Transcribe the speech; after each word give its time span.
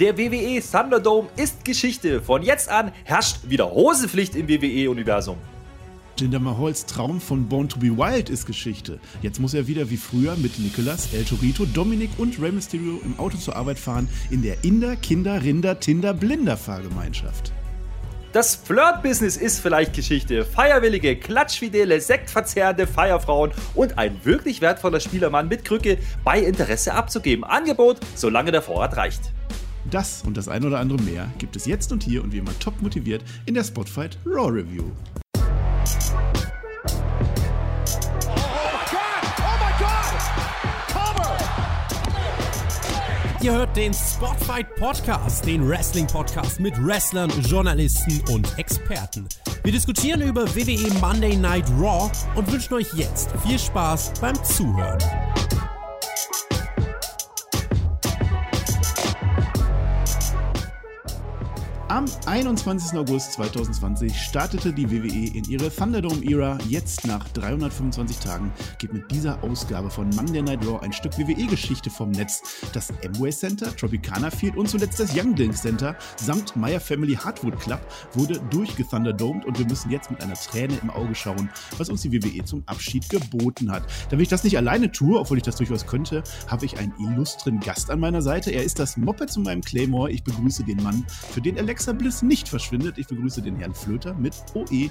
Der 0.00 0.18
WWE 0.18 0.60
Thunderdome 0.60 1.28
ist 1.36 1.64
Geschichte. 1.64 2.20
Von 2.20 2.42
jetzt 2.42 2.68
an 2.68 2.90
herrscht 3.04 3.48
wieder 3.48 3.70
Hosepflicht 3.70 4.34
im 4.34 4.48
WWE-Universum. 4.48 5.36
Jinder 6.18 6.40
Mahals 6.40 6.84
Traum 6.86 7.20
von 7.20 7.48
Born 7.48 7.68
to 7.68 7.78
be 7.78 7.96
Wild 7.96 8.28
ist 8.28 8.44
Geschichte. 8.44 8.98
Jetzt 9.22 9.38
muss 9.38 9.54
er 9.54 9.68
wieder 9.68 9.88
wie 9.90 9.96
früher 9.96 10.34
mit 10.36 10.58
Nicolas, 10.58 11.14
El 11.14 11.24
Torito, 11.24 11.64
Dominik 11.64 12.10
und 12.18 12.42
Rey 12.42 12.50
Mysterio 12.50 13.00
im 13.04 13.16
Auto 13.20 13.36
zur 13.36 13.54
Arbeit 13.54 13.78
fahren 13.78 14.08
in 14.30 14.42
der 14.42 14.64
Inder, 14.64 14.96
Kinder, 14.96 15.40
Rinder, 15.44 15.78
Tinder, 15.78 16.12
Blinder 16.12 16.56
Fahrgemeinschaft. 16.56 17.52
Das 18.32 18.56
Flirt-Business 18.56 19.36
ist 19.36 19.60
vielleicht 19.60 19.92
Geschichte. 19.92 20.44
Feierwillige, 20.44 21.14
klatschfidele, 21.14 22.00
sektverzehrende 22.00 22.88
Feierfrauen 22.88 23.52
und 23.76 23.96
ein 23.96 24.24
wirklich 24.24 24.60
wertvoller 24.60 24.98
Spielermann 24.98 25.46
mit 25.46 25.64
Krücke 25.64 25.98
bei 26.24 26.40
Interesse 26.40 26.94
abzugeben. 26.94 27.44
Angebot, 27.44 28.00
solange 28.16 28.50
der 28.50 28.60
Vorrat 28.60 28.96
reicht. 28.96 29.30
Das 29.94 30.24
und 30.26 30.36
das 30.36 30.48
ein 30.48 30.64
oder 30.64 30.80
andere 30.80 31.00
mehr 31.02 31.30
gibt 31.38 31.54
es 31.54 31.66
jetzt 31.66 31.92
und 31.92 32.02
hier 32.02 32.24
und 32.24 32.32
wie 32.32 32.38
immer 32.38 32.58
top 32.58 32.82
motiviert 32.82 33.22
in 33.46 33.54
der 33.54 33.62
Spotfight 33.62 34.18
Raw 34.26 34.50
Review. 34.50 34.82
Ihr 43.40 43.52
hört 43.52 43.76
den 43.76 43.94
Spotfight 43.94 44.74
Podcast, 44.74 45.46
den 45.46 45.68
Wrestling 45.68 46.08
Podcast 46.08 46.58
mit 46.58 46.74
Wrestlern, 46.84 47.30
Journalisten 47.42 48.20
und 48.32 48.58
Experten. 48.58 49.28
Wir 49.62 49.70
diskutieren 49.70 50.22
über 50.22 50.44
WWE 50.56 50.92
Monday 51.00 51.36
Night 51.36 51.70
Raw 51.78 52.10
und 52.34 52.50
wünschen 52.50 52.74
euch 52.74 52.92
jetzt 52.94 53.30
viel 53.46 53.60
Spaß 53.60 54.14
beim 54.20 54.34
Zuhören. 54.42 54.98
Am 61.94 62.06
21. 62.26 62.98
August 62.98 63.34
2020 63.34 64.20
startete 64.20 64.72
die 64.72 64.90
WWE 64.90 65.38
in 65.38 65.44
ihre 65.44 65.70
Thunderdome-Ära. 65.70 66.58
Jetzt 66.68 67.06
nach 67.06 67.28
325 67.28 68.18
Tagen 68.18 68.52
geht 68.80 68.92
mit 68.92 69.08
dieser 69.12 69.40
Ausgabe 69.44 69.88
von 69.88 70.10
Monday 70.10 70.42
Night 70.42 70.66
Raw 70.66 70.80
ein 70.82 70.92
Stück 70.92 71.16
WWE-Geschichte 71.16 71.90
vom 71.90 72.10
Netz. 72.10 72.42
Das 72.72 72.92
Amway 73.04 73.30
Center, 73.30 73.76
Tropicana 73.76 74.32
Field 74.32 74.56
und 74.56 74.68
zuletzt 74.68 74.98
das 74.98 75.16
Young 75.16 75.36
Dink 75.36 75.56
Center 75.56 75.94
samt 76.16 76.56
Meyer 76.56 76.80
Family 76.80 77.14
Hardwood 77.14 77.60
Club 77.60 77.78
wurde 78.14 78.40
durchgethunderdomed 78.50 79.44
und 79.44 79.56
wir 79.56 79.66
müssen 79.66 79.92
jetzt 79.92 80.10
mit 80.10 80.20
einer 80.20 80.34
Träne 80.34 80.76
im 80.82 80.90
Auge 80.90 81.14
schauen, 81.14 81.48
was 81.78 81.90
uns 81.90 82.02
die 82.02 82.12
WWE 82.12 82.44
zum 82.44 82.64
Abschied 82.66 83.08
geboten 83.08 83.70
hat. 83.70 83.84
Damit 84.10 84.24
ich 84.24 84.30
das 84.30 84.42
nicht 84.42 84.56
alleine 84.56 84.90
tue, 84.90 85.16
obwohl 85.16 85.36
ich 85.36 85.44
das 85.44 85.54
durchaus 85.54 85.86
könnte, 85.86 86.24
habe 86.48 86.66
ich 86.66 86.76
einen 86.76 86.92
illustren 86.98 87.60
Gast 87.60 87.88
an 87.88 88.00
meiner 88.00 88.20
Seite. 88.20 88.50
Er 88.50 88.64
ist 88.64 88.80
das 88.80 88.96
Moped 88.96 89.30
zu 89.30 89.38
meinem 89.38 89.60
Claymore. 89.60 90.10
Ich 90.10 90.24
begrüße 90.24 90.64
den 90.64 90.82
Mann, 90.82 91.06
für 91.30 91.40
den 91.40 91.56
Alexa 91.56 91.83
Alexa 91.83 91.83
Bliss 91.92 92.22
nicht 92.22 92.48
verschwindet. 92.48 92.96
Ich 92.98 93.06
begrüße 93.06 93.42
den 93.42 93.56
Herrn 93.56 93.74
Flöter 93.74 94.14
mit 94.14 94.34
OE. 94.54 94.90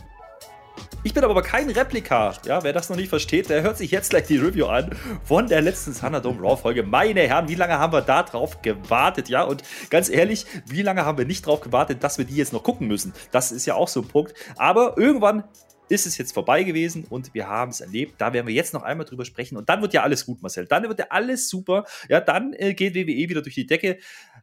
Ich 1.03 1.13
bin 1.13 1.23
aber 1.23 1.41
kein 1.41 1.69
Replika. 1.69 2.33
Ja, 2.45 2.63
wer 2.63 2.73
das 2.73 2.89
noch 2.89 2.95
nicht 2.95 3.09
versteht, 3.09 3.49
der 3.49 3.61
hört 3.61 3.77
sich 3.77 3.91
jetzt 3.91 4.11
gleich 4.11 4.25
die 4.25 4.37
Review 4.37 4.67
an 4.67 4.95
von 5.23 5.47
der 5.47 5.61
letzten 5.61 5.93
Thunderdome 5.93 6.41
Raw 6.41 6.55
Folge. 6.55 6.83
Meine 6.83 7.21
Herren, 7.21 7.49
wie 7.49 7.55
lange 7.55 7.77
haben 7.77 7.93
wir 7.93 8.01
da 8.01 8.23
drauf 8.23 8.61
gewartet? 8.61 9.29
Ja, 9.29 9.43
und 9.43 9.63
ganz 9.89 10.09
ehrlich, 10.09 10.45
wie 10.67 10.81
lange 10.81 11.05
haben 11.05 11.17
wir 11.17 11.25
nicht 11.25 11.45
drauf 11.45 11.61
gewartet, 11.61 12.03
dass 12.03 12.17
wir 12.17 12.25
die 12.25 12.35
jetzt 12.35 12.53
noch 12.53 12.63
gucken 12.63 12.87
müssen? 12.87 13.13
Das 13.31 13.51
ist 13.51 13.65
ja 13.65 13.75
auch 13.75 13.87
so 13.87 14.01
ein 14.01 14.07
Punkt. 14.07 14.33
Aber 14.55 14.97
irgendwann 14.97 15.43
ist 15.89 16.07
es 16.07 16.17
jetzt 16.17 16.33
vorbei 16.33 16.63
gewesen 16.63 17.05
und 17.09 17.33
wir 17.33 17.47
haben 17.47 17.71
es 17.71 17.81
erlebt. 17.81 18.15
Da 18.19 18.33
werden 18.33 18.47
wir 18.47 18.53
jetzt 18.53 18.73
noch 18.73 18.83
einmal 18.83 19.05
drüber 19.05 19.25
sprechen 19.25 19.57
und 19.57 19.69
dann 19.69 19.81
wird 19.81 19.93
ja 19.93 20.03
alles 20.03 20.25
gut, 20.25 20.41
Marcel. 20.41 20.65
Dann 20.65 20.83
wird 20.83 20.99
ja 20.99 21.07
alles 21.09 21.49
super. 21.49 21.85
Ja, 22.07 22.21
dann 22.21 22.53
äh, 22.53 22.73
geht 22.73 22.95
WWE 22.95 23.05
wieder 23.05 23.41
durch 23.41 23.55
die 23.55 23.67
Decke. 23.67 23.99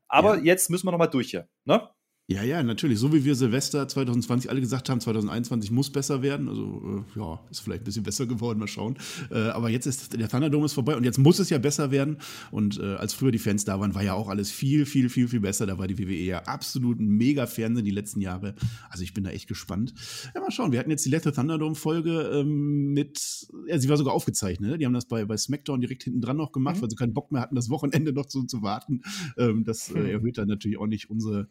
Aber 0.08 0.36
ja. 0.36 0.42
jetzt 0.42 0.68
müssen 0.70 0.86
wir 0.86 0.92
noch 0.92 0.98
mal 0.98 1.06
durch 1.06 1.30
hier. 1.30 1.48
Ne? 1.64 1.88
Ja, 2.30 2.44
ja, 2.44 2.62
natürlich. 2.62 3.00
So 3.00 3.12
wie 3.12 3.24
wir 3.24 3.34
Silvester 3.34 3.88
2020 3.88 4.48
alle 4.48 4.60
gesagt 4.60 4.88
haben, 4.88 5.00
2021 5.00 5.72
muss 5.72 5.90
besser 5.90 6.22
werden. 6.22 6.48
Also, 6.48 7.04
äh, 7.16 7.18
ja, 7.18 7.40
ist 7.50 7.58
vielleicht 7.58 7.82
ein 7.82 7.84
bisschen 7.86 8.04
besser 8.04 8.24
geworden, 8.26 8.60
mal 8.60 8.68
schauen. 8.68 8.96
Äh, 9.32 9.48
aber 9.48 9.68
jetzt 9.68 9.86
ist 9.86 10.16
der 10.16 10.28
Thunderdome 10.28 10.66
ist 10.66 10.74
vorbei 10.74 10.94
und 10.94 11.02
jetzt 11.02 11.18
muss 11.18 11.40
es 11.40 11.50
ja 11.50 11.58
besser 11.58 11.90
werden. 11.90 12.18
Und 12.52 12.78
äh, 12.78 12.94
als 12.94 13.14
früher 13.14 13.32
die 13.32 13.40
Fans 13.40 13.64
da 13.64 13.80
waren, 13.80 13.96
war 13.96 14.04
ja 14.04 14.14
auch 14.14 14.28
alles 14.28 14.52
viel, 14.52 14.86
viel, 14.86 15.08
viel, 15.08 15.26
viel 15.26 15.40
besser. 15.40 15.66
Da 15.66 15.76
war 15.76 15.88
die 15.88 15.98
WWE 15.98 16.22
ja 16.22 16.42
absolut 16.44 17.00
ein 17.00 17.08
mega 17.08 17.48
Fernsehen 17.48 17.84
die 17.84 17.90
letzten 17.90 18.20
Jahre. 18.20 18.54
Also, 18.90 19.02
ich 19.02 19.12
bin 19.12 19.24
da 19.24 19.30
echt 19.30 19.48
gespannt. 19.48 19.92
Ja, 20.32 20.40
mal 20.40 20.52
schauen. 20.52 20.70
Wir 20.70 20.78
hatten 20.78 20.90
jetzt 20.90 21.04
die 21.04 21.10
letzte 21.10 21.32
Thunderdome-Folge 21.32 22.30
ähm, 22.32 22.92
mit, 22.92 23.48
ja, 23.66 23.76
sie 23.76 23.88
war 23.88 23.96
sogar 23.96 24.14
aufgezeichnet. 24.14 24.70
Ne? 24.70 24.78
Die 24.78 24.86
haben 24.86 24.94
das 24.94 25.06
bei, 25.06 25.24
bei 25.24 25.36
SmackDown 25.36 25.80
direkt 25.80 26.04
hinten 26.04 26.20
dran 26.20 26.36
noch 26.36 26.52
gemacht, 26.52 26.76
mhm. 26.76 26.82
weil 26.82 26.90
sie 26.90 26.96
keinen 26.96 27.12
Bock 27.12 27.32
mehr 27.32 27.42
hatten, 27.42 27.56
das 27.56 27.70
Wochenende 27.70 28.12
noch 28.12 28.26
zu, 28.26 28.44
zu 28.44 28.62
warten. 28.62 29.02
Ähm, 29.36 29.64
das 29.64 29.90
äh, 29.90 30.12
erhöht 30.12 30.38
dann 30.38 30.46
natürlich 30.46 30.78
auch 30.78 30.86
nicht 30.86 31.10
unsere 31.10 31.48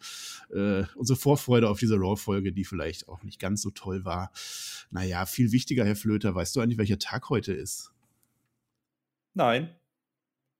äh, 0.70 0.86
unsere 0.96 1.18
Vorfreude 1.18 1.70
auf 1.70 1.80
diese 1.80 1.96
Raw-Folge, 1.96 2.52
die 2.52 2.66
vielleicht 2.66 3.08
auch 3.08 3.24
nicht 3.24 3.40
ganz 3.40 3.62
so 3.62 3.70
toll 3.72 4.06
war. 4.06 4.32
Naja, 4.92 5.26
viel 5.26 5.52
wichtiger, 5.52 5.86
Herr 5.86 5.96
Flöter, 5.96 6.36
weißt 6.36 6.56
du 6.56 6.62
eigentlich, 6.62 6.78
welcher 6.78 7.00
Tag 7.00 7.30
heute 7.30 7.54
ist? 7.54 7.92
Nein. 9.34 9.76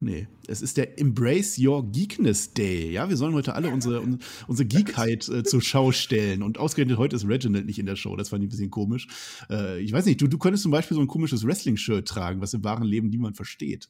Nee, 0.02 0.30
es 0.48 0.62
ist 0.62 0.78
der 0.78 0.98
Embrace 0.98 1.60
Your 1.60 1.92
Geekness 1.92 2.54
Day. 2.54 2.90
Ja, 2.90 3.10
wir 3.10 3.18
sollen 3.18 3.34
heute 3.34 3.54
alle 3.54 3.70
unsere, 3.70 4.02
unsere 4.48 4.66
Geekheit 4.68 5.28
äh, 5.28 5.44
zur 5.44 5.62
Schau 5.62 5.92
stellen. 5.92 6.42
Und 6.42 6.58
ausgerechnet 6.58 6.98
heute 6.98 7.18
ist 7.18 7.28
Reginald 7.28 7.66
nicht 7.66 7.80
in 7.80 7.86
der 7.86 7.98
Show. 7.98 8.16
Das 8.16 8.30
fand 8.30 8.42
ich 8.42 8.48
ein 8.48 8.52
bisschen 8.52 8.72
komisch. 8.72 9.08
Äh, 9.50 9.82
ich 9.82 9.92
weiß 9.92 10.06
nicht, 10.06 10.22
du, 10.22 10.28
du 10.28 10.38
könntest 10.38 10.64
zum 10.64 10.72
Beispiel 10.72 10.96
so 10.96 11.02
ein 11.02 11.08
komisches 11.08 11.46
Wrestling-Shirt 11.46 12.08
tragen, 12.08 12.40
was 12.40 12.54
im 12.54 12.64
wahren 12.64 12.86
Leben 12.86 13.10
niemand 13.10 13.36
versteht. 13.36 13.90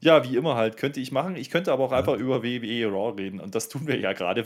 Ja, 0.00 0.24
wie 0.24 0.36
immer 0.36 0.56
halt, 0.56 0.76
könnte 0.76 1.00
ich 1.00 1.10
machen. 1.10 1.36
Ich 1.36 1.50
könnte 1.50 1.72
aber 1.72 1.84
auch 1.84 1.92
ja. 1.92 1.98
einfach 1.98 2.16
über 2.16 2.42
WWE 2.42 2.86
Raw 2.86 3.14
reden 3.20 3.40
und 3.40 3.54
das 3.54 3.68
tun 3.68 3.86
wir 3.86 3.98
ja 3.98 4.12
gerade. 4.12 4.44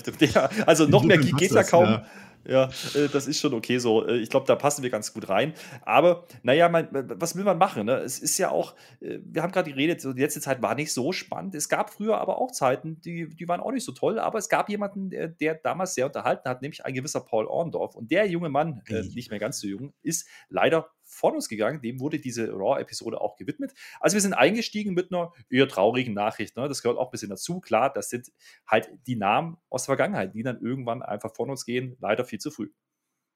Also 0.66 0.86
noch 0.86 1.02
mehr 1.04 1.18
geht 1.18 1.50
ja 1.50 1.62
kaum. 1.62 1.84
Ja. 1.84 2.06
Ja, 2.46 2.70
äh, 2.94 3.08
das 3.12 3.26
ist 3.26 3.38
schon 3.38 3.52
okay 3.52 3.78
so. 3.78 4.06
Äh, 4.06 4.16
ich 4.16 4.30
glaube, 4.30 4.46
da 4.46 4.56
passen 4.56 4.82
wir 4.82 4.90
ganz 4.90 5.12
gut 5.12 5.28
rein. 5.28 5.52
Aber, 5.82 6.24
naja, 6.42 6.68
mein, 6.68 6.88
was 6.90 7.36
will 7.36 7.44
man 7.44 7.58
machen? 7.58 7.86
Ne? 7.86 7.96
Es 7.98 8.18
ist 8.18 8.38
ja 8.38 8.50
auch, 8.50 8.74
äh, 9.00 9.18
wir 9.22 9.42
haben 9.42 9.52
gerade 9.52 9.70
geredet, 9.70 10.00
so 10.00 10.12
die 10.12 10.22
letzte 10.22 10.40
Zeit 10.40 10.62
war 10.62 10.74
nicht 10.74 10.92
so 10.92 11.12
spannend. 11.12 11.54
Es 11.54 11.68
gab 11.68 11.90
früher 11.90 12.18
aber 12.18 12.38
auch 12.38 12.50
Zeiten, 12.50 13.00
die, 13.02 13.28
die 13.28 13.48
waren 13.48 13.60
auch 13.60 13.72
nicht 13.72 13.84
so 13.84 13.92
toll. 13.92 14.18
Aber 14.18 14.38
es 14.38 14.48
gab 14.48 14.68
jemanden, 14.70 15.10
der, 15.10 15.28
der 15.28 15.54
damals 15.54 15.94
sehr 15.94 16.06
unterhalten 16.06 16.48
hat, 16.48 16.62
nämlich 16.62 16.84
ein 16.84 16.94
gewisser 16.94 17.20
Paul 17.20 17.46
Orndorff. 17.46 17.94
Und 17.94 18.10
der 18.10 18.26
junge 18.26 18.48
Mann, 18.48 18.82
äh, 18.86 19.02
nicht 19.02 19.30
mehr 19.30 19.38
ganz 19.38 19.60
so 19.60 19.68
jung, 19.68 19.92
ist 20.02 20.26
leider 20.48 20.88
von 21.20 21.34
uns 21.34 21.48
gegangen. 21.48 21.80
Dem 21.82 22.00
wurde 22.00 22.18
diese 22.18 22.50
Raw-Episode 22.50 23.20
auch 23.20 23.36
gewidmet. 23.36 23.74
Also 24.00 24.14
wir 24.14 24.20
sind 24.20 24.34
eingestiegen 24.34 24.94
mit 24.94 25.12
einer 25.12 25.32
eher 25.50 25.68
traurigen 25.68 26.14
Nachricht. 26.14 26.56
Ne? 26.56 26.66
Das 26.66 26.82
gehört 26.82 26.98
auch 26.98 27.08
ein 27.08 27.10
bisschen 27.12 27.30
dazu. 27.30 27.60
Klar, 27.60 27.92
das 27.92 28.10
sind 28.10 28.32
halt 28.66 28.90
die 29.06 29.16
Namen 29.16 29.56
aus 29.68 29.82
der 29.82 29.96
Vergangenheit, 29.96 30.34
die 30.34 30.42
dann 30.42 30.60
irgendwann 30.60 31.02
einfach 31.02 31.34
von 31.34 31.50
uns 31.50 31.64
gehen. 31.64 31.96
Leider 32.00 32.24
viel 32.24 32.40
zu 32.40 32.50
früh. 32.50 32.70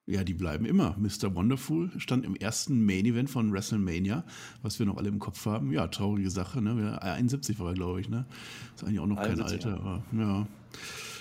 Ja, 0.06 0.23
die 0.23 0.34
bleiben 0.34 0.67
immer. 0.67 0.97
Mr. 0.99 1.34
Wonderful 1.34 1.91
stand 1.99 2.27
im 2.27 2.37
ersten 2.37 2.84
Main 2.84 3.06
Event 3.06 3.31
von 3.31 3.53
WrestleMania, 3.53 4.25
was 4.61 4.78
wir 4.78 4.84
noch 4.84 4.99
alle 4.99 5.09
im 5.09 5.19
Kopf 5.19 5.47
haben. 5.47 5.73
Ja, 5.73 5.89
traurige 5.89 6.31
Sache. 6.31 6.61
Ne? 6.61 7.00
71 7.00 7.59
war 7.59 7.69
er, 7.69 7.75
glaube 7.75 8.03
ich. 8.03 8.11
Ne? 8.11 8.27
Ist 8.75 8.84
eigentlich 8.84 9.00
auch 9.00 9.06
noch 9.06 9.23
kein 9.23 9.41
Alter. 9.41 9.71
Ja. 9.71 9.77
Aber, 9.77 10.03
ja. 10.12 10.47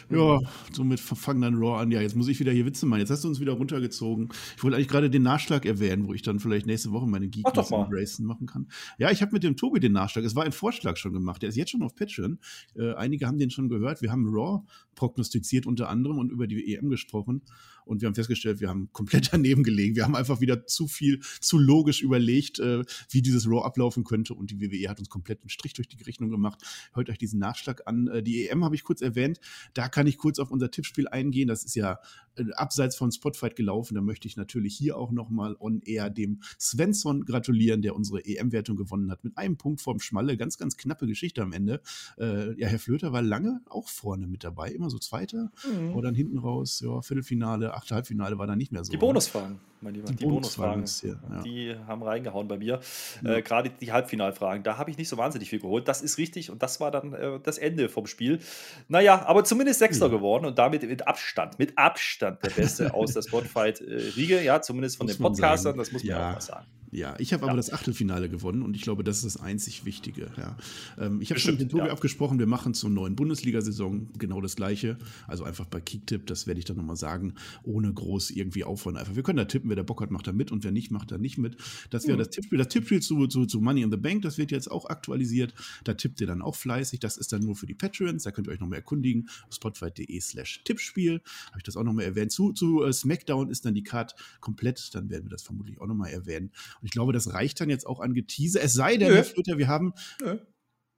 Ja, 0.09 0.40
somit 0.72 1.00
fangen 1.00 1.41
dann 1.41 1.56
Raw 1.56 1.81
an. 1.81 1.91
Ja, 1.91 2.02
jetzt 2.02 2.16
muss 2.16 2.28
ich 2.28 2.40
wieder 2.40 2.52
hier 2.52 2.66
Witze 2.66 2.86
machen. 2.86 3.00
Jetzt 3.00 3.09
hast 3.09 3.24
du 3.24 3.28
uns 3.28 3.40
wieder 3.40 3.53
runtergezogen. 3.53 4.30
Ich 4.58 4.64
wollte 4.64 4.78
eigentlich 4.78 4.88
gerade 4.88 5.09
den 5.09 5.24
Nachschlag 5.24 5.66
erwähnen, 5.66 6.08
wo 6.08 6.14
ich 6.14 6.22
dann 6.22 6.40
vielleicht 6.40 6.66
nächste 6.66 6.91
Woche 6.91 7.08
meine 7.08 7.28
Geekness 7.28 7.72
Racing 7.72 8.25
machen 8.25 8.47
kann. 8.47 8.68
Ja, 8.97 9.12
ich 9.12 9.22
habe 9.22 9.31
mit 9.31 9.44
dem 9.44 9.56
Tobi 9.56 9.80
den 9.80 9.94
Nachschlag. 9.94 10.25
Es 10.25 10.36
war 10.36 10.44
ein 10.44 10.52
Vorschlag 10.52 10.97
schon 10.97 11.14
gemacht. 11.14 11.41
Der 11.41 11.50
ist 11.50 11.56
jetzt 11.56 11.72
schon 11.72 11.84
auf 11.84 11.96
Patreon. 11.96 12.40
Äh, 12.75 12.94
einige 12.94 13.28
haben 13.28 13.38
den 13.38 13.50
schon 13.50 13.69
gehört. 13.69 14.02
Wir 14.02 14.12
haben 14.12 14.28
Raw 14.28 14.64
prognostiziert 14.96 15.66
unter 15.66 15.90
anderem 15.90 16.20
und 16.20 16.31
über 16.31 16.47
die 16.47 16.75
EM 16.75 16.90
gesprochen. 16.90 17.41
Und 17.86 18.02
wir 18.02 18.08
haben 18.08 18.16
festgestellt, 18.16 18.60
wir 18.60 18.70
haben 18.70 18.90
komplett 18.92 19.30
daneben 19.34 19.64
gelegen. 19.64 19.96
Wir 19.96 20.04
haben 20.04 20.16
einfach 20.16 20.42
wieder 20.42 20.66
zu 20.66 20.88
viel, 20.88 21.20
zu 21.40 21.58
logisch 21.58 22.02
überlegt, 22.02 22.60
äh, 22.60 22.84
wie 23.10 23.22
dieses 23.22 23.48
Raw 23.48 23.64
ablaufen 23.64 24.04
könnte. 24.04 24.34
Und 24.34 24.52
die 24.52 24.62
WWE 24.62 24.90
hat 24.90 25.00
uns 25.00 25.10
komplett 25.10 25.42
einen 25.42 25.50
Strich 25.50 25.74
durch 25.74 25.88
die 25.88 26.02
Rechnung 26.04 26.30
gemacht. 26.30 26.62
Hört 26.94 27.10
euch 27.10 27.18
diesen 27.18 27.40
Nachschlag 27.40 27.88
an. 27.88 28.08
Äh, 28.08 28.24
die 28.24 28.48
EM 28.48 28.64
habe 28.64 28.76
ich 28.76 28.84
kurz 28.84 29.02
erwähnt. 29.02 29.40
Da 29.74 29.90
kann 29.90 30.08
ich 30.08 30.18
kurz 30.18 30.40
auf 30.40 30.52
unser 30.52 30.72
Tippspiel 30.72 31.08
eingehen. 31.08 31.47
Das 31.47 31.64
ist 31.64 31.76
ja 31.76 32.00
äh, 32.35 32.52
abseits 32.53 32.96
von 32.96 33.12
Spotfight 33.12 33.56
gelaufen. 33.56 33.96
Da 33.96 34.02
möchte 34.02 34.28
ich 34.28 34.38
natürlich 34.38 34.76
hier 34.76 34.97
auch 34.97 35.12
nochmal 35.12 35.56
on 35.59 35.82
air 35.82 36.09
dem 36.09 36.41
Svensson 36.59 37.26
gratulieren, 37.26 37.82
der 37.82 37.96
unsere 37.96 38.26
EM-Wertung 38.26 38.76
gewonnen 38.76 39.12
hat. 39.12 39.24
Mit 39.24 39.38
einem 39.38 39.58
Punkt 39.58 39.82
vorm 39.82 40.00
Schmalle. 40.00 40.38
Ganz, 40.38 40.58
ganz 40.58 40.78
knappe 40.78 41.08
Geschichte 41.08 41.41
am 41.41 41.53
Ende. 41.53 41.82
Äh, 42.18 42.59
ja, 42.59 42.68
Herr 42.68 42.79
Flöter 42.79 43.14
war 43.14 43.22
lange 43.22 43.62
auch 43.70 43.90
vorne 43.90 44.28
mit 44.28 44.44
dabei. 44.44 44.72
Immer 44.72 44.90
so 44.90 44.97
Zweiter. 45.00 45.52
Mhm. 45.66 45.94
Und 45.94 46.03
dann 46.03 46.16
hinten 46.16 46.38
raus, 46.38 46.82
ja, 46.84 47.02
Viertelfinale, 47.02 47.72
achte 47.73 47.96
Halbfinale 47.96 48.37
war 48.37 48.47
da 48.47 48.55
nicht 48.55 48.72
mehr 48.72 48.84
so. 48.84 48.91
Die 48.91 48.97
Bonusfragen, 48.97 49.59
mein 49.81 49.93
Lieber. 49.93 50.08
Die, 50.08 50.16
die 50.16 50.25
Bonusfragen, 50.25 50.81
Bonusfragen 50.81 51.20
hier, 51.20 51.35
ja. 51.35 51.43
die 51.43 51.87
haben 51.87 52.03
reingehauen 52.03 52.47
bei 52.47 52.58
mir. 52.58 52.79
Ja. 53.23 53.35
Äh, 53.35 53.41
Gerade 53.41 53.70
die 53.70 53.91
Halbfinalfragen, 53.91 54.64
da 54.64 54.78
habe 54.78 54.91
ich 54.91 54.97
nicht 54.97 55.09
so 55.09 55.17
wahnsinnig 55.17 55.49
viel 55.49 55.59
geholt. 55.59 55.87
Das 55.87 56.02
ist 56.02 56.17
richtig 56.17 56.49
und 56.49 56.64
das 56.64 56.79
war 56.79 56.91
dann 56.91 57.14
äh, 57.14 57.40
das 57.41 57.58
Ende 57.58 57.90
vom 57.90 58.08
Spiel. 58.08 58.40
Naja, 58.87 59.25
aber 59.25 59.43
zumindest 59.43 59.79
Sechster 59.79 60.08
ja. 60.08 60.11
geworden 60.11 60.46
und 60.46 60.58
damit 60.58 60.84
mit 60.84 61.08
Abstand, 61.08 61.59
mit 61.59 61.78
Abstand 61.78 62.43
der 62.43 62.49
Beste 62.49 62.93
aus 62.93 63.14
der 63.14 63.22
Spotfight-Riege, 63.28 64.41
ja, 64.41 64.61
zumindest 64.61 64.97
von 64.97 65.08
muss 65.08 65.17
den 65.17 65.23
Podcastern, 65.23 65.78
das 65.78 65.91
muss 65.91 66.03
man 66.03 66.16
auch 66.16 66.34
mal 66.34 66.41
sagen. 66.41 66.66
Ja, 66.93 67.16
ich 67.19 67.34
habe 67.34 67.45
ja. 67.45 67.49
aber 67.49 67.57
das 67.57 67.73
Achtelfinale 67.73 68.29
gewonnen 68.29 68.61
und 68.61 68.75
ich 68.75 68.84
glaube, 68.84 69.03
das 69.03 69.17
ist 69.17 69.35
das 69.35 69.37
einzig 69.37 69.84
Wichtige. 69.84 70.31
Ja. 70.37 70.55
Ähm, 70.99 71.22
ich 71.22 71.31
habe 71.31 71.40
schon 71.40 71.53
mit 71.53 71.61
dem 71.61 71.69
Tobi 71.69 71.87
ja. 71.87 71.91
abgesprochen, 71.91 72.37
wir 72.37 72.45
machen 72.45 72.73
zur 72.73 72.90
neuen 72.90 73.16
Bundesliga-Saison 73.16 74.09
genau 74.17 74.41
das 74.41 74.55
Gleiche. 74.55 74.97
Also 75.28 75.43
einfach 75.43 75.66
bei 75.66 75.81
Kicktipp, 75.81 76.28
das 76.28 76.45
werde 76.45 76.59
ich 76.59 76.66
dann 76.66 76.78
nochmal 76.78 76.95
sagen, 76.95 77.34
ohne 77.63 77.91
groß 77.91 78.31
irgendwie 78.31 78.63
aufwand. 78.63 78.97
Einfach, 78.97 79.16
wir 79.16 79.23
können 79.23 79.37
da 79.37 79.45
tippen, 79.45 79.69
wer 79.69 79.75
der 79.75 79.84
Bock 79.84 80.01
hat, 80.01 80.11
macht 80.11 80.28
da 80.28 80.31
mit 80.31 80.51
und 80.51 80.63
wer 80.63 80.72
nicht, 80.72 80.91
macht 80.91 81.11
da 81.11 81.17
nicht 81.17 81.37
mit. 81.37 81.57
Das 81.90 82.05
wäre 82.05 82.16
mhm. 82.16 82.19
das 82.19 82.29
Tippspiel. 82.29 82.57
Das 82.57 82.67
Tippspiel 82.67 83.01
zu, 83.01 83.28
zu, 83.28 83.45
zu 83.45 83.59
Money 83.59 83.81
in 83.81 83.91
the 83.91 83.97
Bank, 83.97 84.22
das 84.22 84.37
wird 84.37 84.51
jetzt 84.51 84.69
auch 84.69 84.85
aktualisiert. 84.85 85.53
Da 85.84 85.95
tippt 85.95 86.22
ihr 86.22 86.28
dann 86.28 86.41
auch 86.41 86.55
fleißig. 86.55 86.99
Das 86.99 87.17
ist 87.17 87.34
dann 87.34 87.41
nur 87.41 87.55
für 87.55 87.66
die 87.66 87.73
Patreons. 87.73 88.23
Da 88.23 88.31
könnt 88.31 88.47
ihr 88.47 88.51
euch 88.51 88.59
nochmal 88.59 88.78
erkundigen. 88.78 89.29
Spotify.de 89.49 90.19
slash 90.19 90.61
Tippspiel. 90.63 91.22
Habe 91.47 91.57
ich 91.57 91.63
das 91.63 91.75
auch 91.75 91.84
nochmal 91.84 92.05
erwähnt. 92.05 92.31
Zu, 92.31 92.53
zu 92.53 92.84
uh, 92.84 92.91
SmackDown 92.91 93.49
ist 93.49 93.66
dann 93.66 93.73
die 93.73 93.84
Card 93.84 94.16
komplett. 94.40 94.93
Dann 94.93 95.09
werden 95.09 95.25
wir 95.25 95.31
das 95.31 95.41
vermutlich 95.41 95.81
auch 95.81 95.87
nochmal 95.87 96.11
erwähnen. 96.11 96.51
Und 96.84 96.88
ich 96.88 96.91
glaube, 96.91 97.14
das 97.14 97.34
reicht 97.34 97.62
dann 97.62 97.70
jetzt 97.70 97.88
auch 97.88 98.02
an 98.02 98.14
Getease. 98.14 98.59
Es 98.59 98.74
sei 98.74 98.97
denn, 98.97 99.08
Nö. 99.08 99.16
Herr 99.16 99.24
Flöter, 99.24 99.58
wir 99.58 99.70
haben. 99.70 99.94
Nö. 100.22 100.38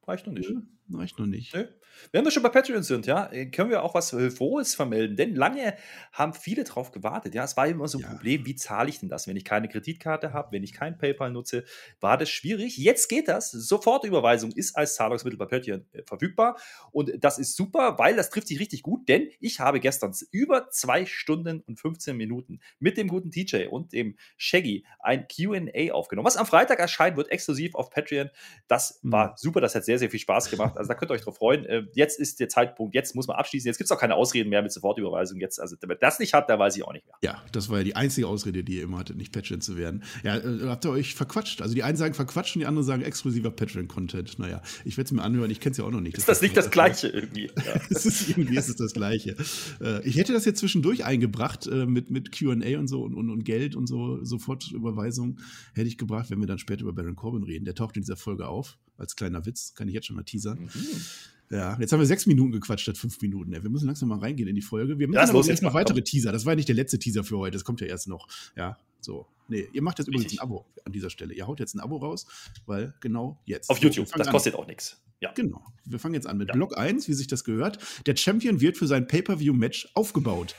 Reicht 0.04 0.26
noch 0.26 0.32
nicht. 0.32 0.50
Nö. 0.50 0.62
Reicht 0.98 1.16
noch 1.16 1.26
nicht. 1.26 1.54
Nö. 1.54 1.64
Wenn 2.12 2.24
wir 2.24 2.30
schon 2.30 2.42
bei 2.42 2.48
Patreon 2.48 2.82
sind, 2.82 3.06
ja, 3.06 3.30
äh, 3.32 3.46
können 3.46 3.70
wir 3.70 3.82
auch 3.82 3.94
was 3.94 4.12
äh, 4.12 4.30
Frohes 4.30 4.74
vermelden. 4.74 5.16
Denn 5.16 5.34
lange 5.34 5.76
haben 6.12 6.34
viele 6.34 6.64
darauf 6.64 6.92
gewartet. 6.92 7.34
Ja, 7.34 7.44
es 7.44 7.56
war 7.56 7.66
immer 7.66 7.88
so 7.88 7.98
ein 7.98 8.02
ja. 8.02 8.08
Problem, 8.08 8.46
wie 8.46 8.54
zahle 8.54 8.88
ich 8.88 9.00
denn 9.00 9.08
das, 9.08 9.26
wenn 9.26 9.36
ich 9.36 9.44
keine 9.44 9.68
Kreditkarte 9.68 10.32
habe, 10.32 10.52
wenn 10.52 10.62
ich 10.62 10.72
kein 10.72 10.98
PayPal 10.98 11.30
nutze, 11.30 11.64
war 12.00 12.16
das 12.16 12.30
schwierig. 12.30 12.76
Jetzt 12.76 13.08
geht 13.08 13.28
das. 13.28 13.50
Sofortüberweisung 13.50 14.52
ist 14.52 14.76
als 14.76 14.94
Zahlungsmittel 14.94 15.38
bei 15.38 15.46
Patreon 15.46 15.84
äh, 15.92 16.02
verfügbar. 16.02 16.58
Und 16.92 17.12
das 17.18 17.38
ist 17.38 17.56
super, 17.56 17.98
weil 17.98 18.16
das 18.16 18.30
trifft 18.30 18.48
sich 18.48 18.60
richtig 18.60 18.82
gut, 18.82 19.08
denn 19.08 19.30
ich 19.40 19.60
habe 19.60 19.80
gestern 19.80 20.14
über 20.30 20.70
zwei 20.70 21.06
Stunden 21.06 21.60
und 21.62 21.80
15 21.80 22.16
Minuten 22.16 22.60
mit 22.78 22.96
dem 22.96 23.08
guten 23.08 23.30
TJ 23.30 23.66
und 23.66 23.92
dem 23.92 24.16
Shaggy 24.36 24.84
ein 25.00 25.26
QA 25.28 25.92
aufgenommen. 25.92 26.26
Was 26.26 26.36
am 26.36 26.46
Freitag 26.46 26.78
erscheint, 26.78 27.16
wird 27.16 27.30
exklusiv 27.30 27.74
auf 27.74 27.90
Patreon. 27.90 28.30
Das 28.68 29.00
mhm. 29.02 29.12
war 29.12 29.34
super, 29.36 29.60
das 29.60 29.74
hat 29.74 29.84
sehr, 29.84 29.98
sehr 29.98 30.10
viel 30.10 30.20
Spaß 30.20 30.50
gemacht. 30.50 30.76
Also 30.76 30.88
da 30.88 30.94
könnt 30.94 31.10
ihr 31.10 31.14
euch 31.14 31.22
drauf 31.22 31.36
freuen 31.36 31.64
jetzt 31.94 32.18
ist 32.18 32.40
der 32.40 32.48
Zeitpunkt, 32.48 32.94
jetzt 32.94 33.14
muss 33.14 33.26
man 33.26 33.36
abschließen. 33.36 33.66
Jetzt 33.66 33.78
gibt 33.78 33.90
es 33.90 33.96
auch 33.96 34.00
keine 34.00 34.14
Ausreden 34.14 34.50
mehr 34.50 34.62
mit 34.62 34.72
Sofortüberweisung. 34.72 35.40
Jetzt, 35.40 35.60
also 35.60 35.76
wer 35.80 35.96
das 35.96 36.18
nicht 36.18 36.34
hat, 36.34 36.48
da 36.48 36.58
weiß 36.58 36.76
ich 36.76 36.84
auch 36.84 36.92
nicht 36.92 37.06
mehr. 37.06 37.16
Ja, 37.22 37.42
das 37.52 37.68
war 37.68 37.78
ja 37.78 37.84
die 37.84 37.96
einzige 37.96 38.26
Ausrede, 38.26 38.64
die 38.64 38.76
ihr 38.76 38.82
immer 38.82 38.98
hattet, 38.98 39.16
nicht 39.16 39.32
Patreon 39.32 39.60
zu 39.60 39.76
werden. 39.76 40.02
Ja, 40.22 40.36
äh, 40.36 40.68
habt 40.68 40.84
ihr 40.84 40.90
euch 40.90 41.14
verquatscht? 41.14 41.62
Also 41.62 41.74
die 41.74 41.82
einen 41.82 41.96
sagen 41.96 42.14
verquatscht 42.14 42.56
und 42.56 42.60
die 42.60 42.66
anderen 42.66 42.86
sagen 42.86 43.02
exklusiver 43.02 43.50
Patreon-Content. 43.50 44.38
Naja, 44.38 44.62
ich 44.84 44.96
werde 44.96 45.06
es 45.06 45.12
mir 45.12 45.22
anhören, 45.22 45.50
ich 45.50 45.60
kenne 45.60 45.72
es 45.72 45.78
ja 45.78 45.84
auch 45.84 45.90
noch 45.90 46.00
nicht. 46.00 46.16
Ist 46.16 46.28
das, 46.28 46.38
das 46.38 46.42
nicht 46.42 46.56
das 46.56 46.70
Gleiche 46.70 47.08
irgendwie? 47.08 47.50
Ja. 47.66 47.80
es 47.90 48.06
ist, 48.06 48.28
irgendwie 48.28 48.56
ist 48.56 48.68
es 48.68 48.76
das 48.76 48.92
Gleiche. 48.92 49.34
Äh, 49.80 50.06
ich 50.06 50.16
hätte 50.16 50.32
das 50.32 50.44
jetzt 50.44 50.60
zwischendurch 50.60 51.04
eingebracht 51.04 51.66
äh, 51.66 51.86
mit, 51.86 52.10
mit 52.10 52.30
QA 52.30 52.52
und 52.78 52.86
so 52.86 53.02
und, 53.02 53.14
und, 53.14 53.30
und 53.30 53.44
Geld 53.44 53.74
und 53.74 53.86
so, 53.86 54.22
Sofortüberweisung 54.24 55.38
hätte 55.74 55.88
ich 55.88 55.98
gebracht, 55.98 56.30
wenn 56.30 56.38
wir 56.38 56.46
dann 56.46 56.58
später 56.58 56.82
über 56.82 56.92
Baron 56.92 57.16
Corbin 57.16 57.42
reden. 57.42 57.64
Der 57.64 57.74
taucht 57.74 57.96
in 57.96 58.02
dieser 58.02 58.16
Folge 58.16 58.46
auf, 58.46 58.78
als 58.98 59.16
kleiner 59.16 59.46
Witz, 59.46 59.74
kann 59.74 59.88
ich 59.88 59.94
jetzt 59.94 60.06
schon 60.06 60.16
mal 60.16 60.22
teasern. 60.22 60.60
Mhm. 60.60 61.00
Ja, 61.50 61.78
jetzt 61.78 61.92
haben 61.92 62.00
wir 62.00 62.06
sechs 62.06 62.26
Minuten 62.26 62.52
gequatscht 62.52 62.82
statt 62.82 62.98
fünf 62.98 63.20
Minuten. 63.20 63.52
Wir 63.52 63.70
müssen 63.70 63.86
langsam 63.86 64.08
mal 64.08 64.18
reingehen 64.18 64.48
in 64.48 64.54
die 64.54 64.62
Folge. 64.62 64.98
Wir 64.98 65.08
machen 65.08 65.30
aber 65.30 65.44
jetzt 65.44 65.62
noch 65.62 65.74
weitere 65.74 66.02
Teaser. 66.02 66.32
Das 66.32 66.44
war 66.44 66.52
ja 66.52 66.56
nicht 66.56 66.68
der 66.68 66.74
letzte 66.74 66.98
Teaser 66.98 67.22
für 67.22 67.38
heute. 67.38 67.52
Das 67.52 67.64
kommt 67.64 67.80
ja 67.80 67.86
erst 67.86 68.08
noch. 68.08 68.26
Ja, 68.56 68.78
so. 69.00 69.26
Nee, 69.48 69.68
ihr 69.72 69.82
macht 69.82 69.98
jetzt 69.98 70.08
übrigens 70.08 70.32
ein 70.32 70.38
Abo 70.40 70.66
an 70.84 70.92
dieser 70.92 71.10
Stelle. 71.10 71.34
Ihr 71.34 71.46
haut 71.46 71.60
jetzt 71.60 71.74
ein 71.74 71.80
Abo 71.80 71.96
raus, 71.96 72.26
weil 72.66 72.94
genau 73.00 73.40
jetzt. 73.44 73.70
Auf 73.70 73.78
YouTube. 73.78 74.08
Das 74.12 74.28
kostet 74.28 74.54
an. 74.54 74.60
auch 74.60 74.66
nichts. 74.66 75.02
Ja. 75.20 75.32
Genau. 75.32 75.64
Wir 75.84 75.98
fangen 75.98 76.14
jetzt 76.14 76.26
an 76.26 76.36
mit 76.36 76.48
ja. 76.48 76.54
Block 76.54 76.76
1, 76.76 77.08
wie 77.08 77.14
sich 77.14 77.26
das 77.26 77.44
gehört. 77.44 77.78
Der 78.06 78.16
Champion 78.16 78.60
wird 78.60 78.76
für 78.76 78.86
sein 78.86 79.06
Pay-Per-View-Match 79.06 79.88
aufgebaut. 79.94 80.54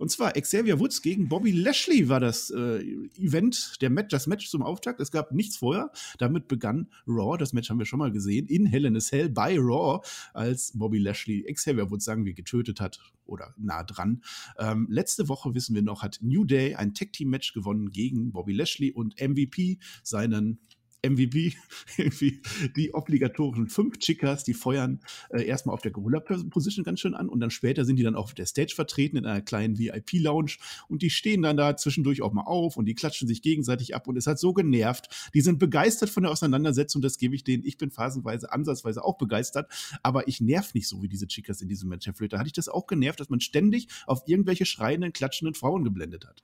Und 0.00 0.10
zwar 0.10 0.32
Xavier 0.32 0.80
Woods 0.80 1.02
gegen 1.02 1.28
Bobby 1.28 1.52
Lashley 1.52 2.08
war 2.08 2.20
das 2.20 2.48
äh, 2.48 2.80
Event, 3.18 3.76
der 3.82 3.90
Match, 3.90 4.08
das 4.08 4.26
Match 4.26 4.48
zum 4.48 4.62
Auftakt. 4.62 4.98
Es 4.98 5.12
gab 5.12 5.30
nichts 5.30 5.58
vorher. 5.58 5.92
Damit 6.16 6.48
begann 6.48 6.88
Raw. 7.06 7.36
Das 7.36 7.52
Match 7.52 7.68
haben 7.68 7.78
wir 7.78 7.84
schon 7.84 7.98
mal 7.98 8.10
gesehen 8.10 8.46
in 8.46 8.64
Hell 8.64 8.86
in 8.86 8.96
a 8.96 9.00
Cell 9.00 9.28
bei 9.28 9.58
Raw, 9.58 10.00
als 10.32 10.72
Bobby 10.74 10.98
Lashley 10.98 11.42
Xavier 11.52 11.90
Woods, 11.90 12.06
sagen 12.06 12.24
wir, 12.24 12.32
getötet 12.32 12.80
hat 12.80 12.98
oder 13.26 13.54
nah 13.58 13.84
dran. 13.84 14.22
Ähm, 14.58 14.86
letzte 14.90 15.28
Woche 15.28 15.54
wissen 15.54 15.74
wir 15.74 15.82
noch, 15.82 16.02
hat 16.02 16.18
New 16.22 16.44
Day 16.44 16.74
ein 16.76 16.94
Tag 16.94 17.12
Team 17.12 17.28
Match 17.28 17.52
gewonnen 17.52 17.90
gegen 17.90 18.29
Bobby 18.32 18.52
Lashley 18.52 18.92
und 18.92 19.20
MVP 19.20 19.78
seinen 20.02 20.60
MVP, 21.04 21.54
irgendwie 21.96 22.40
die 22.76 22.94
obligatorischen 22.94 23.68
fünf 23.68 23.98
Chicas, 23.98 24.44
die 24.44 24.54
feuern 24.54 25.00
äh, 25.30 25.44
erstmal 25.44 25.74
auf 25.74 25.82
der 25.82 25.92
Gorilla-Position 25.92 26.84
ganz 26.84 27.00
schön 27.00 27.14
an 27.14 27.28
und 27.28 27.40
dann 27.40 27.50
später 27.50 27.84
sind 27.84 27.96
die 27.96 28.02
dann 28.02 28.14
auf 28.14 28.34
der 28.34 28.46
Stage 28.46 28.74
vertreten 28.74 29.16
in 29.16 29.26
einer 29.26 29.40
kleinen 29.40 29.78
VIP-Lounge 29.78 30.56
und 30.88 31.02
die 31.02 31.10
stehen 31.10 31.42
dann 31.42 31.56
da 31.56 31.76
zwischendurch 31.76 32.22
auch 32.22 32.32
mal 32.32 32.44
auf 32.44 32.76
und 32.76 32.86
die 32.86 32.94
klatschen 32.94 33.28
sich 33.28 33.42
gegenseitig 33.42 33.94
ab 33.94 34.08
und 34.08 34.16
es 34.16 34.26
hat 34.26 34.38
so 34.38 34.52
genervt. 34.52 35.30
Die 35.34 35.40
sind 35.40 35.58
begeistert 35.58 36.10
von 36.10 36.22
der 36.24 36.32
Auseinandersetzung, 36.32 37.02
das 37.02 37.18
gebe 37.18 37.34
ich 37.34 37.44
denen. 37.44 37.64
Ich 37.64 37.78
bin 37.78 37.90
phasenweise, 37.90 38.52
ansatzweise 38.52 39.04
auch 39.04 39.18
begeistert, 39.18 39.70
aber 40.02 40.28
ich 40.28 40.40
nerv 40.40 40.74
nicht 40.74 40.88
so 40.88 41.02
wie 41.02 41.08
diese 41.08 41.26
Chicas 41.26 41.60
in 41.62 41.68
diesem 41.68 41.88
Match. 41.88 42.06
Herr 42.06 42.38
hatte 42.38 42.46
ich 42.46 42.52
das 42.52 42.68
auch 42.68 42.86
genervt, 42.86 43.20
dass 43.20 43.30
man 43.30 43.40
ständig 43.40 43.88
auf 44.06 44.22
irgendwelche 44.26 44.66
schreienden, 44.66 45.12
klatschenden 45.12 45.54
Frauen 45.54 45.84
geblendet 45.84 46.26
hat. 46.26 46.42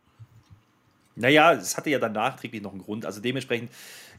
Naja, 1.17 1.55
es 1.55 1.77
hatte 1.77 1.91
ja 1.91 1.99
dann 1.99 2.13
nachträglich 2.13 2.63
noch 2.63 2.73
einen 2.73 2.83
Grund. 2.83 3.07
Also 3.07 3.21
dementsprechend, 3.21 3.71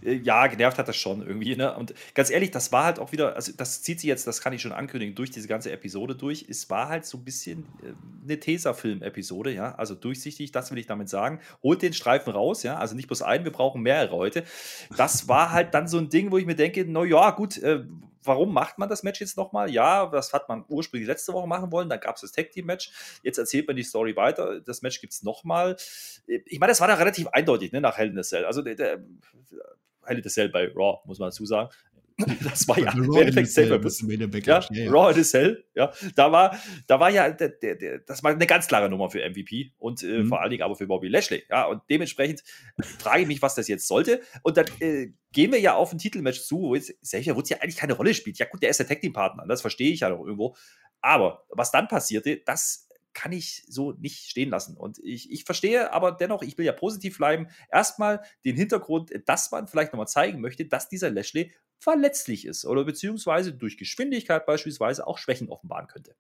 äh, 0.04 0.14
ja, 0.14 0.48
genervt 0.48 0.80
hat 0.80 0.88
das 0.88 0.98
schon 0.98 1.26
irgendwie. 1.26 1.56
Ne? 1.56 1.76
Und 1.76 1.94
ganz 2.16 2.32
ehrlich, 2.32 2.50
das 2.52 2.72
war 2.72 2.86
halt 2.86 3.00
auch 3.00 3.12
wieder, 3.12 3.36
also 3.36 3.52
das 3.56 3.84
zieht 3.84 4.00
sich 4.00 4.08
jetzt, 4.08 4.26
das 4.26 4.42
kann 4.42 4.52
ich 4.54 4.62
schon 4.62 4.72
ankündigen, 4.72 5.14
durch 5.14 5.30
diese 5.30 5.48
ganze 5.48 5.72
Episode 5.72 6.16
durch. 6.16 6.46
Es 6.50 6.70
war 6.72 6.90
halt 6.90 7.06
so 7.06 7.20
ein 7.20 7.24
bisschen 7.24 7.66
äh, 7.84 7.94
eine 8.24 8.40
Tesafilm-Episode, 8.40 9.54
ja. 9.54 9.76
Also 9.76 9.94
durchsichtig, 9.94 10.52
das 10.52 10.72
will 10.72 10.80
ich 10.80 10.88
damit 10.88 11.08
sagen. 11.08 11.40
Holt 11.62 11.84
den 11.84 11.94
Streifen 11.94 12.34
raus, 12.34 12.64
ja. 12.64 12.78
Also 12.78 12.96
nicht 12.96 13.08
bloß 13.08 13.22
einen, 13.22 13.44
wir 13.44 13.52
brauchen 13.52 13.84
mehrere 13.84 14.16
heute. 14.16 14.44
Das 14.96 15.28
war 15.28 15.52
halt 15.52 15.76
dann 15.76 15.88
so 15.88 16.00
ein 16.00 16.10
Ding, 16.10 16.32
wo 16.32 16.38
ich 16.40 16.48
mir 16.48 16.56
denke, 16.56 16.84
na 16.88 17.04
ja, 17.04 17.30
gut, 17.30 17.58
äh, 17.58 17.84
warum 18.24 18.54
macht 18.54 18.78
man 18.78 18.90
das 18.90 19.04
Match 19.04 19.22
jetzt 19.22 19.38
nochmal? 19.38 19.70
Ja, 19.72 20.06
das 20.08 20.34
hat 20.34 20.50
man 20.50 20.66
ursprünglich 20.68 21.08
letzte 21.08 21.34
Woche 21.34 21.48
machen 21.48 21.72
wollen, 21.72 21.90
dann 21.90 22.00
gab 22.00 22.16
es 22.16 22.22
das 22.22 22.32
Tag 22.32 22.52
Team 22.52 22.66
Match. 22.66 22.92
Jetzt 23.24 23.38
erzählt 23.38 23.68
man 23.68 23.76
die 23.76 23.84
Story 23.84 24.16
weiter. 24.16 24.60
Das 24.62 24.82
Match 24.82 25.02
gibt 25.02 25.14
es 25.14 25.24
nochmal. 25.24 25.78
Ich 26.46 26.60
meine, 26.60 26.72
das 26.72 26.82
war 26.82 26.88
da 26.88 26.96
relativ 26.96 27.28
eindeutig 27.28 27.72
ne, 27.72 27.82
nach 27.82 27.98
Hell 27.98 28.10
in 28.10 28.20
a 28.20 28.24
Cell. 28.24 28.46
Also 28.46 28.62
der, 28.62 28.76
der 28.76 29.04
Hell 30.04 30.20
in 30.20 30.26
a 30.26 30.30
Cell 30.30 30.50
bei 30.50 30.72
Raw, 30.74 31.00
muss 31.06 31.20
man 31.20 31.30
dazu 31.30 31.46
sagen. 31.46 31.70
Das 32.44 32.68
war 32.68 32.80
ja 32.80 32.92
im 32.94 33.14
Endeffekt 33.14 33.50
selber. 33.50 33.80
Ja, 34.46 34.66
ja, 34.72 34.92
Raw 34.92 35.14
in 35.14 35.20
a 35.20 35.24
Cell, 35.24 35.64
ja. 35.76 35.92
Da 36.16 36.32
war, 36.32 36.58
da 36.88 37.00
war 37.00 37.10
ja, 37.12 37.30
der, 37.30 37.50
der, 37.50 37.76
der, 37.76 38.00
das 38.00 38.24
war 38.24 38.32
eine 38.32 38.48
ganz 38.48 38.68
klare 38.68 38.90
Nummer 38.90 39.10
für 39.10 39.20
MVP 39.20 39.74
und 39.78 40.02
äh, 40.04 40.24
mhm. 40.24 40.28
vor 40.28 40.42
allen 40.42 40.50
Dingen 40.50 40.64
aber 40.64 40.76
für 40.76 40.88
Bobby 40.88 41.08
Lashley. 41.08 41.44
Ja, 41.50 41.66
und 41.66 41.82
dementsprechend 41.90 42.44
frage 43.00 43.22
ich 43.22 43.28
mich, 43.28 43.42
was 43.42 43.56
das 43.56 43.68
jetzt 43.68 43.88
sollte. 43.88 44.22
Und 44.42 44.58
dann 44.58 44.66
äh, 44.80 45.10
gehen 45.32 45.52
wir 45.52 45.60
ja 45.60 45.76
auf 45.76 45.92
ein 45.92 46.00
Titelmatch 46.00 46.42
zu, 46.42 46.60
wo 46.62 46.76
jetzt 46.76 47.00
Xavier 47.02 47.36
Woods 47.36 47.50
ja 47.50 47.58
eigentlich 47.58 47.78
keine 47.78 47.94
Rolle 47.94 48.14
spielt. 48.14 48.40
Ja, 48.40 48.48
gut, 48.48 48.64
der 48.64 48.70
ist 48.70 48.80
der 48.80 48.88
Tag 48.88 49.02
Team 49.02 49.14
Partner, 49.14 49.46
das 49.48 49.62
verstehe 49.62 49.92
ich 49.92 50.00
ja 50.00 50.10
noch 50.10 50.24
irgendwo. 50.24 50.56
Aber 51.02 51.46
was 51.50 51.72
dann 51.72 51.88
passierte, 51.88 52.42
das 52.46 52.88
kann 53.18 53.32
ich 53.32 53.64
so 53.68 53.94
nicht 53.94 54.30
stehen 54.30 54.52
lassen. 54.52 54.78
Und 54.78 55.00
ich, 55.00 55.32
ich 55.32 55.44
verstehe 55.44 55.92
aber 55.92 56.12
dennoch, 56.12 56.44
ich 56.44 56.56
will 56.58 56.66
ja 56.66 56.72
positiv 56.72 57.18
bleiben, 57.18 57.48
erstmal 57.72 58.22
den 58.46 58.56
Hintergrund, 58.56 59.12
dass 59.26 59.50
man 59.50 59.68
vielleicht 59.68 59.92
nochmal 59.92 60.08
zeigen 60.08 60.40
möchte, 60.40 60.66
dass 60.66 60.88
dieser 60.88 61.10
Lashley 61.10 61.52
verletzlich 61.80 62.46
ist 62.46 62.66
oder 62.66 62.84
beziehungsweise 62.86 63.54
durch 63.54 63.78
Geschwindigkeit 63.78 64.46
beispielsweise 64.46 65.06
auch 65.08 65.18
Schwächen 65.18 65.50
offenbaren 65.50 65.88
könnte. 65.88 66.16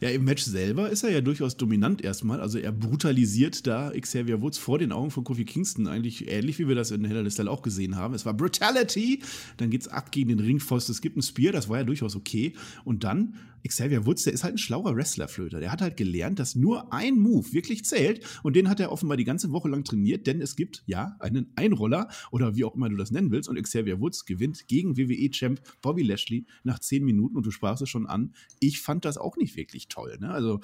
Ja, 0.00 0.10
im 0.10 0.24
Match 0.24 0.42
selber 0.42 0.90
ist 0.90 1.02
er 1.02 1.10
ja 1.10 1.20
durchaus 1.20 1.56
dominant 1.56 2.02
erstmal. 2.02 2.40
Also 2.40 2.58
er 2.58 2.72
brutalisiert 2.72 3.66
da 3.66 3.90
Xavier 3.90 4.42
Woods 4.42 4.58
vor 4.58 4.78
den 4.78 4.92
Augen 4.92 5.10
von 5.10 5.24
Kofi 5.24 5.44
Kingston. 5.44 5.86
Eigentlich 5.86 6.28
ähnlich, 6.28 6.58
wie 6.58 6.68
wir 6.68 6.74
das 6.74 6.90
in 6.90 7.04
Hell 7.04 7.24
in 7.24 7.48
auch 7.48 7.62
gesehen 7.62 7.96
haben. 7.96 8.12
Es 8.12 8.26
war 8.26 8.34
Brutality. 8.34 9.22
Dann 9.56 9.70
geht's 9.70 9.88
ab 9.88 10.12
gegen 10.12 10.28
den 10.28 10.40
Ringpfosten. 10.40 10.92
Es 10.92 11.00
gibt 11.00 11.16
ein 11.16 11.22
Spear, 11.22 11.52
das 11.52 11.68
war 11.68 11.78
ja 11.78 11.84
durchaus 11.84 12.16
okay. 12.16 12.52
Und 12.84 13.04
dann 13.04 13.38
Xavier 13.68 14.06
Woods, 14.06 14.24
der 14.24 14.32
ist 14.32 14.44
halt 14.44 14.54
ein 14.54 14.58
schlauer 14.58 14.96
Wrestlerflöter. 14.96 15.60
Der 15.60 15.72
hat 15.72 15.82
halt 15.82 15.96
gelernt, 15.96 16.38
dass 16.38 16.54
nur 16.54 16.92
ein 16.92 17.18
Move 17.18 17.52
wirklich 17.52 17.84
zählt. 17.84 18.24
Und 18.42 18.56
den 18.56 18.68
hat 18.68 18.80
er 18.80 18.92
offenbar 18.92 19.16
die 19.16 19.24
ganze 19.24 19.52
Woche 19.52 19.68
lang 19.68 19.84
trainiert, 19.84 20.26
denn 20.26 20.40
es 20.40 20.56
gibt, 20.56 20.82
ja, 20.86 21.16
einen 21.20 21.52
Einroller 21.56 22.08
oder 22.30 22.56
wie 22.56 22.64
auch 22.64 22.74
immer 22.74 22.88
du 22.88 22.96
das 22.96 23.10
nennen 23.10 23.30
willst. 23.30 23.48
Und 23.48 23.62
Xavier 23.62 24.00
Woods 24.00 24.24
gewinnt 24.24 24.68
gegen 24.68 24.96
WWE-Champ 24.96 25.60
Bobby 25.80 26.02
Lashley 26.02 26.46
nach 26.64 26.78
zehn 26.78 27.04
Minuten. 27.04 27.36
Und 27.36 27.46
du 27.46 27.50
sprachst 27.50 27.82
es 27.82 27.88
schon 27.88 28.06
an. 28.06 28.34
Ich 28.60 28.80
fand 28.80 29.04
das 29.04 29.18
auch 29.18 29.36
nicht 29.36 29.56
wirklich 29.56 29.88
toll. 29.88 30.18
Ne? 30.20 30.30
Also, 30.30 30.60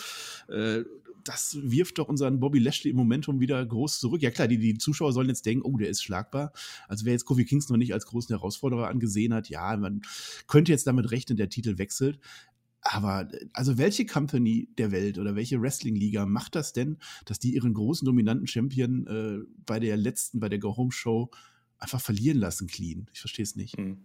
äh, 0.48 0.84
das 1.28 1.58
wirft 1.62 1.98
doch 1.98 2.08
unseren 2.08 2.40
Bobby 2.40 2.58
Lashley 2.58 2.90
im 2.90 2.96
Momentum 2.96 3.40
wieder 3.40 3.64
groß 3.64 4.00
zurück. 4.00 4.22
Ja 4.22 4.30
klar, 4.30 4.48
die, 4.48 4.58
die 4.58 4.78
Zuschauer 4.78 5.12
sollen 5.12 5.28
jetzt 5.28 5.44
denken, 5.44 5.62
oh, 5.62 5.76
der 5.76 5.90
ist 5.90 6.02
schlagbar. 6.02 6.52
Also 6.88 7.04
wer 7.04 7.12
jetzt 7.12 7.26
Kofi 7.26 7.44
Kingston 7.44 7.74
noch 7.74 7.78
nicht 7.78 7.92
als 7.92 8.06
großen 8.06 8.34
Herausforderer 8.34 8.88
angesehen 8.88 9.34
hat, 9.34 9.48
ja, 9.48 9.76
man 9.76 10.02
könnte 10.46 10.72
jetzt 10.72 10.86
damit 10.86 11.10
rechnen, 11.10 11.36
der 11.36 11.50
Titel 11.50 11.78
wechselt. 11.78 12.18
Aber 12.80 13.28
also 13.52 13.76
welche 13.76 14.06
Company 14.06 14.68
der 14.78 14.92
Welt 14.92 15.18
oder 15.18 15.34
welche 15.34 15.60
Wrestling-Liga 15.60 16.26
macht 16.26 16.54
das 16.54 16.72
denn, 16.72 16.98
dass 17.24 17.38
die 17.38 17.54
ihren 17.54 17.74
großen 17.74 18.06
dominanten 18.06 18.46
Champion 18.46 19.06
äh, 19.06 19.46
bei 19.66 19.80
der 19.80 19.96
letzten, 19.96 20.40
bei 20.40 20.48
der 20.48 20.58
Go 20.58 20.76
Home 20.76 20.92
Show 20.92 21.30
einfach 21.78 22.00
verlieren 22.00 22.38
lassen, 22.38 22.66
clean? 22.68 23.08
Ich 23.12 23.20
verstehe 23.20 23.42
es 23.42 23.56
nicht. 23.56 23.76
Hm. 23.76 23.98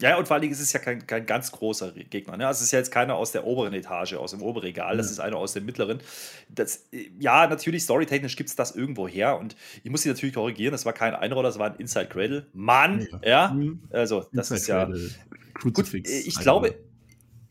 Ja, 0.00 0.16
und 0.16 0.26
vor 0.26 0.34
allen 0.34 0.40
Dingen 0.40 0.54
ist 0.54 0.60
es 0.60 0.72
ja 0.72 0.80
kein, 0.80 1.06
kein 1.06 1.26
ganz 1.26 1.52
großer 1.52 1.92
Gegner. 1.92 2.36
Ne? 2.36 2.46
Also 2.46 2.58
es 2.58 2.66
ist 2.66 2.72
ja 2.72 2.78
jetzt 2.78 2.90
keiner 2.90 3.16
aus 3.16 3.32
der 3.32 3.46
oberen 3.46 3.74
Etage, 3.74 4.14
aus 4.14 4.30
dem 4.30 4.40
oberen 4.40 4.64
Regal, 4.64 4.96
das 4.96 5.10
ist 5.10 5.20
einer 5.20 5.36
aus 5.36 5.52
der 5.52 5.62
mittleren. 5.62 6.00
Das, 6.48 6.88
ja, 7.18 7.46
natürlich, 7.46 7.82
storytechnisch 7.82 8.36
gibt 8.36 8.48
es 8.48 8.56
das 8.56 8.74
irgendwo 8.74 9.06
her 9.06 9.38
und 9.38 9.56
ich 9.82 9.90
muss 9.90 10.02
sie 10.02 10.08
natürlich 10.08 10.34
korrigieren, 10.34 10.72
das 10.72 10.86
war 10.86 10.94
kein 10.94 11.14
Einroller, 11.14 11.48
das 11.48 11.58
war 11.58 11.72
ein 11.72 11.78
Inside 11.78 12.06
Cradle. 12.06 12.46
Mann, 12.54 13.06
ja, 13.22 13.28
ja? 13.28 13.52
Mhm. 13.52 13.82
also 13.90 14.26
das 14.32 14.50
Inside 14.50 14.94
ist 14.94 15.16
ja. 15.16 15.70
Gut, 15.70 15.92
ich 15.92 16.38
glaube, 16.38 16.74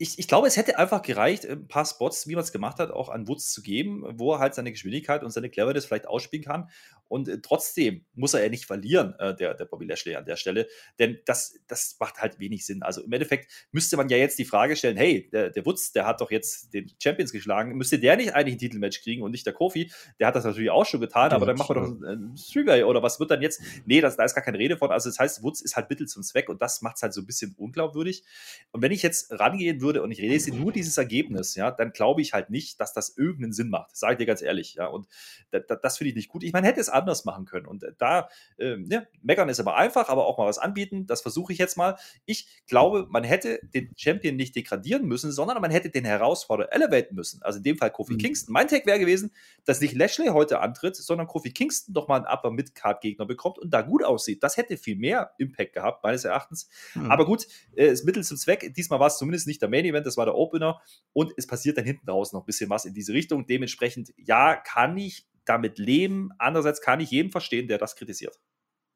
ich, 0.00 0.18
ich 0.18 0.28
glaube, 0.28 0.46
es 0.48 0.56
hätte 0.56 0.78
einfach 0.78 1.02
gereicht, 1.02 1.44
ein 1.44 1.68
paar 1.68 1.84
Spots, 1.84 2.26
wie 2.26 2.34
man 2.34 2.42
es 2.42 2.52
gemacht 2.52 2.78
hat, 2.78 2.90
auch 2.90 3.10
an 3.10 3.28
Woods 3.28 3.52
zu 3.52 3.60
geben, 3.60 4.02
wo 4.18 4.32
er 4.32 4.38
halt 4.38 4.54
seine 4.54 4.72
Geschwindigkeit 4.72 5.22
und 5.22 5.30
seine 5.30 5.50
Cleverness 5.50 5.84
vielleicht 5.84 6.08
ausspielen 6.08 6.42
kann. 6.42 6.70
Und 7.10 7.28
äh, 7.28 7.40
trotzdem 7.42 8.06
muss 8.14 8.32
er 8.32 8.42
ja 8.42 8.48
nicht 8.48 8.64
verlieren, 8.64 9.14
äh, 9.18 9.36
der, 9.36 9.54
der 9.54 9.66
Bobby 9.66 9.84
Lashley 9.84 10.16
an 10.16 10.24
der 10.24 10.36
Stelle. 10.36 10.66
Denn 10.98 11.18
das, 11.26 11.58
das 11.68 11.96
macht 12.00 12.22
halt 12.22 12.40
wenig 12.40 12.64
Sinn. 12.64 12.82
Also 12.82 13.02
im 13.02 13.12
Endeffekt 13.12 13.50
müsste 13.70 13.98
man 13.98 14.08
ja 14.08 14.16
jetzt 14.16 14.38
die 14.38 14.46
Frage 14.46 14.74
stellen: 14.76 14.96
hey, 14.96 15.28
der, 15.30 15.50
der 15.50 15.66
Woods, 15.66 15.92
der 15.92 16.06
hat 16.06 16.22
doch 16.22 16.30
jetzt 16.30 16.72
den 16.72 16.90
Champions 17.02 17.32
geschlagen, 17.32 17.76
müsste 17.76 17.98
der 17.98 18.16
nicht 18.16 18.34
eigentlich 18.34 18.54
ein 18.54 18.58
Titelmatch 18.58 19.02
kriegen 19.02 19.22
und 19.22 19.32
nicht 19.32 19.44
der 19.44 19.52
Kofi? 19.52 19.92
Der 20.18 20.28
hat 20.28 20.36
das 20.36 20.44
natürlich 20.44 20.70
auch 20.70 20.86
schon 20.86 21.00
getan, 21.00 21.30
ja, 21.30 21.36
aber 21.36 21.44
dann 21.44 21.56
machen 21.56 21.76
wir 21.76 21.80
doch 21.82 21.88
ein, 21.88 22.04
ein 22.04 22.36
Three-Way 22.36 22.84
oder 22.84 23.02
was 23.02 23.20
wird 23.20 23.30
dann 23.30 23.42
jetzt? 23.42 23.60
Nee, 23.84 24.00
das, 24.00 24.16
da 24.16 24.24
ist 24.24 24.34
gar 24.34 24.44
keine 24.44 24.58
Rede 24.58 24.78
von. 24.78 24.90
Also 24.90 25.10
das 25.10 25.18
heißt, 25.18 25.42
Woods 25.42 25.60
ist 25.60 25.76
halt 25.76 25.90
Mittel 25.90 26.08
zum 26.08 26.22
Zweck 26.22 26.48
und 26.48 26.62
das 26.62 26.80
macht 26.80 26.96
es 26.96 27.02
halt 27.02 27.12
so 27.12 27.20
ein 27.20 27.26
bisschen 27.26 27.54
unglaubwürdig. 27.58 28.24
Und 28.72 28.80
wenn 28.80 28.92
ich 28.92 29.02
jetzt 29.02 29.30
rangehen 29.38 29.82
würde, 29.82 29.90
würde 29.90 30.02
und 30.02 30.10
ich 30.10 30.18
lese 30.18 30.54
nur 30.54 30.72
dieses 30.72 30.96
Ergebnis, 30.98 31.54
ja, 31.54 31.70
dann 31.70 31.92
glaube 31.92 32.22
ich 32.22 32.32
halt 32.32 32.50
nicht, 32.50 32.80
dass 32.80 32.92
das 32.92 33.16
irgendeinen 33.16 33.52
Sinn 33.52 33.68
macht. 33.68 33.96
Sage 33.96 34.14
ich 34.14 34.18
dir 34.18 34.26
ganz 34.26 34.42
ehrlich, 34.42 34.74
ja. 34.74 34.86
Und 34.86 35.06
da, 35.50 35.58
da, 35.58 35.76
das 35.76 35.98
finde 35.98 36.10
ich 36.10 36.16
nicht 36.16 36.28
gut. 36.28 36.42
Ich 36.42 36.52
meine, 36.52 36.66
hätte 36.66 36.80
es 36.80 36.88
anders 37.00 37.24
machen 37.24 37.44
können. 37.44 37.66
Und 37.66 37.82
äh, 37.82 37.92
da, 37.98 38.28
äh, 38.58 38.76
ne, 38.76 39.08
meckern 39.22 39.48
ist 39.48 39.60
aber 39.60 39.76
einfach, 39.76 40.08
aber 40.08 40.26
auch 40.26 40.38
mal 40.38 40.46
was 40.46 40.58
anbieten, 40.58 41.06
das 41.06 41.22
versuche 41.22 41.52
ich 41.52 41.58
jetzt 41.58 41.76
mal. 41.76 41.96
Ich 42.26 42.48
glaube, 42.66 43.06
man 43.10 43.24
hätte 43.24 43.60
den 43.62 43.92
Champion 43.96 44.36
nicht 44.36 44.54
degradieren 44.54 45.06
müssen, 45.06 45.32
sondern 45.32 45.60
man 45.60 45.70
hätte 45.70 45.90
den 45.90 46.04
Herausforderer 46.04 46.72
elevaten 46.72 47.14
müssen. 47.14 47.42
Also 47.42 47.58
in 47.58 47.64
dem 47.64 47.78
Fall 47.78 47.90
Kofi 47.90 48.14
mhm. 48.14 48.18
Kingston. 48.18 48.52
Mein 48.52 48.68
Tag 48.68 48.86
wäre 48.86 48.98
gewesen, 48.98 49.32
dass 49.64 49.80
nicht 49.80 49.94
Lashley 49.94 50.28
heute 50.28 50.60
antritt, 50.60 50.96
sondern 50.96 51.26
Kofi 51.26 51.52
Kingston 51.52 51.94
doch 51.94 52.08
mal 52.08 52.16
einen 52.16 52.26
Upper 52.26 52.50
Mid-Card-Gegner 52.50 53.26
bekommt 53.26 53.58
und 53.58 53.70
da 53.70 53.82
gut 53.82 54.04
aussieht. 54.04 54.42
Das 54.42 54.56
hätte 54.56 54.76
viel 54.76 54.96
mehr 54.96 55.32
Impact 55.38 55.72
gehabt, 55.72 56.02
meines 56.04 56.24
Erachtens. 56.24 56.68
Mhm. 56.94 57.10
Aber 57.10 57.24
gut, 57.24 57.46
äh, 57.74 57.86
ist 57.86 58.04
Mittel 58.04 58.22
zum 58.24 58.36
Zweck. 58.36 58.72
Diesmal 58.74 59.00
war 59.00 59.08
es 59.08 59.18
zumindest 59.18 59.46
nicht 59.46 59.62
der 59.62 59.68
Main 59.68 59.84
Event, 59.84 60.06
das 60.06 60.16
war 60.16 60.26
der 60.26 60.34
Opener 60.34 60.80
und 61.12 61.32
es 61.36 61.46
passiert 61.46 61.78
dann 61.78 61.84
hinten 61.84 62.08
raus 62.08 62.32
noch 62.32 62.42
ein 62.42 62.46
bisschen 62.46 62.70
was 62.70 62.84
in 62.84 62.94
diese 62.94 63.12
Richtung. 63.12 63.46
Dementsprechend, 63.46 64.12
ja, 64.16 64.56
kann 64.56 64.96
ich 64.96 65.26
damit 65.50 65.78
leben. 65.78 66.30
Andererseits 66.38 66.80
kann 66.80 67.00
ich 67.00 67.10
jedem 67.10 67.32
verstehen, 67.32 67.68
der 67.68 67.78
das 67.78 67.96
kritisiert. 67.96 68.38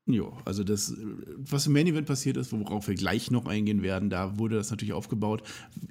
Ja, 0.06 0.30
also 0.44 0.64
das, 0.64 0.94
was 1.38 1.66
im 1.66 1.72
Main 1.72 1.86
Event 1.86 2.06
passiert 2.06 2.36
ist, 2.36 2.52
worauf 2.52 2.88
wir 2.88 2.94
gleich 2.94 3.30
noch 3.30 3.46
eingehen 3.46 3.80
werden, 3.80 4.10
da 4.10 4.38
wurde 4.38 4.56
das 4.56 4.70
natürlich 4.70 4.92
aufgebaut, 4.92 5.42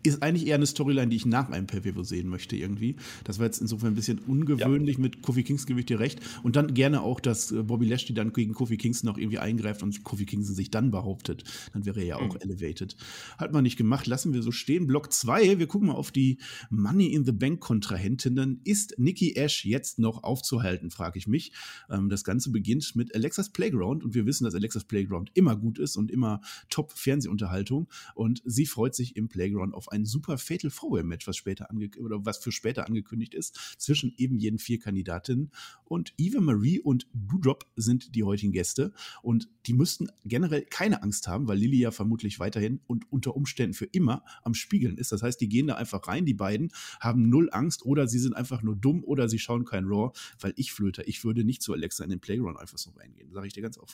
ist 0.04 0.22
eigentlich 0.22 0.46
eher 0.46 0.54
eine 0.54 0.68
Storyline, 0.68 1.08
die 1.08 1.16
ich 1.16 1.26
nach 1.26 1.50
einem 1.50 1.66
pay 1.66 1.82
sehen 2.04 2.30
möchte 2.30 2.56
irgendwie. 2.56 2.96
Das 3.24 3.40
war 3.40 3.48
jetzt 3.48 3.60
insofern 3.60 3.94
ein 3.94 3.96
bisschen 3.96 4.20
ungewöhnlich 4.20 4.98
ja. 4.98 5.02
mit 5.02 5.24
Kofi 5.24 5.44
Kingston, 5.44 5.76
gebe 5.76 5.84
dir 5.84 6.00
recht. 6.00 6.20
Und 6.44 6.56
dann 6.56 6.76
gerne 6.76 7.02
auch, 7.02 7.20
dass 7.20 7.52
äh, 7.52 7.64
Bobby 7.64 7.88
Lashley 7.88 8.14
dann 8.14 8.34
gegen 8.34 8.54
Kofi 8.54 8.78
Kingston 8.78 9.10
noch 9.10 9.18
irgendwie 9.18 9.40
eingreift 9.40 9.82
und 9.82 10.04
Kofi 10.04 10.28
Kingston 10.28 10.56
sich 10.56 10.70
dann 10.70 10.92
behauptet. 10.92 11.44
Dann 11.74 11.86
wäre 11.86 12.00
er 12.00 12.06
ja 12.06 12.16
auch 12.18 12.36
mhm. 12.36 12.42
elevated. 12.42 12.96
Hat 13.40 13.52
man 13.52 13.64
nicht 13.64 13.78
gemacht, 13.78 14.06
lassen 14.06 14.32
wir 14.32 14.44
so 14.44 14.52
stehen. 14.52 14.86
Block 14.86 15.12
2, 15.12 15.58
wir 15.58 15.66
gucken 15.66 15.88
mal 15.88 15.96
auf 15.96 16.12
die 16.12 16.38
Money 16.70 17.08
in 17.08 17.26
the 17.26 17.32
Bank 17.32 17.62
Kontrahentinnen. 17.62 18.62
Ist 18.64 18.94
Nikki 19.00 19.34
Ash 19.38 19.66
jetzt 19.66 19.98
noch 19.98 20.22
aufzuhalten, 20.24 20.92
frage 20.92 21.18
ich 21.18 21.28
mich. 21.28 21.52
Ähm, 21.90 22.10
das 22.10 22.24
Ganze 22.24 22.52
beginnt 22.52 22.96
mit 22.96 23.16
Alexas 23.16 23.50
Playground 23.50 24.03
und 24.04 24.14
wir 24.14 24.26
wissen, 24.26 24.44
dass 24.44 24.56
Alexas 24.56 24.84
Playground 24.84 25.32
immer 25.34 25.56
gut 25.56 25.80
ist 25.80 25.96
und 25.98 26.12
immer 26.12 26.42
Top-Fernsehunterhaltung. 26.70 27.88
Und 28.16 28.42
sie 28.46 28.66
freut 28.66 28.96
sich 28.96 29.16
im 29.16 29.28
Playground 29.28 29.74
auf 29.74 29.92
ein 29.92 30.06
super 30.06 30.38
Fatal 30.38 30.70
Four-Way-Match, 30.70 31.28
was 31.28 31.38
später 31.38 31.70
oder 32.00 32.26
was 32.26 32.38
für 32.38 32.52
später 32.52 32.88
angekündigt 32.88 33.34
ist, 33.34 33.76
zwischen 33.78 34.14
eben 34.18 34.38
jeden 34.38 34.60
vier 34.60 34.80
Kandidatinnen. 34.80 35.52
Und 35.86 36.14
Eva 36.18 36.42
Marie 36.42 36.80
und 36.80 37.08
Doudrop 37.14 37.66
sind 37.76 38.16
die 38.16 38.24
heutigen 38.24 38.52
Gäste. 38.52 38.94
Und 39.22 39.50
die 39.66 39.74
müssten 39.74 40.10
generell 40.26 40.66
keine 40.66 41.04
Angst 41.04 41.28
haben, 41.28 41.48
weil 41.48 41.58
Lilly 41.58 41.80
ja 41.80 41.92
vermutlich 41.92 42.40
weiterhin 42.40 42.80
und 42.88 43.12
unter 43.12 43.36
Umständen 43.36 43.74
für 43.74 43.86
immer 43.86 44.24
am 44.44 44.54
Spiegeln 44.54 44.98
ist. 44.98 45.12
Das 45.12 45.22
heißt, 45.22 45.40
die 45.40 45.50
gehen 45.50 45.68
da 45.68 45.76
einfach 45.76 46.08
rein, 46.08 46.26
die 46.26 46.34
beiden 46.34 46.72
haben 47.00 47.30
null 47.30 47.50
Angst 47.52 47.86
oder 47.86 48.08
sie 48.08 48.20
sind 48.20 48.36
einfach 48.36 48.62
nur 48.64 48.76
dumm 48.76 49.04
oder 49.04 49.30
sie 49.30 49.40
schauen 49.40 49.66
kein 49.66 49.86
Raw, 49.86 50.12
weil 50.40 50.54
ich 50.56 50.72
Flöter, 50.72 51.08
ich 51.08 51.24
würde 51.24 51.44
nicht 51.44 51.62
zu 51.62 51.74
Alexa 51.74 52.04
in 52.04 52.10
den 52.10 52.20
Playground 52.20 52.58
einfach 52.58 52.78
so 52.78 52.92
reingehen, 52.92 53.32
sage 53.32 53.48
ich 53.48 53.54
dir 53.54 53.62
ganz 53.62 53.78
offen. 53.78 53.93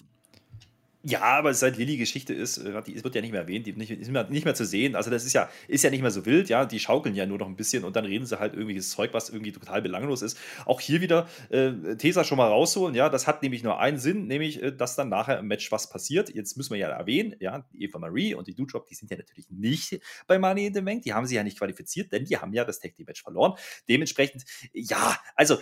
Ja, 1.02 1.22
aber 1.22 1.54
seit 1.54 1.78
Lilly 1.78 1.96
Geschichte 1.96 2.34
ist, 2.34 2.58
äh, 2.58 2.82
die 2.86 3.02
wird 3.02 3.16
ja 3.16 3.22
nicht 3.22 3.32
mehr 3.32 3.40
erwähnt, 3.42 3.66
die 3.66 3.72
ist 3.72 3.78
nicht 3.78 4.12
mehr, 4.12 4.30
nicht 4.30 4.44
mehr 4.44 4.54
zu 4.54 4.66
sehen. 4.66 4.98
Also 4.98 5.10
das 5.10 5.24
ist 5.24 5.32
ja, 5.32 5.50
ist 5.70 5.82
ja 5.82 5.90
nicht 5.90 6.02
mehr 6.02 6.12
so 6.12 6.26
wild, 6.26 6.50
ja. 6.50 6.66
Die 6.66 6.78
schaukeln 6.78 7.16
ja 7.16 7.26
nur 7.26 7.38
noch 7.38 7.48
ein 7.48 7.56
bisschen 7.56 7.86
und 7.86 7.96
dann 7.96 8.04
reden 8.04 8.26
sie 8.26 8.38
halt 8.38 8.52
irgendwelches 8.52 8.90
Zeug, 8.90 9.14
was 9.14 9.30
irgendwie 9.30 9.54
total 9.54 9.82
belanglos 9.82 10.22
ist. 10.22 10.38
Auch 10.66 10.82
hier 10.82 11.00
wieder 11.00 11.30
äh, 11.52 11.96
Tesa 11.96 12.26
schon 12.26 12.38
mal 12.38 12.50
rausholen, 12.50 12.96
ja. 12.96 13.08
Das 13.08 13.28
hat 13.28 13.42
nämlich 13.44 13.64
nur 13.64 13.80
einen 13.80 13.98
Sinn, 13.98 14.28
nämlich, 14.28 14.62
äh, 14.62 14.76
dass 14.76 14.98
dann 14.98 15.08
nachher 15.08 15.40
im 15.40 15.48
Match 15.48 15.72
was 15.72 15.90
passiert. 15.90 16.36
Jetzt 16.36 16.58
müssen 16.58 16.72
wir 16.72 16.80
ja 16.80 16.90
erwähnen, 16.90 17.34
ja, 17.40 17.66
Eva 17.74 17.98
Marie 17.98 18.36
und 18.36 18.48
die 18.48 18.54
Dudrop, 18.54 18.86
die 18.88 18.96
sind 18.96 19.10
ja 19.10 19.16
natürlich 19.16 19.50
nicht 19.50 20.02
bei 20.28 20.38
Money 20.38 20.66
in 20.66 20.74
the 20.74 20.82
Bank. 20.82 21.04
Die 21.04 21.14
haben 21.14 21.26
sie 21.28 21.36
ja 21.36 21.46
nicht 21.46 21.58
qualifiziert, 21.58 22.12
denn 22.12 22.26
die 22.26 22.36
haben 22.36 22.52
ja 22.52 22.66
das 22.66 22.82
Tag 22.82 22.96
Team 22.96 23.06
Match 23.06 23.24
verloren. 23.24 23.54
Dementsprechend, 23.88 24.44
ja, 24.74 25.18
also 25.36 25.60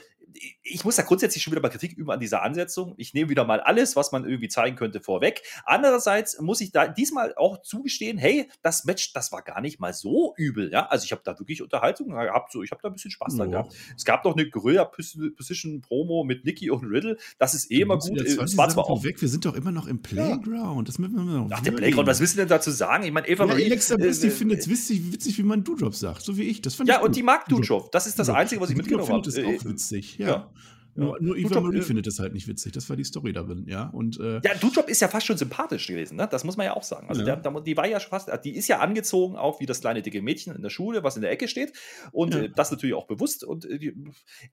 ich 0.63 0.83
muss 0.83 0.95
da 0.97 1.03
grundsätzlich 1.03 1.43
schon 1.43 1.51
wieder 1.51 1.61
mal 1.61 1.69
Kritik 1.69 1.93
üben 1.93 2.11
an 2.11 2.19
dieser 2.19 2.43
Ansetzung. 2.43 2.93
Ich 2.97 3.13
nehme 3.13 3.29
wieder 3.29 3.45
mal 3.45 3.59
alles, 3.59 3.95
was 3.95 4.11
man 4.11 4.27
irgendwie 4.27 4.49
zeigen 4.49 4.75
könnte, 4.75 4.99
vorweg. 4.99 5.41
Andererseits 5.65 6.39
muss 6.41 6.61
ich 6.61 6.71
da 6.71 6.87
diesmal 6.87 7.33
auch 7.35 7.61
zugestehen, 7.61 8.17
hey, 8.17 8.49
das 8.61 8.85
Match, 8.85 9.13
das 9.13 9.31
war 9.31 9.41
gar 9.41 9.61
nicht 9.61 9.79
mal 9.79 9.93
so 9.93 10.33
übel. 10.37 10.71
Ja? 10.71 10.87
Also 10.87 11.05
ich 11.05 11.11
habe 11.11 11.21
da 11.23 11.39
wirklich 11.39 11.61
Unterhaltung 11.61 12.09
gehabt, 12.09 12.51
so, 12.51 12.63
ich 12.63 12.71
habe 12.71 12.81
da 12.81 12.89
ein 12.89 12.93
bisschen 12.93 13.11
Spaß 13.11 13.33
oh. 13.33 13.37
dran 13.37 13.51
gehabt. 13.51 13.73
Es 13.95 14.05
gab 14.05 14.25
noch 14.25 14.35
eine 14.35 14.49
Guerilla 14.49 14.85
Position 14.85 15.81
Promo 15.81 16.23
mit 16.23 16.45
Nicky 16.45 16.69
und 16.69 16.83
Riddle. 16.85 17.17
Das 17.37 17.53
ist 17.53 17.71
eh 17.71 17.81
immer 17.81 17.97
gut. 17.97 18.19
Es 18.21 18.57
war 18.57 18.69
zwar 18.69 18.85
auch 18.89 19.03
weg, 19.03 19.21
wir 19.21 19.29
sind 19.29 19.45
doch 19.45 19.55
immer 19.55 19.71
noch 19.71 19.87
im 19.87 20.01
Playground. 20.01 20.87
Das 20.87 20.99
müssen 20.99 21.15
wir 21.15 21.23
noch 21.23 21.49
Ach, 21.51 21.61
der 21.61 21.71
Playground, 21.71 22.07
was 22.07 22.19
willst 22.19 22.35
du 22.35 22.39
denn 22.39 22.49
dazu 22.49 22.71
sagen? 22.71 23.03
Ich 23.03 23.11
meine, 23.11 23.27
Eva 23.27 23.43
ja, 23.43 23.47
Marie. 23.47 23.65
Alexa 23.65 23.95
Bliss, 23.95 24.23
äh, 24.23 24.29
findet 24.29 24.59
es 24.59 24.69
witzig, 24.69 25.11
witzig, 25.11 25.37
wie 25.37 25.43
man 25.43 25.63
Doodrop 25.63 25.95
sagt, 25.95 26.23
so 26.23 26.37
wie 26.37 26.43
ich. 26.43 26.61
Das 26.61 26.75
fand 26.75 26.89
ja, 26.89 27.01
und 27.01 27.15
die 27.15 27.23
mag 27.23 27.47
Doodrop. 27.47 27.91
Das 27.91 28.07
ist 28.07 28.19
das 28.19 28.29
Einzige, 28.29 28.61
was 28.61 28.69
ich 28.69 28.77
mitgenommen 28.77 29.09
habe. 29.09 29.21
Das 29.21 29.35
ist 29.35 29.45
auch 29.45 29.65
witzig, 29.65 30.16
ja. 30.17 30.27
ja. 30.27 30.51
Nur, 30.97 31.21
nur 31.21 31.37
Eva 31.37 31.61
Marie 31.61 31.77
äh, 31.77 31.81
findet 31.83 32.07
das 32.07 32.17
halt 32.17 32.33
nicht 32.33 32.47
witzig. 32.47 32.71
Das 32.71 32.89
war 32.89 32.95
die 32.95 33.03
Story 33.03 33.31
darin, 33.31 33.65
ja. 33.67 33.87
Und, 33.89 34.19
äh, 34.19 34.41
ja, 34.43 34.55
Dujob 34.59 34.89
ist 34.89 34.99
ja 34.99 35.07
fast 35.07 35.27
schon 35.27 35.37
sympathisch 35.37 35.85
gewesen, 35.85 36.17
ne? 36.17 36.27
Das 36.29 36.43
muss 36.43 36.57
man 36.57 36.65
ja 36.65 36.75
auch 36.75 36.81
sagen. 36.81 37.07
Also 37.07 37.21
ja. 37.21 37.35
Der, 37.35 37.51
der, 37.51 37.61
die 37.61 37.77
war 37.77 37.87
ja 37.87 37.99
fast, 37.99 38.31
die 38.43 38.55
ist 38.55 38.67
ja 38.67 38.79
angezogen, 38.79 39.35
auch 39.35 39.59
wie 39.59 39.67
das 39.67 39.81
kleine 39.81 40.01
dicke 40.01 40.23
Mädchen 40.23 40.55
in 40.55 40.63
der 40.63 40.71
Schule, 40.71 41.03
was 41.03 41.15
in 41.15 41.21
der 41.21 41.29
Ecke 41.29 41.47
steht. 41.47 41.73
Und 42.11 42.33
ja. 42.33 42.41
äh, 42.41 42.49
das 42.49 42.71
natürlich 42.71 42.95
auch 42.95 43.05
bewusst. 43.05 43.43
Und 43.43 43.65
äh, 43.65 43.93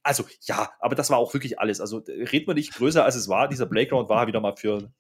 also 0.03 0.27
ja, 0.43 0.71
aber 0.81 0.95
das 0.95 1.09
war 1.09 1.17
auch 1.17 1.33
wirklich 1.33 1.59
alles. 1.59 1.81
Also 1.81 2.03
red 2.07 2.47
man 2.47 2.57
nicht 2.57 2.75
größer 2.75 3.03
als 3.03 3.17
es 3.17 3.27
war. 3.29 3.49
Dieser 3.49 3.65
Playground 3.65 4.11
war 4.11 4.27
wieder 4.27 4.41
mal 4.41 4.55
für 4.55 4.93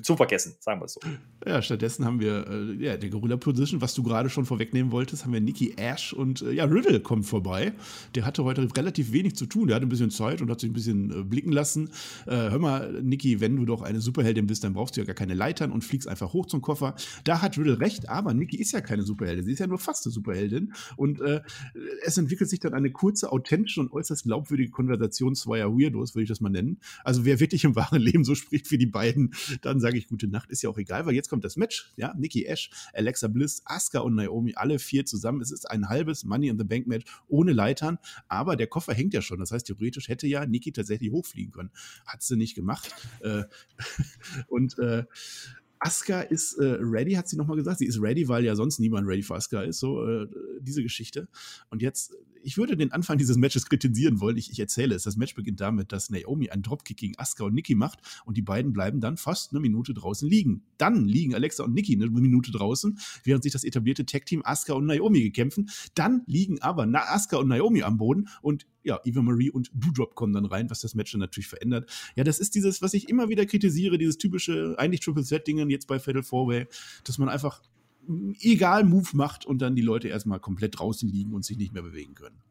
zu 0.00 0.16
vergessen, 0.16 0.54
sagen 0.60 0.80
wir 0.80 0.86
es 0.86 0.94
so. 0.94 1.00
Ja, 1.46 1.60
stattdessen 1.60 2.04
haben 2.04 2.20
wir 2.20 2.46
äh, 2.48 2.84
ja, 2.84 2.96
der 2.96 3.10
Gorilla 3.10 3.36
Position, 3.36 3.80
was 3.80 3.94
du 3.94 4.02
gerade 4.02 4.30
schon 4.30 4.44
vorwegnehmen 4.44 4.92
wolltest, 4.92 5.24
haben 5.24 5.32
wir 5.32 5.40
Nikki 5.40 5.74
Ash 5.76 6.12
und 6.12 6.42
äh, 6.42 6.52
ja, 6.52 6.64
Riddle 6.64 7.00
kommt 7.00 7.26
vorbei. 7.26 7.72
Der 8.14 8.24
hatte 8.24 8.44
heute 8.44 8.68
relativ 8.76 9.12
wenig 9.12 9.36
zu 9.36 9.46
tun. 9.46 9.66
Der 9.68 9.76
hatte 9.76 9.86
ein 9.86 9.88
bisschen 9.88 10.10
Zeit 10.10 10.40
und 10.40 10.50
hat 10.50 10.60
sich 10.60 10.70
ein 10.70 10.74
bisschen 10.74 11.10
äh, 11.10 11.22
blicken 11.24 11.52
lassen. 11.52 11.90
Äh, 12.26 12.30
hör 12.50 12.58
mal, 12.58 13.02
Nikki, 13.02 13.40
wenn 13.40 13.56
du 13.56 13.64
doch 13.64 13.82
eine 13.82 14.00
Superheldin 14.00 14.46
bist, 14.46 14.64
dann 14.64 14.72
brauchst 14.72 14.96
du 14.96 15.00
ja 15.00 15.06
gar 15.06 15.14
keine 15.14 15.34
Leitern 15.34 15.72
und 15.72 15.82
fliegst 15.82 16.08
einfach 16.08 16.32
hoch 16.32 16.46
zum 16.46 16.62
Koffer. 16.62 16.94
Da 17.24 17.42
hat 17.42 17.58
Riddle 17.58 17.80
recht, 17.80 18.08
aber 18.08 18.34
Nikki 18.34 18.56
ist 18.56 18.72
ja 18.72 18.80
keine 18.80 19.02
Superheldin. 19.02 19.44
Sie 19.44 19.52
ist 19.52 19.58
ja 19.58 19.66
nur 19.66 19.78
fast 19.78 20.06
eine 20.06 20.12
Superheldin. 20.12 20.72
Und 20.96 21.20
äh, 21.20 21.40
es 22.04 22.16
entwickelt 22.16 22.48
sich 22.50 22.60
dann 22.60 22.74
eine 22.74 22.90
kurze, 22.90 23.32
authentische 23.32 23.80
und 23.80 23.92
äußerst 23.92 24.24
glaubwürdige 24.24 24.70
Konversation 24.70 25.34
zweier 25.34 25.72
Weirdos, 25.72 26.14
würde 26.14 26.24
ich 26.24 26.28
das 26.28 26.40
mal 26.40 26.50
nennen. 26.50 26.78
Also 27.04 27.24
wer 27.24 27.40
wirklich 27.40 27.64
im 27.64 27.76
wahren 27.76 28.00
Leben 28.00 28.24
so 28.24 28.34
spricht 28.34 28.70
wie 28.70 28.78
die 28.78 28.86
beiden, 28.86 29.34
dann 29.62 29.80
sage 29.82 29.98
ich 29.98 30.08
gute 30.08 30.28
Nacht, 30.28 30.50
ist 30.50 30.62
ja 30.62 30.70
auch 30.70 30.78
egal, 30.78 31.04
weil 31.04 31.14
jetzt 31.14 31.28
kommt 31.28 31.44
das 31.44 31.56
Match, 31.56 31.92
ja, 31.96 32.14
Nikki 32.16 32.46
Ash, 32.46 32.70
Alexa 32.94 33.28
Bliss, 33.28 33.62
Asuka 33.66 34.00
und 34.00 34.14
Naomi, 34.14 34.54
alle 34.56 34.78
vier 34.78 35.04
zusammen. 35.04 35.42
Es 35.42 35.50
ist 35.50 35.70
ein 35.70 35.88
halbes 35.88 36.24
Money 36.24 36.48
in 36.48 36.58
the 36.58 36.64
Bank 36.64 36.86
Match 36.86 37.04
ohne 37.28 37.52
Leitern, 37.52 37.98
aber 38.28 38.56
der 38.56 38.66
Koffer 38.66 38.94
hängt 38.94 39.12
ja 39.12 39.20
schon. 39.20 39.38
Das 39.40 39.50
heißt, 39.50 39.66
theoretisch 39.66 40.08
hätte 40.08 40.26
ja 40.26 40.46
Nikki 40.46 40.72
tatsächlich 40.72 41.10
hochfliegen 41.12 41.52
können. 41.52 41.70
Hat 42.06 42.22
sie 42.22 42.36
nicht 42.36 42.54
gemacht. 42.54 42.94
Äh, 43.20 43.44
und 44.48 44.78
äh, 44.78 45.04
Asuka 45.80 46.20
ist 46.20 46.58
äh, 46.58 46.76
ready, 46.80 47.14
hat 47.14 47.28
sie 47.28 47.36
nochmal 47.36 47.56
gesagt. 47.56 47.78
Sie 47.78 47.86
ist 47.86 48.00
ready, 48.00 48.28
weil 48.28 48.44
ja 48.44 48.54
sonst 48.54 48.78
niemand 48.78 49.08
ready 49.08 49.22
für 49.22 49.34
Asuka 49.34 49.62
ist. 49.62 49.80
So, 49.80 50.06
äh, 50.08 50.28
diese 50.60 50.82
Geschichte. 50.82 51.28
Und 51.70 51.82
jetzt 51.82 52.14
ich 52.42 52.56
würde 52.56 52.76
den 52.76 52.92
Anfang 52.92 53.18
dieses 53.18 53.36
Matches 53.36 53.66
kritisieren 53.66 54.20
wollen. 54.20 54.36
Ich, 54.36 54.50
ich 54.50 54.58
erzähle 54.58 54.94
es. 54.94 55.04
Das 55.04 55.16
Match 55.16 55.34
beginnt 55.34 55.60
damit, 55.60 55.92
dass 55.92 56.10
Naomi 56.10 56.50
einen 56.50 56.62
Dropkick 56.62 56.96
gegen 56.96 57.18
Asuka 57.18 57.44
und 57.44 57.54
Nikki 57.54 57.74
macht 57.74 58.00
und 58.24 58.36
die 58.36 58.42
beiden 58.42 58.72
bleiben 58.72 59.00
dann 59.00 59.16
fast 59.16 59.52
eine 59.52 59.60
Minute 59.60 59.94
draußen 59.94 60.28
liegen. 60.28 60.62
Dann 60.78 61.06
liegen 61.06 61.34
Alexa 61.34 61.64
und 61.64 61.74
Nikki 61.74 61.94
eine 61.94 62.08
Minute 62.08 62.52
draußen, 62.52 62.98
während 63.24 63.42
sich 63.42 63.52
das 63.52 63.64
etablierte 63.64 64.04
Tag-Team 64.06 64.42
Asuka 64.44 64.74
und 64.74 64.86
Naomi 64.86 65.22
gekämpfen. 65.22 65.70
Dann 65.94 66.22
liegen 66.26 66.60
aber 66.60 66.86
Asuka 66.92 67.38
und 67.38 67.48
Naomi 67.48 67.82
am 67.82 67.96
Boden 67.96 68.28
und 68.42 68.66
ja, 68.84 69.00
Eva 69.04 69.22
Marie 69.22 69.50
und 69.50 69.70
Doudrop 69.74 70.14
kommen 70.14 70.32
dann 70.32 70.44
rein, 70.44 70.68
was 70.70 70.80
das 70.80 70.94
Match 70.94 71.12
dann 71.12 71.20
natürlich 71.20 71.46
verändert. 71.48 71.90
Ja, 72.16 72.24
das 72.24 72.38
ist 72.38 72.54
dieses, 72.54 72.82
was 72.82 72.94
ich 72.94 73.08
immer 73.08 73.28
wieder 73.28 73.46
kritisiere, 73.46 73.98
dieses 73.98 74.18
typische, 74.18 74.74
eigentlich 74.78 75.00
Triple 75.00 75.24
Threat-Dingen 75.24 75.70
jetzt 75.70 75.86
bei 75.86 75.98
Fatal 75.98 76.22
Four 76.22 76.48
Way, 76.48 76.66
dass 77.04 77.18
man 77.18 77.28
einfach 77.28 77.62
egal 78.40 78.84
Move 78.84 79.10
macht 79.12 79.46
und 79.46 79.60
dann 79.62 79.76
die 79.76 79.82
Leute 79.82 80.08
erstmal 80.08 80.40
komplett 80.40 80.78
draußen 80.78 81.08
liegen 81.08 81.34
und 81.34 81.44
sich 81.44 81.56
nicht 81.56 81.72
mehr 81.72 81.82
bewegen 81.82 82.14
können. 82.14 82.42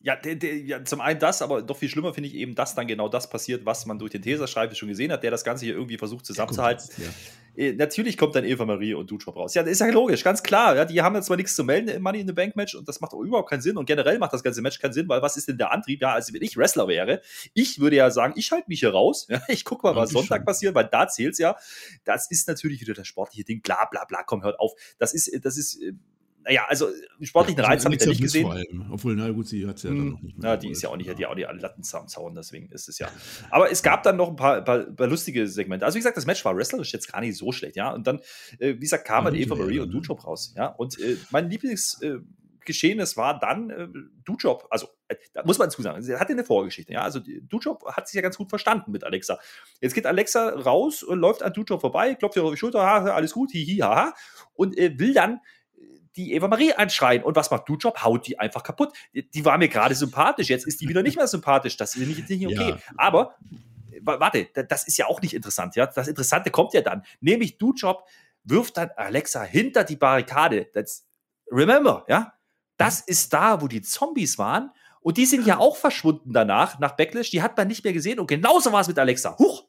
Ja, 0.00 0.16
der, 0.16 0.34
der, 0.36 0.58
ja, 0.58 0.84
zum 0.84 1.00
einen 1.00 1.18
das, 1.18 1.40
aber 1.40 1.62
doch 1.62 1.78
viel 1.78 1.88
schlimmer 1.88 2.12
finde 2.12 2.28
ich 2.28 2.34
eben, 2.34 2.54
dass 2.54 2.74
dann 2.74 2.86
genau 2.86 3.08
das 3.08 3.30
passiert, 3.30 3.64
was 3.64 3.86
man 3.86 3.98
durch 3.98 4.10
den 4.10 4.20
Teserschreibe 4.20 4.74
schon 4.74 4.90
gesehen 4.90 5.10
hat, 5.10 5.22
der 5.22 5.30
das 5.30 5.44
Ganze 5.44 5.64
hier 5.64 5.74
irgendwie 5.74 5.96
versucht 5.96 6.26
zusammenzuhalten. 6.26 6.90
Ja, 6.98 7.08
natürlich 7.56 8.16
kommt 8.16 8.34
dann 8.34 8.44
Eva 8.44 8.64
Marie 8.64 8.94
und 8.94 9.10
Dutrop 9.10 9.36
raus. 9.36 9.54
Ja, 9.54 9.62
das 9.62 9.72
ist 9.72 9.80
ja 9.80 9.88
logisch, 9.88 10.24
ganz 10.24 10.42
klar. 10.42 10.76
Ja, 10.76 10.84
die 10.84 11.00
haben 11.02 11.14
jetzt 11.14 11.26
zwar 11.26 11.36
nichts 11.36 11.54
zu 11.54 11.64
melden 11.64 11.88
im 11.88 12.02
Money 12.02 12.20
in 12.20 12.26
the 12.26 12.32
Bank 12.32 12.56
Match 12.56 12.74
und 12.74 12.88
das 12.88 13.00
macht 13.00 13.12
auch 13.12 13.20
überhaupt 13.20 13.50
keinen 13.50 13.60
Sinn. 13.60 13.76
Und 13.76 13.86
generell 13.86 14.18
macht 14.18 14.32
das 14.32 14.42
ganze 14.42 14.62
Match 14.62 14.78
keinen 14.78 14.92
Sinn, 14.92 15.08
weil 15.08 15.22
was 15.22 15.36
ist 15.36 15.48
denn 15.48 15.58
der 15.58 15.72
Antrieb? 15.72 16.02
Ja, 16.02 16.12
also 16.12 16.32
wenn 16.32 16.42
ich 16.42 16.56
Wrestler 16.56 16.88
wäre, 16.88 17.20
ich 17.54 17.80
würde 17.80 17.96
ja 17.96 18.10
sagen, 18.10 18.34
ich 18.36 18.50
halte 18.52 18.66
mich 18.68 18.80
hier 18.80 18.90
raus. 18.90 19.26
Ja, 19.34 19.42
ich 19.48 19.64
gucke 19.64 19.86
mal, 19.86 19.96
was 19.96 20.10
Sonntag 20.10 20.38
schon. 20.38 20.44
passiert, 20.44 20.74
weil 20.74 20.86
da 20.86 21.08
zählt's 21.08 21.38
ja. 21.38 21.56
Das 22.04 22.30
ist 22.30 22.46
natürlich 22.46 22.80
wieder 22.80 22.94
das 22.94 23.08
sportliche 23.08 23.44
Ding. 23.44 23.62
Bla, 23.62 23.86
bla, 23.90 24.04
bla, 24.04 24.22
komm, 24.22 24.44
hört 24.44 24.60
auf. 24.60 24.72
Das 24.98 25.12
ist, 25.12 25.44
das 25.44 25.56
ist 25.56 25.82
äh, 25.82 25.92
naja, 26.44 26.66
also 26.68 26.88
sportlichen 27.22 27.62
ja, 27.62 27.68
Reiz 27.68 27.84
habe 27.84 27.94
ich 27.94 28.02
ja 28.02 28.08
nicht 28.08 28.20
gesehen. 28.20 28.86
Obwohl, 28.92 29.16
na 29.16 29.30
gut, 29.30 29.48
sie 29.48 29.66
hat 29.66 29.76
es 29.76 29.84
ja 29.84 29.90
hm, 29.90 29.98
dann 29.98 30.08
noch 30.10 30.22
nicht 30.22 30.38
mehr. 30.38 30.50
Ja, 30.50 30.56
die 30.56 30.70
ist 30.70 30.82
ja 30.82 30.90
auch 30.90 30.96
nicht, 30.96 31.06
ja. 31.06 31.14
die 31.14 31.26
auch 31.26 31.34
die 31.34 31.42
Latten 31.42 31.82
am 31.92 32.08
Zaun, 32.08 32.34
deswegen 32.34 32.70
ist 32.70 32.88
es 32.88 32.98
ja. 32.98 33.08
Aber 33.50 33.70
es 33.70 33.82
gab 33.82 34.02
dann 34.02 34.16
noch 34.16 34.28
ein 34.28 34.36
paar, 34.36 34.60
paar, 34.62 34.80
paar, 34.80 35.06
lustige 35.06 35.46
Segmente. 35.48 35.86
Also, 35.86 35.96
wie 35.96 36.00
gesagt, 36.00 36.18
das 36.18 36.26
Match 36.26 36.44
war 36.44 36.54
wrestlerisch 36.54 36.92
jetzt 36.92 37.10
gar 37.10 37.20
nicht 37.22 37.36
so 37.36 37.50
schlecht, 37.50 37.76
ja. 37.76 37.92
Und 37.92 38.06
dann, 38.06 38.20
äh, 38.58 38.74
wie 38.74 38.80
gesagt, 38.80 39.06
kamen 39.06 39.34
Eva 39.34 39.54
Marie 39.54 39.80
und 39.80 39.90
Dujob 39.90 40.26
raus, 40.26 40.52
ja. 40.56 40.66
Und 40.66 40.98
äh, 41.00 41.16
mein 41.30 41.48
Lieblingsgeschehen, 41.48 43.00
äh, 43.00 43.16
war 43.16 43.38
dann 43.38 43.70
äh, 43.70 43.88
Dujob, 44.24 44.66
also 44.68 44.88
äh, 45.08 45.16
da 45.32 45.44
muss 45.44 45.56
man 45.56 45.68
dazu 45.68 45.80
sagen, 45.80 46.02
sie 46.02 46.14
hatte 46.16 46.32
eine 46.32 46.44
Vorgeschichte, 46.44 46.92
ja. 46.92 47.00
Also 47.00 47.20
Dujob 47.20 47.86
hat 47.86 48.06
sich 48.06 48.16
ja 48.16 48.22
ganz 48.22 48.36
gut 48.36 48.50
verstanden 48.50 48.92
mit 48.92 49.02
Alexa. 49.02 49.38
Jetzt 49.80 49.94
geht 49.94 50.04
Alexa 50.04 50.50
raus 50.50 51.02
und 51.02 51.20
läuft 51.20 51.42
an 51.42 51.54
Dujob 51.54 51.80
vorbei, 51.80 52.14
klopft 52.16 52.36
ihr 52.36 52.44
auf 52.44 52.50
die 52.50 52.58
Schulter, 52.58 52.82
ha, 52.82 52.98
alles 53.14 53.32
gut, 53.32 53.50
hihi, 53.52 53.78
haha, 53.78 54.12
und 54.52 54.76
äh, 54.76 54.98
will 54.98 55.14
dann 55.14 55.40
die 56.16 56.32
Eva 56.32 56.48
Marie 56.48 56.72
anschreien. 56.72 57.22
Und 57.22 57.36
was 57.36 57.50
macht 57.50 57.68
du 57.68 57.76
Job? 57.76 58.02
Haut 58.02 58.26
die 58.26 58.38
einfach 58.38 58.62
kaputt. 58.62 58.92
Die 59.12 59.44
war 59.44 59.58
mir 59.58 59.68
gerade 59.68 59.94
sympathisch. 59.94 60.48
Jetzt 60.48 60.66
ist 60.66 60.80
die 60.80 60.88
wieder 60.88 61.02
nicht 61.02 61.16
mehr 61.16 61.26
sympathisch. 61.26 61.76
Das 61.76 61.94
ist 61.94 62.06
nicht, 62.06 62.28
nicht 62.28 62.46
okay. 62.46 62.70
Ja. 62.70 62.78
Aber 62.96 63.36
warte, 64.02 64.48
das 64.68 64.86
ist 64.86 64.96
ja 64.96 65.06
auch 65.06 65.20
nicht 65.22 65.34
interessant. 65.34 65.76
Ja? 65.76 65.86
Das 65.86 66.08
Interessante 66.08 66.50
kommt 66.50 66.74
ja 66.74 66.82
dann. 66.82 67.02
Nämlich 67.20 67.58
du 67.58 67.72
Job 67.72 68.06
wirft 68.44 68.76
dann 68.76 68.90
Alexa 68.96 69.42
hinter 69.42 69.84
die 69.84 69.96
Barrikade. 69.96 70.68
Das, 70.74 71.06
remember, 71.50 72.04
ja? 72.08 72.34
Das 72.76 73.00
ist 73.00 73.32
da, 73.32 73.62
wo 73.62 73.68
die 73.68 73.82
Zombies 73.82 74.38
waren. 74.38 74.70
Und 75.00 75.16
die 75.16 75.26
sind 75.26 75.46
ja 75.46 75.58
auch 75.58 75.76
verschwunden 75.76 76.32
danach, 76.32 76.78
nach 76.78 76.92
Backlash. 76.96 77.30
Die 77.30 77.42
hat 77.42 77.56
man 77.56 77.68
nicht 77.68 77.84
mehr 77.84 77.92
gesehen. 77.92 78.18
Und 78.18 78.26
genauso 78.26 78.72
war 78.72 78.80
es 78.80 78.88
mit 78.88 78.98
Alexa. 78.98 79.36
Huch! 79.38 79.64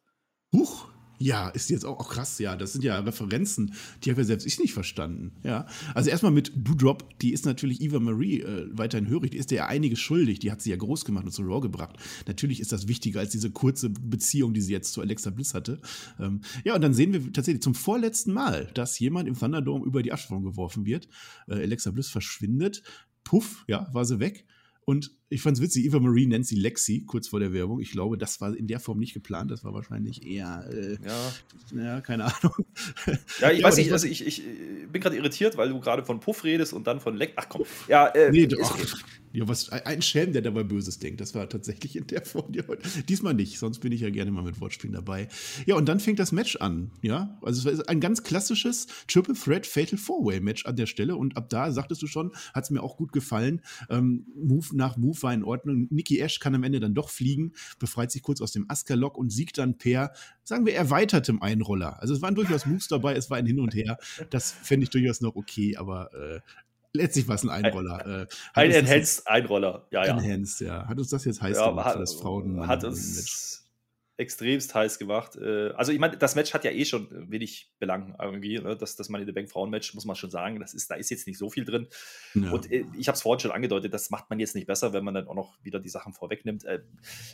Huch! 0.54 0.88
Ja, 1.18 1.50
ist 1.50 1.70
jetzt 1.70 1.86
auch, 1.86 2.00
auch, 2.00 2.10
krass, 2.10 2.40
ja. 2.40 2.56
Das 2.56 2.74
sind 2.74 2.84
ja 2.84 3.00
Referenzen, 3.00 3.74
die 4.04 4.12
habe 4.12 4.22
ja 4.22 4.26
selbst 4.26 4.46
ich 4.46 4.60
nicht 4.60 4.74
verstanden. 4.74 5.32
Ja. 5.44 5.66
Also 5.94 6.10
erstmal 6.10 6.32
mit 6.32 6.52
Doudrop, 6.56 7.20
die 7.20 7.32
ist 7.32 7.46
natürlich 7.46 7.82
Eva 7.82 8.00
Marie 8.00 8.42
äh, 8.42 8.68
weiterhin 8.72 9.08
hörig, 9.08 9.32
die 9.32 9.38
ist 9.38 9.52
ja 9.52 9.68
einiges 9.68 10.00
schuldig, 10.00 10.40
die 10.40 10.52
hat 10.52 10.62
sie 10.62 10.72
ja 10.72 10.76
groß 10.76 11.06
gemacht 11.06 11.26
und 11.26 11.32
zu 11.32 11.44
Raw 11.44 11.62
gebracht. 11.62 11.98
Natürlich 12.28 12.60
ist 12.60 12.72
das 12.72 12.88
wichtiger 12.88 13.22
als 13.22 13.32
diese 13.32 13.52
kurze 13.52 13.90
Beziehung, 13.90 14.54
die 14.54 14.62
sie 14.62 14.74
jetzt 14.74 14.94
zu 14.94 15.02
Alexa 15.02 15.30
Bliss 15.30 15.54
hatte. 15.54 15.80
Ähm, 16.20 16.42
ja, 16.64 16.76
und 16.76 16.82
dann 16.82 16.94
sehen 16.94 17.14
wir 17.14 17.32
tatsächlich 17.32 17.62
zum 17.62 17.76
vorletzten 17.76 18.34
Mal, 18.34 18.70
dass 18.74 19.00
jemand 19.00 19.28
im 19.28 19.38
Thunderdome 19.38 19.86
über 19.86 20.04
die 20.04 20.12
Aschform 20.12 20.44
geworfen 20.44 20.86
wird. 20.86 21.08
Äh, 21.48 21.54
Alexa 21.54 21.92
Bliss 21.92 22.10
verschwindet. 22.10 22.84
Puff, 23.24 23.64
ja, 23.68 23.88
war 23.94 24.06
sie 24.06 24.20
weg. 24.20 24.46
Und 24.86 25.12
ich 25.30 25.42
fand 25.42 25.58
es 25.58 25.64
witzig, 25.64 25.86
Eva 25.86 26.00
Marie 26.00 26.28
nennt 26.28 26.46
sie 26.46 26.56
Lexi, 26.56 27.04
kurz 27.06 27.28
vor 27.28 27.40
der 27.40 27.52
Werbung. 27.52 27.80
Ich 27.80 27.92
glaube, 27.92 28.18
das 28.18 28.40
war 28.42 28.56
in 28.56 28.68
der 28.68 28.80
Form 28.80 29.00
nicht 29.00 29.14
geplant. 29.14 29.50
Das 29.50 29.64
war 29.64 29.74
wahrscheinlich 29.74 30.26
eher, 30.26 30.70
äh, 30.72 30.98
ja. 31.04 31.84
ja, 31.84 32.02
keine 32.02 32.26
Ahnung. 32.26 32.54
Ja, 33.40 33.52
ich 33.52 33.60
ja, 33.60 33.68
weiß 33.68 33.78
nicht, 33.78 33.92
also 33.92 34.08
ich, 34.08 34.26
ich 34.26 34.44
bin 34.92 35.02
gerade 35.02 35.16
irritiert, 35.16 35.58
weil 35.58 35.70
du 35.70 35.80
gerade 35.80 36.04
von 36.04 36.20
Puff 36.20 36.44
redest 36.44 36.74
und 36.74 36.88
dann 36.88 37.00
von 37.00 37.16
Leck. 37.16 37.34
Ach 37.36 37.48
komm, 37.50 37.64
ja, 37.88 38.08
äh, 38.08 38.32
nee, 38.32 38.48
doch. 38.48 38.78
Ja, 39.36 39.46
was, 39.50 39.70
ein 39.70 40.02
Schelm, 40.02 40.32
der 40.32 40.42
dabei 40.42 40.64
Böses 40.64 40.98
denkt. 40.98 41.20
Das 41.20 41.36
war 41.36 41.50
tatsächlich 41.50 41.98
in 41.98 42.08
der 42.08 42.24
Form. 42.24 42.54
Ja, 42.54 42.64
diesmal 43.10 43.34
nicht, 43.34 43.60
sonst 43.60 43.80
bin 43.80 43.92
ich 43.92 44.00
ja 44.00 44.10
gerne 44.10 44.32
mal 44.32 44.44
mit 44.44 44.62
Wortspielen 44.62 44.94
dabei. 44.94 45.28
Ja, 45.66 45.76
und 45.76 45.90
dann 45.90 46.00
fängt 46.00 46.20
das 46.20 46.32
Match 46.32 46.56
an. 46.58 46.92
Ja, 47.02 47.38
also 47.42 47.70
es 47.70 47.78
war 47.78 47.90
ein 47.90 48.00
ganz 48.00 48.24
klassisches 48.24 48.88
Triple 49.10 49.36
Threat 49.36 49.66
Fatal 49.66 49.98
Four-Way 49.98 50.40
Match 50.40 50.66
an 50.66 50.78
der 50.78 50.86
Stelle. 50.86 51.18
Und 51.18 51.36
ab 51.36 51.50
da, 51.50 51.72
sagtest 51.72 52.02
du 52.02 52.08
schon, 52.08 52.32
hat 52.54 52.64
es 52.64 52.70
mir 52.70 52.82
auch 52.82 52.96
gut 52.96 53.12
gefallen. 53.12 53.62
Ähm, 53.90 54.26
Move 54.36 54.68
nach 54.74 54.96
Move 54.96 55.15
war 55.24 55.34
in 55.34 55.44
Ordnung. 55.44 55.88
Nikki 55.90 56.20
Ash 56.20 56.40
kann 56.40 56.56
am 56.56 56.64
Ende 56.64 56.80
dann 56.80 56.94
doch 56.94 57.10
fliegen, 57.10 57.54
befreit 57.80 58.12
sich 58.12 58.22
kurz 58.22 58.42
aus 58.42 58.52
dem 58.52 58.66
Asker-Lock 58.70 59.18
und 59.18 59.32
siegt 59.32 59.58
dann 59.58 59.78
per, 59.78 60.14
sagen 60.44 60.66
wir, 60.66 60.76
erweitertem 60.76 61.42
Einroller. 61.42 62.02
Also 62.02 62.14
es 62.14 62.22
waren 62.22 62.36
durchaus 62.36 62.66
Moves 62.66 62.88
dabei, 62.88 63.16
es 63.16 63.30
war 63.30 63.38
ein 63.38 63.46
Hin 63.46 63.60
und 63.60 63.74
Her. 63.74 63.98
Das 64.30 64.52
fände 64.52 64.86
ich 64.86 64.90
durchaus 64.90 65.22
noch 65.22 65.36
okay, 65.36 65.78
aber 65.78 66.14
äh, 66.14 66.40
letztlich 66.94 67.28
war 67.28 67.36
es 67.36 67.44
ein 67.44 67.50
Einroller. 67.50 68.24
Äh, 68.24 68.28
ein 68.54 68.72
Enhanced 68.72 69.28
Einroller, 69.28 69.88
ja, 69.92 70.06
ja. 70.06 70.18
Enhanced, 70.18 70.62
ja. 70.62 70.88
Hat 70.88 70.98
uns 70.98 71.10
das 71.10 71.26
jetzt 71.26 71.42
heiß 71.42 71.58
ja, 71.58 71.70
gemacht, 71.70 71.88
hat, 71.88 72.00
das 72.00 72.16
Frauen 72.16 72.68
Hat 72.68 72.84
uns 72.84 73.65
extremst 74.18 74.74
heiß 74.74 74.98
gemacht. 74.98 75.36
Äh, 75.36 75.72
also 75.72 75.92
ich 75.92 76.00
meine, 76.00 76.18
das 76.18 76.36
Match 76.36 76.54
hat 76.54 76.64
ja 76.64 76.72
eh 76.72 76.86
schon 76.86 77.30
wenig 77.30 77.74
Belang 77.80 78.16
irgendwie. 78.22 78.60
Ne? 78.60 78.78
Das, 78.78 78.96
das 78.96 79.10
Money 79.10 79.26
the 79.26 79.32
Bank 79.32 79.50
Frauen-Match, 79.50 79.94
muss 79.94 80.06
man 80.06 80.16
schon 80.16 80.30
sagen. 80.30 80.60
Das 80.60 80.74
ist, 80.74 80.90
da 80.90 80.96
ist 80.96 81.10
jetzt 81.10 81.28
nicht 81.28 81.38
so 81.38 81.50
viel 81.50 81.66
drin. 81.66 81.88
Ja. 82.34 82.52
Und 82.52 82.72
äh, 82.72 82.86
ich 82.98 83.08
habe 83.08 83.16
es 83.16 83.22
vorhin 83.22 83.40
schon 83.42 83.52
angedeutet, 83.52 83.94
das 83.94 84.10
macht 84.10 84.30
man 84.30 84.40
jetzt 84.40 84.56
nicht 84.56 84.68
besser, 84.68 84.94
wenn 84.94 85.04
man 85.04 85.14
dann 85.14 85.28
auch 85.28 85.36
noch 85.36 85.58
wieder 85.64 85.80
die 85.80 85.90
Sachen 85.90 86.14
vorwegnimmt. 86.14 86.64
Äh, 86.64 86.82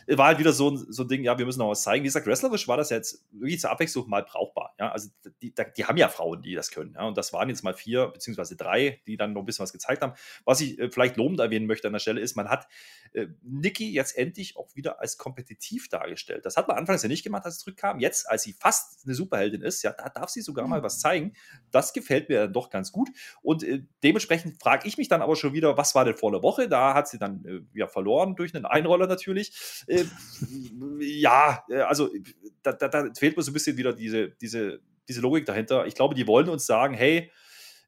war 0.08 0.26
halt 0.26 0.38
wieder 0.38 0.52
so 0.52 0.70
ein, 0.70 0.76
so 0.76 1.04
ein 1.04 1.08
Ding, 1.08 1.22
ja, 1.22 1.38
wir 1.38 1.46
müssen 1.46 1.60
noch 1.60 1.70
was 1.70 1.82
zeigen. 1.82 2.02
Wie 2.02 2.08
gesagt, 2.08 2.26
wrestlerisch 2.26 2.66
war 2.66 2.76
das 2.76 2.90
jetzt 2.90 3.24
wirklich 3.30 3.60
zur 3.60 3.70
Abwechslung 3.70 4.08
mal 4.08 4.24
brauchbar. 4.24 4.74
Ja? 4.78 4.90
Also 4.90 5.10
die, 5.40 5.54
die 5.76 5.84
haben 5.84 5.96
ja 5.96 6.08
Frauen, 6.08 6.42
die 6.42 6.54
das 6.54 6.70
können. 6.70 6.94
Ja? 6.94 7.06
Und 7.06 7.16
das 7.16 7.32
waren 7.32 7.48
jetzt 7.48 7.62
mal 7.62 7.74
vier, 7.74 8.08
beziehungsweise 8.08 8.56
drei, 8.56 9.00
die 9.06 9.16
dann 9.16 9.34
noch 9.34 9.42
ein 9.42 9.46
bisschen 9.46 9.62
was 9.62 9.72
gezeigt 9.72 10.02
haben. 10.02 10.14
Was 10.44 10.60
ich 10.60 10.78
äh, 10.78 10.90
vielleicht 10.90 11.16
lobend 11.16 11.38
erwähnen 11.38 11.66
möchte 11.66 11.86
an 11.86 11.92
der 11.92 12.00
Stelle 12.00 12.20
ist, 12.20 12.34
man 12.34 12.48
hat 12.48 12.66
äh, 13.12 13.28
Nikki 13.42 13.92
jetzt 13.92 14.18
endlich 14.18 14.56
auch 14.56 14.74
wieder 14.74 15.00
als 15.00 15.16
kompetitiv 15.16 15.88
dargestellt. 15.88 16.44
Das 16.44 16.56
hat 16.56 16.68
man 16.68 16.71
anfangs 16.76 17.02
ja 17.02 17.08
nicht 17.08 17.22
gemacht, 17.22 17.44
als 17.44 17.56
es 17.56 17.60
zurückkam. 17.60 18.00
Jetzt, 18.00 18.28
als 18.28 18.42
sie 18.42 18.52
fast 18.52 19.04
eine 19.04 19.14
Superheldin 19.14 19.62
ist, 19.62 19.82
ja, 19.82 19.92
da 19.92 20.08
darf 20.08 20.30
sie 20.30 20.40
sogar 20.40 20.66
mal 20.66 20.82
was 20.82 21.00
zeigen. 21.00 21.34
Das 21.70 21.92
gefällt 21.92 22.28
mir 22.28 22.40
dann 22.40 22.52
doch 22.52 22.70
ganz 22.70 22.92
gut. 22.92 23.10
Und 23.42 23.62
äh, 23.62 23.84
dementsprechend 24.02 24.60
frage 24.62 24.88
ich 24.88 24.98
mich 24.98 25.08
dann 25.08 25.22
aber 25.22 25.36
schon 25.36 25.52
wieder, 25.52 25.76
was 25.76 25.94
war 25.94 26.04
denn 26.04 26.16
vor 26.16 26.32
der 26.32 26.42
Woche? 26.42 26.68
Da 26.68 26.94
hat 26.94 27.08
sie 27.08 27.18
dann 27.18 27.44
äh, 27.44 27.78
ja 27.78 27.86
verloren 27.86 28.36
durch 28.36 28.54
einen 28.54 28.66
Einroller 28.66 29.06
natürlich. 29.06 29.52
Äh, 29.92 30.04
ja, 31.00 31.64
also 31.86 32.08
da, 32.62 32.72
da, 32.72 32.88
da, 32.88 33.08
fehlt 33.18 33.36
mir 33.36 33.42
so 33.42 33.50
ein 33.50 33.54
bisschen 33.54 33.76
wieder 33.76 33.92
diese, 33.92 34.30
diese, 34.30 34.80
diese 35.08 35.20
Logik 35.20 35.44
dahinter. 35.44 35.86
Ich 35.86 35.94
glaube, 35.94 36.14
die 36.14 36.26
wollen 36.26 36.48
uns 36.48 36.66
sagen, 36.66 36.94
hey, 36.94 37.30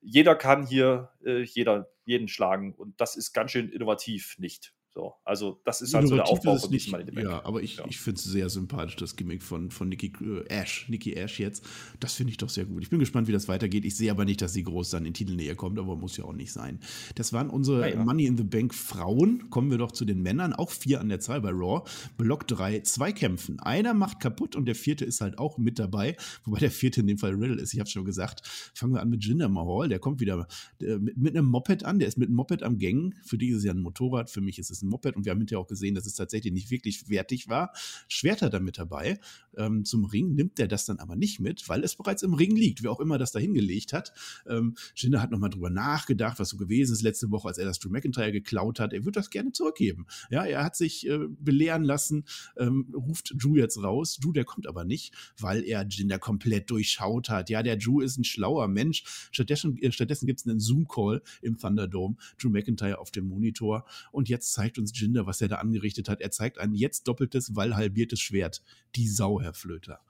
jeder 0.02 0.34
kann 0.34 0.66
hier 0.66 1.10
äh, 1.24 1.42
jeder, 1.42 1.88
jeden 2.04 2.28
schlagen 2.28 2.74
und 2.74 3.00
das 3.00 3.16
ist 3.16 3.32
ganz 3.32 3.52
schön 3.52 3.70
innovativ 3.70 4.36
nicht. 4.38 4.74
So, 4.94 5.12
also 5.24 5.60
das 5.64 5.82
ist 5.82 5.92
halt 5.92 6.06
so 6.06 6.14
der 6.14 6.28
Aufbau 6.28 6.56
von 6.56 6.70
nicht, 6.70 6.88
Ja, 7.16 7.44
aber 7.44 7.60
ich, 7.60 7.78
ja. 7.78 7.84
ich 7.88 7.98
finde 7.98 8.18
es 8.18 8.24
sehr 8.24 8.48
sympathisch, 8.48 8.94
das 8.94 9.16
Gimmick 9.16 9.42
von, 9.42 9.72
von 9.72 9.88
Nikki 9.88 10.12
äh, 10.22 10.46
Ash, 10.48 10.88
Nikki 10.88 11.14
Ash 11.14 11.40
jetzt. 11.40 11.66
Das 11.98 12.14
finde 12.14 12.30
ich 12.30 12.36
doch 12.36 12.48
sehr 12.48 12.64
gut. 12.64 12.80
Ich 12.80 12.90
bin 12.90 13.00
gespannt, 13.00 13.26
wie 13.26 13.32
das 13.32 13.48
weitergeht. 13.48 13.84
Ich 13.84 13.96
sehe 13.96 14.12
aber 14.12 14.24
nicht, 14.24 14.40
dass 14.40 14.52
sie 14.52 14.62
groß 14.62 14.90
dann 14.90 15.04
in 15.04 15.12
Titelnähe 15.12 15.56
kommt, 15.56 15.80
aber 15.80 15.96
muss 15.96 16.16
ja 16.16 16.24
auch 16.24 16.32
nicht 16.32 16.52
sein. 16.52 16.78
Das 17.16 17.32
waren 17.32 17.50
unsere 17.50 17.90
ja, 17.90 17.96
ja. 17.96 18.04
Money 18.04 18.26
in 18.26 18.36
the 18.36 18.44
Bank 18.44 18.72
Frauen. 18.72 19.50
Kommen 19.50 19.68
wir 19.72 19.78
doch 19.78 19.90
zu 19.90 20.04
den 20.04 20.22
Männern. 20.22 20.52
Auch 20.52 20.70
vier 20.70 21.00
an 21.00 21.08
der 21.08 21.18
Zahl 21.18 21.40
bei 21.40 21.50
Raw. 21.50 21.82
Block 22.16 22.46
drei, 22.46 22.78
zwei 22.80 23.10
kämpfen. 23.10 23.58
Einer 23.58 23.94
macht 23.94 24.20
kaputt 24.20 24.54
und 24.54 24.66
der 24.66 24.76
vierte 24.76 25.04
ist 25.04 25.20
halt 25.20 25.38
auch 25.38 25.58
mit 25.58 25.80
dabei. 25.80 26.16
Wobei 26.44 26.60
der 26.60 26.70
vierte 26.70 27.00
in 27.00 27.08
dem 27.08 27.18
Fall 27.18 27.32
Riddle 27.32 27.60
ist. 27.60 27.74
Ich 27.74 27.80
habe 27.80 27.90
schon 27.90 28.04
gesagt. 28.04 28.46
Fangen 28.74 28.92
wir 28.92 29.00
an 29.00 29.10
mit 29.10 29.24
Jinder 29.24 29.48
Mahal. 29.48 29.88
Der 29.88 29.98
kommt 29.98 30.20
wieder 30.20 30.46
äh, 30.80 30.98
mit, 30.98 31.16
mit 31.16 31.36
einem 31.36 31.48
Moped 31.48 31.84
an. 31.84 31.98
Der 31.98 32.06
ist 32.06 32.16
mit 32.16 32.28
einem 32.28 32.36
Moped 32.36 32.62
am 32.62 32.78
Gang. 32.78 33.12
Für 33.24 33.38
die 33.38 33.48
ist 33.48 33.56
es 33.56 33.64
ja 33.64 33.72
ein 33.72 33.80
Motorrad. 33.80 34.30
Für 34.30 34.40
mich 34.40 34.60
ist 34.60 34.70
es 34.70 34.83
ein 34.84 34.88
Moped 34.88 35.16
und 35.16 35.24
wir 35.24 35.32
haben 35.32 35.38
hinterher 35.38 35.60
auch 35.60 35.66
gesehen, 35.66 35.94
dass 35.94 36.06
es 36.06 36.14
tatsächlich 36.14 36.52
nicht 36.52 36.70
wirklich 36.70 37.08
wertig 37.08 37.48
war. 37.48 37.72
Schwerter 38.08 38.50
damit 38.50 38.78
dabei. 38.78 39.18
Ähm, 39.56 39.84
zum 39.84 40.04
Ring 40.04 40.34
nimmt 40.34 40.58
er 40.58 40.68
das 40.68 40.84
dann 40.84 40.98
aber 40.98 41.16
nicht 41.16 41.40
mit, 41.40 41.68
weil 41.68 41.84
es 41.84 41.96
bereits 41.96 42.22
im 42.22 42.34
Ring 42.34 42.56
liegt, 42.56 42.82
wer 42.82 42.90
auch 42.90 43.00
immer 43.00 43.18
das 43.18 43.32
da 43.32 43.38
hingelegt 43.38 43.92
hat. 43.92 44.12
Ähm, 44.48 44.74
Jinder 44.94 45.22
hat 45.22 45.30
nochmal 45.30 45.50
drüber 45.50 45.70
nachgedacht, 45.70 46.38
was 46.38 46.48
so 46.50 46.56
gewesen 46.56 46.92
ist 46.92 47.02
letzte 47.02 47.30
Woche, 47.30 47.48
als 47.48 47.58
er 47.58 47.64
das 47.64 47.78
Drew 47.78 47.90
McIntyre 47.90 48.32
geklaut 48.32 48.80
hat. 48.80 48.92
Er 48.92 49.04
würde 49.04 49.18
das 49.18 49.30
gerne 49.30 49.52
zurückgeben. 49.52 50.06
Ja, 50.30 50.44
er 50.44 50.64
hat 50.64 50.76
sich 50.76 51.08
äh, 51.08 51.18
belehren 51.38 51.84
lassen, 51.84 52.24
ähm, 52.56 52.92
ruft 52.94 53.34
Drew 53.36 53.56
jetzt 53.56 53.82
raus. 53.82 54.18
Drew, 54.20 54.32
der 54.32 54.44
kommt 54.44 54.66
aber 54.66 54.84
nicht, 54.84 55.14
weil 55.38 55.64
er 55.64 55.86
Jinder 55.86 56.18
komplett 56.18 56.70
durchschaut 56.70 57.28
hat. 57.28 57.50
Ja, 57.50 57.62
der 57.62 57.76
Drew 57.76 58.00
ist 58.00 58.18
ein 58.18 58.24
schlauer 58.24 58.68
Mensch. 58.68 59.04
Stattdessen, 59.30 59.78
äh, 59.78 59.92
stattdessen 59.92 60.26
gibt 60.26 60.40
es 60.40 60.46
einen 60.46 60.60
Zoom-Call 60.60 61.22
im 61.42 61.58
Thunderdome. 61.58 62.16
Drew 62.40 62.50
McIntyre 62.50 62.98
auf 62.98 63.10
dem 63.10 63.28
Monitor. 63.28 63.84
Und 64.12 64.28
jetzt 64.28 64.52
zeigt 64.52 64.73
uns 64.78 64.98
Jinder, 64.98 65.26
was 65.26 65.40
er 65.40 65.48
da 65.48 65.56
angerichtet 65.56 66.08
hat. 66.08 66.20
Er 66.20 66.30
zeigt 66.30 66.58
ein 66.58 66.74
jetzt 66.74 67.08
doppeltes, 67.08 67.56
weil 67.56 67.76
halbiertes 67.76 68.20
Schwert. 68.20 68.62
Die 68.96 69.08
Sau, 69.08 69.40
Herr 69.40 69.54
Flöter. 69.54 70.00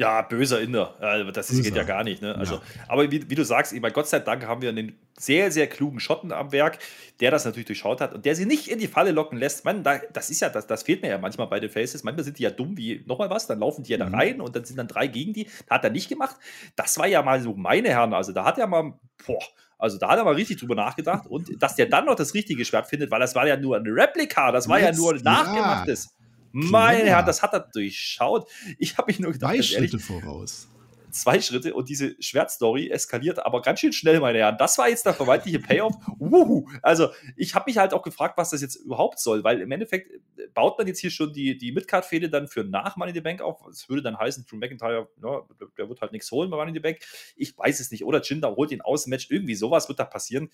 Ja, 0.00 0.22
böser 0.22 0.62
Inder. 0.62 0.94
Das 1.34 1.48
böser. 1.48 1.62
geht 1.62 1.76
ja 1.76 1.82
gar 1.82 2.04
nicht. 2.04 2.22
Ne? 2.22 2.34
Also, 2.34 2.54
ja. 2.54 2.62
Aber 2.88 3.10
wie, 3.10 3.28
wie, 3.28 3.34
du 3.34 3.44
sagst, 3.44 3.74
ich 3.74 3.82
Gott 3.92 4.08
sei 4.08 4.20
Dank 4.20 4.46
haben 4.46 4.62
wir 4.62 4.70
einen 4.70 4.98
sehr, 5.18 5.50
sehr 5.52 5.66
klugen 5.66 6.00
Schotten 6.00 6.32
am 6.32 6.52
Werk, 6.52 6.78
der 7.20 7.30
das 7.30 7.44
natürlich 7.44 7.66
durchschaut 7.66 8.00
hat 8.00 8.14
und 8.14 8.24
der 8.24 8.34
sie 8.34 8.46
nicht 8.46 8.68
in 8.68 8.78
die 8.78 8.86
Falle 8.86 9.10
locken 9.10 9.36
lässt. 9.36 9.66
Man, 9.66 9.82
da, 9.82 10.00
das 10.14 10.30
ist 10.30 10.40
ja, 10.40 10.48
das, 10.48 10.66
das 10.66 10.84
fehlt 10.84 11.02
mir 11.02 11.08
ja 11.08 11.18
manchmal 11.18 11.48
bei 11.48 11.60
den 11.60 11.68
Faces. 11.68 12.02
Manchmal 12.02 12.24
sind 12.24 12.38
die 12.38 12.44
ja 12.44 12.50
dumm 12.50 12.78
wie 12.78 13.04
nochmal 13.06 13.28
was, 13.28 13.46
dann 13.46 13.60
laufen 13.60 13.84
die 13.84 13.92
ja 13.92 13.98
mhm. 13.98 14.10
da 14.10 14.16
rein 14.16 14.40
und 14.40 14.56
dann 14.56 14.64
sind 14.64 14.78
dann 14.78 14.88
drei 14.88 15.06
gegen 15.06 15.34
die. 15.34 15.48
Hat 15.68 15.84
er 15.84 15.90
nicht 15.90 16.08
gemacht. 16.08 16.36
Das 16.76 16.96
war 16.96 17.06
ja 17.06 17.20
mal 17.20 17.42
so 17.42 17.52
meine 17.52 17.90
Herren. 17.90 18.14
Also 18.14 18.32
da 18.32 18.46
hat 18.46 18.56
er 18.56 18.68
mal, 18.68 18.94
boah, 19.26 19.42
also 19.80 19.98
da 19.98 20.10
hat 20.10 20.18
er 20.18 20.24
mal 20.24 20.34
richtig 20.34 20.58
drüber 20.58 20.74
nachgedacht 20.74 21.26
und 21.26 21.60
dass 21.62 21.74
der 21.74 21.86
dann 21.86 22.04
noch 22.04 22.14
das 22.14 22.34
richtige 22.34 22.64
Schwert 22.64 22.86
findet, 22.86 23.10
weil 23.10 23.20
das 23.20 23.34
war 23.34 23.46
ja 23.46 23.56
nur 23.56 23.76
ein 23.76 23.86
Replika, 23.86 24.52
das 24.52 24.68
war 24.68 24.78
Jetzt, 24.78 24.98
ja 24.98 25.02
nur 25.02 25.14
nachgemachtes. 25.14 26.04
Ja. 26.04 26.10
Mein 26.52 27.06
Herr, 27.06 27.22
das 27.22 27.42
hat 27.42 27.52
er 27.52 27.60
durchschaut. 27.60 28.48
Ich 28.78 28.98
habe 28.98 29.06
mich 29.06 29.20
nur 29.20 29.32
gedacht, 29.32 29.54
Zwei 29.54 29.62
Schritte 29.62 29.96
ehrlich, 29.96 30.04
voraus. 30.04 30.68
Zwei 31.12 31.40
Schritte 31.40 31.74
und 31.74 31.88
diese 31.88 32.16
Schwertstory 32.20 32.90
eskaliert 32.90 33.44
aber 33.44 33.62
ganz 33.62 33.80
schön 33.80 33.92
schnell, 33.92 34.20
meine 34.20 34.38
Herren. 34.38 34.56
Das 34.58 34.78
war 34.78 34.88
jetzt 34.88 35.06
der 35.06 35.14
vermeintliche 35.14 35.58
Payoff. 35.60 35.94
Uhu. 36.18 36.68
Also, 36.82 37.08
ich 37.36 37.54
habe 37.54 37.70
mich 37.70 37.78
halt 37.78 37.94
auch 37.94 38.02
gefragt, 38.02 38.36
was 38.36 38.50
das 38.50 38.62
jetzt 38.62 38.76
überhaupt 38.76 39.18
soll, 39.18 39.44
weil 39.44 39.60
im 39.60 39.70
Endeffekt 39.70 40.10
baut 40.54 40.78
man 40.78 40.86
jetzt 40.86 41.00
hier 41.00 41.10
schon 41.10 41.32
die, 41.32 41.56
die 41.56 41.72
Midcard-Fehde 41.72 42.30
dann 42.30 42.48
für 42.48 42.64
nach 42.64 42.96
Money 42.96 43.10
in 43.10 43.14
the 43.16 43.20
Bank 43.20 43.40
auf. 43.42 43.62
Das 43.66 43.88
würde 43.88 44.02
dann 44.02 44.18
heißen, 44.18 44.46
Drew 44.46 44.56
McIntyre, 44.56 45.08
ja, 45.22 45.42
der 45.78 45.88
wird 45.88 46.00
halt 46.00 46.12
nichts 46.12 46.30
holen 46.30 46.50
bei 46.50 46.56
Money 46.56 46.70
in 46.70 46.74
the 46.74 46.80
Bank. 46.80 46.98
Ich 47.36 47.56
weiß 47.56 47.80
es 47.80 47.90
nicht. 47.90 48.04
Oder 48.04 48.22
Jinder 48.22 48.56
holt 48.56 48.70
ihn 48.70 48.80
aus 48.80 49.04
dem 49.04 49.10
Match. 49.10 49.30
Irgendwie 49.30 49.54
sowas 49.54 49.88
wird 49.88 49.98
da 49.98 50.04
passieren. 50.04 50.50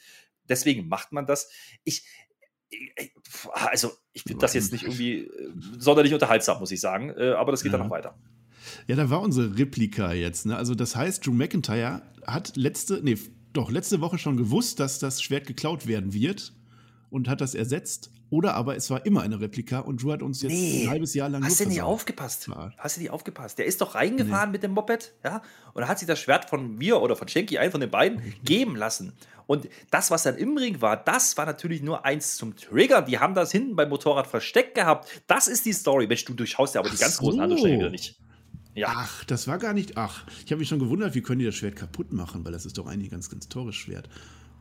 Deswegen 0.49 0.89
macht 0.89 1.13
man 1.13 1.27
das. 1.27 1.51
Ich, 1.85 2.07
also 3.53 3.93
ich 4.13 4.23
finde 4.23 4.41
das 4.41 4.55
jetzt 4.55 4.73
nicht 4.73 4.83
irgendwie 4.83 5.25
äh, 5.25 5.53
sonderlich 5.79 6.15
unterhaltsam, 6.15 6.59
muss 6.59 6.73
ich 6.73 6.81
sagen, 6.81 7.11
äh, 7.17 7.33
aber 7.33 7.53
das 7.53 7.63
geht 7.63 7.73
ja. 7.73 7.79
dann 7.79 7.87
noch 7.87 7.95
weiter. 7.95 8.19
Ja, 8.87 8.97
da 8.97 9.11
war 9.11 9.21
unsere 9.21 9.59
Replika 9.59 10.13
jetzt. 10.13 10.47
Ne? 10.47 10.57
Also 10.57 10.75
das 10.75 10.97
heißt, 10.97 11.27
Drew 11.27 11.33
McIntyre 11.33 12.03
hat 12.27 12.57
letzte, 12.57 13.01
nee, 13.03 13.19
doch 13.53 13.71
letzte 13.71 14.01
Woche 14.01 14.19
schon 14.19 14.37
gewusst, 14.37 14.81
dass 14.81 14.99
das 14.99 15.23
Schwert 15.23 15.47
geklaut 15.47 15.87
werden 15.87 16.13
wird 16.13 16.53
und 17.11 17.29
hat 17.29 17.41
das 17.41 17.55
ersetzt. 17.55 18.11
Oder 18.29 18.55
aber 18.55 18.75
es 18.77 18.91
war 18.91 19.07
immer 19.07 19.23
eine 19.23 19.41
Replika 19.41 19.79
und 19.79 20.03
Drew 20.03 20.13
hat 20.13 20.21
uns 20.21 20.43
jetzt 20.43 20.53
nee. 20.53 20.83
ein 20.83 20.91
halbes 20.91 21.15
Jahr 21.15 21.29
lang. 21.29 21.45
Hast 21.45 21.61
du 21.61 21.67
nicht 21.67 21.83
aufgepasst? 21.83 22.49
Ja. 22.49 22.73
Hast 22.77 22.97
du 22.97 23.01
nicht 23.01 23.11
aufgepasst? 23.11 23.59
Der 23.59 23.67
ist 23.67 23.81
doch 23.81 23.95
reingefahren 23.95 24.49
nee. 24.49 24.55
mit 24.55 24.63
dem 24.65 24.73
Moped, 24.73 25.15
ja, 25.25 25.43
und 25.75 25.87
hat 25.87 26.01
sich 26.01 26.09
das 26.09 26.19
Schwert 26.19 26.51
von 26.51 26.77
mir 26.77 27.01
oder 27.01 27.15
von 27.15 27.29
Schenki, 27.29 27.59
einen 27.59 27.71
von 27.71 27.81
den 27.81 27.91
beiden, 27.91 28.21
geben 28.43 28.75
lassen. 28.75 29.13
Und 29.47 29.69
das, 29.93 30.11
was 30.11 30.25
dann 30.25 30.37
im 30.37 30.57
Ring 30.57 30.81
war, 30.81 30.97
das 30.97 31.37
war 31.37 31.47
natürlich 31.47 31.83
nur 31.83 32.05
eins 32.05 32.37
zum 32.37 32.57
Trigger. 32.57 33.03
Die 33.03 33.21
haben 33.21 33.35
das 33.35 33.53
hinten 33.53 33.77
beim 33.77 33.89
Motorrad 33.89 34.27
versteckt 34.27 34.75
gehabt. 34.75 35.09
Das 35.29 35.47
ist 35.47 35.65
die 35.65 35.73
Story. 35.73 36.09
Mensch, 36.09 36.25
du 36.25 36.35
durchschaust 36.35 36.75
ja 36.75 36.81
aber 36.81 36.91
die 36.91 36.97
ganz 36.97 37.17
so. 37.17 37.23
großen 37.23 37.49
wieder 37.49 37.91
nicht. 37.91 38.19
Ja. 38.77 38.89
Ach, 38.91 39.25
das 39.25 39.49
war 39.49 39.59
gar 39.59 39.73
nicht. 39.73 39.97
Ach, 39.97 40.25
ich 40.45 40.53
habe 40.53 40.59
mich 40.61 40.69
schon 40.69 40.79
gewundert, 40.79 41.15
wie 41.15 41.23
können 41.23 41.39
die 41.39 41.47
das 41.47 41.55
Schwert 41.55 41.77
kaputt 41.77 42.13
machen, 42.13 42.45
weil 42.45 42.53
das 42.53 42.67
ist 42.67 42.77
doch 42.77 42.87
eigentlich 42.87 43.09
ein 43.09 43.13
ganz, 43.13 43.31
ganz 43.31 43.49
teures 43.49 43.75
Schwert. 43.75 44.09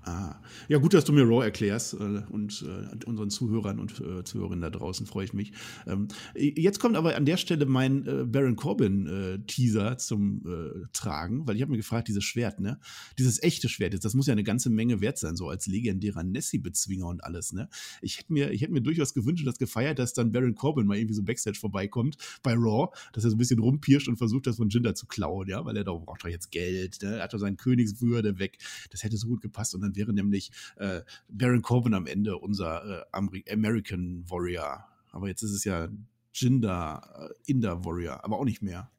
Ah. 0.06 0.39
Ja, 0.68 0.78
gut, 0.78 0.94
dass 0.94 1.04
du 1.04 1.13
mir 1.13 1.24
Raw 1.24 1.44
erklärst 1.44 1.96
äh, 1.96 2.22
und 2.30 2.63
äh, 2.63 3.06
unseren 3.06 3.32
Zuhörern 3.32 3.80
und 3.80 4.00
äh, 4.00 4.24
Zuhörerinnen 4.24 4.62
da 4.62 4.70
draußen 4.70 5.08
freue 5.08 5.26
ich 5.26 5.34
mich. 5.34 5.52
Ähm, 5.88 6.10
jetzt 6.36 6.80
kommt 6.80 6.96
aber 6.96 7.15
an 7.15 7.26
der 7.26 7.38
Stelle 7.38 7.65
mein 7.65 8.06
äh, 8.06 8.24
Baron 8.24 8.56
Corbin-Teaser 8.56 9.94
äh, 9.94 9.98
zum 9.98 10.44
äh, 10.46 10.86
Tragen, 10.94 11.48
weil 11.48 11.56
ich 11.56 11.63
habe 11.63 11.72
mir 11.72 11.78
gefragt, 11.78 12.08
dieses 12.08 12.24
Schwert, 12.24 12.60
ne? 12.60 12.80
Dieses 13.18 13.41
echte 13.41 13.68
Schwert, 13.68 14.04
das 14.06 14.13
muss 14.13 14.28
ja 14.28 14.34
eine 14.34 14.44
ganze 14.44 14.70
Menge 14.70 15.02
wert 15.02 15.18
sein, 15.18 15.36
so 15.36 15.50
als 15.50 15.65
legendärer 15.65 16.24
Nessie-Bezwinger 16.24 17.08
und 17.08 17.24
alles, 17.24 17.52
ne? 17.52 17.68
Ich 18.04 18.20
hätte 18.20 18.32
mir, 18.32 18.52
ich 18.52 18.62
hätte 18.62 18.74
mir 18.74 18.82
durchaus 18.82 19.15
gewünscht 19.15 19.41
und 19.41 19.48
das 19.48 19.58
gefeiert, 19.58 19.98
dass 19.98 20.13
dann 20.13 20.32
Baron 20.32 20.54
Corbin 20.54 20.86
mal 20.86 20.98
irgendwie 20.98 21.15
so 21.15 21.24
Backstage 21.24 21.58
vorbeikommt 21.58 22.18
bei 22.44 22.54
Raw, 22.54 22.89
dass 23.13 23.24
er 23.24 23.32
so 23.32 23.38
ein 23.38 23.39
bisschen 23.39 23.60
rumpirscht 23.60 24.08
und 24.08 24.18
versucht, 24.18 24.46
das 24.46 24.58
von 24.58 24.70
Jinder 24.70 24.94
zu 24.94 25.08
klauen, 25.08 25.48
ja, 25.48 25.65
weil 25.65 25.76
er 25.76 25.84
doch 25.84 26.00
braucht 26.00 26.24
doch 26.24 26.30
jetzt 26.30 26.52
Geld, 26.52 27.02
ne? 27.02 27.18
Er 27.18 27.24
hat 27.24 27.34
doch 27.34 27.39
seine 27.39 27.56
Königswürde 27.56 28.38
weg. 28.38 28.60
Das 28.91 29.04
hätte 29.04 29.18
so 29.18 29.28
gut 29.28 29.41
gepasst 29.41 29.74
und 29.74 29.82
dann 29.82 29.95
wäre 29.96 30.14
nämlich 30.14 30.52
äh, 30.78 31.02
Baron 31.30 31.62
Corbin 31.62 31.94
am 31.94 32.08
Ende 32.08 32.38
unser 32.38 33.06
äh, 33.14 33.52
American 33.52 34.24
Warrior. 34.30 34.86
Aber 35.12 35.28
jetzt 35.28 35.44
ist 35.44 35.52
es 35.52 35.64
ja 35.64 35.88
Jinder, 36.34 37.30
äh, 37.30 37.52
Inder 37.52 37.86
Warrior, 37.86 38.24
aber 38.24 38.38
auch 38.40 38.46
nicht 38.46 38.62
mehr. 38.62 38.92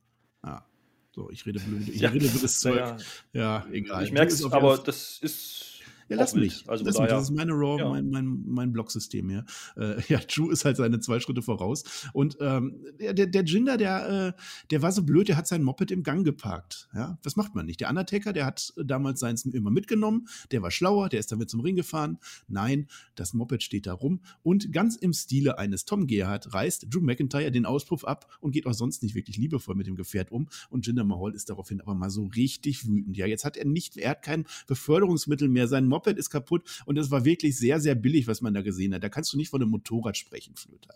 Ja. 0.45 0.67
So, 1.15 1.31
ich 1.31 1.47
rede 1.47 1.61
blöd, 1.61 1.89
ich 1.89 2.01
ja. 2.01 2.11
rede 2.11 2.29
blödes 2.29 2.59
Zeug. 2.61 2.77
Ja, 2.77 2.97
ja 3.33 3.67
egal. 3.73 4.05
Ich 4.05 4.13
merke 4.13 4.33
es, 4.33 4.45
aber 4.45 4.79
das 4.79 5.19
ist 5.21 5.76
ja, 6.09 6.17
lass 6.17 6.35
mich. 6.35 6.65
Also 6.69 6.85
lass 6.85 6.99
mich. 6.99 7.09
Das 7.09 7.25
ist 7.25 7.31
meine 7.31 7.53
Raw, 7.53 7.79
ja. 7.81 7.89
mein, 7.89 8.11
mein, 8.11 8.43
mein 8.47 8.73
Blocksystem 8.73 9.29
hier. 9.29 9.45
Äh, 9.77 10.01
ja, 10.09 10.19
Drew 10.19 10.51
ist 10.51 10.65
halt 10.65 10.77
seine 10.77 11.01
zwei 11.01 11.21
Schritte 11.21 11.43
voraus. 11.43 11.85
Und 12.13 12.37
ähm, 12.41 12.85
der, 13.01 13.27
der 13.27 13.45
Jinder, 13.45 13.77
der, 13.77 14.35
äh, 14.37 14.41
der 14.71 14.83
war 14.83 14.93
so 14.93 15.03
blöd, 15.03 15.29
der 15.29 15.37
hat 15.37 15.47
sein 15.47 15.63
Moped 15.63 15.91
im 15.91 16.03
Gang 16.03 16.25
geparkt. 16.25 16.89
Ja, 16.95 17.19
das 17.23 17.37
macht 17.37 17.55
man 17.55 17.67
nicht. 17.67 17.81
Der 17.81 17.89
Undertaker, 17.89 18.33
der 18.33 18.47
hat 18.47 18.73
damals 18.77 19.21
seins 19.21 19.45
immer 19.45 19.71
mitgenommen. 19.71 20.29
Der 20.51 20.63
war 20.63 20.71
schlauer, 20.71 21.09
der 21.09 21.21
ist 21.21 21.33
damit 21.33 21.51
zum 21.51 21.61
Ring 21.61 21.77
gefahren. 21.77 22.19
Nein, 22.49 22.89
das 23.15 23.35
Moped 23.35 23.63
steht 23.63 23.87
da 23.87 23.93
rum. 23.93 24.21
Und 24.43 24.73
ganz 24.73 24.97
im 24.97 25.13
Stile 25.13 25.59
eines 25.59 25.85
Tom 25.85 26.07
Gerhardt 26.07 26.53
reißt 26.55 26.87
Drew 26.91 27.01
McIntyre 27.01 27.51
den 27.51 27.67
Auspuff 27.67 28.05
ab 28.05 28.37
und 28.41 28.53
geht 28.53 28.67
auch 28.67 28.75
sonst 28.75 29.03
nicht 29.03 29.15
wirklich 29.15 29.37
liebevoll 29.37 29.75
mit 29.75 29.87
dem 29.87 29.97
Gefährt 29.97 30.31
um. 30.31 30.49
Und 30.71 30.87
Jinder 30.87 31.05
Mahal 31.05 31.35
ist 31.35 31.51
daraufhin 31.51 31.81
aber 31.81 31.95
mal 31.95 32.11
so 32.11 32.27
richtig 32.27 32.87
wütend. 32.87 33.17
Ja, 33.17 33.27
jetzt 33.27 33.45
hat 33.45 33.57
er 33.57 33.65
nicht, 33.65 33.97
er 33.97 34.11
hat 34.11 34.23
kein 34.23 34.47
Beförderungsmittel 34.67 35.49
mehr. 35.49 35.69
Sein 35.69 35.87
Moped 35.87 35.96
ist 36.05 36.31
kaputt 36.31 36.83
und 36.87 36.99
es 36.99 37.11
war 37.11 37.25
wirklich 37.25 37.57
sehr, 37.57 37.81
sehr 37.81 37.95
billig, 37.95 38.27
was 38.27 38.41
man 38.41 38.55
da 38.55 38.63
gesehen 38.63 38.95
hat. 38.95 39.03
Da 39.03 39.09
kannst 39.09 39.33
du 39.33 39.37
nicht 39.37 39.51
von 39.51 39.63
einem 39.63 39.71
Motorrad 39.71 40.17
sprechen, 40.17 40.55
Flöter. 40.57 40.95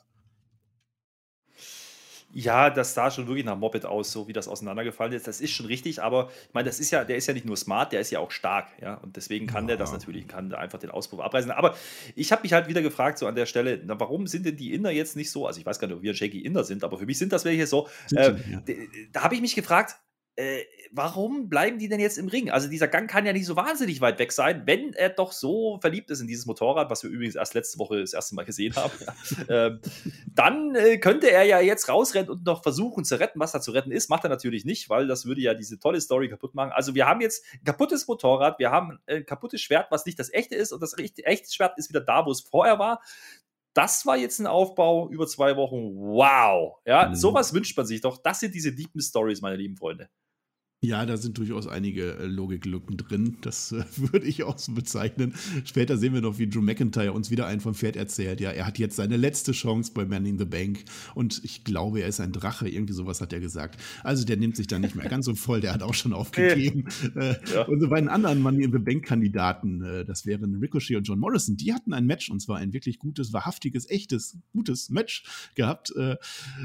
Ja, 2.32 2.70
das 2.70 2.94
sah 2.94 3.10
schon 3.10 3.26
wirklich 3.26 3.44
nach 3.44 3.56
Moped 3.56 3.84
aus, 3.84 4.12
so 4.12 4.28
wie 4.28 4.32
das 4.32 4.46
auseinandergefallen 4.46 5.12
ist. 5.12 5.26
Das 5.26 5.40
ist 5.40 5.50
schon 5.50 5.66
richtig, 5.66 6.00
aber 6.00 6.30
ich 6.46 6.54
meine, 6.54 6.66
das 6.68 6.78
ist 6.78 6.90
ja, 6.92 7.04
der 7.04 7.16
ist 7.16 7.26
ja 7.26 7.34
nicht 7.34 7.44
nur 7.44 7.56
smart, 7.56 7.92
der 7.92 8.00
ist 8.00 8.10
ja 8.10 8.20
auch 8.20 8.30
stark, 8.30 8.68
ja. 8.80 8.94
Und 8.94 9.16
deswegen 9.16 9.46
kann 9.46 9.64
ja. 9.64 9.68
der 9.68 9.78
das 9.78 9.92
natürlich, 9.92 10.28
kann 10.28 10.54
einfach 10.54 10.78
den 10.78 10.90
Auspuff 10.90 11.20
abreißen. 11.20 11.50
Aber 11.50 11.74
ich 12.14 12.30
habe 12.30 12.42
mich 12.42 12.52
halt 12.52 12.68
wieder 12.68 12.82
gefragt, 12.82 13.18
so 13.18 13.26
an 13.26 13.34
der 13.34 13.46
Stelle, 13.46 13.80
na, 13.84 13.98
warum 13.98 14.26
sind 14.28 14.46
denn 14.46 14.56
die 14.56 14.72
Inder 14.72 14.92
jetzt 14.92 15.16
nicht 15.16 15.30
so? 15.30 15.46
Also 15.46 15.58
ich 15.58 15.66
weiß 15.66 15.80
gar 15.80 15.88
nicht, 15.88 15.96
ob 15.96 16.02
wir 16.02 16.12
ein 16.12 16.16
Shaky 16.16 16.40
Inder 16.40 16.62
sind, 16.62 16.84
aber 16.84 16.98
für 16.98 17.06
mich 17.06 17.18
sind 17.18 17.32
das 17.32 17.44
welche 17.44 17.66
so. 17.66 17.88
Äh, 18.12 18.34
ja. 18.50 18.62
Da 19.12 19.22
habe 19.24 19.34
ich 19.34 19.40
mich 19.40 19.56
gefragt, 19.56 19.96
äh, 20.40 20.64
warum 20.90 21.50
bleiben 21.50 21.78
die 21.78 21.88
denn 21.88 22.00
jetzt 22.00 22.16
im 22.16 22.28
Ring? 22.28 22.50
Also 22.50 22.68
dieser 22.68 22.88
Gang 22.88 23.10
kann 23.10 23.26
ja 23.26 23.32
nicht 23.32 23.44
so 23.44 23.56
wahnsinnig 23.56 24.00
weit 24.00 24.18
weg 24.18 24.32
sein, 24.32 24.62
wenn 24.64 24.94
er 24.94 25.10
doch 25.10 25.32
so 25.32 25.78
verliebt 25.80 26.10
ist 26.10 26.20
in 26.20 26.26
dieses 26.26 26.46
Motorrad, 26.46 26.88
was 26.90 27.02
wir 27.02 27.10
übrigens 27.10 27.34
erst 27.34 27.52
letzte 27.52 27.78
Woche 27.78 28.00
das 28.00 28.14
erste 28.14 28.34
Mal 28.34 28.44
gesehen 28.44 28.74
haben. 28.74 28.92
äh, 29.48 29.72
dann 30.34 30.74
äh, 30.74 30.96
könnte 30.98 31.30
er 31.30 31.44
ja 31.44 31.60
jetzt 31.60 31.88
rausrennen 31.90 32.30
und 32.30 32.46
noch 32.46 32.62
versuchen 32.62 33.04
zu 33.04 33.20
retten, 33.20 33.38
was 33.38 33.52
da 33.52 33.60
zu 33.60 33.72
retten 33.72 33.92
ist. 33.92 34.08
Macht 34.08 34.24
er 34.24 34.30
natürlich 34.30 34.64
nicht, 34.64 34.88
weil 34.88 35.06
das 35.06 35.26
würde 35.26 35.42
ja 35.42 35.52
diese 35.52 35.78
tolle 35.78 36.00
Story 36.00 36.30
kaputt 36.30 36.54
machen. 36.54 36.72
Also 36.72 36.94
wir 36.94 37.06
haben 37.06 37.20
jetzt 37.20 37.44
ein 37.52 37.64
kaputtes 37.64 38.08
Motorrad, 38.08 38.58
wir 38.58 38.70
haben 38.70 38.98
ein 39.06 39.26
kaputtes 39.26 39.60
Schwert, 39.60 39.88
was 39.90 40.06
nicht 40.06 40.18
das 40.18 40.32
echte 40.32 40.54
ist 40.54 40.72
und 40.72 40.80
das 40.80 40.96
echte 40.98 41.52
Schwert 41.52 41.76
ist 41.76 41.90
wieder 41.90 42.00
da, 42.00 42.24
wo 42.24 42.30
es 42.30 42.40
vorher 42.40 42.78
war 42.78 43.00
das 43.72 44.04
war 44.04 44.16
jetzt 44.16 44.40
ein 44.40 44.46
Aufbau 44.46 45.08
über 45.10 45.26
zwei 45.26 45.56
Wochen. 45.56 45.94
Wow. 45.94 46.78
Ja, 46.84 47.08
mhm. 47.08 47.14
sowas 47.14 47.54
wünscht 47.54 47.76
man 47.76 47.86
sich 47.86 48.00
doch. 48.00 48.18
Das 48.18 48.40
sind 48.40 48.54
diese 48.54 48.74
deepen 48.74 49.00
Stories, 49.00 49.40
meine 49.42 49.56
lieben 49.56 49.76
Freunde. 49.76 50.10
Ja, 50.82 51.04
da 51.04 51.18
sind 51.18 51.36
durchaus 51.36 51.66
einige 51.66 52.16
äh, 52.16 52.24
Logiklücken 52.24 52.96
drin. 52.96 53.36
Das 53.42 53.70
äh, 53.70 53.84
würde 53.96 54.26
ich 54.26 54.44
auch 54.44 54.56
so 54.56 54.72
bezeichnen. 54.72 55.34
Später 55.64 55.98
sehen 55.98 56.14
wir 56.14 56.22
noch, 56.22 56.38
wie 56.38 56.48
Drew 56.48 56.62
McIntyre 56.62 57.12
uns 57.12 57.30
wieder 57.30 57.46
einen 57.46 57.60
vom 57.60 57.74
Pferd 57.74 57.96
erzählt. 57.96 58.40
Ja, 58.40 58.50
er 58.50 58.66
hat 58.66 58.78
jetzt 58.78 58.96
seine 58.96 59.18
letzte 59.18 59.52
Chance 59.52 59.92
bei 59.94 60.06
Man 60.06 60.24
in 60.24 60.38
the 60.38 60.46
Bank. 60.46 60.84
Und 61.14 61.42
ich 61.44 61.64
glaube, 61.64 62.00
er 62.00 62.08
ist 62.08 62.18
ein 62.18 62.32
Drache. 62.32 62.66
Irgendwie 62.66 62.94
sowas 62.94 63.20
hat 63.20 63.34
er 63.34 63.40
gesagt. 63.40 63.78
Also 64.04 64.24
der 64.24 64.38
nimmt 64.38 64.56
sich 64.56 64.68
da 64.68 64.78
nicht 64.78 64.94
mehr 64.94 65.06
ganz 65.06 65.26
so 65.26 65.34
voll. 65.34 65.60
Der 65.60 65.74
hat 65.74 65.82
auch 65.82 65.92
schon 65.92 66.12
aufgegeben. 66.14 66.88
äh, 67.14 67.34
ja. 67.52 67.66
Unsere 67.66 67.90
beiden 67.90 68.08
anderen 68.08 68.40
Money 68.40 68.64
in 68.64 68.72
the 68.72 68.78
Bank-Kandidaten, 68.78 69.82
äh, 69.82 70.04
das 70.06 70.24
wären 70.24 70.54
Ricochet 70.54 70.96
und 70.96 71.02
John 71.02 71.18
Morrison, 71.18 71.58
die 71.58 71.74
hatten 71.74 71.92
ein 71.92 72.06
Match 72.06 72.30
und 72.30 72.40
zwar 72.40 72.56
ein 72.56 72.72
wirklich 72.72 72.98
gutes, 72.98 73.34
wahrhaftiges, 73.34 73.90
echtes, 73.90 74.38
gutes 74.54 74.88
Match 74.88 75.50
gehabt. 75.54 75.94
Äh, 75.94 76.16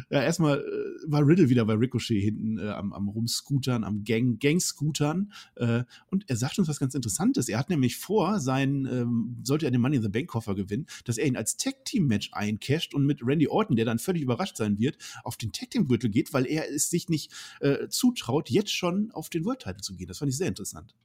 ja, 0.10 0.24
erstmal 0.24 0.60
äh, 0.60 1.12
war 1.12 1.28
Riddle 1.28 1.50
wieder 1.50 1.66
bei 1.66 1.74
Ricochet 1.74 2.22
hinten 2.22 2.60
am, 2.60 2.94
am 2.94 3.10
Rumscootern, 3.10 3.84
am 3.84 4.05
Gang, 4.06 4.40
Gangscootern. 4.40 5.32
Äh, 5.56 5.84
und 6.10 6.30
er 6.30 6.36
sagt 6.36 6.58
uns 6.60 6.68
was 6.68 6.80
ganz 6.80 6.96
Interessantes. 6.96 7.50
Er 7.50 7.60
hat 7.60 7.70
nämlich 7.70 7.98
vor, 7.98 8.40
sein, 8.40 8.88
ähm, 8.92 9.38
sollte 9.44 9.66
er 9.66 9.72
den 9.72 9.82
Money 9.82 9.98
in 9.98 10.04
the 10.04 10.10
Bank 10.10 10.28
Koffer 10.28 10.56
gewinnen, 10.56 10.86
dass 11.04 11.18
er 11.18 11.26
ihn 11.26 11.38
als 11.38 11.58
Tag 11.58 11.86
Team 11.86 12.08
Match 12.08 12.30
eincasht 12.34 12.94
und 12.94 13.06
mit 13.06 13.22
Randy 13.24 13.48
Orton, 13.48 13.76
der 13.76 13.86
dann 13.86 14.00
völlig 14.00 14.22
überrascht 14.22 14.58
sein 14.58 14.80
wird, 14.80 14.98
auf 15.24 15.38
den 15.38 15.52
Tag 15.52 15.72
Team 15.72 15.88
Gürtel 15.88 16.10
geht, 16.10 16.34
weil 16.34 16.46
er 16.46 16.70
es 16.70 16.90
sich 16.90 17.10
nicht 17.10 17.32
äh, 17.60 17.88
zutraut, 17.90 18.50
jetzt 18.50 18.72
schon 18.72 19.12
auf 19.12 19.30
den 19.30 19.46
World 19.46 19.60
Title 19.60 19.82
zu 19.82 19.96
gehen. 19.96 20.08
Das 20.08 20.20
fand 20.20 20.30
ich 20.30 20.38
sehr 20.38 20.48
interessant. 20.48 20.96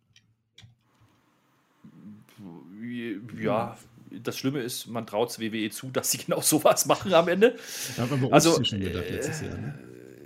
Ja, 3.39 3.77
das 4.11 4.37
Schlimme 4.39 4.61
ist, 4.61 4.87
man 4.87 5.07
traut 5.07 5.39
WWE 5.39 5.71
zu, 5.71 5.91
dass 5.91 6.11
sie 6.11 6.19
genau 6.19 6.41
sowas 6.41 6.87
machen 6.87 7.13
am 7.15 7.29
Ende. 7.29 7.57
Da 7.97 8.09
haben 8.09 8.23
wir 8.23 8.33
also, 8.33 8.63
schon 8.65 8.81
gedacht 8.81 9.09
letztes 9.09 9.43
Jahr. 9.43 9.57
Ne? 9.57 9.79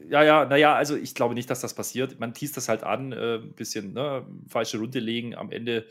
Ja, 0.09 0.23
ja, 0.23 0.45
naja, 0.45 0.75
also 0.75 0.97
ich 0.97 1.15
glaube 1.15 1.35
nicht, 1.35 1.51
dass 1.51 1.61
das 1.61 1.75
passiert. 1.75 2.19
Man 2.21 2.35
teast 2.35 2.57
das 2.57 2.69
halt 2.69 2.83
an, 2.83 3.13
äh, 3.13 3.37
ein 3.37 3.55
bisschen 3.55 3.93
ne, 3.93 4.27
falsche 4.49 4.79
Runde 4.79 5.01
legen. 5.01 5.35
Am 5.35 5.51
Ende 5.51 5.87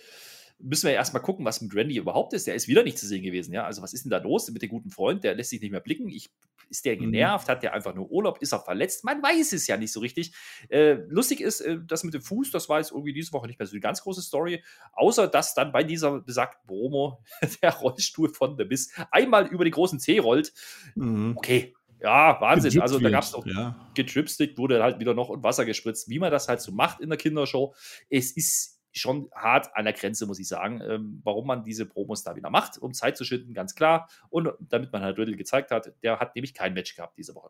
müssen 0.60 0.86
wir 0.86 0.92
ja 0.92 0.98
erstmal 0.98 1.22
gucken, 1.22 1.46
was 1.46 1.62
mit 1.62 1.76
Randy 1.76 1.98
überhaupt 1.98 2.34
ist. 2.34 2.48
Der 2.48 2.56
ist 2.56 2.68
wieder 2.68 2.84
nicht 2.84 2.98
zu 2.98 3.06
sehen 3.06 3.24
gewesen. 3.24 3.54
Ja, 3.54 3.66
also 3.66 3.82
was 3.82 3.94
ist 3.94 4.06
denn 4.06 4.12
da 4.12 4.18
los 4.18 4.50
mit 4.50 4.62
dem 4.62 4.70
guten 4.70 4.90
Freund? 4.90 5.24
Der 5.24 5.36
lässt 5.36 5.50
sich 5.50 5.62
nicht 5.62 5.72
mehr 5.72 5.82
blicken. 5.82 6.08
Ich, 6.10 6.30
ist 6.70 6.86
der 6.86 6.96
mhm. 6.96 7.12
genervt? 7.12 7.48
Mhm. 7.48 7.52
Hat 7.52 7.64
der 7.64 7.74
einfach 7.74 7.94
nur 7.94 8.10
Urlaub? 8.10 8.42
Ist 8.42 8.54
er 8.54 8.60
verletzt? 8.60 9.04
Man 9.04 9.22
weiß 9.22 9.54
es 9.54 9.68
ja 9.68 9.78
nicht 9.78 9.92
so 9.92 10.00
richtig. 10.00 10.34
Äh, 10.70 10.94
lustig 11.10 11.42
ist, 11.42 11.62
äh, 11.62 11.80
das 11.86 12.04
mit 12.04 12.14
dem 12.14 12.22
Fuß, 12.22 12.52
das 12.52 12.70
war 12.70 12.80
jetzt 12.80 12.92
irgendwie 12.92 13.14
diese 13.14 13.34
Woche 13.34 13.48
nicht 13.48 13.60
mehr 13.60 13.68
so 13.68 13.74
eine 13.74 13.82
ganz 13.82 14.02
große 14.02 14.22
Story. 14.22 14.64
Außer, 14.94 15.28
dass 15.28 15.54
dann 15.54 15.72
bei 15.72 15.84
dieser 15.84 16.22
besagten 16.22 16.66
Promo 16.66 17.22
der 17.62 17.74
Rollstuhl 17.74 18.30
von 18.30 18.58
The 18.58 18.66
Miss 18.66 18.92
einmal 19.12 19.48
über 19.48 19.66
den 19.66 19.74
großen 19.74 20.00
C 20.00 20.20
rollt. 20.20 20.54
Mhm. 20.96 21.34
Okay, 21.36 21.74
ja, 22.04 22.40
Wahnsinn. 22.42 22.82
Also 22.82 23.00
da 23.00 23.10
gab 23.10 23.24
es 23.24 23.32
noch 23.32 23.46
ja. 23.46 23.76
getripstickt, 23.96 24.58
wurde 24.58 24.84
halt 24.84 25.00
wieder 25.00 25.14
noch 25.14 25.30
und 25.30 25.42
Wasser 25.42 25.66
gespritzt, 25.66 26.10
wie 26.10 26.20
man 26.20 26.32
das 26.32 26.50
halt 26.50 26.60
so 26.60 26.74
macht 26.74 27.00
in 27.00 27.10
der 27.10 27.18
Kindershow. 27.18 27.74
Es 28.10 28.32
ist 28.36 28.82
schon 28.92 29.30
hart 29.34 29.76
an 29.76 29.86
der 29.86 29.94
Grenze, 29.94 30.28
muss 30.28 30.38
ich 30.38 30.48
sagen, 30.48 30.82
ähm, 30.82 31.22
warum 31.24 31.48
man 31.48 31.64
diese 31.64 31.86
Promos 31.86 32.24
da 32.24 32.36
wieder 32.36 32.50
macht, 32.50 32.78
um 32.78 32.94
Zeit 32.94 33.18
zu 33.18 33.24
schinden, 33.24 33.54
ganz 33.54 33.74
klar. 33.74 34.10
Und 34.30 34.50
damit 34.60 34.92
man 34.92 35.02
halt 35.02 35.18
Riddle 35.18 35.38
gezeigt 35.38 35.72
hat, 35.72 35.94
der 36.04 36.20
hat 36.20 36.36
nämlich 36.36 36.54
kein 36.54 36.74
Match 36.74 36.96
gehabt 36.96 37.18
diese 37.18 37.34
Woche. 37.36 37.50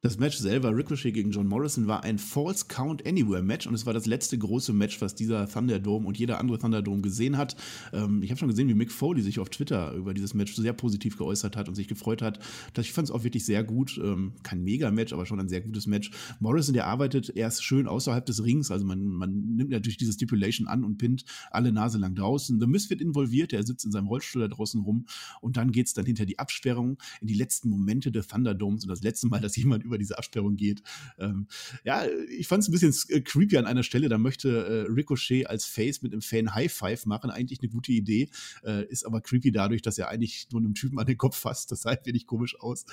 Das 0.00 0.16
Match 0.16 0.36
selber, 0.36 0.76
Ricochet 0.76 1.12
gegen 1.12 1.32
John 1.32 1.48
Morrison, 1.48 1.88
war 1.88 2.04
ein 2.04 2.20
False 2.20 2.66
Count 2.68 3.04
Anywhere 3.04 3.42
Match 3.42 3.66
und 3.66 3.74
es 3.74 3.84
war 3.84 3.92
das 3.92 4.06
letzte 4.06 4.38
große 4.38 4.72
Match, 4.72 5.00
was 5.00 5.16
dieser 5.16 5.48
Thunderdome 5.48 6.06
und 6.06 6.16
jeder 6.16 6.38
andere 6.38 6.56
Thunderdome 6.56 7.02
gesehen 7.02 7.36
hat. 7.36 7.56
Ähm, 7.92 8.22
ich 8.22 8.30
habe 8.30 8.38
schon 8.38 8.48
gesehen, 8.48 8.68
wie 8.68 8.74
Mick 8.74 8.92
Foley 8.92 9.22
sich 9.22 9.40
auf 9.40 9.48
Twitter 9.48 9.92
über 9.94 10.14
dieses 10.14 10.34
Match 10.34 10.54
sehr 10.54 10.72
positiv 10.72 11.18
geäußert 11.18 11.56
hat 11.56 11.68
und 11.68 11.74
sich 11.74 11.88
gefreut 11.88 12.22
hat. 12.22 12.38
Ich 12.78 12.92
fand 12.92 13.08
es 13.08 13.10
auch 13.10 13.24
wirklich 13.24 13.44
sehr 13.44 13.64
gut. 13.64 14.00
Ähm, 14.00 14.34
kein 14.44 14.62
Mega-Match, 14.62 15.12
aber 15.12 15.26
schon 15.26 15.40
ein 15.40 15.48
sehr 15.48 15.62
gutes 15.62 15.88
Match. 15.88 16.12
Morrison, 16.38 16.74
der 16.74 16.86
arbeitet 16.86 17.30
erst 17.34 17.64
schön 17.64 17.88
außerhalb 17.88 18.24
des 18.24 18.44
Rings, 18.44 18.70
also 18.70 18.86
man, 18.86 19.04
man 19.04 19.56
nimmt 19.56 19.70
natürlich 19.70 19.96
diese 19.96 20.12
Stipulation 20.12 20.68
an 20.68 20.84
und 20.84 20.98
pinnt 20.98 21.24
alle 21.50 21.72
Nase 21.72 21.98
lang 21.98 22.14
draußen. 22.14 22.60
The 22.60 22.68
Miz 22.68 22.88
wird 22.88 23.00
involviert, 23.00 23.52
er 23.52 23.66
sitzt 23.66 23.84
in 23.84 23.90
seinem 23.90 24.06
Rollstuhl 24.06 24.42
da 24.42 24.48
draußen 24.54 24.80
rum 24.80 25.06
und 25.40 25.56
dann 25.56 25.72
geht 25.72 25.88
es 25.88 25.92
dann 25.92 26.06
hinter 26.06 26.24
die 26.24 26.38
Absperrung 26.38 26.98
in 27.20 27.26
die 27.26 27.34
letzten 27.34 27.68
Momente 27.68 28.12
des 28.12 28.28
Thunderdomes 28.28 28.84
und 28.84 28.90
das 28.90 29.02
letzte 29.02 29.26
Mal, 29.26 29.40
dass 29.40 29.56
jemand 29.56 29.87
über 29.88 29.98
diese 29.98 30.16
Absperrung 30.18 30.56
geht. 30.56 30.82
Ähm, 31.18 31.46
ja, 31.84 32.04
ich 32.38 32.46
fand 32.46 32.62
es 32.62 32.68
ein 32.68 32.72
bisschen 32.72 32.94
äh, 33.08 33.20
creepy 33.20 33.58
an 33.58 33.66
einer 33.66 33.82
Stelle. 33.82 34.08
Da 34.08 34.18
möchte 34.18 34.48
äh, 34.48 34.92
Ricochet 34.92 35.46
als 35.46 35.64
Face 35.64 36.02
mit 36.02 36.12
einem 36.12 36.22
Fan 36.22 36.54
High 36.54 36.72
Five 36.72 37.06
machen. 37.06 37.30
Eigentlich 37.30 37.60
eine 37.60 37.70
gute 37.70 37.92
Idee. 37.92 38.30
Äh, 38.64 38.86
ist 38.86 39.04
aber 39.04 39.20
creepy 39.20 39.52
dadurch, 39.52 39.82
dass 39.82 39.98
er 39.98 40.08
eigentlich 40.08 40.48
nur 40.52 40.60
einem 40.60 40.74
Typen 40.74 40.98
an 40.98 41.06
den 41.06 41.18
Kopf 41.18 41.36
fasst. 41.36 41.72
Das 41.72 41.82
sah 41.82 41.90
ein 41.90 41.98
wenig 42.04 42.26
komisch 42.26 42.58
aus. 42.60 42.84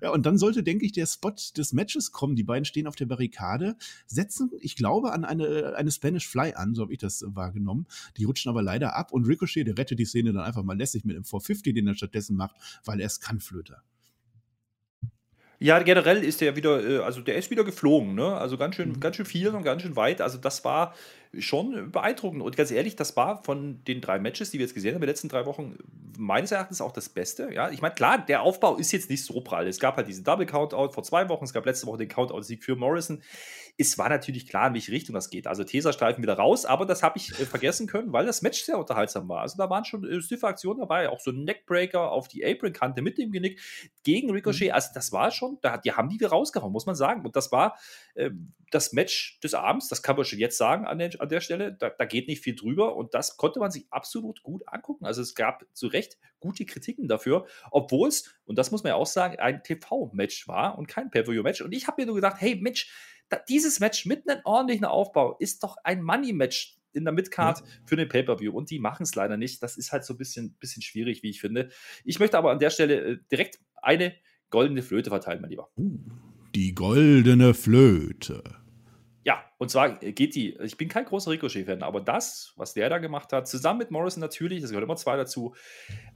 Ja, 0.00 0.10
und 0.10 0.26
dann 0.26 0.38
sollte, 0.38 0.62
denke 0.62 0.84
ich, 0.86 0.92
der 0.92 1.06
Spot 1.06 1.34
des 1.56 1.72
Matches 1.72 2.12
kommen. 2.12 2.36
Die 2.36 2.44
beiden 2.44 2.64
stehen 2.64 2.86
auf 2.86 2.96
der 2.96 3.06
Barrikade, 3.06 3.76
setzen, 4.06 4.50
ich 4.60 4.76
glaube, 4.76 5.12
an 5.12 5.24
eine, 5.24 5.74
eine 5.76 5.90
Spanish 5.90 6.28
Fly 6.28 6.54
an, 6.54 6.74
so 6.74 6.82
habe 6.82 6.92
ich 6.92 6.98
das 6.98 7.24
wahrgenommen. 7.26 7.86
Die 8.16 8.24
rutschen 8.24 8.48
aber 8.48 8.62
leider 8.62 8.96
ab 8.96 9.12
und 9.12 9.26
Ricochet, 9.26 9.66
der 9.66 9.78
rettet 9.78 9.98
die 9.98 10.04
Szene 10.04 10.32
dann 10.32 10.44
einfach 10.44 10.62
mal 10.62 10.76
lässig 10.76 11.04
mit 11.04 11.16
dem 11.16 11.24
450, 11.24 11.74
den 11.74 11.86
er 11.86 11.94
stattdessen 11.94 12.36
macht, 12.36 12.56
weil 12.84 13.00
er 13.00 13.06
es 13.06 13.20
kann, 13.20 13.40
Flöter. 13.40 13.82
Ja, 15.62 15.78
generell 15.80 16.24
ist 16.24 16.40
der 16.40 16.56
wieder, 16.56 16.84
äh, 16.84 16.98
also 16.98 17.20
der 17.20 17.36
ist 17.36 17.50
wieder 17.50 17.62
geflogen, 17.62 18.16
ne? 18.16 18.36
Also 18.36 18.58
ganz 18.58 18.74
schön, 18.74 18.90
mhm. 18.90 19.00
ganz 19.00 19.14
schön 19.14 19.26
viel 19.26 19.48
und 19.48 19.62
ganz 19.62 19.82
schön 19.82 19.94
weit. 19.94 20.20
Also 20.20 20.36
das 20.38 20.64
war 20.64 20.92
schon 21.38 21.92
beeindruckend. 21.92 22.42
Und 22.42 22.56
ganz 22.56 22.72
ehrlich, 22.72 22.96
das 22.96 23.16
war 23.16 23.44
von 23.44 23.78
den 23.86 24.00
drei 24.00 24.18
Matches, 24.18 24.50
die 24.50 24.58
wir 24.58 24.66
jetzt 24.66 24.74
gesehen 24.74 24.90
haben 24.90 24.96
in 24.96 25.02
den 25.02 25.10
letzten 25.10 25.28
drei 25.28 25.46
Wochen, 25.46 25.76
meines 26.18 26.52
Erachtens 26.52 26.80
auch 26.80 26.92
das 26.92 27.08
Beste. 27.08 27.52
Ja, 27.52 27.70
ich 27.70 27.82
meine, 27.82 27.94
klar, 27.94 28.18
der 28.18 28.42
Aufbau 28.42 28.76
ist 28.76 28.92
jetzt 28.92 29.10
nicht 29.10 29.24
so 29.24 29.40
prall. 29.40 29.66
Es 29.66 29.78
gab 29.78 29.96
halt 29.96 30.08
diesen 30.08 30.24
Double 30.24 30.46
Countout 30.46 30.92
vor 30.92 31.02
zwei 31.02 31.28
Wochen, 31.28 31.44
es 31.44 31.52
gab 31.52 31.66
letzte 31.66 31.86
Woche 31.86 31.98
den 31.98 32.08
Countout-Sieg 32.08 32.64
für 32.64 32.76
Morrison 32.76 33.22
es 33.78 33.96
war 33.96 34.08
natürlich 34.08 34.48
klar, 34.48 34.68
in 34.68 34.74
welche 34.74 34.92
Richtung 34.92 35.14
das 35.14 35.30
geht. 35.30 35.46
Also 35.46 35.64
Tesastreifen 35.64 36.22
wieder 36.22 36.34
raus, 36.34 36.66
aber 36.66 36.84
das 36.84 37.02
habe 37.02 37.18
ich 37.18 37.30
äh, 37.30 37.46
vergessen 37.46 37.86
können, 37.86 38.12
weil 38.12 38.26
das 38.26 38.42
Match 38.42 38.62
sehr 38.62 38.78
unterhaltsam 38.78 39.28
war. 39.28 39.40
Also 39.40 39.56
da 39.56 39.70
waren 39.70 39.84
schon 39.84 40.04
äh, 40.04 40.20
stiffe 40.20 40.46
Aktionen 40.46 40.80
dabei, 40.80 41.08
auch 41.08 41.20
so 41.20 41.30
ein 41.30 41.44
Neckbreaker 41.44 42.12
auf 42.12 42.28
die 42.28 42.44
Apron-Kante 42.44 43.00
mit 43.00 43.16
dem 43.18 43.32
Genick 43.32 43.60
gegen 44.02 44.30
Ricochet. 44.30 44.68
Mhm. 44.68 44.74
Also 44.74 44.90
das 44.94 45.12
war 45.12 45.30
schon, 45.30 45.58
da, 45.62 45.78
die 45.78 45.92
haben 45.92 46.08
die 46.08 46.16
wieder 46.16 46.28
rausgehauen, 46.28 46.72
muss 46.72 46.86
man 46.86 46.94
sagen. 46.94 47.24
Und 47.24 47.34
das 47.34 47.50
war 47.50 47.78
äh, 48.14 48.30
das 48.70 48.92
Match 48.92 49.38
des 49.40 49.54
Abends, 49.54 49.88
das 49.88 50.02
kann 50.02 50.16
man 50.16 50.24
schon 50.24 50.38
jetzt 50.38 50.58
sagen 50.58 50.86
an 50.86 50.98
der, 50.98 51.10
an 51.18 51.28
der 51.28 51.40
Stelle. 51.40 51.72
Da, 51.72 51.90
da 51.90 52.04
geht 52.04 52.28
nicht 52.28 52.42
viel 52.42 52.54
drüber 52.54 52.96
und 52.96 53.14
das 53.14 53.36
konnte 53.36 53.58
man 53.58 53.70
sich 53.70 53.86
absolut 53.90 54.42
gut 54.42 54.62
angucken. 54.66 55.06
Also 55.06 55.22
es 55.22 55.34
gab 55.34 55.64
zu 55.72 55.86
Recht 55.86 56.01
gute 56.40 56.66
Kritiken 56.66 57.08
dafür, 57.08 57.46
obwohl 57.70 58.08
es, 58.08 58.34
und 58.44 58.58
das 58.58 58.70
muss 58.70 58.82
man 58.82 58.90
ja 58.90 58.96
auch 58.96 59.06
sagen, 59.06 59.38
ein 59.38 59.62
TV-Match 59.62 60.48
war 60.48 60.78
und 60.78 60.88
kein 60.88 61.10
Pay-Per-View-Match. 61.10 61.62
Und 61.62 61.72
ich 61.72 61.86
habe 61.86 62.02
mir 62.02 62.06
nur 62.06 62.16
gedacht, 62.16 62.36
hey 62.40 62.56
Mensch, 62.56 62.90
dieses 63.48 63.80
Match 63.80 64.06
mit 64.06 64.28
einem 64.28 64.42
ordentlichen 64.44 64.84
Aufbau 64.84 65.36
ist 65.38 65.62
doch 65.62 65.76
ein 65.84 66.02
Money-Match 66.02 66.78
in 66.92 67.04
der 67.04 67.12
Midcard 67.12 67.62
für 67.86 67.96
den 67.96 68.08
Pay-Per-View 68.08 68.52
und 68.52 68.70
die 68.70 68.78
machen 68.78 69.04
es 69.04 69.14
leider 69.14 69.36
nicht. 69.36 69.62
Das 69.62 69.76
ist 69.76 69.92
halt 69.92 70.04
so 70.04 70.14
ein 70.14 70.18
bisschen, 70.18 70.54
bisschen 70.58 70.82
schwierig, 70.82 71.22
wie 71.22 71.30
ich 71.30 71.40
finde. 71.40 71.70
Ich 72.04 72.18
möchte 72.18 72.36
aber 72.36 72.50
an 72.50 72.58
der 72.58 72.70
Stelle 72.70 73.00
äh, 73.00 73.18
direkt 73.30 73.60
eine 73.76 74.14
goldene 74.50 74.82
Flöte 74.82 75.10
verteilen, 75.10 75.40
mein 75.40 75.50
Lieber. 75.50 75.70
Uh, 75.76 75.98
die 76.54 76.74
goldene 76.74 77.54
Flöte. 77.54 78.61
Ja, 79.24 79.44
und 79.58 79.70
zwar 79.70 79.90
geht 79.98 80.34
die, 80.34 80.56
ich 80.56 80.76
bin 80.76 80.88
kein 80.88 81.04
großer 81.04 81.30
Ricochet-Fan, 81.30 81.84
aber 81.84 82.00
das, 82.00 82.52
was 82.56 82.74
der 82.74 82.90
da 82.90 82.98
gemacht 82.98 83.32
hat, 83.32 83.46
zusammen 83.46 83.78
mit 83.78 83.92
Morrison 83.92 84.20
natürlich, 84.20 84.60
das 84.60 84.70
gehört 84.70 84.82
immer 84.82 84.96
zwei 84.96 85.16
dazu, 85.16 85.54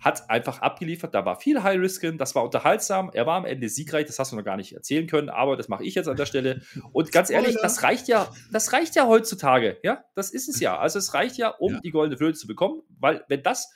hat 0.00 0.28
einfach 0.28 0.60
abgeliefert. 0.60 1.14
Da 1.14 1.24
war 1.24 1.38
viel 1.38 1.62
High-Risk 1.62 2.00
drin, 2.00 2.18
das 2.18 2.34
war 2.34 2.42
unterhaltsam. 2.42 3.10
Er 3.14 3.24
war 3.24 3.36
am 3.36 3.44
Ende 3.44 3.68
siegreich, 3.68 4.06
das 4.06 4.18
hast 4.18 4.32
du 4.32 4.36
noch 4.36 4.44
gar 4.44 4.56
nicht 4.56 4.72
erzählen 4.72 5.06
können, 5.06 5.28
aber 5.28 5.56
das 5.56 5.68
mache 5.68 5.84
ich 5.84 5.94
jetzt 5.94 6.08
an 6.08 6.16
der 6.16 6.26
Stelle. 6.26 6.62
Und 6.92 7.12
ganz 7.12 7.30
ehrlich, 7.30 7.56
das 7.62 7.84
reicht 7.84 8.08
ja, 8.08 8.28
das 8.50 8.72
reicht 8.72 8.96
ja 8.96 9.06
heutzutage. 9.06 9.78
Ja, 9.84 10.04
das 10.16 10.30
ist 10.30 10.48
es 10.48 10.58
ja. 10.58 10.76
Also 10.86 10.98
es 10.98 11.14
reicht 11.14 11.36
ja, 11.36 11.48
um 11.48 11.74
ja. 11.74 11.80
die 11.80 11.90
goldene 11.90 12.16
Flöte 12.16 12.38
zu 12.38 12.46
bekommen, 12.46 12.82
weil 12.98 13.24
wenn 13.28 13.42
das 13.42 13.72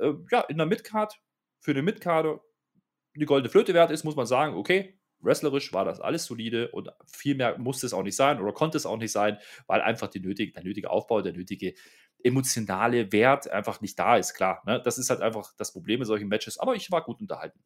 äh, 0.00 0.12
ja, 0.30 0.40
in 0.42 0.58
der 0.58 0.66
Midcard 0.66 1.18
für 1.60 1.70
eine 1.70 1.82
Midcard 1.82 2.40
eine 3.14 3.26
goldene 3.26 3.50
Flöte 3.50 3.74
wert 3.74 3.90
ist, 3.90 4.04
muss 4.04 4.16
man 4.16 4.26
sagen, 4.26 4.54
okay, 4.54 4.99
wrestlerisch 5.22 5.72
war 5.72 5.84
das 5.84 6.00
alles 6.00 6.24
solide 6.24 6.70
und 6.70 6.88
viel 7.06 7.34
mehr 7.34 7.58
musste 7.58 7.86
es 7.86 7.92
auch 7.92 8.02
nicht 8.02 8.16
sein 8.16 8.40
oder 8.40 8.52
konnte 8.52 8.76
es 8.76 8.86
auch 8.86 8.96
nicht 8.96 9.12
sein, 9.12 9.38
weil 9.66 9.80
einfach 9.80 10.10
nötige, 10.14 10.52
der 10.52 10.64
nötige 10.64 10.90
Aufbau, 10.90 11.22
der 11.22 11.32
nötige 11.32 11.74
emotionale 12.22 13.12
Wert 13.12 13.48
einfach 13.50 13.80
nicht 13.80 13.98
da 13.98 14.16
ist. 14.16 14.34
Klar, 14.34 14.62
ne? 14.66 14.80
das 14.84 14.98
ist 14.98 15.10
halt 15.10 15.20
einfach 15.20 15.52
das 15.56 15.72
Problem 15.72 16.00
mit 16.00 16.08
solchen 16.08 16.28
Matches, 16.28 16.58
aber 16.58 16.74
ich 16.74 16.90
war 16.90 17.02
gut 17.02 17.20
unterhalten. 17.20 17.60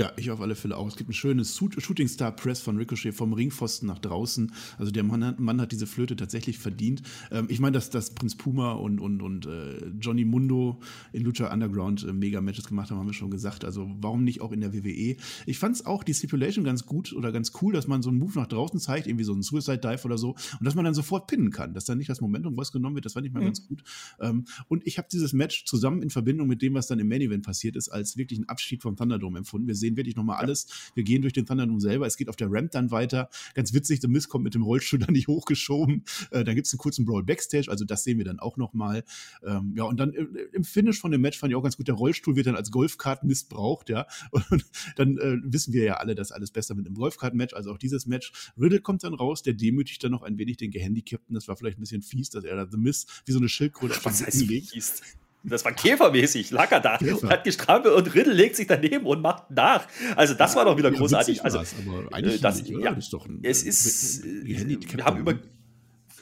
Ja, 0.00 0.12
ich 0.16 0.30
auf 0.30 0.40
alle 0.40 0.54
Fälle 0.54 0.76
auch. 0.76 0.86
Es 0.86 0.94
gibt 0.94 1.10
ein 1.10 1.12
schönes 1.12 1.56
Shooting 1.56 2.06
Star 2.06 2.30
Press 2.30 2.60
von 2.60 2.76
Ricochet 2.76 3.12
vom 3.12 3.32
Ringpfosten 3.32 3.88
nach 3.88 3.98
draußen. 3.98 4.52
Also 4.78 4.92
der 4.92 5.02
Mann 5.02 5.24
hat, 5.24 5.40
Mann 5.40 5.60
hat 5.60 5.72
diese 5.72 5.88
Flöte 5.88 6.14
tatsächlich 6.14 6.56
verdient. 6.56 7.02
Ähm, 7.32 7.46
ich 7.48 7.58
meine, 7.58 7.72
dass, 7.72 7.90
dass 7.90 8.14
Prinz 8.14 8.36
Puma 8.36 8.74
und, 8.74 9.00
und, 9.00 9.22
und 9.22 9.46
äh, 9.46 9.88
Johnny 10.00 10.24
Mundo 10.24 10.78
in 11.12 11.24
Lucha 11.24 11.52
Underground 11.52 12.04
äh, 12.04 12.12
Mega-Matches 12.12 12.68
gemacht 12.68 12.92
haben, 12.92 12.98
haben 12.98 13.08
wir 13.08 13.12
schon 13.12 13.32
gesagt. 13.32 13.64
Also 13.64 13.90
warum 13.98 14.22
nicht 14.22 14.40
auch 14.40 14.52
in 14.52 14.60
der 14.60 14.72
WWE? 14.72 15.16
Ich 15.46 15.58
fand 15.58 15.74
es 15.74 15.84
auch 15.84 16.04
die 16.04 16.14
Stipulation 16.14 16.64
ganz 16.64 16.86
gut 16.86 17.12
oder 17.12 17.32
ganz 17.32 17.50
cool, 17.60 17.72
dass 17.72 17.88
man 17.88 18.00
so 18.00 18.10
einen 18.10 18.20
Move 18.20 18.38
nach 18.38 18.46
draußen 18.46 18.78
zeigt, 18.78 19.08
irgendwie 19.08 19.24
so 19.24 19.32
einen 19.32 19.42
Suicide 19.42 19.78
Dive 19.78 20.04
oder 20.04 20.16
so, 20.16 20.36
und 20.60 20.64
dass 20.64 20.76
man 20.76 20.84
dann 20.84 20.94
sofort 20.94 21.26
pinnen 21.26 21.50
kann, 21.50 21.74
dass 21.74 21.86
dann 21.86 21.98
nicht 21.98 22.08
das 22.08 22.20
Momentum 22.20 22.56
rausgenommen 22.56 22.94
wird. 22.94 23.04
Das 23.04 23.14
fand 23.14 23.26
ich 23.26 23.32
mal 23.32 23.40
mhm. 23.40 23.46
ganz 23.46 23.66
gut. 23.66 23.82
Ähm, 24.20 24.44
und 24.68 24.86
ich 24.86 24.96
habe 24.96 25.08
dieses 25.10 25.32
Match 25.32 25.64
zusammen 25.64 26.02
in 26.02 26.10
Verbindung 26.10 26.46
mit 26.46 26.62
dem, 26.62 26.74
was 26.74 26.86
dann 26.86 27.00
im 27.00 27.08
Main 27.08 27.20
Event 27.20 27.44
passiert 27.44 27.74
ist, 27.74 27.88
als 27.88 28.16
wirklich 28.16 28.38
ein 28.38 28.48
Abschied 28.48 28.80
vom 28.80 28.94
Thunderdome 28.94 29.38
empfunden. 29.38 29.66
Wir 29.66 29.74
sehen 29.74 29.87
wirklich 29.96 30.16
nochmal 30.16 30.38
alles. 30.38 30.66
Wir 30.94 31.04
gehen 31.04 31.22
durch 31.22 31.32
den 31.32 31.46
Thunderdome 31.46 31.80
selber. 31.80 32.06
Es 32.06 32.16
geht 32.16 32.28
auf 32.28 32.36
der 32.36 32.48
Ramp 32.50 32.70
dann 32.72 32.90
weiter. 32.90 33.28
Ganz 33.54 33.72
witzig, 33.72 34.00
The 34.00 34.08
Miz 34.08 34.28
kommt 34.28 34.44
mit 34.44 34.54
dem 34.54 34.62
Rollstuhl 34.62 34.98
dann 34.98 35.12
nicht 35.12 35.28
hochgeschoben. 35.28 36.04
Äh, 36.30 36.44
dann 36.44 36.54
gibt 36.54 36.66
es 36.66 36.72
einen 36.72 36.78
kurzen 36.78 37.04
Brawl 37.04 37.22
Backstage. 37.22 37.70
Also 37.70 37.84
das 37.84 38.04
sehen 38.04 38.18
wir 38.18 38.24
dann 38.24 38.38
auch 38.38 38.56
nochmal. 38.56 39.04
Ähm, 39.44 39.74
ja, 39.76 39.84
und 39.84 39.98
dann 39.98 40.12
im, 40.12 40.36
im, 40.52 40.64
Finish 40.64 41.00
von 41.00 41.10
dem 41.10 41.20
Match 41.20 41.38
fand 41.38 41.52
ich 41.52 41.56
auch 41.56 41.62
ganz 41.62 41.76
gut. 41.76 41.88
Der 41.88 41.94
Rollstuhl 41.94 42.36
wird 42.36 42.46
dann 42.46 42.56
als 42.56 42.70
Golfkart 42.70 43.24
missbraucht. 43.24 43.88
Ja, 43.88 44.06
und 44.50 44.64
dann 44.96 45.18
äh, 45.18 45.36
wissen 45.42 45.72
wir 45.72 45.84
ja 45.84 45.94
alle, 45.94 46.14
dass 46.14 46.32
alles 46.32 46.50
besser 46.50 46.74
mit 46.74 46.86
einem 46.86 46.94
Golfkart-Match. 46.94 47.54
Also 47.54 47.72
auch 47.72 47.78
dieses 47.78 48.06
Match. 48.06 48.32
Riddle 48.58 48.80
kommt 48.80 49.04
dann 49.04 49.14
raus. 49.14 49.42
Der 49.42 49.54
demütigt 49.54 50.02
dann 50.04 50.12
noch 50.12 50.22
ein 50.22 50.38
wenig 50.38 50.56
den 50.56 50.70
Gehandicapten. 50.70 51.34
Das 51.34 51.48
war 51.48 51.56
vielleicht 51.56 51.78
ein 51.78 51.82
bisschen 51.82 52.02
fies, 52.02 52.30
dass 52.30 52.44
er 52.44 52.56
da 52.56 52.66
The 52.70 52.76
Miz 52.76 53.06
wie 53.26 53.32
so 53.32 53.38
eine 53.38 53.48
Schildkröte 53.48 53.94
auf 53.94 54.02
den 54.02 54.26
Rücken 54.26 54.48
legt. 54.48 54.70
Fies? 54.70 55.02
Das 55.44 55.64
war 55.64 55.72
käfermäßig, 55.72 56.50
lag 56.50 56.70
er 56.72 56.80
da 56.80 56.98
Käfer. 56.98 57.28
hat 57.28 57.44
gestrampelt 57.44 57.94
und 57.94 58.14
Riddle 58.14 58.32
legt 58.32 58.56
sich 58.56 58.66
daneben 58.66 59.06
und 59.06 59.22
macht 59.22 59.50
nach. 59.50 59.86
Also 60.16 60.34
das 60.34 60.56
war 60.56 60.64
doch 60.64 60.76
wieder 60.76 60.90
großartig. 60.90 61.44
Also, 61.44 61.62
eigentlich 62.10 62.40
das, 62.40 62.62
nicht, 62.62 62.70
ja, 62.70 62.90
das 62.90 63.04
ist 63.04 63.12
doch 63.12 63.26
ein, 63.26 63.40
es 63.42 63.62
ist, 63.62 64.24
wir 64.24 65.04
haben 65.04 65.18
über 65.18 65.34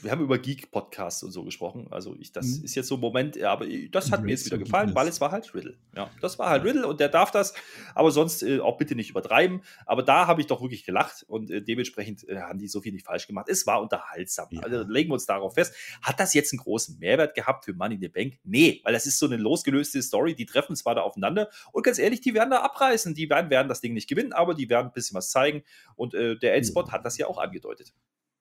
wir 0.06 0.12
haben 0.12 0.22
über 0.22 0.38
Geek-Podcasts 0.38 1.24
und 1.24 1.32
so 1.32 1.42
gesprochen. 1.42 1.88
Also 1.90 2.14
ich, 2.20 2.30
das 2.30 2.58
mhm. 2.58 2.64
ist 2.64 2.76
jetzt 2.76 2.86
so 2.86 2.94
ein 2.94 3.00
Moment, 3.00 3.42
aber 3.42 3.66
das 3.90 4.12
hat 4.12 4.22
mir 4.22 4.30
jetzt 4.30 4.46
wieder 4.46 4.56
gefallen, 4.56 4.94
weil 4.94 5.08
es 5.08 5.20
war 5.20 5.32
halt 5.32 5.52
Riddle. 5.52 5.76
Ja, 5.96 6.08
das 6.20 6.38
war 6.38 6.48
halt 6.48 6.62
Riddle 6.62 6.86
und 6.86 7.00
der 7.00 7.08
darf 7.08 7.32
das, 7.32 7.54
aber 7.92 8.12
sonst 8.12 8.44
äh, 8.44 8.60
auch 8.60 8.78
bitte 8.78 8.94
nicht 8.94 9.10
übertreiben. 9.10 9.62
Aber 9.84 10.04
da 10.04 10.28
habe 10.28 10.40
ich 10.40 10.46
doch 10.46 10.62
wirklich 10.62 10.84
gelacht 10.84 11.24
und 11.26 11.50
äh, 11.50 11.60
dementsprechend 11.60 12.26
äh, 12.28 12.36
haben 12.40 12.60
die 12.60 12.68
so 12.68 12.80
viel 12.80 12.92
nicht 12.92 13.04
falsch 13.04 13.26
gemacht. 13.26 13.48
Es 13.48 13.66
war 13.66 13.82
unterhaltsam. 13.82 14.46
Ja. 14.50 14.60
Also 14.60 14.84
legen 14.88 15.10
wir 15.10 15.14
uns 15.14 15.26
darauf 15.26 15.54
fest. 15.54 15.74
Hat 16.02 16.20
das 16.20 16.34
jetzt 16.34 16.52
einen 16.52 16.60
großen 16.60 17.00
Mehrwert 17.00 17.34
gehabt 17.34 17.64
für 17.64 17.74
Money 17.74 17.96
in 17.96 18.00
the 18.00 18.08
Bank? 18.08 18.38
Nee, 18.44 18.80
weil 18.84 18.92
das 18.92 19.06
ist 19.06 19.18
so 19.18 19.26
eine 19.26 19.38
losgelöste 19.38 20.00
Story. 20.02 20.36
Die 20.36 20.46
treffen 20.46 20.76
zwar 20.76 20.94
da 20.94 21.00
aufeinander 21.00 21.50
und 21.72 21.84
ganz 21.84 21.98
ehrlich, 21.98 22.20
die 22.20 22.32
werden 22.32 22.50
da 22.50 22.60
abreißen. 22.60 23.12
Die 23.14 23.28
werden, 23.28 23.50
werden 23.50 23.68
das 23.68 23.80
Ding 23.80 23.92
nicht 23.92 24.08
gewinnen, 24.08 24.32
aber 24.32 24.54
die 24.54 24.68
werden 24.68 24.86
ein 24.86 24.92
bisschen 24.92 25.16
was 25.16 25.30
zeigen 25.30 25.64
und 25.96 26.14
äh, 26.14 26.38
der 26.38 26.54
Endspot 26.54 26.86
ja. 26.86 26.92
hat 26.92 27.04
das 27.04 27.18
ja 27.18 27.26
auch 27.26 27.38
angedeutet. 27.38 27.92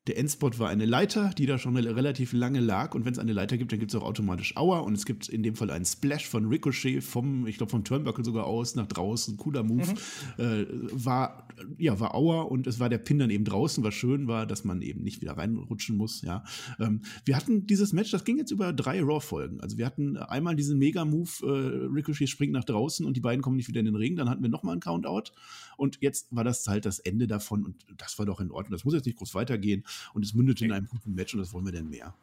Der 0.08 0.20
Endspot 0.20 0.60
war 0.60 0.70
eine 0.70 0.86
Leiter, 0.86 1.32
die 1.36 1.48
da 1.48 1.58
schon 1.58 1.76
relativ 1.76 2.32
lange 2.32 2.60
lag. 2.60 2.94
Und 2.94 3.06
wenn 3.06 3.14
es 3.14 3.18
eine 3.18 3.34
Leiter 3.34 3.58
gibt, 3.58 3.72
dann 3.72 3.80
gibt 3.80 3.92
es 3.92 4.00
auch 4.00 4.04
automatisch 4.04 4.56
Aua. 4.56 4.80
Und 4.80 4.94
es 4.94 5.06
gibt 5.06 5.30
in 5.30 5.42
dem 5.42 5.56
Fall 5.56 5.72
einen 5.72 5.86
Splash 5.86 6.28
von 6.28 6.46
Ricochet 6.46 7.04
vom, 7.04 7.48
ich 7.48 7.58
glaube, 7.58 7.72
vom 7.72 7.84
Turnbuckle 7.84 8.24
sogar 8.24 8.46
aus 8.46 8.76
nach 8.76 8.86
draußen. 8.86 9.36
Cooler 9.38 9.64
Move. 9.64 9.94
Mhm. 10.38 10.44
Äh, 10.44 10.66
war, 10.92 11.48
ja, 11.80 12.00
war 12.00 12.14
Aua 12.14 12.44
und 12.44 12.68
es 12.68 12.80
war 12.80 12.88
der 12.88 13.00
Pin 13.00 13.18
dann 13.18 13.32
eben 13.32 13.46
draußen. 13.46 13.84
Was 13.84 13.96
schön 13.96 14.28
war, 14.28 14.46
dass 14.46 14.64
man 14.64 14.84
eben 14.84 15.02
nicht 15.02 15.22
wieder 15.22 15.38
reinrutschen 15.38 15.98
muss. 15.98 16.22
Ja. 16.22 16.44
Ähm, 16.80 17.02
wir 17.26 17.36
hatten 17.36 17.66
dieses 17.66 17.92
Match, 17.92 18.12
das 18.12 18.26
ging 18.26 18.38
jetzt 18.38 18.52
über 18.52 18.74
drei 18.74 19.02
Raw-Folgen. 19.02 19.60
Also 19.62 19.80
wir 19.80 19.88
hatten 19.88 20.18
einmal 20.18 20.56
diesen 20.56 20.78
Mega-Move, 20.78 21.30
äh, 21.42 21.88
Ricochet 21.96 22.30
springt 22.30 22.54
nach 22.54 22.64
draußen 22.64 23.08
und 23.08 23.18
die 23.18 23.22
beiden 23.22 23.42
kommen 23.42 23.56
nicht 23.56 23.70
wieder 23.70 23.80
in 23.80 23.88
den 23.88 23.96
Ring. 23.96 24.16
Dann 24.16 24.30
hatten 24.30 24.44
wir 24.44 24.50
nochmal 24.50 24.74
einen 24.74 24.82
Countout. 24.82 25.32
Und 25.78 25.98
jetzt 26.02 26.28
war 26.30 26.44
das 26.44 26.68
halt 26.68 26.86
das 26.86 27.00
Ende 27.00 27.26
davon. 27.26 27.66
Und 27.66 27.86
das 27.98 28.20
war 28.20 28.28
doch 28.28 28.40
in 28.40 28.52
Ordnung. 28.52 28.72
Das 28.72 28.86
muss 28.86 28.94
jetzt 28.94 29.08
nicht 29.08 29.18
groß 29.18 29.34
weitergehen 29.34 29.84
und 30.14 30.24
es 30.24 30.34
mündet 30.34 30.62
in 30.62 30.72
einem 30.72 30.88
guten 30.88 31.14
Match 31.14 31.34
und 31.34 31.40
das 31.40 31.54
wollen 31.54 31.66
wir 31.66 31.72
denn 31.72 31.90
mehr. 31.90 32.14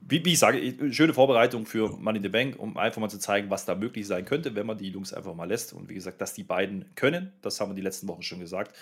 Wie, 0.00 0.24
wie, 0.24 0.32
ich 0.32 0.38
sage, 0.38 0.92
schöne 0.92 1.14
Vorbereitung 1.14 1.64
für 1.64 1.96
Money 1.98 2.18
in 2.18 2.22
the 2.24 2.28
Bank, 2.28 2.58
um 2.58 2.76
einfach 2.76 3.00
mal 3.00 3.08
zu 3.08 3.18
zeigen, 3.18 3.50
was 3.50 3.64
da 3.64 3.76
möglich 3.76 4.06
sein 4.06 4.24
könnte, 4.24 4.54
wenn 4.56 4.66
man 4.66 4.76
die 4.76 4.88
Jungs 4.88 5.12
einfach 5.12 5.34
mal 5.34 5.48
lässt. 5.48 5.72
Und 5.72 5.88
wie 5.88 5.94
gesagt, 5.94 6.20
dass 6.20 6.34
die 6.34 6.42
beiden 6.42 6.92
können, 6.96 7.32
das 7.40 7.60
haben 7.60 7.70
wir 7.70 7.76
die 7.76 7.82
letzten 7.82 8.08
Wochen 8.08 8.22
schon 8.22 8.40
gesagt. 8.40 8.76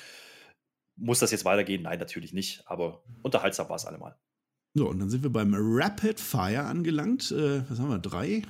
Muss 0.96 1.18
das 1.18 1.30
jetzt 1.30 1.44
weitergehen? 1.44 1.82
Nein, 1.82 1.98
natürlich 1.98 2.32
nicht, 2.32 2.62
aber 2.66 3.02
unterhaltsam 3.22 3.68
war 3.68 3.76
es 3.76 3.84
allemal. 3.84 4.16
So, 4.74 4.88
und 4.88 4.98
dann 4.98 5.10
sind 5.10 5.22
wir 5.22 5.30
beim 5.30 5.52
Rapid 5.54 6.20
Fire 6.20 6.64
angelangt. 6.64 7.32
Äh, 7.32 7.68
was 7.68 7.78
haben 7.78 7.90
wir? 7.90 7.98
Drei? 7.98 8.42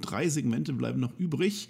Drei 0.00 0.28
Segmente 0.28 0.72
bleiben 0.72 1.00
noch 1.00 1.18
übrig. 1.18 1.68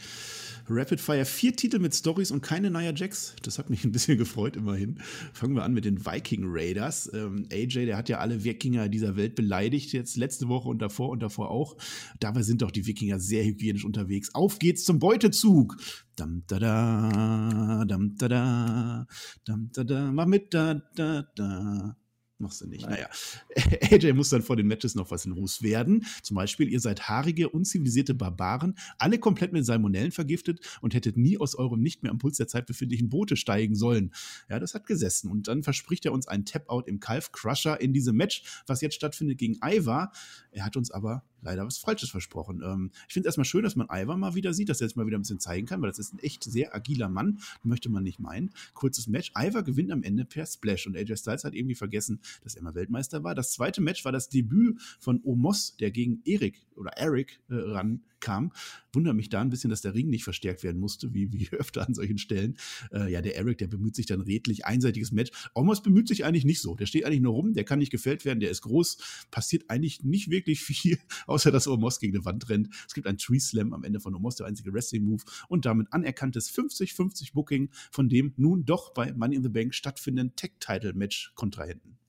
Rapid 0.68 1.00
Fire 1.00 1.24
vier 1.24 1.54
Titel 1.54 1.78
mit 1.78 1.94
Stories 1.94 2.30
und 2.30 2.40
keine 2.40 2.70
Nia 2.70 2.92
Jax. 2.94 3.34
Das 3.42 3.58
hat 3.58 3.70
mich 3.70 3.84
ein 3.84 3.92
bisschen 3.92 4.18
gefreut, 4.22 4.56
immerhin. 4.56 4.98
Fangen 5.32 5.54
wir 5.54 5.64
an 5.64 5.72
mit 5.72 5.84
den 5.84 6.04
Viking 6.04 6.44
Raiders. 6.46 7.10
Ähm, 7.12 7.46
AJ, 7.52 7.86
der 7.86 7.96
hat 7.96 8.08
ja 8.08 8.18
alle 8.18 8.44
Wikinger 8.44 8.88
dieser 8.88 9.16
Welt 9.16 9.34
beleidigt, 9.34 9.92
jetzt 9.92 10.16
letzte 10.16 10.48
Woche 10.48 10.68
und 10.68 10.80
davor 10.80 11.10
und 11.10 11.20
davor 11.20 11.50
auch. 11.50 11.76
Dabei 12.20 12.42
sind 12.42 12.62
doch 12.62 12.70
die 12.70 12.86
Wikinger 12.86 13.18
sehr 13.18 13.44
hygienisch 13.44 13.84
unterwegs. 13.84 14.34
Auf 14.34 14.58
geht's 14.58 14.84
zum 14.84 14.98
Beutezug. 14.98 15.76
Dam 16.16 16.42
da 16.46 16.58
da, 16.58 17.84
dam 17.86 18.14
da 18.16 18.28
da, 18.28 19.06
dam 19.44 19.70
da 19.72 19.84
da, 19.84 20.12
mach 20.12 20.26
mit 20.26 20.52
da 20.52 20.82
da 20.94 21.26
da. 21.34 21.96
Machst 22.42 22.60
du 22.60 22.66
nicht. 22.66 22.84
Naja. 22.84 23.08
AJ 23.92 24.14
muss 24.14 24.30
dann 24.30 24.42
vor 24.42 24.56
den 24.56 24.66
Matches 24.66 24.96
noch 24.96 25.12
was 25.12 25.26
loswerden. 25.26 26.04
Zum 26.22 26.34
Beispiel, 26.34 26.68
ihr 26.68 26.80
seid 26.80 27.08
haarige, 27.08 27.48
unzivilisierte 27.48 28.14
Barbaren, 28.14 28.74
alle 28.98 29.18
komplett 29.18 29.52
mit 29.52 29.64
Salmonellen 29.64 30.10
vergiftet 30.10 30.58
und 30.80 30.92
hättet 30.92 31.16
nie 31.16 31.38
aus 31.38 31.54
eurem 31.54 31.80
nicht 31.80 32.02
mehr 32.02 32.10
am 32.10 32.18
Puls 32.18 32.38
der 32.38 32.48
Zeit 32.48 32.66
befindlichen 32.66 33.08
Boote 33.08 33.36
steigen 33.36 33.76
sollen. 33.76 34.12
Ja, 34.50 34.58
das 34.58 34.74
hat 34.74 34.86
gesessen. 34.86 35.30
Und 35.30 35.46
dann 35.46 35.62
verspricht 35.62 36.04
er 36.04 36.12
uns 36.12 36.26
einen 36.26 36.44
Tap-Out 36.44 36.88
im 36.88 36.98
Calf 36.98 37.30
Crusher 37.30 37.80
in 37.80 37.92
diesem 37.92 38.16
Match, 38.16 38.42
was 38.66 38.80
jetzt 38.80 38.96
stattfindet 38.96 39.38
gegen 39.38 39.60
Ivar. 39.64 40.10
Er 40.52 40.64
hat 40.64 40.76
uns 40.76 40.90
aber 40.90 41.24
leider 41.40 41.66
was 41.66 41.78
Falsches 41.78 42.10
versprochen. 42.10 42.62
Ähm, 42.64 42.90
ich 43.08 43.14
finde 43.14 43.26
es 43.26 43.32
erstmal 43.32 43.44
schön, 43.44 43.62
dass 43.62 43.74
man 43.74 43.88
Ivar 43.90 44.16
mal 44.16 44.34
wieder 44.34 44.54
sieht, 44.54 44.68
dass 44.68 44.80
er 44.80 44.86
jetzt 44.86 44.96
mal 44.96 45.06
wieder 45.06 45.18
ein 45.18 45.22
bisschen 45.22 45.40
zeigen 45.40 45.66
kann, 45.66 45.82
weil 45.82 45.90
das 45.90 45.98
ist 45.98 46.14
ein 46.14 46.18
echt 46.20 46.44
sehr 46.44 46.74
agiler 46.74 47.08
Mann, 47.08 47.38
möchte 47.62 47.88
man 47.88 48.02
nicht 48.02 48.20
meinen. 48.20 48.50
Kurzes 48.74 49.06
Match. 49.06 49.32
Ivar 49.36 49.62
gewinnt 49.62 49.90
am 49.90 50.02
Ende 50.02 50.24
per 50.24 50.46
Splash 50.46 50.86
und 50.86 50.96
AJ 50.96 51.16
Styles 51.16 51.44
hat 51.44 51.54
irgendwie 51.54 51.74
vergessen, 51.74 52.20
dass 52.44 52.54
er 52.54 52.62
mal 52.62 52.74
Weltmeister 52.74 53.24
war. 53.24 53.34
Das 53.34 53.52
zweite 53.52 53.80
Match 53.80 54.04
war 54.04 54.12
das 54.12 54.28
Debüt 54.28 54.80
von 55.00 55.20
Omos, 55.24 55.76
der 55.76 55.90
gegen 55.90 56.22
Erik 56.24 56.64
oder 56.76 56.92
Eric 56.92 57.40
äh, 57.48 57.54
ran 57.54 58.02
kam. 58.20 58.52
Wundert 58.92 59.16
mich 59.16 59.28
da 59.28 59.40
ein 59.40 59.50
bisschen, 59.50 59.68
dass 59.68 59.82
der 59.82 59.94
Ring 59.94 60.08
nicht 60.08 60.24
verstärkt 60.24 60.62
werden 60.62 60.80
musste, 60.80 61.12
wie, 61.12 61.32
wie 61.32 61.48
öfter 61.52 61.86
an 61.86 61.94
solchen 61.94 62.18
Stellen. 62.18 62.56
Äh, 62.92 63.12
ja, 63.12 63.20
der 63.20 63.36
Eric, 63.36 63.58
der 63.58 63.66
bemüht 63.66 63.96
sich 63.96 64.06
dann 64.06 64.20
redlich, 64.20 64.64
einseitiges 64.64 65.12
Match. 65.12 65.30
Omos 65.54 65.82
bemüht 65.82 66.08
sich 66.08 66.24
eigentlich 66.24 66.44
nicht 66.44 66.62
so. 66.62 66.76
Der 66.76 66.86
steht 66.86 67.04
eigentlich 67.04 67.20
nur 67.20 67.34
rum, 67.34 67.52
der 67.52 67.64
kann 67.64 67.80
nicht 67.80 67.90
gefällt 67.90 68.24
werden, 68.24 68.40
der 68.40 68.50
ist 68.50 68.62
groß, 68.62 69.26
passiert 69.30 69.68
eigentlich 69.68 70.04
nicht 70.04 70.30
wirklich 70.30 70.41
viel, 70.46 70.98
außer 71.26 71.50
dass 71.50 71.66
Omos 71.66 71.98
gegen 71.98 72.16
eine 72.16 72.24
Wand 72.24 72.48
rennt. 72.48 72.68
Es 72.86 72.94
gibt 72.94 73.06
einen 73.06 73.18
Tree 73.18 73.38
Slam 73.38 73.72
am 73.72 73.84
Ende 73.84 74.00
von 74.00 74.14
Omos, 74.14 74.36
der 74.36 74.46
einzige 74.46 74.72
Wrestling-Move 74.72 75.22
und 75.48 75.64
damit 75.64 75.92
anerkanntes 75.92 76.50
50-50 76.50 77.32
Booking 77.32 77.70
von 77.90 78.08
dem 78.08 78.32
nun 78.36 78.64
doch 78.64 78.92
bei 78.92 79.12
Money 79.12 79.36
in 79.36 79.42
the 79.42 79.48
Bank 79.48 79.74
stattfindenden 79.74 80.36
Tech-Title-Match-Kontrahenten. 80.36 82.01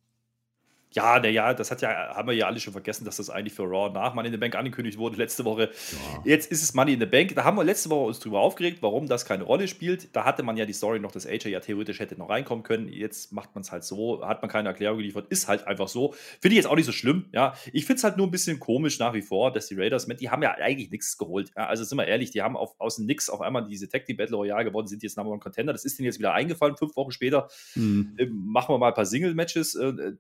Ja, 0.93 1.19
naja, 1.19 1.53
das 1.53 1.71
hat 1.71 1.81
ja, 1.81 2.15
haben 2.15 2.27
wir 2.27 2.35
ja 2.35 2.47
alle 2.47 2.59
schon 2.59 2.73
vergessen, 2.73 3.03
dass 3.05 3.17
das 3.17 3.29
eigentlich 3.29 3.53
für 3.53 3.63
Raw 3.63 3.91
nach 3.91 4.13
Money 4.13 4.27
in 4.27 4.33
the 4.33 4.37
Bank 4.37 4.55
angekündigt 4.55 4.97
wurde 4.97 5.17
letzte 5.17 5.43
Woche. 5.43 5.71
Ja. 5.91 6.21
Jetzt 6.25 6.51
ist 6.51 6.61
es 6.61 6.73
Money 6.73 6.93
in 6.93 6.99
the 6.99 7.05
Bank. 7.05 7.33
Da 7.35 7.43
haben 7.43 7.57
wir 7.57 7.63
letzte 7.63 7.89
Woche 7.89 8.07
uns 8.07 8.19
drüber 8.19 8.39
aufgeregt, 8.39 8.77
warum 8.81 9.07
das 9.07 9.25
keine 9.25 9.43
Rolle 9.43 9.67
spielt. 9.67 10.15
Da 10.15 10.23
hatte 10.23 10.43
man 10.43 10.55
ja 10.55 10.65
die 10.65 10.73
Story 10.73 10.99
noch, 10.99 11.11
dass 11.11 11.25
AJ 11.25 11.49
ja 11.49 11.59
theoretisch 11.59 11.99
hätte 11.99 12.15
noch 12.15 12.29
reinkommen 12.29 12.63
können. 12.63 12.87
Jetzt 12.87 13.31
macht 13.31 13.55
man 13.55 13.63
es 13.63 13.71
halt 13.71 13.83
so, 13.83 14.25
hat 14.25 14.41
man 14.41 14.51
keine 14.51 14.69
Erklärung 14.69 14.97
geliefert, 14.97 15.27
ist 15.29 15.47
halt 15.47 15.65
einfach 15.67 15.87
so. 15.87 16.13
Finde 16.39 16.53
ich 16.53 16.57
jetzt 16.57 16.67
auch 16.67 16.75
nicht 16.75 16.85
so 16.85 16.91
schlimm. 16.91 17.25
Ja, 17.31 17.55
ich 17.71 17.85
finde 17.85 17.97
es 17.97 18.03
halt 18.03 18.17
nur 18.17 18.27
ein 18.27 18.31
bisschen 18.31 18.59
komisch 18.59 18.99
nach 18.99 19.13
wie 19.13 19.21
vor, 19.21 19.51
dass 19.51 19.67
die 19.67 19.75
Raiders 19.75 20.07
mit, 20.07 20.21
die 20.21 20.29
haben 20.29 20.43
ja 20.43 20.51
eigentlich 20.51 20.91
nichts 20.91 21.17
geholt. 21.17 21.51
Ja, 21.57 21.67
also 21.67 21.83
sind 21.83 21.97
wir 21.97 22.05
ehrlich, 22.05 22.31
die 22.31 22.41
haben 22.41 22.55
auf, 22.55 22.79
aus 22.79 22.97
dem 22.97 23.05
Nix 23.05 23.29
auf 23.29 23.41
einmal 23.41 23.67
diese 23.67 23.89
Tag 23.89 24.05
Team 24.05 24.17
Battle 24.17 24.35
Royale 24.35 24.65
geworden, 24.65 24.87
sind 24.87 25.01
jetzt 25.01 25.17
Number 25.17 25.31
One 25.31 25.39
Contender. 25.39 25.73
Das 25.73 25.85
ist 25.85 25.97
denen 25.97 26.05
jetzt 26.05 26.19
wieder 26.19 26.33
eingefallen, 26.33 26.77
fünf 26.77 26.95
Wochen 26.95 27.11
später. 27.11 27.49
Mhm. 27.75 28.15
Ähm, 28.17 28.43
machen 28.45 28.73
wir 28.73 28.77
mal 28.77 28.89
ein 28.89 28.93
paar 28.93 29.05
Single-Matches. 29.05 29.75
Äh, 29.75 30.13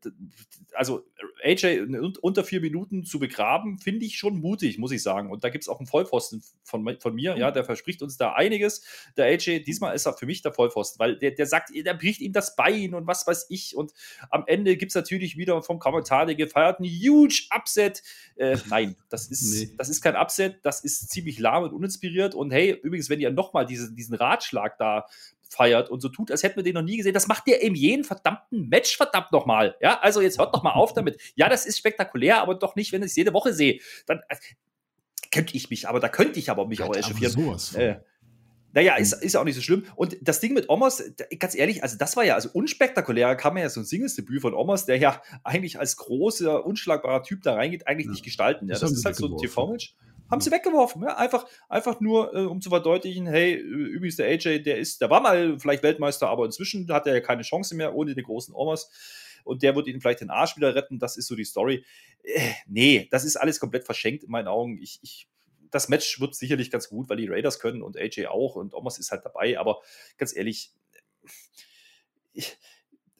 also 0.73 1.05
AJ 1.43 1.87
unter 2.21 2.43
vier 2.43 2.61
Minuten 2.61 3.03
zu 3.05 3.19
begraben, 3.19 3.77
finde 3.79 4.05
ich 4.05 4.17
schon 4.17 4.39
mutig, 4.39 4.77
muss 4.77 4.91
ich 4.91 5.03
sagen. 5.03 5.31
Und 5.31 5.43
da 5.43 5.49
gibt 5.49 5.63
es 5.63 5.67
auch 5.67 5.79
einen 5.79 5.87
Vollpfosten 5.87 6.43
von, 6.63 6.97
von 6.99 7.15
mir, 7.15 7.37
ja, 7.37 7.51
der 7.51 7.63
verspricht 7.63 8.01
uns 8.01 8.17
da 8.17 8.33
einiges. 8.33 8.83
Der 9.17 9.25
AJ, 9.25 9.63
diesmal 9.63 9.95
ist 9.95 10.05
er 10.05 10.13
für 10.13 10.25
mich 10.25 10.41
der 10.41 10.53
Vollpfosten, 10.53 10.99
weil 10.99 11.17
der, 11.17 11.31
der 11.31 11.45
sagt, 11.45 11.71
der 11.75 11.93
bricht 11.93 12.21
ihm 12.21 12.33
das 12.33 12.55
Bein 12.55 12.93
und 12.93 13.07
was 13.07 13.27
weiß 13.27 13.47
ich. 13.49 13.75
Und 13.75 13.93
am 14.29 14.43
Ende 14.47 14.77
gibt 14.77 14.91
es 14.91 14.95
natürlich 14.95 15.37
wieder 15.37 15.61
vom 15.61 15.79
Kommentar 15.79 16.25
der 16.25 16.35
gefeierten 16.35 16.85
huge 16.85 17.43
Upset. 17.55 18.03
Äh, 18.35 18.57
nein, 18.69 18.95
das 19.09 19.27
ist, 19.27 19.53
nee. 19.53 19.75
das 19.77 19.89
ist 19.89 20.01
kein 20.01 20.15
Upset, 20.15 20.59
das 20.63 20.83
ist 20.83 21.09
ziemlich 21.09 21.39
lahm 21.39 21.63
und 21.63 21.73
uninspiriert. 21.73 22.35
Und 22.35 22.51
hey, 22.51 22.71
übrigens, 22.71 23.09
wenn 23.09 23.19
ihr 23.19 23.31
nochmal 23.31 23.65
diese, 23.65 23.93
diesen 23.93 24.15
Ratschlag 24.15 24.77
da 24.77 25.05
feiert 25.53 25.89
und 25.89 26.01
so 26.01 26.09
tut, 26.09 26.31
als 26.31 26.43
hätten 26.43 26.57
wir 26.57 26.63
den 26.63 26.73
noch 26.73 26.81
nie 26.81 26.97
gesehen. 26.97 27.13
Das 27.13 27.27
macht 27.27 27.47
der 27.47 27.61
in 27.61 27.75
jedem 27.75 28.03
verdammten 28.03 28.67
Match, 28.69 28.97
verdammt 28.97 29.31
nochmal. 29.31 29.75
Ja, 29.81 29.99
also 29.99 30.21
jetzt 30.21 30.39
hört 30.39 30.53
doch 30.53 30.63
mal 30.63 30.73
auf 30.73 30.93
damit. 30.93 31.19
Ja, 31.35 31.49
das 31.49 31.65
ist 31.65 31.77
spektakulär, 31.77 32.41
aber 32.41 32.55
doch 32.55 32.75
nicht, 32.75 32.91
wenn 32.91 33.01
ich 33.03 33.11
es 33.11 33.15
jede 33.15 33.33
Woche 33.33 33.53
sehe. 33.53 33.79
Dann 34.05 34.21
äh, 34.29 34.35
könnte 35.31 35.55
ich 35.55 35.69
mich, 35.69 35.87
aber 35.87 35.99
da 35.99 36.09
könnte 36.09 36.39
ich 36.39 36.49
aber 36.49 36.67
mich 36.67 36.81
halt 36.81 36.91
auch 36.91 36.95
echauffieren. 36.95 37.57
Äh, 37.75 37.99
naja, 38.73 38.95
ist, 38.95 39.13
ist 39.13 39.33
ja 39.33 39.39
auch 39.39 39.45
nicht 39.45 39.55
so 39.55 39.61
schlimm. 39.61 39.85
Und 39.95 40.17
das 40.21 40.39
Ding 40.39 40.53
mit 40.53 40.67
Omos, 40.67 41.03
ganz 41.37 41.53
ehrlich, 41.53 41.83
also 41.83 41.95
das 41.97 42.15
war 42.17 42.23
ja, 42.23 42.33
also 42.33 42.49
unspektakulär 42.53 43.35
kann 43.35 43.53
man 43.53 43.61
ja 43.61 43.69
so 43.69 43.81
ein 43.81 43.85
Singles-Debüt 43.85 44.41
von 44.41 44.55
Omos, 44.55 44.85
der 44.85 44.97
ja 44.97 45.21
eigentlich 45.43 45.79
als 45.79 45.95
großer, 45.97 46.65
unschlagbarer 46.65 47.21
Typ 47.21 47.43
da 47.43 47.53
reingeht, 47.53 47.87
eigentlich 47.87 48.07
ja. 48.07 48.11
nicht 48.11 48.23
gestalten. 48.23 48.67
Ja, 48.67 48.73
das, 48.73 48.81
das 48.81 48.91
ist 48.93 49.05
halt 49.05 49.15
so 49.15 49.27
ein 49.27 49.37
TV-Match. 49.37 49.95
Haben 50.33 50.41
sie 50.41 50.51
weggeworfen. 50.51 51.03
Ja? 51.03 51.15
Einfach, 51.15 51.45
einfach 51.69 51.99
nur, 51.99 52.33
äh, 52.33 52.45
um 52.45 52.59
zu 52.59 52.69
verdeutlichen, 52.69 53.27
hey, 53.27 53.53
übrigens 53.53 54.15
der 54.15 54.27
AJ, 54.27 54.63
der 54.63 54.79
ist, 54.79 54.99
der 54.99 55.11
war 55.11 55.21
mal 55.21 55.59
vielleicht 55.59 55.83
Weltmeister, 55.83 56.27
aber 56.27 56.45
inzwischen 56.45 56.91
hat 56.91 57.05
er 57.05 57.13
ja 57.13 57.21
keine 57.21 57.43
Chance 57.43 57.75
mehr 57.75 57.93
ohne 57.93 58.15
den 58.15 58.23
großen 58.23 58.53
Omas. 58.55 58.89
Und 59.43 59.61
der 59.61 59.75
wird 59.75 59.87
ihn 59.87 60.01
vielleicht 60.01 60.21
den 60.21 60.31
Arsch 60.31 60.57
wieder 60.57 60.73
retten. 60.73 60.97
Das 60.97 61.17
ist 61.17 61.27
so 61.27 61.35
die 61.35 61.43
Story. 61.43 61.85
Äh, 62.23 62.53
nee, 62.65 63.07
das 63.11 63.25
ist 63.25 63.35
alles 63.35 63.59
komplett 63.59 63.85
verschenkt 63.85 64.23
in 64.23 64.31
meinen 64.31 64.47
Augen. 64.47 64.79
Ich, 64.81 64.99
ich, 65.03 65.27
das 65.69 65.87
Match 65.87 66.19
wird 66.19 66.33
sicherlich 66.33 66.71
ganz 66.71 66.89
gut, 66.89 67.09
weil 67.09 67.17
die 67.17 67.27
Raiders 67.27 67.59
können 67.59 67.83
und 67.83 67.95
AJ 67.95 68.25
auch 68.25 68.55
und 68.55 68.73
Omas 68.73 68.97
ist 68.97 69.11
halt 69.11 69.23
dabei. 69.23 69.59
Aber 69.59 69.81
ganz 70.17 70.35
ehrlich, 70.35 70.71
ich, 72.33 72.57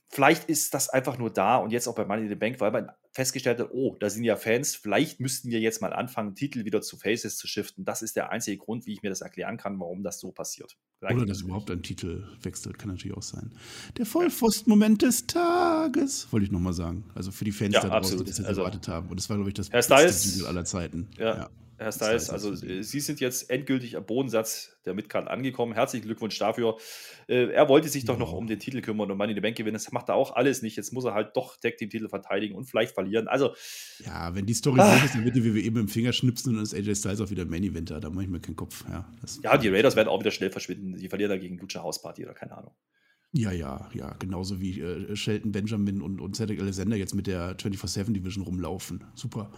vielleicht 0.10 0.50
ist 0.50 0.74
das 0.74 0.90
einfach 0.90 1.20
nur 1.20 1.32
da 1.32 1.58
und 1.58 1.70
jetzt 1.70 1.88
auch 1.88 1.96
bei 1.96 2.06
Money 2.06 2.24
in 2.24 2.30
the 2.30 2.36
Bank, 2.36 2.60
weil 2.60 2.72
man 2.72 2.92
festgestellt 3.14 3.60
hat, 3.60 3.70
oh, 3.72 3.96
da 4.00 4.10
sind 4.10 4.24
ja 4.24 4.36
Fans, 4.36 4.76
vielleicht 4.76 5.20
müssten 5.20 5.50
wir 5.50 5.60
jetzt 5.60 5.82
mal 5.82 5.94
anfangen, 5.94 6.36
Titel 6.36 6.66
wieder 6.66 6.82
zu 6.82 6.98
Faces 6.98 7.38
zu 7.38 7.48
shiften. 7.48 7.86
Das 7.86 8.02
ist 8.02 8.16
der 8.16 8.32
einzige 8.32 8.58
Grund, 8.58 8.86
wie 8.88 8.94
ich 8.94 9.04
mir 9.04 9.10
das 9.10 9.22
erklären 9.22 9.58
kann, 9.58 9.80
warum 9.80 10.04
das 10.04 10.20
so 10.20 10.32
passiert. 10.32 10.76
Vielleicht 11.00 11.18
Oder 11.18 11.26
dass 11.26 11.42
überhaupt 11.42 11.70
ein 11.70 11.84
Titel 11.84 12.28
wechselt, 12.42 12.80
kann 12.80 12.90
natürlich 12.90 13.16
auch 13.16 13.24
sein. 13.24 13.52
Der 13.98 14.06
Vollpfosten-Moment 14.06 15.04
des 15.04 15.28
Tages, 15.28 16.28
wollte 16.32 16.46
ich 16.46 16.52
nochmal 16.52 16.74
sagen. 16.74 17.06
Also 17.14 17.32
für 17.32 17.46
die 17.46 17.52
Fans 17.52 17.76
ja, 17.76 17.82
da 17.82 17.90
draußen, 17.90 18.18
die 18.18 18.24
das 18.24 18.40
jetzt 18.40 18.48
also, 18.48 18.62
erwartet 18.62 18.88
haben. 18.88 19.10
Und 19.10 19.20
das 19.20 19.30
war, 19.30 19.38
glaube 19.38 19.50
ich, 19.50 19.54
das 19.54 19.70
beste 19.70 19.96
Titel 19.96 20.48
aller 20.48 20.66
Zeiten. 20.66 21.10
ja. 21.18 21.38
ja. 21.38 21.50
Herr 21.78 21.92
Styles, 21.92 22.30
also 22.30 22.54
Sie 22.54 23.00
sind 23.00 23.20
jetzt 23.20 23.50
endgültig 23.50 23.98
am 23.98 24.06
Bodensatz 24.06 24.78
der 24.86 24.94
Midcard 24.94 25.28
angekommen. 25.28 25.74
Herzlichen 25.74 26.06
Glückwunsch 26.06 26.38
dafür. 26.38 26.78
Äh, 27.28 27.52
er 27.52 27.68
wollte 27.70 27.90
sich 27.90 28.06
doch 28.06 28.18
noch 28.18 28.34
um 28.34 28.48
den 28.48 28.60
Titel 28.60 28.82
kümmern 28.82 29.10
und 29.10 29.18
Money 29.18 29.32
in 29.32 29.38
the 29.38 29.42
Bank 29.42 29.56
gewinnen. 29.56 29.74
Das 29.74 29.92
macht 29.92 30.10
er 30.10 30.16
auch 30.16 30.36
alles 30.36 30.62
nicht. 30.62 30.76
Jetzt 30.76 30.94
muss 30.94 31.06
er 31.06 31.14
halt 31.14 31.36
doch 31.36 31.58
Tag 31.58 31.78
Team 31.78 31.90
Titel 31.90 32.10
verteidigen 32.10 32.56
und 32.56 32.66
vielleicht 32.66 32.94
verlieren. 32.94 33.28
Also 33.28 33.56
ja, 34.06 34.36
wenn 34.36 34.46
die 34.46 34.54
Story 34.54 34.80
ah, 34.80 34.98
so 34.98 35.06
ist, 35.06 35.16
dann 35.16 35.26
wird 35.26 35.36
die 35.36 35.44
WWE 35.44 35.72
dem 35.72 35.88
Finger 35.88 36.14
schnipsen 36.14 36.52
und 36.52 36.56
dann 36.58 36.64
ist 36.64 36.76
AJ 36.76 36.96
Styles 36.96 37.22
auch 37.22 37.30
wieder 37.30 37.46
Main 37.46 37.64
Eventer. 37.64 38.00
Da 38.00 38.10
mache 38.10 38.26
ich 38.26 38.30
mir 38.30 38.40
keinen 38.40 38.56
Kopf. 38.56 38.84
Ja, 38.90 39.10
ja 39.42 39.58
die 39.58 39.70
Raiders 39.70 39.96
werden 39.96 40.10
auch 40.10 40.20
wieder 40.20 40.32
schnell 40.32 40.52
verschwinden. 40.52 40.98
Die 40.98 41.10
verlieren 41.10 41.32
dagegen 41.32 41.58
Lucha 41.58 41.82
House 41.82 42.02
Party 42.02 42.24
oder 42.24 42.34
keine 42.34 42.58
Ahnung. 42.58 42.74
Ja, 43.36 43.52
ja, 43.52 43.90
ja, 43.96 44.14
genauso 44.20 44.62
wie 44.62 44.80
äh, 44.80 45.16
Shelton 45.16 45.52
Benjamin 45.52 46.04
und, 46.04 46.22
und 46.22 46.36
Cedric 46.36 46.62
Alexander 46.62 46.96
jetzt 46.96 47.16
mit 47.16 47.26
der 47.26 47.58
24-7 47.58 48.14
Division 48.14 48.44
rumlaufen. 48.44 49.04
Super. 49.16 49.50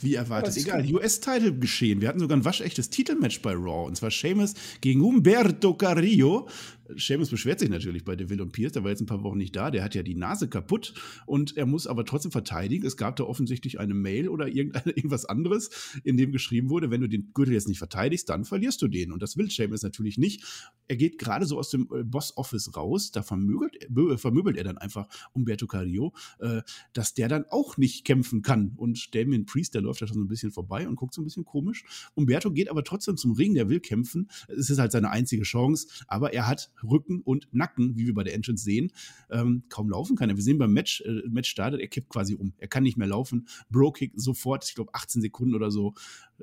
Wie 0.00 0.16
erwartet. 0.16 0.56
Egal, 0.56 0.84
US-Title 0.92 1.54
geschehen. 1.54 2.00
Wir 2.00 2.08
hatten 2.08 2.18
sogar 2.18 2.36
ein 2.36 2.44
waschechtes 2.44 2.90
Titelmatch 2.90 3.40
bei 3.40 3.52
Raw. 3.52 3.86
Und 3.86 3.96
zwar 3.96 4.10
Sheamus 4.10 4.54
gegen 4.80 5.02
Humberto 5.02 5.72
Carrillo. 5.74 6.48
Seamus 6.96 7.30
beschwert 7.30 7.60
sich 7.60 7.68
natürlich 7.68 8.04
bei 8.04 8.16
Deville 8.16 8.42
und 8.42 8.52
Pierce, 8.52 8.72
der 8.72 8.84
war 8.84 8.90
jetzt 8.90 9.00
ein 9.00 9.06
paar 9.06 9.22
Wochen 9.22 9.38
nicht 9.38 9.54
da, 9.56 9.70
der 9.70 9.84
hat 9.84 9.94
ja 9.94 10.02
die 10.02 10.14
Nase 10.14 10.48
kaputt 10.48 10.94
und 11.26 11.56
er 11.56 11.66
muss 11.66 11.86
aber 11.86 12.04
trotzdem 12.04 12.32
verteidigen. 12.32 12.86
Es 12.86 12.96
gab 12.96 13.16
da 13.16 13.24
offensichtlich 13.24 13.80
eine 13.80 13.94
Mail 13.94 14.28
oder 14.28 14.48
irgendwas 14.54 15.24
anderes, 15.24 15.70
in 16.04 16.16
dem 16.16 16.32
geschrieben 16.32 16.70
wurde, 16.70 16.90
wenn 16.90 17.00
du 17.00 17.08
den 17.08 17.32
Gürtel 17.34 17.54
jetzt 17.54 17.68
nicht 17.68 17.78
verteidigst, 17.78 18.28
dann 18.28 18.44
verlierst 18.44 18.80
du 18.82 18.88
den. 18.88 19.12
Und 19.12 19.22
das 19.22 19.36
will 19.36 19.50
Seamus 19.50 19.82
natürlich 19.82 20.18
nicht. 20.18 20.44
Er 20.88 20.96
geht 20.96 21.18
gerade 21.18 21.46
so 21.46 21.58
aus 21.58 21.70
dem 21.70 21.88
äh, 21.94 22.04
Boss-Office 22.04 22.76
raus, 22.76 23.12
da 23.12 23.22
vermöbelt, 23.22 23.88
vermöbelt 24.16 24.56
er 24.56 24.64
dann 24.64 24.78
einfach 24.78 25.08
Umberto 25.32 25.66
Carrillo, 25.66 26.12
äh, 26.40 26.62
dass 26.92 27.14
der 27.14 27.28
dann 27.28 27.44
auch 27.48 27.76
nicht 27.76 28.04
kämpfen 28.04 28.42
kann. 28.42 28.72
Und 28.76 29.14
Damien 29.14 29.46
Priest, 29.46 29.74
der 29.74 29.82
läuft 29.82 30.02
da 30.02 30.06
schon 30.06 30.16
so 30.16 30.22
ein 30.22 30.28
bisschen 30.28 30.52
vorbei 30.52 30.86
und 30.88 30.96
guckt 30.96 31.14
so 31.14 31.22
ein 31.22 31.24
bisschen 31.24 31.44
komisch. 31.44 31.84
Umberto 32.14 32.50
geht 32.50 32.70
aber 32.70 32.84
trotzdem 32.84 33.16
zum 33.16 33.32
Ring, 33.32 33.54
der 33.54 33.68
will 33.68 33.80
kämpfen. 33.80 34.28
Es 34.48 34.70
ist 34.70 34.78
halt 34.78 34.92
seine 34.92 35.10
einzige 35.10 35.42
Chance, 35.42 35.88
aber 36.06 36.32
er 36.32 36.46
hat 36.46 36.70
Rücken 36.84 37.20
und 37.22 37.48
Nacken, 37.52 37.96
wie 37.96 38.06
wir 38.06 38.14
bei 38.14 38.24
der 38.24 38.34
Entrance 38.34 38.64
sehen, 38.64 38.92
ähm, 39.30 39.64
kaum 39.68 39.90
laufen 39.90 40.16
kann. 40.16 40.28
Wir 40.28 40.42
sehen 40.42 40.58
beim 40.58 40.72
Match, 40.72 41.02
äh, 41.02 41.28
Match 41.28 41.50
startet, 41.50 41.80
er 41.80 41.88
kippt 41.88 42.08
quasi 42.08 42.34
um. 42.34 42.52
Er 42.58 42.68
kann 42.68 42.82
nicht 42.82 42.96
mehr 42.96 43.08
laufen. 43.08 43.46
Bro-Kick 43.70 44.12
sofort, 44.16 44.64
ich 44.68 44.74
glaube 44.74 44.94
18 44.94 45.22
Sekunden 45.22 45.54
oder 45.54 45.70
so. 45.70 45.94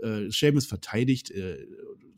Äh, 0.01 0.31
Sheamus 0.31 0.65
verteidigt. 0.65 1.31
Äh, 1.31 1.65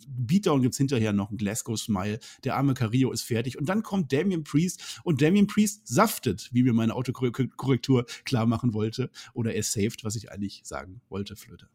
Beatdown 0.07 0.61
gibt 0.61 0.73
es 0.73 0.77
hinterher 0.77 1.13
noch 1.13 1.31
ein 1.31 1.37
Glasgow 1.37 1.77
Smile. 1.77 2.19
Der 2.43 2.55
arme 2.55 2.73
Carrillo 2.73 3.11
ist 3.11 3.23
fertig. 3.23 3.57
Und 3.57 3.69
dann 3.69 3.83
kommt 3.83 4.11
Damien 4.11 4.43
Priest 4.43 5.01
und 5.03 5.21
Damien 5.21 5.47
Priest 5.47 5.87
saftet, 5.87 6.49
wie 6.51 6.63
mir 6.63 6.73
meine 6.73 6.95
Autokorrektur 6.95 8.05
klar 8.25 8.45
machen 8.45 8.73
wollte. 8.73 9.09
Oder 9.33 9.53
er 9.53 9.63
saved, 9.63 10.03
was 10.03 10.15
ich 10.15 10.31
eigentlich 10.31 10.61
sagen 10.63 11.01
wollte, 11.09 11.35
Flöte. 11.35 11.67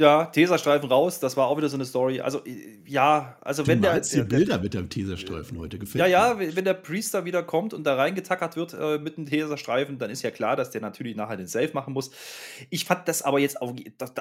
Ja, 0.00 0.24
Teserstreifen 0.24 0.88
raus, 0.88 1.20
das 1.20 1.36
war 1.36 1.48
auch 1.48 1.58
wieder 1.58 1.68
so 1.68 1.76
eine 1.76 1.84
Story. 1.84 2.22
Also, 2.22 2.42
ja, 2.86 3.36
also 3.42 3.64
du 3.64 3.68
wenn 3.68 3.82
der. 3.82 4.00
die 4.00 4.22
Bilder 4.22 4.58
mit 4.58 4.72
dem 4.72 4.88
Teserstreifen 4.88 5.58
heute 5.58 5.78
gefällt. 5.78 6.00
Ja, 6.00 6.06
ja, 6.06 6.38
wenn 6.38 6.64
der 6.64 6.72
Priester 6.72 7.26
wieder 7.26 7.42
kommt 7.42 7.74
und 7.74 7.84
da 7.84 7.96
reingetackert 7.96 8.56
wird 8.56 8.72
äh, 8.72 8.96
mit 8.96 9.18
dem 9.18 9.26
Teserstreifen, 9.26 9.98
dann 9.98 10.08
ist 10.08 10.22
ja 10.22 10.30
klar, 10.30 10.56
dass 10.56 10.70
der 10.70 10.80
natürlich 10.80 11.16
nachher 11.16 11.36
den 11.36 11.48
Safe 11.48 11.68
machen 11.74 11.92
muss. 11.92 12.10
Ich 12.70 12.86
fand 12.86 13.08
das 13.08 13.20
aber 13.20 13.40
jetzt 13.40 13.60
auch, 13.60 13.74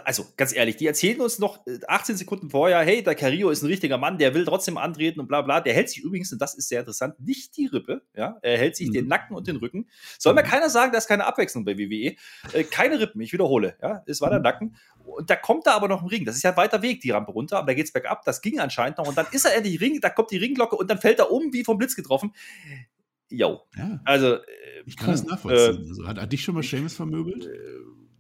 also 0.04 0.26
ganz 0.36 0.54
ehrlich, 0.54 0.76
die 0.76 0.86
erzählen 0.86 1.22
uns 1.22 1.40
noch 1.40 1.60
18 1.88 2.16
äh, 2.16 2.18
Sekunden 2.18 2.50
vorher, 2.50 2.80
hey, 2.80 3.02
der 3.02 3.16
Carillo 3.16 3.50
ist 3.50 3.64
ein 3.64 3.68
richtiger 3.68 3.98
Mann, 3.98 4.18
der 4.18 4.34
will 4.34 4.44
trotzdem 4.44 4.78
antreten 4.78 5.22
und 5.22 5.28
bla 5.30 5.42
bla. 5.44 5.62
Der 5.62 5.74
hält 5.74 5.90
sich 5.90 6.04
übrigens, 6.04 6.34
und 6.34 6.42
das 6.42 6.56
ist 6.56 6.68
sehr 6.68 6.82
interessant, 6.82 7.18
nicht 7.22 7.56
die 7.56 7.68
Rippe, 7.68 8.02
ja, 8.18 8.38
er 8.42 8.58
hält 8.58 8.76
sich 8.76 8.90
mhm. 8.90 8.94
den 8.94 9.08
Nacken 9.08 9.34
und 9.34 9.48
den 9.48 9.56
Rücken. 9.56 9.88
Soll 10.18 10.34
mir 10.34 10.44
mhm. 10.44 10.48
keiner 10.48 10.70
sagen, 10.70 10.92
da 10.92 10.98
ist 10.98 11.08
keine 11.08 11.26
Abwechslung 11.26 11.64
bei 11.64 11.78
WWE. 11.78 12.16
Äh, 12.52 12.66
keine 12.66 13.00
Rippen, 13.00 13.22
ich 13.22 13.32
wiederhole, 13.32 13.78
ja, 13.82 14.04
es 14.08 14.20
war 14.20 14.30
der 14.30 14.40
mhm. 14.40 14.44
Nacken. 14.44 14.76
Und 15.18 15.30
da 15.30 15.36
kommt 15.36 15.68
da 15.68 15.76
aber 15.76 15.88
noch 15.88 16.02
ein 16.02 16.08
Ring. 16.08 16.26
Das 16.26 16.36
ist 16.36 16.44
ja 16.44 16.52
ein 16.52 16.58
weiter 16.58 16.82
Weg, 16.82 17.02
die 17.02 17.12
Rampe 17.12 17.32
runter, 17.32 17.58
aber 17.58 17.68
da 17.68 17.74
geht 17.74 17.86
es 17.86 17.94
bergab. 17.94 18.24
Das 18.26 18.42
ging 18.42 18.60
anscheinend 18.60 18.98
noch. 18.98 19.08
Und 19.08 19.18
dann 19.18 19.28
ist 19.32 19.46
er 19.46 19.56
endlich 19.56 19.80
Ring, 19.82 20.00
da 20.02 20.10
kommt 20.10 20.32
die 20.32 20.38
Ringglocke 20.38 20.76
und 20.76 20.90
dann 20.90 21.00
fällt 21.00 21.20
er 21.20 21.32
um, 21.32 21.54
wie 21.54 21.64
vom 21.64 21.78
Blitz 21.78 21.96
getroffen. 21.96 22.34
Jo. 23.30 23.62
Ja. 23.76 24.00
Also. 24.06 24.36
Äh, 24.36 24.40
ich 24.86 24.98
kann 24.98 25.12
das 25.12 25.24
nachvollziehen. 25.24 25.84
Äh, 25.84 25.88
also, 25.90 26.08
hat, 26.08 26.20
hat 26.20 26.32
dich 26.32 26.44
schon 26.44 26.56
mal 26.56 26.64
Seamus 26.64 26.96
vermöbelt? 26.96 27.46
Äh, 27.46 27.50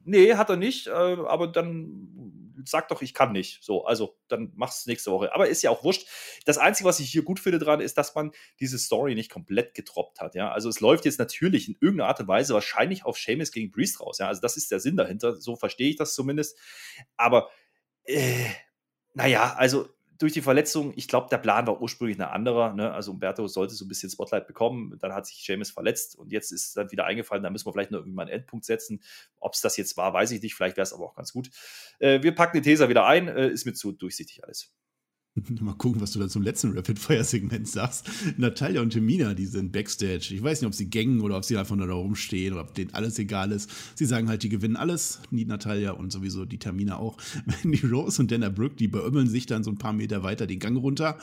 nee, 0.05 0.33
hat 0.35 0.49
er 0.49 0.57
nicht. 0.57 0.87
Äh, 0.87 0.91
aber 0.91 1.47
dann 1.47 2.18
sag 2.65 2.87
doch, 2.87 3.01
ich 3.01 3.13
kann 3.13 3.31
nicht. 3.31 3.63
So, 3.63 3.85
also 3.85 4.17
dann 4.27 4.51
mach's 4.55 4.85
nächste 4.85 5.11
Woche. 5.11 5.33
Aber 5.33 5.47
ist 5.47 5.61
ja 5.61 5.69
auch 5.69 5.83
wurscht. 5.83 6.07
Das 6.45 6.57
Einzige, 6.57 6.87
was 6.87 6.99
ich 6.99 7.11
hier 7.11 7.23
gut 7.23 7.39
finde 7.39 7.59
dran, 7.59 7.81
ist, 7.81 7.97
dass 7.97 8.15
man 8.15 8.31
diese 8.59 8.79
Story 8.79 9.15
nicht 9.15 9.31
komplett 9.31 9.73
getroppt 9.73 10.19
hat. 10.19 10.35
Ja, 10.35 10.51
also 10.51 10.69
es 10.69 10.79
läuft 10.79 11.05
jetzt 11.05 11.19
natürlich 11.19 11.67
in 11.67 11.77
irgendeiner 11.81 12.09
Art 12.09 12.19
und 12.19 12.27
Weise 12.27 12.53
wahrscheinlich 12.53 13.05
auf 13.05 13.17
Seamus 13.17 13.51
gegen 13.51 13.71
Priest 13.71 13.99
raus. 14.01 14.19
Ja, 14.19 14.27
also 14.27 14.41
das 14.41 14.57
ist 14.57 14.71
der 14.71 14.79
Sinn 14.79 14.97
dahinter. 14.97 15.35
So 15.35 15.55
verstehe 15.55 15.89
ich 15.89 15.95
das 15.95 16.13
zumindest. 16.13 16.57
Aber 17.17 17.49
äh, 18.03 18.45
naja, 19.13 19.53
also 19.57 19.89
durch 20.19 20.33
die 20.33 20.41
Verletzung, 20.41 20.93
ich 20.97 21.07
glaube, 21.07 21.27
der 21.31 21.37
Plan 21.37 21.65
war 21.65 21.81
ursprünglich 21.81 22.19
ein 22.19 22.23
anderer. 22.23 22.73
Ne? 22.73 22.91
Also 22.91 23.11
Umberto 23.11 23.47
sollte 23.47 23.73
so 23.73 23.85
ein 23.85 23.87
bisschen 23.87 24.09
Spotlight 24.09 24.47
bekommen. 24.47 24.97
Dann 24.99 25.13
hat 25.13 25.25
sich 25.25 25.47
James 25.47 25.71
verletzt 25.71 26.17
und 26.17 26.33
jetzt 26.33 26.51
ist 26.51 26.75
dann 26.75 26.91
wieder 26.91 27.05
eingefallen, 27.05 27.41
da 27.41 27.49
müssen 27.49 27.65
wir 27.65 27.71
vielleicht 27.71 27.91
noch 27.91 27.99
irgendwie 27.99 28.15
mal 28.15 28.23
einen 28.23 28.31
Endpunkt 28.31 28.65
setzen. 28.65 29.01
Ob 29.39 29.53
es 29.53 29.61
das 29.61 29.77
jetzt 29.77 29.95
war, 29.95 30.13
weiß 30.13 30.31
ich 30.31 30.41
nicht. 30.41 30.55
Vielleicht 30.55 30.75
wäre 30.75 30.83
es 30.83 30.93
aber 30.93 31.05
auch 31.05 31.15
ganz 31.15 31.31
gut. 31.31 31.49
Äh, 31.99 32.21
wir 32.21 32.35
packen 32.35 32.57
den 32.57 32.63
Teser 32.63 32.89
wieder 32.89 33.05
ein. 33.05 33.29
Äh, 33.29 33.47
ist 33.47 33.65
mir 33.65 33.73
zu 33.73 33.93
durchsichtig 33.93 34.43
alles. 34.43 34.73
Mal 35.61 35.73
gucken, 35.73 36.01
was 36.01 36.11
du 36.11 36.19
da 36.19 36.27
zum 36.27 36.41
letzten 36.41 36.71
Rapid-Fire-Segment 36.73 37.67
sagst. 37.67 38.09
Natalia 38.37 38.81
und 38.81 38.91
Temina, 38.91 39.33
die 39.33 39.45
sind 39.45 39.71
Backstage. 39.71 40.33
Ich 40.33 40.41
weiß 40.41 40.61
nicht, 40.61 40.67
ob 40.67 40.73
sie 40.73 40.89
gängen 40.89 41.21
oder 41.21 41.37
ob 41.37 41.45
sie 41.45 41.57
einfach 41.57 41.75
nur 41.75 41.87
da 41.87 41.93
rumstehen 41.93 42.53
oder 42.53 42.63
ob 42.63 42.73
denen 42.73 42.93
alles 42.93 43.19
egal 43.19 43.51
ist. 43.51 43.69
Sie 43.95 44.05
sagen 44.05 44.27
halt, 44.27 44.43
die 44.43 44.49
gewinnen 44.49 44.75
alles. 44.75 45.19
Die 45.31 45.45
Natalia 45.45 45.91
und 45.91 46.11
sowieso 46.11 46.45
die 46.45 46.57
Tamina 46.57 46.97
auch. 46.97 47.17
Die 47.63 47.85
Rose 47.85 48.21
und 48.21 48.31
Dana 48.31 48.49
Brooke, 48.49 48.75
die 48.75 48.87
beömmeln 48.87 49.27
sich 49.27 49.45
dann 49.45 49.63
so 49.63 49.71
ein 49.71 49.77
paar 49.77 49.93
Meter 49.93 50.23
weiter 50.23 50.47
den 50.47 50.59
Gang 50.59 50.77
runter, 50.77 51.17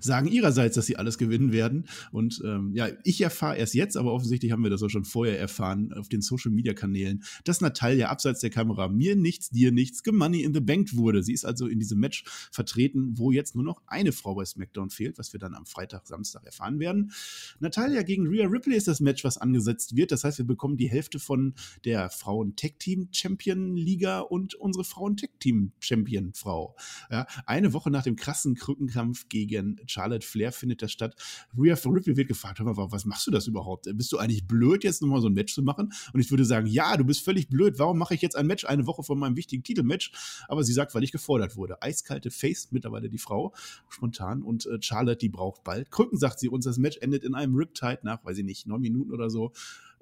sagen 0.00 0.28
ihrerseits, 0.28 0.74
dass 0.74 0.86
sie 0.86 0.96
alles 0.96 1.16
gewinnen 1.16 1.52
werden. 1.52 1.84
Und 2.10 2.42
ähm, 2.44 2.72
ja, 2.74 2.88
ich 3.04 3.20
erfahre 3.20 3.56
erst 3.56 3.74
jetzt, 3.74 3.96
aber 3.96 4.12
offensichtlich 4.12 4.52
haben 4.52 4.62
wir 4.62 4.70
das 4.70 4.82
auch 4.82 4.88
schon 4.88 5.04
vorher 5.04 5.38
erfahren 5.38 5.92
auf 5.92 6.08
den 6.08 6.20
Social-Media-Kanälen, 6.20 7.22
dass 7.44 7.60
Natalia 7.60 8.08
abseits 8.08 8.40
der 8.40 8.50
Kamera 8.50 8.88
mir 8.88 9.16
nichts, 9.16 9.50
dir 9.50 9.72
nichts, 9.72 10.02
gemoney 10.02 10.42
in 10.42 10.52
the 10.52 10.60
Bank 10.60 10.96
wurde. 10.96 11.22
Sie 11.22 11.32
ist 11.32 11.44
also 11.44 11.66
in 11.66 11.78
diesem 11.78 12.00
Match 12.00 12.24
vertreten, 12.50 13.12
wo 13.16 13.30
jetzt 13.30 13.51
nur 13.54 13.64
noch 13.64 13.80
eine 13.86 14.12
Frau 14.12 14.34
bei 14.34 14.44
SmackDown 14.44 14.90
fehlt, 14.90 15.18
was 15.18 15.32
wir 15.32 15.40
dann 15.40 15.54
am 15.54 15.66
Freitag, 15.66 16.06
Samstag 16.06 16.44
erfahren 16.44 16.78
werden. 16.78 17.12
Natalia 17.60 18.02
gegen 18.02 18.26
Rhea 18.26 18.46
Ripley 18.46 18.76
ist 18.76 18.88
das 18.88 19.00
Match, 19.00 19.24
was 19.24 19.38
angesetzt 19.38 19.96
wird. 19.96 20.12
Das 20.12 20.24
heißt, 20.24 20.38
wir 20.38 20.46
bekommen 20.46 20.76
die 20.76 20.90
Hälfte 20.90 21.18
von 21.18 21.54
der 21.84 22.10
Frauen-Tech-Team-Champion-Liga 22.10 24.20
und 24.20 24.54
unsere 24.54 24.84
Frauen-Tech-Team-Champion-Frau. 24.84 26.76
Ja, 27.10 27.26
eine 27.46 27.72
Woche 27.72 27.90
nach 27.90 28.02
dem 28.02 28.16
krassen 28.16 28.54
Krückenkampf 28.54 29.28
gegen 29.28 29.80
Charlotte 29.86 30.26
Flair 30.26 30.52
findet 30.52 30.82
das 30.82 30.92
statt. 30.92 31.14
Rhea 31.56 31.76
Ripley 31.84 32.16
wird 32.16 32.28
gefragt, 32.28 32.58
hör 32.58 32.66
mal, 32.66 32.92
was 32.92 33.04
machst 33.04 33.26
du 33.26 33.30
das 33.30 33.46
überhaupt? 33.46 33.88
Bist 33.94 34.12
du 34.12 34.18
eigentlich 34.18 34.46
blöd, 34.46 34.84
jetzt 34.84 35.02
nochmal 35.02 35.20
so 35.20 35.28
ein 35.28 35.34
Match 35.34 35.54
zu 35.54 35.62
machen? 35.62 35.92
Und 36.12 36.20
ich 36.20 36.30
würde 36.30 36.44
sagen, 36.44 36.66
ja, 36.66 36.96
du 36.96 37.04
bist 37.04 37.24
völlig 37.24 37.48
blöd. 37.48 37.78
Warum 37.78 37.98
mache 37.98 38.14
ich 38.14 38.22
jetzt 38.22 38.36
ein 38.36 38.46
Match 38.46 38.64
eine 38.64 38.86
Woche 38.86 39.02
vor 39.02 39.16
meinem 39.16 39.36
wichtigen 39.36 39.62
Titelmatch? 39.62 40.12
Aber 40.48 40.64
sie 40.64 40.72
sagt, 40.72 40.94
weil 40.94 41.04
ich 41.04 41.12
gefordert 41.12 41.56
wurde. 41.56 41.82
Eiskalte 41.82 42.30
Face, 42.30 42.68
mittlerweile 42.70 43.08
die 43.08 43.18
Frau 43.18 43.41
spontan. 43.88 44.42
Und 44.42 44.66
äh, 44.66 44.78
Charlotte, 44.80 45.18
die 45.18 45.28
braucht 45.28 45.64
bald 45.64 45.90
Krücken, 45.90 46.18
sagt 46.18 46.38
sie 46.38 46.48
uns. 46.48 46.64
Das 46.64 46.78
Match 46.78 46.98
endet 46.98 47.24
in 47.24 47.34
einem 47.34 47.54
Riptide 47.54 48.00
nach, 48.02 48.24
weiß 48.24 48.38
ich 48.38 48.44
nicht, 48.44 48.66
neun 48.66 48.80
Minuten 48.80 49.12
oder 49.12 49.30
so. 49.30 49.52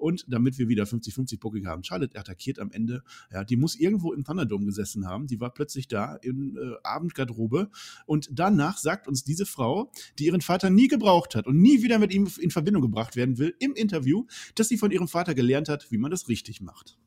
Und 0.01 0.25
damit 0.27 0.57
wir 0.57 0.67
wieder 0.67 0.85
50-50 0.85 1.39
Booking 1.39 1.67
haben, 1.67 1.83
Charlotte 1.83 2.17
attackiert 2.17 2.57
am 2.57 2.71
Ende. 2.71 3.03
Ja, 3.31 3.43
die 3.43 3.55
muss 3.55 3.75
irgendwo 3.75 4.13
im 4.13 4.23
Thunderdome 4.23 4.65
gesessen 4.65 5.07
haben. 5.07 5.27
Die 5.27 5.39
war 5.39 5.53
plötzlich 5.53 5.87
da 5.87 6.15
in 6.15 6.57
äh, 6.57 6.75
Abendgarderobe. 6.83 7.69
Und 8.07 8.29
danach 8.31 8.77
sagt 8.77 9.07
uns 9.07 9.23
diese 9.23 9.45
Frau, 9.45 9.91
die 10.17 10.25
ihren 10.25 10.41
Vater 10.41 10.71
nie 10.71 10.87
gebraucht 10.87 11.35
hat 11.35 11.45
und 11.45 11.61
nie 11.61 11.83
wieder 11.83 11.99
mit 11.99 12.11
ihm 12.13 12.27
in 12.39 12.49
Verbindung 12.49 12.81
gebracht 12.81 13.15
werden 13.15 13.37
will, 13.37 13.53
im 13.59 13.73
Interview, 13.73 14.25
dass 14.55 14.69
sie 14.69 14.77
von 14.77 14.89
ihrem 14.89 15.07
Vater 15.07 15.35
gelernt 15.35 15.69
hat, 15.69 15.91
wie 15.91 15.99
man 15.99 16.09
das 16.09 16.27
richtig 16.27 16.61
macht. 16.61 16.97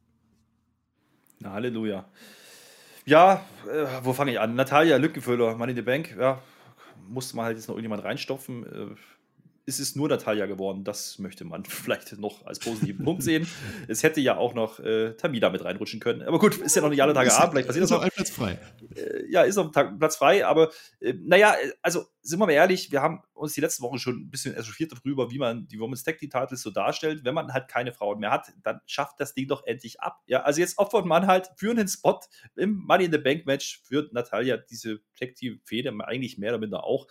Na, 1.40 1.52
Halleluja. 1.52 2.08
Ja, 3.06 3.44
äh, 3.70 3.86
wo 4.02 4.12
fange 4.12 4.32
ich 4.32 4.40
an? 4.40 4.54
Natalia 4.54 4.96
Lückenfüller, 4.96 5.56
Money 5.56 5.72
in 5.72 5.76
the 5.76 5.82
Bank. 5.82 6.16
Ja, 6.18 6.40
musste 7.08 7.36
man 7.36 7.46
halt 7.46 7.56
jetzt 7.56 7.68
noch 7.68 7.74
irgendjemand 7.74 8.04
reinstopfen. 8.04 8.64
Äh, 8.64 8.96
ist 9.66 9.80
es 9.80 9.96
nur 9.96 10.08
Natalia 10.08 10.46
geworden. 10.46 10.84
Das 10.84 11.18
möchte 11.18 11.44
man 11.44 11.64
vielleicht 11.64 12.18
noch 12.18 12.44
als 12.46 12.58
positiven 12.58 13.04
Punkt 13.04 13.22
sehen. 13.22 13.46
Es 13.86 14.02
hätte 14.02 14.20
ja 14.20 14.36
auch 14.36 14.54
noch 14.54 14.80
äh, 14.80 15.12
Tamida 15.14 15.50
mit 15.50 15.64
reinrutschen 15.64 16.00
können. 16.00 16.22
Aber 16.22 16.38
gut, 16.38 16.56
ist 16.56 16.74
ja 16.74 16.82
noch 16.82 16.88
nicht 16.88 17.02
alle 17.02 17.12
Tage 17.12 17.32
Abend. 17.32 17.52
Vielleicht 17.52 17.66
passiert 17.66 17.84
das 17.84 17.90
noch. 17.90 18.02
Ein 18.02 18.10
Platz 18.10 18.30
frei. 18.30 18.58
Äh, 18.94 19.30
ja, 19.30 19.42
ist 19.42 19.56
noch 19.56 19.74
ein 19.74 19.98
Platz 19.98 20.16
frei. 20.16 20.46
Aber 20.46 20.70
äh, 21.00 21.14
naja, 21.14 21.54
also 21.82 22.04
sind 22.22 22.38
wir 22.38 22.46
mal 22.46 22.52
ehrlich, 22.52 22.90
wir 22.92 23.02
haben 23.02 23.22
uns 23.34 23.52
die 23.52 23.60
letzten 23.60 23.82
Wochen 23.82 23.98
schon 23.98 24.16
ein 24.16 24.30
bisschen 24.30 24.54
echauffiert 24.54 24.92
darüber, 24.92 25.30
wie 25.30 25.38
man 25.38 25.68
die 25.68 25.78
Women's 25.78 26.02
Tag 26.02 26.18
Titles 26.18 26.62
so 26.62 26.70
darstellt. 26.70 27.24
Wenn 27.24 27.34
man 27.34 27.52
halt 27.52 27.68
keine 27.68 27.92
Frauen 27.92 28.20
mehr 28.20 28.30
hat, 28.30 28.52
dann 28.62 28.80
schafft 28.86 29.20
das 29.20 29.34
Ding 29.34 29.48
doch 29.48 29.64
endlich 29.66 30.00
ab. 30.00 30.22
Ja, 30.26 30.42
also 30.42 30.60
jetzt 30.60 30.78
opfert 30.78 31.04
man 31.04 31.26
halt 31.26 31.50
für 31.56 31.70
einen 31.70 31.88
Spot 31.88 32.20
im 32.56 32.82
Money 32.86 33.04
in 33.04 33.12
the 33.12 33.18
Bank 33.18 33.46
Match 33.46 33.82
für 33.84 34.08
Natalia 34.12 34.56
diese 34.56 35.00
Tag 35.18 35.34
Team 35.34 35.60
Fehde 35.64 35.92
eigentlich 36.04 36.38
mehr 36.38 36.50
oder 36.50 36.58
minder 36.58 36.84
auch 36.84 37.06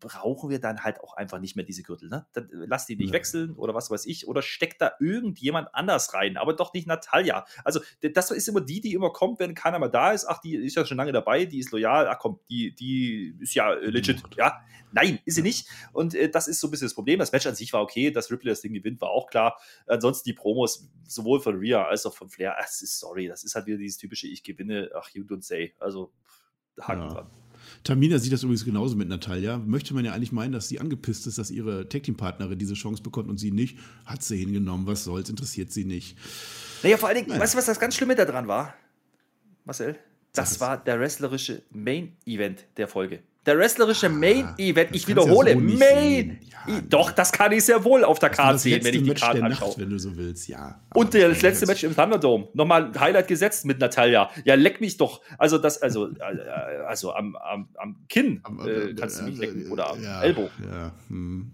brauchen 0.00 0.50
wir 0.50 0.60
dann 0.60 0.82
halt 0.82 1.00
auch 1.00 1.14
einfach 1.14 1.38
nicht 1.38 1.54
mehr 1.54 1.64
diese 1.64 1.82
Gürtel. 1.82 2.08
Ne? 2.08 2.26
Dann 2.32 2.44
äh, 2.46 2.66
lass 2.66 2.86
die 2.86 2.96
nicht 2.96 3.08
ja. 3.08 3.14
wechseln 3.14 3.54
oder 3.54 3.74
was 3.74 3.90
weiß 3.90 4.06
ich. 4.06 4.26
Oder 4.26 4.42
steckt 4.42 4.80
da 4.80 4.92
irgendjemand 4.98 5.68
anders 5.72 6.14
rein, 6.14 6.36
aber 6.36 6.54
doch 6.54 6.72
nicht 6.72 6.88
Natalia. 6.88 7.44
Also 7.64 7.80
das 8.00 8.30
ist 8.32 8.48
immer 8.48 8.60
die, 8.60 8.80
die 8.80 8.92
immer 8.92 9.10
kommt, 9.10 9.38
wenn 9.38 9.54
keiner 9.54 9.78
mehr 9.78 9.88
da 9.88 10.12
ist. 10.12 10.26
Ach, 10.26 10.40
die 10.40 10.56
ist 10.56 10.74
ja 10.74 10.84
schon 10.84 10.96
lange 10.96 11.12
dabei, 11.12 11.44
die 11.44 11.60
ist 11.60 11.70
loyal. 11.70 12.08
Ach 12.08 12.18
komm, 12.18 12.40
die, 12.48 12.74
die 12.74 13.36
ist 13.40 13.54
ja 13.54 13.72
äh, 13.72 13.86
legit. 13.86 14.22
Ja, 14.36 14.60
nein, 14.90 15.20
ist 15.24 15.36
sie 15.36 15.42
nicht. 15.42 15.68
Und 15.92 16.14
äh, 16.14 16.28
das 16.28 16.48
ist 16.48 16.58
so 16.58 16.66
ein 16.66 16.70
bisschen 16.72 16.86
das 16.86 16.94
Problem. 16.94 17.20
Das 17.20 17.30
Match 17.30 17.46
an 17.46 17.54
sich 17.54 17.72
war 17.72 17.82
okay, 17.82 18.10
dass 18.10 18.32
Ripley 18.32 18.50
das 18.50 18.62
Ding 18.62 18.74
gewinnt, 18.74 19.00
war 19.00 19.10
auch 19.10 19.28
klar. 19.28 19.58
Ansonsten 19.86 20.28
die 20.28 20.34
Promos 20.34 20.88
sowohl 21.04 21.40
von 21.40 21.56
Rhea 21.56 21.84
als 21.84 22.04
auch 22.04 22.14
von 22.14 22.28
Flair. 22.28 22.56
Ach, 22.58 22.66
ist, 22.66 22.98
sorry, 22.98 23.28
das 23.28 23.44
ist 23.44 23.54
halt 23.54 23.66
wieder 23.66 23.78
dieses 23.78 23.98
typische 23.98 24.26
Ich 24.26 24.42
gewinne, 24.42 24.90
ach, 24.96 25.08
you 25.10 25.22
don't 25.24 25.42
say. 25.42 25.74
Also 25.78 26.12
Haken 26.80 27.02
ja. 27.02 27.08
dran. 27.08 27.41
Tamina 27.84 28.18
sieht 28.18 28.32
das 28.32 28.42
übrigens 28.44 28.64
genauso 28.64 28.96
mit 28.96 29.08
Natalia. 29.08 29.58
Möchte 29.58 29.92
man 29.92 30.04
ja 30.04 30.12
eigentlich 30.12 30.32
meinen, 30.32 30.52
dass 30.52 30.68
sie 30.68 30.78
angepisst 30.78 31.26
ist, 31.26 31.38
dass 31.38 31.50
ihre 31.50 31.88
Tag-Team-Partnerin 31.88 32.58
diese 32.58 32.74
Chance 32.74 33.02
bekommt 33.02 33.28
und 33.28 33.38
sie 33.38 33.50
nicht. 33.50 33.78
Hat 34.04 34.22
sie 34.22 34.36
hingenommen, 34.36 34.86
was 34.86 35.04
soll's, 35.04 35.28
interessiert 35.28 35.72
sie 35.72 35.84
nicht. 35.84 36.16
Naja, 36.82 36.96
vor 36.96 37.08
allen 37.08 37.16
Dingen, 37.16 37.28
naja. 37.28 37.40
weißt 37.40 37.54
du, 37.54 37.58
was 37.58 37.66
das 37.66 37.80
ganz 37.80 37.96
Schlimme 37.96 38.14
daran 38.14 38.46
war, 38.46 38.74
Marcel? 39.64 39.96
Das 40.32 40.60
war 40.60 40.82
der 40.82 40.98
wrestlerische 40.98 41.62
Main-Event 41.70 42.64
der 42.76 42.88
Folge. 42.88 43.22
Der 43.44 43.58
wrestlerische 43.58 44.06
ah, 44.06 44.10
Main 44.10 44.54
Event, 44.56 44.90
ich 44.94 45.08
wiederhole, 45.08 45.50
ja 45.50 45.56
so 45.56 45.62
Main. 45.62 46.38
Ja, 46.68 46.80
Doch, 46.88 47.10
das 47.10 47.32
kann 47.32 47.50
ich 47.50 47.64
sehr 47.64 47.82
wohl 47.82 48.04
auf 48.04 48.20
der 48.20 48.30
Karte 48.30 48.58
sehen, 48.58 48.84
wenn 48.84 48.94
ich 48.94 49.02
die 49.02 49.14
Karte 49.14 49.42
anschaue. 49.42 49.74
wenn 49.78 49.90
du 49.90 49.98
so 49.98 50.16
willst, 50.16 50.46
ja. 50.48 50.80
Und 50.94 51.12
das 51.12 51.42
letzte 51.42 51.66
Match 51.66 51.82
im 51.82 51.96
Thunderdome. 51.96 52.48
Nochmal 52.54 52.86
ein 52.86 53.00
Highlight 53.00 53.26
gesetzt 53.26 53.64
mit 53.64 53.80
Natalia. 53.80 54.30
Ja, 54.44 54.54
leck 54.54 54.80
mich 54.80 54.96
doch. 54.96 55.22
Also, 55.38 55.58
das, 55.58 55.82
also, 55.82 56.10
äh, 56.10 56.22
also 56.86 57.12
am, 57.14 57.34
am, 57.34 57.68
am 57.74 57.96
Kinn 58.08 58.40
am, 58.44 58.60
äh, 58.60 58.94
kannst 58.94 59.20
du 59.20 59.24
mich 59.24 59.38
lecken 59.38 59.72
oder 59.72 59.90
am 59.90 60.00
ja, 60.00 60.22
Ellbogen. 60.22 60.50
Ja, 60.64 60.92
hm. 61.08 61.50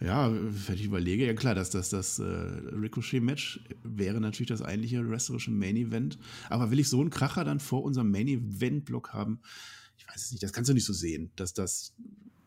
ja, 0.00 0.30
wenn 0.30 0.74
ich 0.76 0.84
überlege, 0.84 1.26
ja 1.26 1.34
klar, 1.34 1.56
dass 1.56 1.70
das, 1.70 1.88
das 1.88 2.20
äh, 2.20 2.22
Ricochet-Match 2.22 3.60
wäre 3.82 4.20
natürlich 4.20 4.50
das 4.50 4.62
eigentliche 4.62 5.10
wrestlerische 5.10 5.50
Main-Event. 5.50 6.18
Aber 6.50 6.70
will 6.70 6.78
ich 6.78 6.88
so 6.88 7.00
einen 7.00 7.10
Kracher 7.10 7.44
dann 7.44 7.58
vor 7.58 7.82
unserem 7.82 8.12
Main-Event-Block 8.12 9.12
haben? 9.12 9.40
Ich 10.00 10.08
weiß 10.08 10.24
es 10.24 10.32
nicht, 10.32 10.42
das 10.42 10.52
kannst 10.52 10.70
du 10.70 10.74
nicht 10.74 10.86
so 10.86 10.92
sehen, 10.92 11.30
dass 11.36 11.52
das. 11.52 11.92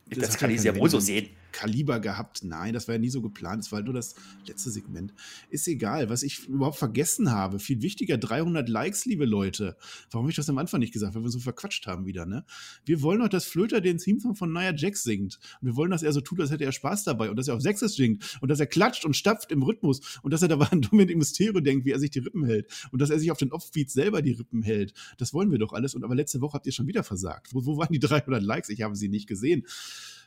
Das, 0.09 0.19
das 0.19 0.37
kann 0.37 0.51
ich 0.51 0.61
sehr 0.61 0.75
wohl 0.75 0.89
so 0.89 0.99
sehen. 0.99 1.29
Kaliber 1.53 2.01
gehabt. 2.01 2.43
Nein, 2.43 2.73
das 2.73 2.87
war 2.87 2.95
ja 2.95 2.99
nie 2.99 3.09
so 3.09 3.21
geplant. 3.21 3.63
Es 3.63 3.71
war 3.71 3.81
nur 3.81 3.93
das 3.93 4.15
letzte 4.45 4.71
Segment. 4.71 5.13
Ist 5.49 5.67
egal, 5.67 6.09
was 6.09 6.23
ich 6.23 6.47
überhaupt 6.49 6.77
vergessen 6.77 7.31
habe. 7.31 7.59
Viel 7.59 7.81
wichtiger, 7.81 8.17
300 8.17 8.67
Likes, 8.67 9.05
liebe 9.05 9.25
Leute. 9.25 9.77
Warum 10.11 10.25
habe 10.25 10.31
ich 10.31 10.35
das 10.35 10.49
am 10.49 10.57
Anfang 10.57 10.81
nicht 10.81 10.91
gesagt? 10.91 11.15
Weil 11.15 11.23
wir 11.23 11.29
so 11.29 11.39
verquatscht 11.39 11.87
haben 11.87 12.05
wieder, 12.05 12.25
ne? 12.25 12.45
Wir 12.85 13.01
wollen 13.01 13.21
doch, 13.21 13.29
dass 13.29 13.45
Flöter 13.45 13.79
den 13.79 13.99
Theme 13.99 14.35
von 14.35 14.51
Nia 14.51 14.73
Jax 14.75 15.03
singt. 15.03 15.39
Und 15.61 15.67
wir 15.67 15.75
wollen, 15.75 15.91
dass 15.91 16.03
er 16.03 16.11
so 16.11 16.21
tut, 16.21 16.41
als 16.41 16.51
hätte 16.51 16.65
er 16.65 16.71
Spaß 16.71 17.03
dabei 17.05 17.29
und 17.29 17.37
dass 17.37 17.47
er 17.47 17.55
auf 17.55 17.61
Sechses 17.61 17.95
singt 17.95 18.37
und 18.41 18.49
dass 18.49 18.59
er 18.59 18.67
klatscht 18.67 19.05
und 19.05 19.15
stapft 19.15 19.51
im 19.51 19.63
Rhythmus 19.63 20.19
und 20.23 20.31
dass 20.33 20.41
er 20.41 20.47
dabei 20.47 20.65
an 20.67 20.81
Dominik 20.81 21.15
Mysterio 21.15 21.61
denkt, 21.61 21.85
wie 21.85 21.91
er 21.91 21.99
sich 21.99 22.09
die 22.09 22.19
Rippen 22.19 22.45
hält 22.45 22.67
und 22.91 23.01
dass 23.01 23.09
er 23.09 23.19
sich 23.19 23.31
auf 23.31 23.37
den 23.37 23.51
Offbeats 23.51 23.93
selber 23.93 24.21
die 24.21 24.31
Rippen 24.31 24.61
hält. 24.63 24.93
Das 25.17 25.33
wollen 25.33 25.51
wir 25.51 25.59
doch 25.59 25.73
alles. 25.73 25.95
Und 25.95 26.03
aber 26.03 26.15
letzte 26.15 26.41
Woche 26.41 26.53
habt 26.53 26.65
ihr 26.65 26.71
schon 26.71 26.87
wieder 26.87 27.03
versagt. 27.03 27.53
Wo, 27.53 27.65
wo 27.65 27.77
waren 27.77 27.93
die 27.93 27.99
300 27.99 28.41
Likes? 28.41 28.69
Ich 28.69 28.81
habe 28.81 28.95
sie 28.95 29.09
nicht 29.09 29.27
gesehen. 29.27 29.65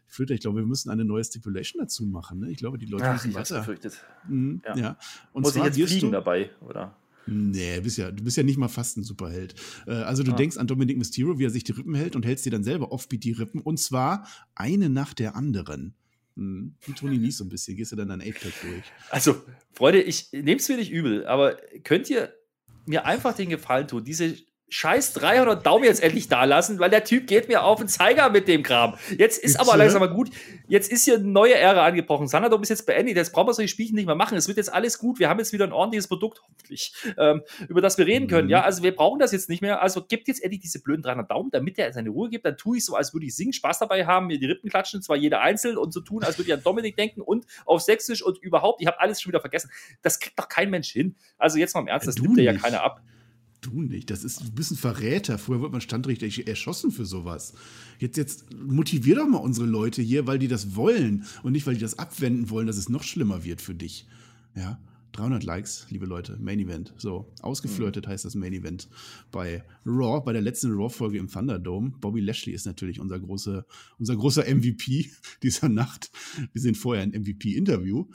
Flöter, 0.06 0.34
ich 0.34 0.40
glaube, 0.40 0.58
wir 0.58 0.66
müssen 0.66 0.90
eine 0.90 1.04
neue 1.04 1.24
Stipulation 1.24 1.80
dazu 1.80 2.06
machen. 2.06 2.40
Ne? 2.40 2.50
Ich 2.50 2.58
glaube, 2.58 2.78
die 2.78 2.86
Leute 2.86 3.06
Ach, 3.06 3.12
müssen 3.14 3.34
weiter. 3.34 3.58
Befürchtet. 3.58 3.94
Mhm, 4.28 4.62
ja. 4.64 4.76
ja. 4.76 4.98
Und 5.32 5.42
Muss 5.42 5.54
zwar 5.54 5.68
ich 5.68 5.76
jetzt 5.76 5.90
fliegen 5.90 6.06
du, 6.06 6.12
dabei, 6.12 6.50
oder? 6.60 6.96
Nee, 7.26 7.80
bist 7.80 7.98
ja, 7.98 8.10
du 8.10 8.22
bist 8.22 8.36
ja 8.36 8.42
nicht 8.44 8.56
mal 8.56 8.68
fast 8.68 8.96
ein 8.96 9.02
Superheld. 9.02 9.54
Äh, 9.86 9.92
also 9.92 10.22
du 10.22 10.32
ah. 10.32 10.36
denkst 10.36 10.56
an 10.56 10.66
Dominic 10.66 10.96
Mysterio, 10.96 11.38
wie 11.38 11.44
er 11.44 11.50
sich 11.50 11.64
die 11.64 11.72
Rippen 11.72 11.94
hält 11.94 12.14
und 12.14 12.24
hältst 12.24 12.46
dir 12.46 12.50
dann 12.50 12.62
selber 12.62 12.92
offbeat 12.92 13.24
die 13.24 13.32
Rippen 13.32 13.60
und 13.60 13.78
zwar 13.78 14.28
eine 14.54 14.88
nach 14.88 15.12
der 15.12 15.34
anderen. 15.34 15.94
Hm. 16.36 16.74
Wie 16.84 16.92
Tony 16.92 17.18
Nies 17.18 17.38
so 17.38 17.44
ein 17.44 17.48
bisschen, 17.48 17.76
gehst 17.76 17.92
du 17.92 17.96
dann 17.96 18.10
an 18.10 18.20
8 18.20 18.44
durch. 18.44 18.84
Also, 19.10 19.42
Freunde, 19.72 20.02
ich 20.02 20.30
nehme 20.32 20.56
es 20.56 20.68
mir 20.68 20.76
nicht 20.76 20.92
übel, 20.92 21.26
aber 21.26 21.56
könnt 21.82 22.08
ihr 22.10 22.32
mir 22.84 23.06
einfach 23.06 23.34
den 23.34 23.48
Gefallen 23.48 23.88
tun, 23.88 24.04
diese 24.04 24.36
scheiß 24.68 25.12
300 25.14 25.64
Daumen 25.64 25.84
jetzt 25.84 26.02
endlich 26.02 26.28
da 26.28 26.44
lassen, 26.44 26.78
weil 26.80 26.90
der 26.90 27.04
Typ 27.04 27.26
geht 27.28 27.48
mir 27.48 27.62
auf 27.62 27.78
den 27.78 27.88
Zeiger 27.88 28.30
mit 28.30 28.48
dem 28.48 28.62
Kram. 28.64 28.94
Jetzt 29.16 29.42
ist 29.42 29.60
aber 29.60 29.76
langsam 29.76 30.00
mal 30.00 30.08
gut. 30.08 30.30
Jetzt 30.66 30.90
ist 30.90 31.04
hier 31.04 31.16
eine 31.16 31.24
neue 31.24 31.54
Ära 31.54 31.86
angebrochen. 31.86 32.26
Sanadom 32.26 32.62
ist 32.62 32.70
jetzt 32.70 32.84
beendet. 32.84 33.16
Jetzt 33.16 33.32
brauchen 33.32 33.46
wir 33.46 33.54
solche 33.54 33.68
Spielchen 33.68 33.94
nicht 33.94 34.06
mehr 34.06 34.16
machen. 34.16 34.36
Es 34.36 34.48
wird 34.48 34.56
jetzt 34.56 34.72
alles 34.72 34.98
gut. 34.98 35.20
Wir 35.20 35.28
haben 35.28 35.38
jetzt 35.38 35.52
wieder 35.52 35.64
ein 35.64 35.72
ordentliches 35.72 36.08
Produkt, 36.08 36.42
hoffentlich, 36.42 36.92
ähm, 37.16 37.42
über 37.68 37.80
das 37.80 37.96
wir 37.96 38.06
reden 38.06 38.26
können. 38.26 38.46
Mhm. 38.46 38.50
Ja, 38.50 38.62
also 38.62 38.82
wir 38.82 38.94
brauchen 38.94 39.20
das 39.20 39.30
jetzt 39.30 39.48
nicht 39.48 39.62
mehr. 39.62 39.82
Also 39.82 40.02
gibt 40.02 40.26
jetzt 40.26 40.42
endlich 40.42 40.62
diese 40.62 40.82
blöden 40.82 41.02
300 41.02 41.30
Daumen, 41.30 41.50
damit 41.52 41.78
er 41.78 41.92
seine 41.92 42.10
Ruhe 42.10 42.28
gibt. 42.28 42.44
Dann 42.44 42.56
tue 42.56 42.78
ich 42.78 42.84
so, 42.84 42.96
als 42.96 43.14
würde 43.14 43.26
ich 43.26 43.36
singen, 43.36 43.52
Spaß 43.52 43.78
dabei 43.78 44.04
haben, 44.04 44.26
mir 44.26 44.38
die 44.40 44.46
Rippen 44.46 44.68
klatschen, 44.68 45.00
zwar 45.00 45.16
jeder 45.16 45.42
einzeln 45.42 45.76
und 45.76 45.92
so 45.92 46.00
tun, 46.00 46.24
als 46.24 46.38
würde 46.38 46.48
ich 46.48 46.54
an 46.54 46.62
Dominik 46.62 46.96
denken 46.96 47.20
und 47.20 47.46
auf 47.66 47.82
Sächsisch 47.82 48.22
und 48.22 48.38
überhaupt. 48.38 48.80
Ich 48.80 48.88
habe 48.88 48.98
alles 49.00 49.22
schon 49.22 49.30
wieder 49.30 49.40
vergessen. 49.40 49.70
Das 50.02 50.18
kriegt 50.18 50.36
doch 50.36 50.48
kein 50.48 50.70
Mensch 50.70 50.90
hin. 50.90 51.14
Also 51.38 51.58
jetzt 51.58 51.74
mal 51.74 51.82
im 51.82 51.86
Ernst, 51.86 52.08
das 52.08 52.16
nimmt 52.16 52.38
ja 52.38 52.54
keiner 52.54 52.82
ab. 52.82 53.00
Du 53.66 53.82
nicht. 53.82 54.10
Das 54.10 54.22
ist, 54.22 54.40
du 54.40 54.52
bist 54.52 54.70
ein 54.70 54.76
Verräter. 54.76 55.38
Früher 55.38 55.60
wird 55.60 55.72
man 55.72 55.80
standrechtlich 55.80 56.46
erschossen 56.46 56.92
für 56.92 57.04
sowas. 57.04 57.54
Jetzt, 57.98 58.16
jetzt 58.16 58.54
motivier 58.54 59.16
doch 59.16 59.26
mal 59.26 59.38
unsere 59.38 59.66
Leute 59.66 60.02
hier, 60.02 60.28
weil 60.28 60.38
die 60.38 60.46
das 60.46 60.76
wollen 60.76 61.24
und 61.42 61.50
nicht, 61.50 61.66
weil 61.66 61.74
die 61.74 61.80
das 61.80 61.98
abwenden 61.98 62.48
wollen, 62.48 62.68
dass 62.68 62.76
es 62.76 62.88
noch 62.88 63.02
schlimmer 63.02 63.42
wird 63.42 63.60
für 63.60 63.74
dich. 63.74 64.06
Ja. 64.54 64.78
300 65.12 65.42
Likes, 65.44 65.86
liebe 65.88 66.06
Leute, 66.06 66.36
Main 66.38 66.60
Event. 66.60 66.92
So, 66.98 67.32
ausgeflirtet 67.40 68.06
mhm. 68.06 68.10
heißt 68.10 68.24
das 68.24 68.34
Main 68.34 68.52
Event 68.52 68.88
bei 69.32 69.64
Raw, 69.84 70.22
bei 70.24 70.32
der 70.32 70.42
letzten 70.42 70.72
Raw-Folge 70.72 71.18
im 71.18 71.28
Thunderdome. 71.28 71.94
Bobby 72.00 72.20
Lashley 72.20 72.52
ist 72.52 72.66
natürlich 72.66 73.00
unser, 73.00 73.18
große, 73.18 73.64
unser 73.98 74.16
großer 74.16 74.42
MVP 74.42 75.10
dieser 75.42 75.68
Nacht. 75.68 76.10
Wir 76.52 76.60
sind 76.62 76.76
vorher 76.76 77.02
ein 77.02 77.10
MVP-Interview. 77.10 78.06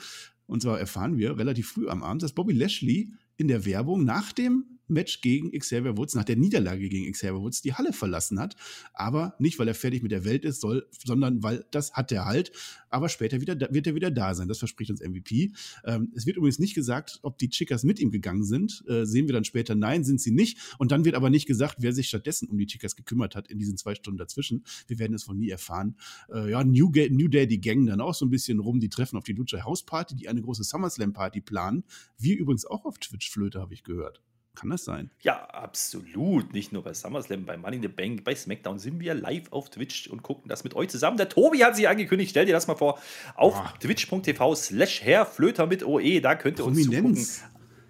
Und 0.46 0.62
zwar 0.62 0.80
erfahren 0.80 1.18
wir 1.18 1.38
relativ 1.38 1.70
früh 1.70 1.90
am 1.90 2.04
Abend, 2.04 2.22
dass 2.24 2.34
Bobby 2.34 2.54
Lashley 2.54 3.12
in 3.38 3.48
der 3.48 3.66
Werbung 3.66 4.06
nach 4.06 4.32
dem 4.32 4.66
Match 4.92 5.22
gegen 5.22 5.52
Xavier 5.58 5.98
Woods, 5.98 6.16
nach 6.16 6.24
der 6.24 6.36
Niederlage 6.36 6.90
gegen 6.90 7.12
Xavier 7.12 7.42
Woods, 7.42 7.62
die 7.62 7.74
Halle 7.74 7.94
verlassen 7.94 8.40
hat. 8.40 8.56
Aber 8.94 9.36
nicht, 9.40 9.60
weil 9.60 9.68
er 9.68 9.76
fertig 9.76 10.04
mit 10.04 10.12
der 10.12 10.26
Welt 10.26 10.46
ist, 10.46 10.62
soll, 10.62 10.88
sondern 11.06 11.44
weil 11.44 11.66
das 11.72 11.94
hat 11.94 12.12
er 12.12 12.26
halt. 12.26 12.52
Aber 12.90 13.10
später 13.10 13.42
wieder, 13.42 13.58
wird 13.74 13.88
er 13.88 13.96
wieder 13.96 14.12
da 14.12 14.36
sein. 14.36 14.48
Das 14.48 14.60
verspricht 14.60 14.92
uns 14.92 15.02
MVP. 15.02 15.54
Ähm, 15.86 16.12
es 16.16 16.26
wird 16.26 16.38
übrigens 16.38 16.60
nicht 16.60 16.76
gesagt, 16.76 17.20
ob 17.24 17.38
die 17.38 17.50
Chicas 17.50 17.84
mit 17.84 18.00
ihm 18.00 18.12
gegangen 18.12 18.44
sind. 18.44 18.84
Äh, 18.88 19.06
sehen 19.06 19.28
wir 19.28 19.34
dann 19.34 19.46
später, 19.46 19.76
nein, 19.76 20.04
sind 20.04 20.20
sie 20.20 20.32
nicht. 20.32 20.58
Und 20.78 20.92
dann 20.92 21.06
wird 21.06 21.16
aber 21.16 21.30
nicht 21.30 21.48
gesagt, 21.48 21.78
wer 21.80 21.94
sich 21.94 22.10
stattdessen 22.10 22.50
um 22.50 22.58
die 22.58 22.68
Chicas 22.68 22.96
gekümmert 22.96 23.36
hat 23.36 23.50
in 23.50 23.60
diesen 23.60 23.78
zwei 23.78 23.96
Stunden 23.96 24.18
dazwischen. 24.18 24.64
Wir 24.88 25.00
werden 25.00 25.14
es 25.14 25.24
von 25.24 25.38
nie 25.38 25.50
erfahren. 25.50 25.96
Äh, 26.32 26.52
ja, 26.52 26.64
New, 26.64 26.92
New 27.10 27.28
Day, 27.30 27.48
die 27.48 27.62
gängen 27.62 27.86
dann 27.88 28.02
auch 28.02 28.14
so 28.14 28.26
ein 28.26 28.30
bisschen 28.30 28.60
rum. 28.60 28.80
Die 28.80 28.90
treffen 28.90 29.18
auf 29.18 29.24
die 29.24 29.34
Lucha 29.34 29.64
House 29.64 29.84
Party, 29.84 30.16
die 30.16 30.28
eine 30.28 30.42
große 30.42 30.64
SummerSlam 30.64 31.14
Party 31.14 31.42
planen. 31.42 31.84
Wir 32.18 32.38
übrigens 32.38 32.66
auch 32.66 32.86
auf 32.86 32.98
Twitch 33.00 33.30
Flöte, 33.30 33.62
habe 33.62 33.74
ich 33.74 33.84
gehört. 33.84 34.22
Kann 34.56 34.70
das 34.70 34.84
sein? 34.84 35.10
Ja, 35.22 35.46
absolut. 35.46 36.54
Nicht 36.54 36.74
nur 36.74 36.84
bei 36.84 36.94
SummerSlam, 36.94 37.46
bei 37.46 37.56
Money 37.58 37.78
in 37.78 37.82
the 37.82 37.88
Bank, 37.88 38.24
bei 38.24 38.36
SmackDown 38.36 38.80
sind 38.80 39.00
wir 39.00 39.14
live 39.14 39.52
auf 39.52 39.70
Twitch 39.70 40.08
und 40.08 40.24
gucken 40.24 40.50
das 40.50 40.64
mit 40.64 40.76
euch 40.76 40.90
zusammen. 40.90 41.18
Der 41.18 41.30
Tobi 41.30 41.64
hat 41.64 41.76
sich 41.76 41.88
angekündigt, 41.88 42.32
stell 42.32 42.46
dir 42.46 42.52
das 42.52 42.68
mal 42.68 42.76
vor, 42.76 43.00
auf 43.36 43.74
twitch.tv 43.80 44.56
slash 44.56 45.02
Herrflöter 45.02 45.68
mit 45.68 45.86
OE, 45.86 46.20
da 46.20 46.36
könnt 46.36 46.60
ihr 46.60 46.66
uns 46.66 46.84
zugucken. 46.84 47.26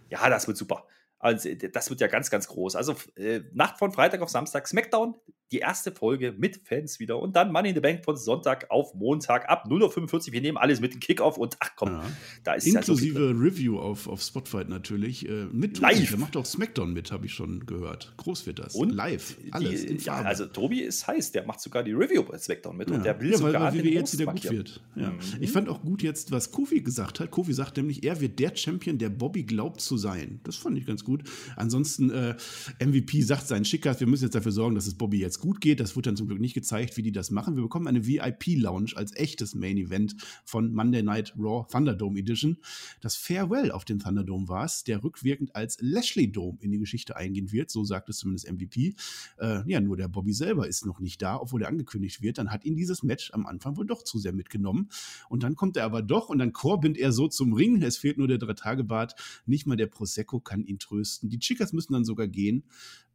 Ja, 0.10 0.30
das 0.30 0.48
wird 0.48 0.58
super. 0.58 0.86
Also, 1.18 1.50
das 1.54 1.90
wird 1.90 2.02
ja 2.02 2.08
ganz, 2.08 2.30
ganz 2.30 2.48
groß. 2.48 2.76
Also, 2.76 2.96
äh, 3.16 3.42
Nacht 3.54 3.80
von 3.80 3.92
Freitag 3.92 4.22
auf 4.22 4.30
Samstag, 4.30 4.68
SmackDown, 4.68 5.16
die 5.52 5.60
erste 5.60 5.92
Folge 5.92 6.34
mit 6.38 6.62
Fans 6.64 7.00
wieder 7.00 7.20
und 7.20 7.36
dann 7.36 7.52
Money 7.52 7.70
in 7.70 7.76
the 7.76 7.82
Bank 7.82 8.06
von 8.06 8.16
Sonntag 8.16 8.70
auf 8.70 8.94
Montag 8.94 9.50
ab 9.50 9.66
0.45 9.68 10.14
Uhr. 10.14 10.34
Wir 10.34 10.42
nehmen 10.42 10.58
alles 10.58 10.80
mit 10.80 10.94
dem 10.94 11.00
Kickoff 11.00 11.38
und 11.38 11.58
ach 11.60 11.72
komm, 11.76 11.90
ja. 11.90 12.04
da 12.44 12.54
ist 12.54 12.68
Inklusive 12.68 13.20
ja 13.20 13.34
so 13.34 13.40
Review 13.40 13.80
auf, 13.80 14.08
auf 14.08 14.22
Spotfight 14.22 14.70
natürlich. 14.70 15.28
Äh, 15.28 15.48
mit 15.52 15.80
Live. 15.80 16.10
Der 16.10 16.20
macht 16.20 16.38
auch 16.38 16.46
Smackdown 16.46 16.94
mit, 16.94 17.12
habe 17.12 17.26
ich 17.26 17.34
schon 17.34 17.66
gehört. 17.66 18.14
Groß 18.18 18.46
wird 18.46 18.60
das. 18.60 18.76
Und 18.76 18.92
live. 18.92 19.38
Alles. 19.52 19.86
Die, 19.86 19.96
ja, 19.98 20.22
also 20.22 20.46
Tobi 20.46 20.82
ist 20.82 21.06
heiß, 21.08 21.32
der 21.34 21.46
macht 21.46 21.60
sogar 21.60 21.84
die 21.84 21.94
Review 21.94 22.24
bei 22.24 22.38
Smackdown 22.38 22.78
mit 22.78 22.90
ja. 22.90 22.96
und 22.96 23.06
der 23.06 23.20
will 23.20 23.32
ja, 23.32 23.42
weil, 23.42 23.54
sogar 23.54 23.74
weil 23.74 23.84
WWE 23.84 23.90
jetzt 23.90 24.14
wieder 24.18 24.32
gut 24.32 24.50
wird. 24.50 24.82
Mhm. 24.96 25.20
Ich 25.40 25.52
fand 25.52 25.68
auch 25.68 25.82
gut 25.82 26.02
jetzt, 26.02 26.32
was 26.32 26.52
Kofi 26.52 26.82
gesagt 26.82 27.20
hat. 27.20 27.32
Kofi 27.32 27.54
sagt 27.54 27.78
nämlich, 27.78 28.04
er 28.04 28.22
wird 28.22 28.40
der 28.40 28.56
Champion, 28.56 28.98
der 28.98 29.10
Bobby 29.10 29.44
glaubt 29.44 29.82
zu 29.82 29.98
sein. 29.98 30.40
Das 30.44 30.56
fand 30.56 30.78
ich 30.78 30.86
ganz 30.86 31.04
gut. 31.04 31.24
Ansonsten, 31.58 32.10
äh, 32.10 32.36
MVP 32.80 33.22
sagt 33.22 33.48
seinen 33.48 33.66
Schickers, 33.66 34.00
wir 34.00 34.08
müssen 34.08 34.26
jetzt 34.26 34.36
dafür 34.36 34.52
sorgen, 34.52 34.76
dass 34.76 34.88
es 34.88 34.96
Bobby 34.96 35.20
jetzt 35.20 35.41
gut 35.42 35.60
geht. 35.60 35.80
Das 35.80 35.96
wird 35.96 36.06
dann 36.06 36.16
zum 36.16 36.28
Glück 36.28 36.40
nicht 36.40 36.54
gezeigt, 36.54 36.96
wie 36.96 37.02
die 37.02 37.12
das 37.12 37.32
machen. 37.32 37.56
Wir 37.56 37.64
bekommen 37.64 37.88
eine 37.88 38.06
VIP-Lounge 38.06 38.92
als 38.96 39.16
echtes 39.16 39.56
Main-Event 39.56 40.16
von 40.46 40.74
Monday 40.74 41.04
Night 41.04 41.34
Raw 41.38 41.66
Thunderdome 41.70 42.20
Edition. 42.20 42.58
Das 43.02 43.16
Farewell 43.16 43.72
auf 43.72 43.84
dem 43.84 44.00
Thunderdome 44.00 44.48
war 44.48 44.66
es, 44.66 44.84
der 44.84 45.04
rückwirkend 45.04 45.56
als 45.56 45.78
Lashley 45.82 46.32
Dome 46.32 46.58
in 46.62 46.72
die 46.72 46.80
Geschichte 46.80 47.16
eingehen 47.16 47.52
wird. 47.52 47.70
So 47.70 47.84
sagt 47.84 48.10
es 48.10 48.20
zumindest 48.20 48.50
MVP. 48.50 48.96
Äh, 49.38 49.70
ja, 49.70 49.82
nur 49.82 49.98
der 49.98 50.08
Bobby 50.08 50.34
selber 50.34 50.68
ist 50.68 50.86
noch 50.86 51.00
nicht 51.00 51.22
da, 51.22 51.38
obwohl 51.38 51.64
er 51.64 51.68
angekündigt 51.68 52.22
wird. 52.22 52.38
Dann 52.38 52.52
hat 52.52 52.64
ihn 52.64 52.76
dieses 52.76 53.04
Match 53.04 53.32
am 53.34 53.46
Anfang 53.46 53.76
wohl 53.78 53.86
doch 53.86 54.04
zu 54.04 54.20
sehr 54.20 54.34
mitgenommen. 54.34 54.90
Und 55.28 55.44
dann 55.44 55.56
kommt 55.56 55.76
er 55.76 55.86
aber 55.86 56.04
doch 56.04 56.30
und 56.30 56.38
dann 56.38 56.54
korbindet 56.54 57.02
er 57.02 57.12
so 57.12 57.28
zum 57.28 57.54
Ring. 57.54 57.82
Es 57.82 57.98
fehlt 57.98 58.18
nur 58.18 58.28
der 58.28 58.38
Drei-Tage-Bart. 58.38 59.16
Nicht 59.46 59.66
mal 59.66 59.76
der 59.76 59.88
Prosecco 59.88 60.40
kann 60.40 60.64
ihn 60.64 60.78
trösten. 60.78 61.30
Die 61.30 61.40
Chicas 61.40 61.74
müssen 61.74 61.94
dann 61.94 62.06
sogar 62.06 62.28
gehen. 62.28 62.64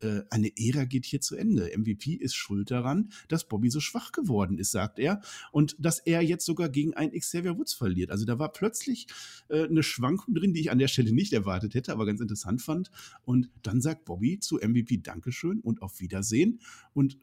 Äh, 0.01 0.23
eine 0.31 0.51
Ära 0.57 0.85
geht 0.85 1.05
hier 1.05 1.21
zu 1.21 1.37
Ende. 1.37 1.71
MVP 1.77 2.15
ist 2.15 2.35
schuld 2.35 2.71
daran, 2.71 3.11
dass 3.29 3.49
Bobby 3.49 3.71
so 3.71 3.81
schwach 3.81 4.13
geworden 4.13 4.59
ist, 4.59 4.71
sagt 4.71 4.99
er. 4.99 5.21
Und 5.53 5.77
dass 5.79 5.99
er 5.99 6.23
jetzt 6.23 6.45
sogar 6.45 6.69
gegen 6.69 6.95
einen 6.95 7.13
Xavier 7.13 7.57
Woods 7.59 7.73
verliert. 7.75 8.11
Also 8.11 8.25
da 8.25 8.39
war 8.39 8.53
plötzlich 8.53 9.07
äh, 9.49 9.65
eine 9.65 9.83
Schwankung 9.83 10.35
drin, 10.35 10.53
die 10.53 10.61
ich 10.61 10.71
an 10.71 10.79
der 10.79 10.89
Stelle 10.89 11.13
nicht 11.13 11.33
erwartet 11.33 11.75
hätte, 11.75 11.93
aber 11.93 12.07
ganz 12.07 12.21
interessant 12.21 12.63
fand. 12.63 12.91
Und 13.25 13.51
dann 13.63 13.81
sagt 13.81 14.05
Bobby 14.05 14.39
zu 14.39 14.57
MVP 14.57 14.99
Dankeschön 14.99 15.61
und 15.61 15.83
auf 15.83 16.01
Wiedersehen. 16.01 16.61
Und 16.93 17.19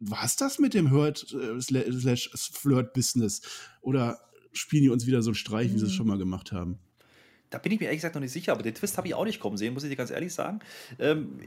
war 0.00 0.24
es 0.24 0.36
das 0.36 0.58
mit 0.58 0.74
dem 0.74 0.90
Hurt 0.90 1.32
äh? 1.32 1.58
Oder 3.80 4.20
spielen 4.52 4.82
die 4.82 4.88
uns 4.88 5.06
wieder 5.06 5.22
so 5.22 5.30
einen 5.30 5.34
Streich, 5.34 5.72
wie 5.72 5.78
sie 5.78 5.86
es 5.86 5.92
mhm. 5.92 5.96
schon 5.96 6.06
mal 6.06 6.18
gemacht 6.18 6.52
haben? 6.52 6.78
Da 7.54 7.58
bin 7.58 7.70
ich 7.70 7.78
mir 7.78 7.86
ehrlich 7.86 7.98
gesagt 7.98 8.16
noch 8.16 8.20
nicht 8.20 8.32
sicher, 8.32 8.50
aber 8.50 8.64
den 8.64 8.74
Twist 8.74 8.98
habe 8.98 9.06
ich 9.06 9.14
auch 9.14 9.24
nicht 9.24 9.38
kommen 9.38 9.56
sehen, 9.56 9.74
muss 9.74 9.84
ich 9.84 9.90
dir 9.90 9.94
ganz 9.94 10.10
ehrlich 10.10 10.34
sagen. 10.34 10.58
Ähm, 10.98 11.38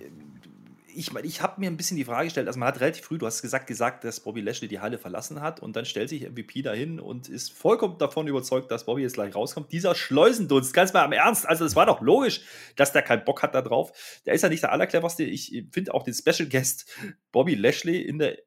ich, 0.95 1.13
ich 1.13 1.41
habe 1.41 1.59
mir 1.59 1.69
ein 1.69 1.75
bisschen 1.75 1.97
die 1.97 2.05
Frage 2.05 2.27
gestellt, 2.27 2.47
also 2.47 2.57
man 2.57 2.69
hat 2.69 2.79
relativ 2.79 3.03
früh, 3.03 3.17
du 3.17 3.25
hast 3.25 3.41
gesagt, 3.41 3.67
gesagt, 3.67 4.05
dass 4.05 4.21
Bobby 4.21 4.39
Lashley 4.39 4.69
die 4.69 4.79
Halle 4.79 4.97
verlassen 4.97 5.41
hat 5.41 5.59
und 5.59 5.75
dann 5.75 5.83
stellt 5.83 6.07
sich 6.07 6.29
MVP 6.29 6.61
dahin 6.61 7.01
und 7.01 7.27
ist 7.27 7.51
vollkommen 7.51 7.97
davon 7.97 8.25
überzeugt, 8.25 8.71
dass 8.71 8.85
Bobby 8.85 9.01
jetzt 9.01 9.15
gleich 9.15 9.35
rauskommt. 9.35 9.73
Dieser 9.73 9.95
Schleusendunst, 9.95 10.73
ganz 10.73 10.93
mal 10.93 11.03
am 11.03 11.11
Ernst, 11.11 11.45
also 11.45 11.65
es 11.65 11.75
war 11.75 11.85
doch 11.85 11.99
logisch, 11.99 12.41
dass 12.77 12.93
der 12.93 13.01
keinen 13.01 13.25
Bock 13.25 13.43
hat 13.43 13.53
da 13.53 13.61
drauf. 13.61 13.91
Der 14.25 14.33
ist 14.33 14.43
ja 14.43 14.49
nicht 14.49 14.63
der 14.63 14.71
allercleverste. 14.71 15.25
Ich 15.25 15.65
finde 15.71 15.93
auch 15.93 16.03
den 16.03 16.13
Special 16.13 16.47
Guest 16.47 16.89
Bobby 17.33 17.55
Lashley 17.55 18.01
in 18.01 18.17
der 18.17 18.37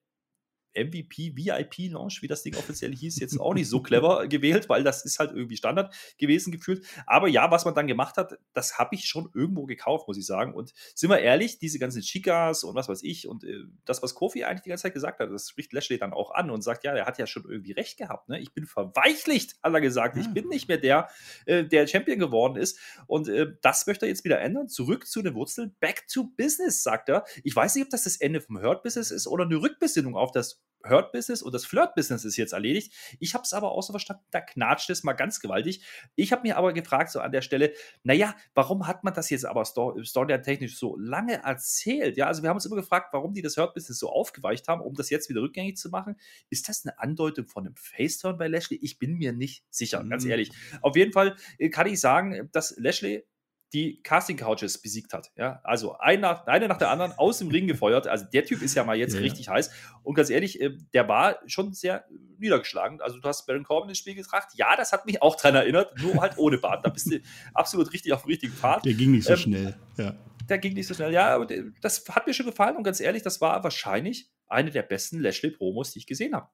MVP 0.74 1.36
VIP 1.36 1.90
Launch, 1.92 2.22
wie 2.22 2.28
das 2.28 2.42
Ding 2.42 2.56
offiziell 2.56 2.94
hieß, 2.94 3.18
jetzt 3.20 3.38
auch 3.38 3.54
nicht 3.54 3.68
so 3.68 3.82
clever 3.82 4.26
gewählt, 4.28 4.68
weil 4.68 4.84
das 4.84 5.04
ist 5.04 5.18
halt 5.18 5.32
irgendwie 5.32 5.56
Standard 5.56 5.94
gewesen 6.18 6.52
gefühlt. 6.52 6.84
Aber 7.06 7.28
ja, 7.28 7.50
was 7.50 7.64
man 7.64 7.74
dann 7.74 7.86
gemacht 7.86 8.16
hat, 8.16 8.38
das 8.52 8.78
habe 8.78 8.94
ich 8.94 9.06
schon 9.06 9.30
irgendwo 9.34 9.66
gekauft, 9.66 10.08
muss 10.08 10.18
ich 10.18 10.26
sagen. 10.26 10.54
Und 10.54 10.72
sind 10.94 11.10
wir 11.10 11.18
ehrlich, 11.18 11.58
diese 11.58 11.78
ganzen 11.78 12.02
Chicas 12.02 12.64
und 12.64 12.74
was 12.74 12.88
weiß 12.88 13.02
ich 13.02 13.28
und 13.28 13.44
äh, 13.44 13.64
das, 13.84 14.02
was 14.02 14.14
Kofi 14.14 14.44
eigentlich 14.44 14.62
die 14.62 14.68
ganze 14.70 14.82
Zeit 14.82 14.94
gesagt 14.94 15.20
hat, 15.20 15.30
das 15.30 15.48
spricht 15.48 15.72
Lashley 15.72 15.98
dann 15.98 16.12
auch 16.12 16.32
an 16.32 16.50
und 16.50 16.62
sagt, 16.62 16.84
ja, 16.84 16.94
der 16.94 17.06
hat 17.06 17.18
ja 17.18 17.26
schon 17.26 17.44
irgendwie 17.48 17.72
recht 17.72 17.98
gehabt. 17.98 18.28
Ne? 18.28 18.40
Ich 18.40 18.52
bin 18.52 18.66
verweichlicht, 18.66 19.56
hat 19.62 19.72
er 19.72 19.80
gesagt. 19.80 20.16
Ja. 20.16 20.22
Ich 20.22 20.32
bin 20.32 20.48
nicht 20.48 20.68
mehr 20.68 20.78
der, 20.78 21.08
äh, 21.46 21.64
der 21.64 21.86
Champion 21.86 22.18
geworden 22.18 22.56
ist. 22.56 22.78
Und 23.06 23.28
äh, 23.28 23.52
das 23.62 23.86
möchte 23.86 24.06
er 24.06 24.08
jetzt 24.08 24.24
wieder 24.24 24.40
ändern. 24.40 24.68
Zurück 24.68 25.06
zu 25.06 25.22
den 25.22 25.34
Wurzeln. 25.34 25.74
Back 25.80 26.06
to 26.08 26.24
Business, 26.36 26.82
sagt 26.82 27.08
er. 27.08 27.24
Ich 27.44 27.54
weiß 27.54 27.74
nicht, 27.74 27.84
ob 27.84 27.90
das 27.90 28.04
das 28.04 28.16
Ende 28.16 28.40
vom 28.40 28.60
Hurt 28.60 28.82
Business 28.82 29.10
ist 29.10 29.26
oder 29.26 29.44
eine 29.44 29.56
Rückbesinnung 29.56 30.16
auf 30.16 30.32
das 30.32 30.59
Hurt-Business 30.88 31.42
und 31.42 31.54
das 31.54 31.64
Flirt-Business 31.64 32.24
ist 32.24 32.36
jetzt 32.36 32.52
erledigt. 32.52 32.92
Ich 33.18 33.34
habe 33.34 33.42
es 33.44 33.52
aber 33.52 33.72
auch 33.72 33.82
so 33.82 33.92
verstanden, 33.92 34.24
da 34.30 34.40
knatscht 34.40 34.90
es 34.90 35.02
mal 35.02 35.12
ganz 35.12 35.40
gewaltig. 35.40 35.84
Ich 36.16 36.32
habe 36.32 36.42
mir 36.42 36.56
aber 36.56 36.72
gefragt, 36.72 37.10
so 37.10 37.20
an 37.20 37.32
der 37.32 37.42
Stelle, 37.42 37.72
naja, 38.02 38.34
warum 38.54 38.86
hat 38.86 39.04
man 39.04 39.14
das 39.14 39.30
jetzt 39.30 39.44
aber 39.44 39.64
storytechnisch 39.64 40.78
so 40.78 40.96
lange 40.96 41.42
erzählt? 41.42 42.16
Ja, 42.16 42.26
also 42.26 42.42
wir 42.42 42.48
haben 42.48 42.56
uns 42.56 42.66
immer 42.66 42.76
gefragt, 42.76 43.08
warum 43.12 43.34
die 43.34 43.42
das 43.42 43.56
Hurt-Business 43.56 43.98
so 43.98 44.10
aufgeweicht 44.10 44.68
haben, 44.68 44.80
um 44.80 44.94
das 44.94 45.10
jetzt 45.10 45.28
wieder 45.28 45.42
rückgängig 45.42 45.76
zu 45.76 45.90
machen. 45.90 46.16
Ist 46.48 46.68
das 46.68 46.84
eine 46.84 46.98
Andeutung 46.98 47.46
von 47.46 47.66
einem 47.66 47.76
Face-Turn 47.76 48.38
bei 48.38 48.48
Lashley? 48.48 48.78
Ich 48.82 48.98
bin 48.98 49.14
mir 49.14 49.32
nicht 49.32 49.64
sicher, 49.70 50.02
ganz 50.04 50.24
mhm. 50.24 50.30
ehrlich. 50.30 50.50
Auf 50.82 50.96
jeden 50.96 51.12
Fall 51.12 51.36
äh, 51.58 51.68
kann 51.68 51.86
ich 51.86 52.00
sagen, 52.00 52.48
dass 52.52 52.74
Lashley 52.78 53.24
die 53.72 54.02
Casting 54.02 54.36
Couches 54.36 54.78
besiegt 54.78 55.12
hat. 55.12 55.30
Ja, 55.36 55.60
also 55.62 55.96
ein 55.98 56.20
nach, 56.20 56.46
eine 56.46 56.66
nach 56.66 56.78
der 56.78 56.90
anderen 56.90 57.12
aus 57.12 57.38
dem 57.38 57.48
Ring 57.48 57.66
gefeuert. 57.66 58.06
Also 58.08 58.24
der 58.24 58.44
Typ 58.44 58.62
ist 58.62 58.74
ja 58.74 58.84
mal 58.84 58.96
jetzt 58.96 59.14
ja, 59.14 59.20
richtig 59.20 59.46
ja. 59.46 59.52
heiß. 59.52 59.70
Und 60.02 60.14
ganz 60.14 60.30
ehrlich, 60.30 60.60
äh, 60.60 60.76
der 60.92 61.08
war 61.08 61.38
schon 61.46 61.72
sehr 61.72 62.04
niedergeschlagen. 62.38 63.00
Also 63.00 63.18
du 63.18 63.28
hast 63.28 63.46
Baron 63.46 63.64
Corbin 63.64 63.90
ins 63.90 63.98
Spiel 63.98 64.14
gebracht. 64.14 64.48
Ja, 64.54 64.76
das 64.76 64.92
hat 64.92 65.06
mich 65.06 65.22
auch 65.22 65.36
dran 65.36 65.54
erinnert, 65.54 65.96
nur 66.00 66.20
halt 66.20 66.36
ohne 66.38 66.58
Bart. 66.58 66.84
Da 66.84 66.90
bist 66.90 67.12
du 67.12 67.20
absolut 67.54 67.92
richtig 67.92 68.12
auf 68.12 68.22
dem 68.22 68.30
richtigen 68.30 68.52
Pfad. 68.52 68.84
Der 68.84 68.94
ging 68.94 69.12
nicht 69.12 69.24
so 69.24 69.34
ähm, 69.34 69.38
schnell. 69.38 69.76
Ja. 69.96 70.14
Der 70.48 70.58
ging 70.58 70.74
nicht 70.74 70.88
so 70.88 70.94
schnell. 70.94 71.12
Ja, 71.12 71.34
aber 71.34 71.46
das 71.80 72.04
hat 72.08 72.26
mir 72.26 72.34
schon 72.34 72.46
gefallen. 72.46 72.76
Und 72.76 72.82
ganz 72.82 72.98
ehrlich, 72.98 73.22
das 73.22 73.40
war 73.40 73.62
wahrscheinlich 73.62 74.30
eine 74.48 74.70
der 74.70 74.82
besten 74.82 75.20
Lashley-Promos, 75.20 75.92
die 75.92 76.00
ich 76.00 76.06
gesehen 76.06 76.34
habe. 76.34 76.48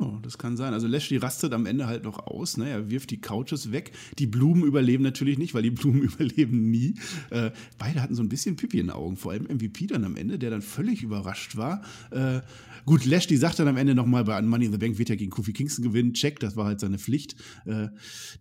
Oh, 0.00 0.18
das 0.22 0.38
kann 0.38 0.56
sein. 0.56 0.74
Also 0.74 0.86
Lashley 0.86 1.16
rastet 1.16 1.52
am 1.52 1.66
Ende 1.66 1.88
halt 1.88 2.04
noch 2.04 2.20
aus. 2.20 2.56
Ne? 2.56 2.70
Er 2.70 2.88
wirft 2.88 3.10
die 3.10 3.20
Couches 3.20 3.72
weg. 3.72 3.90
Die 4.20 4.28
Blumen 4.28 4.62
überleben 4.62 5.02
natürlich 5.02 5.38
nicht, 5.38 5.54
weil 5.54 5.62
die 5.62 5.72
Blumen 5.72 6.02
überleben 6.02 6.70
nie. 6.70 6.94
Äh, 7.30 7.50
beide 7.78 8.00
hatten 8.00 8.14
so 8.14 8.22
ein 8.22 8.28
bisschen 8.28 8.54
Pipi 8.54 8.78
in 8.78 8.86
den 8.86 8.94
Augen. 8.94 9.16
Vor 9.16 9.32
allem 9.32 9.44
MVP 9.44 9.88
dann 9.88 10.04
am 10.04 10.16
Ende, 10.16 10.38
der 10.38 10.50
dann 10.50 10.62
völlig 10.62 11.02
überrascht 11.02 11.56
war. 11.56 11.82
Äh, 12.12 12.42
gut, 12.86 13.06
Lashley 13.06 13.36
sagt 13.36 13.58
dann 13.58 13.66
am 13.66 13.76
Ende 13.76 13.96
nochmal, 13.96 14.22
bei 14.22 14.40
Money 14.40 14.66
in 14.66 14.72
the 14.72 14.78
Bank 14.78 14.98
wird 14.98 15.10
er 15.10 15.16
gegen 15.16 15.32
Kofi 15.32 15.52
Kingston 15.52 15.84
gewinnen. 15.84 16.14
Check, 16.14 16.38
das 16.38 16.54
war 16.54 16.66
halt 16.66 16.78
seine 16.78 16.98
Pflicht. 16.98 17.34
Äh, 17.64 17.88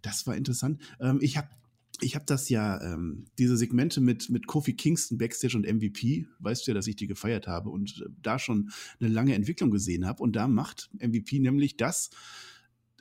das 0.03 0.27
war 0.27 0.35
interessant. 0.35 0.79
Ähm, 0.99 1.17
ich 1.21 1.37
habe 1.37 1.47
ich 2.01 2.15
habe 2.15 2.25
das 2.25 2.49
ja, 2.49 2.81
ähm, 2.81 3.25
diese 3.37 3.57
Segmente 3.57 4.01
mit, 4.01 4.29
mit 4.29 4.47
Kofi 4.47 4.73
Kingston, 4.73 5.17
Backstage 5.17 5.57
und 5.57 5.65
MVP, 5.65 6.27
weißt 6.39 6.65
du 6.65 6.71
ja, 6.71 6.75
dass 6.75 6.87
ich 6.87 6.95
die 6.95 7.07
gefeiert 7.07 7.47
habe 7.47 7.69
und 7.69 8.01
äh, 8.01 8.09
da 8.21 8.39
schon 8.39 8.69
eine 8.99 9.09
lange 9.09 9.33
Entwicklung 9.33 9.71
gesehen 9.71 10.05
habe. 10.05 10.21
Und 10.21 10.35
da 10.35 10.47
macht 10.47 10.89
MVP 10.99 11.39
nämlich 11.39 11.77
das, 11.77 12.09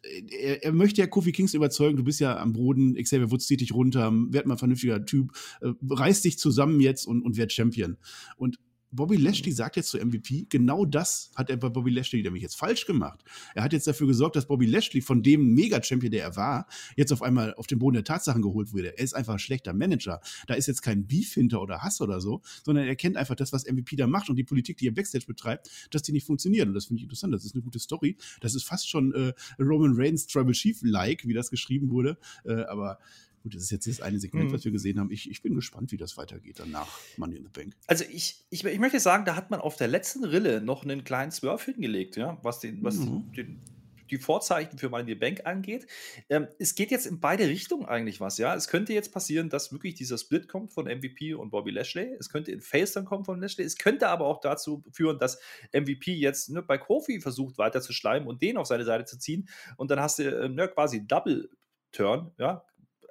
äh, 0.03 0.23
er, 0.31 0.65
er, 0.65 0.73
möchte 0.73 1.01
ja 1.01 1.07
Kofi 1.07 1.33
Kingston 1.33 1.59
überzeugen, 1.59 1.97
du 1.97 2.05
bist 2.05 2.21
ja 2.21 2.39
am 2.39 2.53
Boden, 2.53 2.95
Xavier 2.95 3.31
Woods 3.31 3.47
zieht 3.47 3.61
dich 3.61 3.73
runter, 3.73 4.11
werd 4.31 4.47
mal 4.47 4.55
ein 4.55 4.59
vernünftiger 4.59 5.05
Typ, 5.05 5.33
äh, 5.61 5.73
reiß 5.89 6.23
dich 6.23 6.39
zusammen 6.39 6.81
jetzt 6.81 7.07
und, 7.07 7.23
und 7.23 7.37
werd 7.37 7.53
Champion. 7.53 7.97
Und 8.37 8.59
Bobby 8.97 9.17
Lashley 9.17 9.53
sagt 9.53 9.77
jetzt 9.77 9.91
zu 9.91 9.99
MVP, 9.99 10.47
genau 10.49 10.85
das 10.85 11.31
hat 11.37 11.51
er 11.51 11.57
bei 11.57 11.69
Bobby 11.69 11.91
Lashley 11.91 12.23
nämlich 12.23 12.43
jetzt 12.43 12.57
falsch 12.57 12.87
gemacht. 12.87 13.23
Er 13.55 13.63
hat 13.63 13.73
jetzt 13.73 13.87
dafür 13.87 14.07
gesorgt, 14.07 14.37
dass 14.37 14.47
Bobby 14.47 14.67
Lashley 14.67 15.01
von 15.01 15.23
dem 15.23 15.55
Mega-Champion, 15.55 16.11
der 16.11 16.23
er 16.23 16.37
war, 16.37 16.67
jetzt 16.97 17.13
auf 17.13 17.23
einmal 17.23 17.55
auf 17.55 17.67
den 17.67 17.79
Boden 17.79 17.95
der 17.95 18.05
Tatsachen 18.05 18.43
geholt 18.43 18.73
wurde. 18.73 18.97
Er 18.97 19.05
ist 19.05 19.15
einfach 19.15 19.35
ein 19.35 19.39
schlechter 19.39 19.73
Manager. 19.73 20.21
Da 20.47 20.55
ist 20.55 20.67
jetzt 20.67 20.83
kein 20.83 21.07
Beef 21.07 21.35
hinter 21.35 21.61
oder 21.61 21.83
Hass 21.83 22.01
oder 22.01 22.21
so, 22.21 22.43
sondern 22.65 22.87
er 22.87 22.97
kennt 22.97 23.17
einfach 23.17 23.37
das, 23.37 23.53
was 23.53 23.67
MVP 23.67 23.97
da 23.97 24.07
macht 24.07 24.31
und 24.31 24.37
die 24.37 24.45
Politik, 24.45 24.79
die 24.79 24.89
er 24.89 24.93
Backstage 24.93 25.27
betreibt, 25.27 25.71
dass 25.91 26.03
die 26.03 26.13
nicht 26.13 26.27
funktioniert. 26.27 26.67
Und 26.67 26.75
das 26.75 26.87
finde 26.87 27.01
ich 27.01 27.05
interessant. 27.05 27.35
Das 27.35 27.45
ist 27.45 27.55
eine 27.55 27.63
gute 27.63 27.79
Story. 27.79 28.17
Das 28.41 28.55
ist 28.55 28.65
fast 28.65 28.89
schon 28.89 29.13
äh, 29.15 29.33
Roman 29.59 29.93
Reigns 29.95 30.27
Tribal 30.27 30.53
Chief-like, 30.53 31.27
wie 31.27 31.35
das 31.35 31.51
geschrieben 31.51 31.91
wurde. 31.91 32.19
Äh, 32.45 32.63
aber 32.65 32.99
Gut, 33.47 33.55
das 33.55 33.63
ist 33.63 33.71
jetzt 33.71 33.87
das 33.87 34.01
eine 34.01 34.19
Segment, 34.19 34.51
mhm. 34.51 34.55
was 34.55 34.65
wir 34.65 34.73
gesehen 34.73 34.99
haben. 34.99 35.13
Ich, 35.13 35.31
ich 35.31 35.41
bin 35.41 35.55
gespannt, 35.55 35.93
wie 35.93 35.97
das 35.97 36.17
weitergeht 36.17 36.59
danach 36.59 36.99
Money 37.17 37.37
in 37.37 37.45
the 37.45 37.49
Bank. 37.49 37.77
Also 37.87 38.05
ich, 38.11 38.45
ich, 38.51 38.65
ich 38.65 38.79
möchte 38.81 38.99
sagen, 38.99 39.25
da 39.25 39.37
hat 39.37 39.53
man 39.53 39.61
auf 39.61 39.77
der 39.77 39.87
letzten 39.87 40.25
Rille 40.25 40.61
noch 40.61 40.83
einen 40.83 41.05
kleinen 41.05 41.31
Swerve 41.31 41.65
hingelegt, 41.65 42.17
ja, 42.17 42.41
was 42.43 42.59
den, 42.59 42.83
was 42.83 42.97
mhm. 42.97 43.31
den, 43.37 43.63
die 44.11 44.19
Vorzeichen 44.19 44.79
für 44.79 44.89
Money 44.89 45.03
in 45.03 45.09
the 45.11 45.15
Bank 45.15 45.43
angeht. 45.47 45.87
Ähm, 46.29 46.49
es 46.59 46.75
geht 46.75 46.91
jetzt 46.91 47.07
in 47.07 47.21
beide 47.21 47.47
Richtungen 47.47 47.87
eigentlich 47.87 48.21
was, 48.21 48.37
ja. 48.37 48.53
Es 48.53 48.67
könnte 48.67 48.93
jetzt 48.93 49.13
passieren, 49.13 49.49
dass 49.49 49.71
wirklich 49.71 49.95
dieser 49.95 50.19
Split 50.19 50.49
kommt 50.49 50.73
von 50.73 50.87
MVP 50.87 51.35
und 51.35 51.51
Bobby 51.51 51.71
Lashley. 51.71 52.17
Es 52.19 52.29
könnte 52.29 52.51
in 52.51 52.61
Face 52.61 52.95
dann 52.95 53.05
kommen 53.05 53.25
von 53.25 53.41
Lashley. 53.41 53.65
Es 53.65 53.79
könnte 53.79 54.09
aber 54.09 54.27
auch 54.27 54.41
dazu 54.41 54.83
führen, 54.91 55.21
dass 55.21 55.39
MVP 55.73 56.15
jetzt 56.15 56.51
ne, 56.51 56.63
bei 56.63 56.79
Kofi 56.79 57.21
versucht 57.21 57.59
weiter 57.59 57.81
zu 57.81 57.93
schleimen 57.93 58.27
und 58.27 58.43
den 58.43 58.57
auf 58.57 58.67
seine 58.67 58.85
Seite 58.85 59.05
zu 59.05 59.21
ziehen. 59.21 59.49
Und 59.77 59.93
dann 59.93 60.01
hast 60.01 60.19
du 60.19 60.25
äh, 60.25 60.49
ne, 60.49 60.67
quasi 60.67 61.07
Double 61.07 61.49
Turn, 61.93 62.33
ja. 62.39 62.65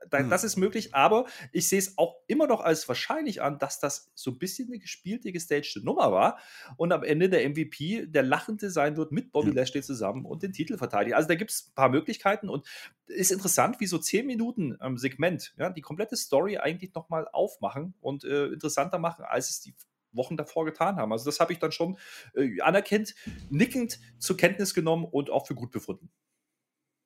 Das 0.10 0.44
ist 0.44 0.58
möglich, 0.58 0.94
aber 0.94 1.26
ich 1.52 1.68
sehe 1.68 1.80
es 1.80 1.98
auch 1.98 2.16
immer 2.28 2.48
noch 2.48 2.62
als 2.62 2.88
wahrscheinlich 2.88 3.42
an, 3.42 3.60
dass 3.60 3.80
das 3.80 4.12
so 4.16 4.32
ein 4.32 4.38
bisschen 4.38 4.68
eine 4.68 4.80
gespielte, 4.80 5.32
gestagte 5.32 5.84
Nummer 5.84 6.12
war 6.12 6.38
und 6.78 6.92
am 6.92 7.04
Ende 7.04 7.30
der 7.30 7.48
MVP 7.50 8.08
der 8.08 8.24
Lachende 8.24 8.70
sein 8.70 8.98
wird 8.98 9.12
mit 9.12 9.32
Bobby. 9.32 9.52
Lashley 9.52 9.82
zusammen 9.82 10.26
und 10.26 10.44
den 10.44 10.54
Titel 10.54 10.78
verteidigen. 10.78 11.16
Also 11.16 11.28
da 11.28 11.36
gibt 11.36 11.52
es 11.52 11.68
ein 11.68 11.76
paar 11.76 11.90
Möglichkeiten 11.90 12.50
und 12.50 12.68
ist 13.08 13.32
interessant, 13.32 13.80
wie 13.80 13.88
so 13.88 13.98
zehn 13.98 14.26
Minuten 14.26 14.76
am 14.80 14.98
Segment 14.98 15.54
ja, 15.58 15.70
die 15.70 15.82
komplette 15.82 16.18
Story 16.18 16.58
eigentlich 16.58 16.94
nochmal 16.94 17.28
aufmachen 17.32 17.94
und 18.02 18.24
äh, 18.24 18.48
interessanter 18.48 19.00
machen, 19.00 19.26
als 19.26 19.50
es 19.50 19.62
die 19.62 19.74
Wochen 20.12 20.38
davor 20.38 20.66
getan 20.66 20.96
haben. 20.96 21.12
Also 21.12 21.26
das 21.26 21.40
habe 21.40 21.54
ich 21.54 21.60
dann 21.60 21.72
schon 21.72 21.98
äh, 22.34 22.62
anerkennt, 22.62 23.16
nickend 23.50 24.00
zur 24.18 24.38
Kenntnis 24.38 24.74
genommen 24.74 25.06
und 25.06 25.30
auch 25.30 25.46
für 25.46 25.56
gut 25.56 25.72
befunden. 25.72 26.10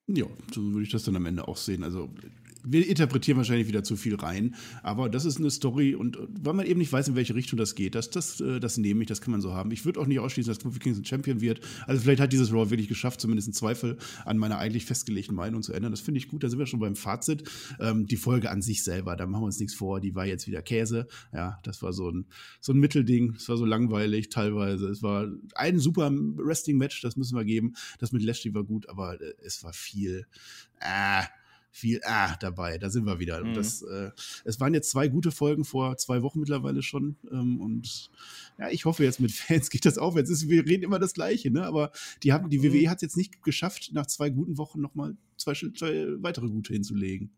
Ja, 0.08 0.26
so 0.54 0.62
würde 0.62 0.84
ich 0.84 0.91
das 0.91 1.04
dann 1.04 1.16
am 1.16 1.26
Ende 1.26 1.47
auch 1.47 1.58
sehen. 1.58 1.84
Also 1.84 2.10
wir 2.64 2.88
interpretieren 2.88 3.38
wahrscheinlich 3.38 3.68
wieder 3.68 3.84
zu 3.84 3.95
viel 3.95 4.16
rein, 4.16 4.55
aber 4.84 5.10
das 5.10 5.26
ist 5.26 5.38
eine 5.38 5.49
Story 5.49 5.95
und 5.95 6.18
weil 6.30 6.53
man 6.53 6.66
eben 6.66 6.80
nicht 6.80 6.91
weiß, 6.91 7.07
in 7.07 7.16
welche 7.16 7.36
Richtung 7.36 7.57
das 7.57 7.76
geht, 7.76 7.95
das, 7.95 8.10
das, 8.10 8.41
äh, 8.41 8.60
das 8.60 8.78
nehme 8.78 9.01
ich, 9.01 9.07
das 9.07 9.22
kann 9.22 9.32
man 9.32 9.41
so 9.41 9.53
haben. 9.53 9.72
Ich 9.72 9.86
würde 9.86 9.99
auch 9.99 10.07
nicht 10.07 10.20
ausschließen, 10.20 10.51
dass 10.51 10.62
Kofi 10.62 10.80
Kingston 10.80 11.05
Champion 11.05 11.41
wird. 11.41 11.62
Also 11.88 12.01
vielleicht 12.01 12.22
hat 12.22 12.34
dieses 12.34 12.51
Raw 12.51 12.70
wirklich 12.70 12.88
geschafft, 12.88 13.22
zumindest 13.22 13.47
einen 13.47 13.53
Zweifel 13.53 13.97
an 14.26 14.38
meiner 14.38 14.57
eigentlich 14.57 14.86
festgelegten 14.86 15.36
Meinung 15.36 15.62
zu 15.62 15.74
ändern. 15.74 15.91
Das 15.91 16.01
finde 16.01 16.20
ich 16.20 16.28
gut, 16.28 16.43
da 16.43 16.49
sind 16.49 16.60
wir 16.60 16.66
schon 16.66 16.80
beim 16.80 16.95
Fazit. 16.95 17.49
Ähm, 17.80 18.07
die 18.07 18.18
Folge 18.18 18.49
an 18.51 18.62
sich 18.62 18.84
selber, 18.84 19.16
da 19.16 19.26
machen 19.26 19.41
wir 19.41 19.47
uns 19.47 19.60
nichts 19.60 19.74
vor, 19.76 19.99
die 19.99 20.16
war 20.16 20.26
jetzt 20.26 20.47
wieder 20.47 20.62
Käse. 20.62 21.07
Ja, 21.34 21.60
das 21.64 21.82
war 21.82 21.93
so 21.93 22.10
ein, 22.10 22.26
so 22.60 22.74
ein 22.74 22.80
Mittelding, 22.80 23.36
es 23.36 23.49
war 23.49 23.57
so 23.57 23.66
langweilig 23.66 24.30
teilweise. 24.30 24.89
Es 24.89 25.01
war 25.01 25.28
ein 25.55 25.80
super 25.80 26.12
Wrestling-Match, 26.12 27.01
das 27.01 27.16
müssen 27.16 27.38
wir 27.38 27.45
geben. 27.45 27.74
Das 27.99 28.12
mit 28.12 28.24
Lashley 28.24 28.53
war 28.53 28.64
gut, 28.64 28.89
aber 28.89 29.20
äh, 29.22 29.34
es 29.43 29.64
war 29.64 29.74
viel. 29.74 30.26
Äh, 30.80 31.24
viel 31.72 32.01
ah 32.03 32.36
dabei. 32.38 32.78
Da 32.78 32.89
sind 32.89 33.05
wir 33.05 33.20
wieder. 33.20 33.43
Mhm. 33.43 33.53
Das, 33.53 33.82
äh, 33.82 34.11
es 34.43 34.59
waren 34.59 34.74
jetzt 34.74 34.89
zwei 34.89 35.07
gute 35.07 35.32
Folgen 35.32 35.65
vor 35.65 35.97
zwei 35.97 36.22
Wochen 36.22 36.39
mittlerweile 36.39 36.82
schon. 36.82 37.15
Ähm, 37.32 37.61
und 37.61 38.09
ja, 38.57 38.70
ich 38.70 38.86
hoffe 38.86 39.03
jetzt 39.03 39.20
mit 39.20 39.32
Fans 39.34 39.70
geht 39.70 39.86
das 39.86 39.97
auf. 39.97 40.15
Jetzt 40.15 40.30
ist, 40.30 40.49
wir 40.49 40.65
reden 40.65 40.84
immer 40.84 40.99
das 40.99 41.13
Gleiche, 41.13 41.51
ne? 41.51 41.65
Aber 41.65 41.91
die 42.24 42.34
haben, 42.34 42.49
die 42.49 42.63
WWE 42.63 42.84
mhm. 42.84 42.89
hat 42.89 42.97
es 42.97 43.01
jetzt 43.03 43.17
nicht 43.17 43.43
geschafft, 43.43 43.91
nach 43.93 44.07
zwei 44.07 44.30
guten 44.30 44.57
Wochen 44.57 44.82
nochmal 44.82 45.15
zwei, 45.38 45.53
zwei 45.53 46.07
weitere 46.22 46.47
gute 46.47 46.74
hinzulegen. 46.74 47.32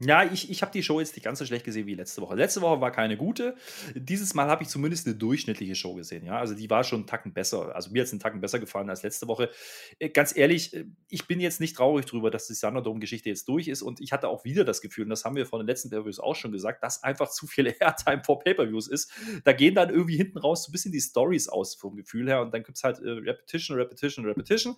Ja, 0.00 0.22
ich, 0.22 0.48
ich 0.48 0.62
habe 0.62 0.70
die 0.70 0.84
Show 0.84 1.00
jetzt 1.00 1.16
nicht 1.16 1.24
ganz 1.24 1.40
so 1.40 1.44
schlecht 1.44 1.64
gesehen 1.64 1.88
wie 1.88 1.94
letzte 1.96 2.22
Woche. 2.22 2.36
Letzte 2.36 2.60
Woche 2.60 2.80
war 2.80 2.92
keine 2.92 3.16
gute. 3.16 3.56
Dieses 3.96 4.32
Mal 4.32 4.46
habe 4.46 4.62
ich 4.62 4.68
zumindest 4.68 5.08
eine 5.08 5.16
durchschnittliche 5.16 5.74
Show 5.74 5.94
gesehen. 5.94 6.24
Ja, 6.24 6.38
also 6.38 6.54
die 6.54 6.70
war 6.70 6.84
schon 6.84 7.00
einen 7.00 7.06
Tacken 7.08 7.32
besser. 7.32 7.74
Also 7.74 7.90
mir 7.90 8.02
hat 8.02 8.06
es 8.06 8.12
einen 8.12 8.20
Tacken 8.20 8.40
besser 8.40 8.60
gefallen 8.60 8.88
als 8.90 9.02
letzte 9.02 9.26
Woche. 9.26 9.50
Äh, 9.98 10.10
ganz 10.10 10.36
ehrlich, 10.36 10.72
äh, 10.72 10.84
ich 11.08 11.26
bin 11.26 11.40
jetzt 11.40 11.58
nicht 11.60 11.74
traurig 11.74 12.06
darüber, 12.06 12.30
dass 12.30 12.46
die 12.46 12.54
Thunderdome-Geschichte 12.54 13.28
jetzt 13.28 13.48
durch 13.48 13.66
ist. 13.66 13.82
Und 13.82 14.00
ich 14.00 14.12
hatte 14.12 14.28
auch 14.28 14.44
wieder 14.44 14.64
das 14.64 14.82
Gefühl, 14.82 15.02
und 15.02 15.10
das 15.10 15.24
haben 15.24 15.34
wir 15.34 15.46
von 15.46 15.58
den 15.58 15.66
letzten 15.66 15.90
Pay-Per-Views 15.90 16.20
auch 16.20 16.36
schon 16.36 16.52
gesagt, 16.52 16.84
dass 16.84 17.02
einfach 17.02 17.28
zu 17.28 17.48
viel 17.48 17.66
Airtime 17.80 18.22
vor 18.24 18.38
Pay-Per-Views 18.38 18.86
ist. 18.86 19.10
Da 19.42 19.52
gehen 19.52 19.74
dann 19.74 19.90
irgendwie 19.90 20.16
hinten 20.16 20.38
raus 20.38 20.62
so 20.62 20.70
ein 20.70 20.72
bisschen 20.72 20.92
die 20.92 21.00
Stories 21.00 21.48
aus 21.48 21.74
vom 21.74 21.96
Gefühl 21.96 22.28
her. 22.28 22.42
Und 22.42 22.54
dann 22.54 22.62
gibt 22.62 22.76
es 22.76 22.84
halt 22.84 23.00
äh, 23.00 23.08
Repetition, 23.10 23.76
Repetition, 23.76 24.24
Repetition. 24.26 24.76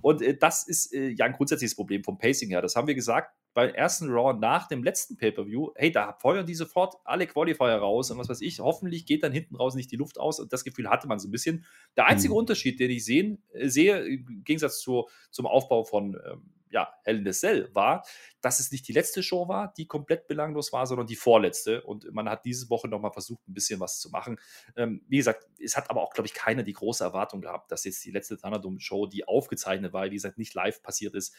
Und 0.00 0.22
äh, 0.22 0.34
das 0.38 0.66
ist 0.66 0.94
äh, 0.94 1.08
ja 1.08 1.26
ein 1.26 1.32
grundsätzliches 1.32 1.76
Problem 1.76 2.02
vom 2.02 2.16
Pacing 2.16 2.48
her. 2.48 2.62
Das 2.62 2.76
haben 2.76 2.86
wir 2.86 2.94
gesagt 2.94 3.30
beim 3.54 3.72
ersten 3.72 4.10
Raw 4.10 4.36
nach 4.38 4.68
dem 4.68 4.82
letzten 4.82 5.16
Pay-Per-View, 5.16 5.70
hey, 5.76 5.92
da 5.92 6.12
feuern 6.12 6.44
die 6.44 6.54
sofort 6.54 6.96
alle 7.04 7.26
Qualifier 7.26 7.76
raus 7.76 8.10
und 8.10 8.18
was 8.18 8.28
weiß 8.28 8.40
ich. 8.40 8.58
Hoffentlich 8.60 9.06
geht 9.06 9.22
dann 9.22 9.32
hinten 9.32 9.54
raus 9.54 9.76
nicht 9.76 9.90
die 9.92 9.96
Luft 9.96 10.18
aus. 10.18 10.40
Und 10.40 10.52
das 10.52 10.64
Gefühl 10.64 10.90
hatte 10.90 11.06
man 11.06 11.20
so 11.20 11.28
ein 11.28 11.30
bisschen. 11.30 11.64
Der 11.96 12.06
einzige 12.06 12.34
mhm. 12.34 12.38
Unterschied, 12.38 12.80
den 12.80 12.90
ich 12.90 13.04
sehen, 13.04 13.42
äh, 13.52 13.68
sehe, 13.68 13.98
im 14.00 14.42
Gegensatz 14.44 14.80
zu, 14.80 15.08
zum 15.30 15.46
Aufbau 15.46 15.84
von 15.84 16.20
ähm, 16.26 16.42
ja, 16.74 16.92
Hell 17.04 17.18
in 17.18 17.24
the 17.24 17.38
Cell 17.38 17.70
war, 17.72 18.04
dass 18.40 18.58
es 18.58 18.72
nicht 18.72 18.86
die 18.88 18.92
letzte 18.92 19.22
Show 19.22 19.46
war, 19.48 19.72
die 19.76 19.86
komplett 19.86 20.26
belanglos 20.26 20.72
war, 20.72 20.86
sondern 20.86 21.06
die 21.06 21.14
vorletzte. 21.14 21.82
Und 21.82 22.12
man 22.12 22.28
hat 22.28 22.44
diese 22.44 22.68
Woche 22.68 22.88
nochmal 22.88 23.12
versucht, 23.12 23.46
ein 23.48 23.54
bisschen 23.54 23.78
was 23.78 24.00
zu 24.00 24.10
machen. 24.10 24.40
Ähm, 24.76 25.04
wie 25.08 25.18
gesagt, 25.18 25.46
es 25.62 25.76
hat 25.76 25.88
aber 25.88 26.02
auch, 26.02 26.12
glaube 26.12 26.26
ich, 26.26 26.34
keiner 26.34 26.64
die 26.64 26.72
große 26.72 27.04
Erwartung 27.04 27.40
gehabt, 27.40 27.70
dass 27.70 27.84
jetzt 27.84 28.04
die 28.04 28.10
letzte 28.10 28.36
Thunderdome-Show, 28.36 29.06
die 29.06 29.26
aufgezeichnet 29.26 29.92
war, 29.92 30.04
wie 30.06 30.16
gesagt, 30.16 30.36
nicht 30.36 30.52
live 30.54 30.82
passiert 30.82 31.14
ist, 31.14 31.34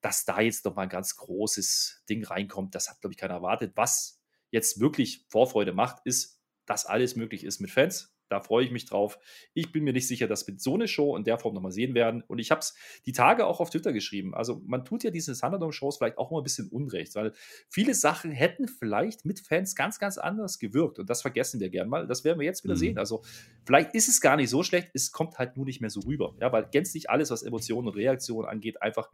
dass 0.00 0.24
da 0.24 0.40
jetzt 0.40 0.64
nochmal 0.64 0.86
ein 0.86 0.90
ganz 0.90 1.16
großes 1.16 2.02
Ding 2.10 2.24
reinkommt. 2.24 2.74
Das 2.74 2.90
hat, 2.90 3.00
glaube 3.00 3.12
ich, 3.12 3.18
keiner 3.18 3.34
erwartet. 3.34 3.72
Was 3.76 4.20
jetzt 4.50 4.80
wirklich 4.80 5.24
Vorfreude 5.28 5.72
macht, 5.72 5.98
ist, 6.04 6.42
dass 6.66 6.86
alles 6.86 7.14
möglich 7.14 7.44
ist 7.44 7.60
mit 7.60 7.70
Fans. 7.70 8.11
Da 8.32 8.40
freue 8.40 8.64
ich 8.64 8.70
mich 8.70 8.86
drauf. 8.86 9.18
Ich 9.52 9.72
bin 9.72 9.84
mir 9.84 9.92
nicht 9.92 10.08
sicher, 10.08 10.26
dass 10.26 10.46
wir 10.46 10.54
so 10.58 10.74
eine 10.74 10.88
Show 10.88 11.16
in 11.16 11.24
der 11.24 11.38
Form 11.38 11.54
nochmal 11.54 11.70
sehen 11.70 11.94
werden. 11.94 12.22
Und 12.26 12.38
ich 12.38 12.50
habe 12.50 12.60
es 12.60 12.74
die 13.04 13.12
Tage 13.12 13.46
auch 13.46 13.60
auf 13.60 13.68
Twitter 13.68 13.92
geschrieben. 13.92 14.34
Also 14.34 14.62
man 14.64 14.86
tut 14.86 15.04
ja 15.04 15.10
diese 15.10 15.38
Thunderdome-Shows 15.38 15.98
vielleicht 15.98 16.16
auch 16.16 16.30
mal 16.30 16.38
ein 16.40 16.44
bisschen 16.44 16.68
Unrecht, 16.68 17.14
weil 17.14 17.32
viele 17.68 17.94
Sachen 17.94 18.30
hätten 18.30 18.68
vielleicht 18.68 19.26
mit 19.26 19.40
Fans 19.40 19.76
ganz, 19.76 19.98
ganz 19.98 20.16
anders 20.16 20.58
gewirkt. 20.58 20.98
Und 20.98 21.10
das 21.10 21.20
vergessen 21.20 21.60
wir 21.60 21.68
gern 21.68 21.88
mal. 21.88 22.06
Das 22.06 22.24
werden 22.24 22.38
wir 22.38 22.46
jetzt 22.46 22.64
wieder 22.64 22.74
mhm. 22.74 22.78
sehen. 22.78 22.98
Also 22.98 23.22
vielleicht 23.66 23.94
ist 23.94 24.08
es 24.08 24.22
gar 24.22 24.36
nicht 24.36 24.48
so 24.48 24.62
schlecht. 24.62 24.88
Es 24.94 25.12
kommt 25.12 25.38
halt 25.38 25.58
nur 25.58 25.66
nicht 25.66 25.82
mehr 25.82 25.90
so 25.90 26.00
rüber. 26.00 26.34
Ja, 26.40 26.50
weil 26.52 26.66
gänzlich 26.70 27.10
alles, 27.10 27.30
was 27.30 27.42
Emotionen 27.42 27.88
und 27.88 27.96
Reaktionen 27.96 28.48
angeht, 28.48 28.80
einfach 28.80 29.10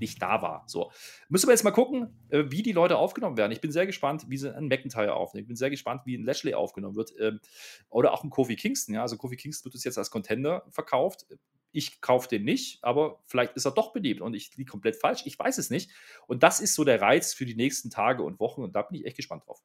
nicht 0.00 0.20
da 0.20 0.42
war. 0.42 0.64
So. 0.66 0.90
Müssen 1.28 1.46
wir 1.46 1.52
jetzt 1.52 1.64
mal 1.64 1.70
gucken, 1.70 2.18
äh, 2.30 2.44
wie 2.48 2.62
die 2.62 2.72
Leute 2.72 2.96
aufgenommen 2.96 3.36
werden. 3.36 3.52
Ich 3.52 3.60
bin 3.60 3.70
sehr 3.70 3.86
gespannt, 3.86 4.24
wie 4.28 4.36
sie 4.36 4.54
einen 4.54 4.68
McIntyre 4.68 5.14
aufnehmen. 5.14 5.44
Ich 5.44 5.48
bin 5.48 5.56
sehr 5.56 5.70
gespannt, 5.70 6.02
wie 6.06 6.16
ein 6.16 6.24
Lashley 6.24 6.54
aufgenommen 6.54 6.96
wird. 6.96 7.12
Ähm, 7.20 7.40
oder 7.88 8.12
auch 8.12 8.24
ein 8.24 8.30
Kofi 8.30 8.56
Kingston. 8.56 8.94
Ja? 8.94 9.02
Also 9.02 9.16
Kofi 9.16 9.36
Kingston 9.36 9.66
wird 9.66 9.74
uns 9.74 9.84
jetzt 9.84 9.98
als 9.98 10.10
Contender 10.10 10.64
verkauft. 10.70 11.26
Ich 11.72 12.00
kaufe 12.00 12.28
den 12.28 12.44
nicht, 12.44 12.82
aber 12.82 13.22
vielleicht 13.26 13.54
ist 13.54 13.64
er 13.64 13.70
doch 13.70 13.92
beliebt 13.92 14.20
und 14.20 14.34
ich 14.34 14.56
liege 14.56 14.70
komplett 14.70 14.96
falsch. 14.96 15.22
Ich 15.26 15.38
weiß 15.38 15.58
es 15.58 15.70
nicht. 15.70 15.90
Und 16.26 16.42
das 16.42 16.58
ist 16.58 16.74
so 16.74 16.82
der 16.82 17.00
Reiz 17.00 17.32
für 17.32 17.46
die 17.46 17.54
nächsten 17.54 17.90
Tage 17.90 18.24
und 18.24 18.40
Wochen 18.40 18.62
und 18.62 18.74
da 18.74 18.82
bin 18.82 18.98
ich 18.98 19.06
echt 19.06 19.16
gespannt 19.16 19.46
drauf. 19.46 19.62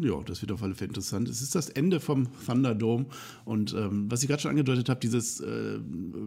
Ja, 0.00 0.22
das 0.24 0.40
wird 0.42 0.52
auf 0.52 0.62
alle 0.62 0.74
Fälle 0.74 0.88
interessant. 0.88 1.28
Es 1.28 1.42
ist 1.42 1.54
das 1.54 1.68
Ende 1.68 2.00
vom 2.00 2.28
Thunderdome 2.46 3.06
und 3.44 3.74
ähm, 3.74 4.10
was 4.10 4.22
ich 4.22 4.28
gerade 4.28 4.40
schon 4.40 4.50
angedeutet 4.50 4.88
habe, 4.88 5.00
dieses 5.00 5.40
äh, 5.40 5.78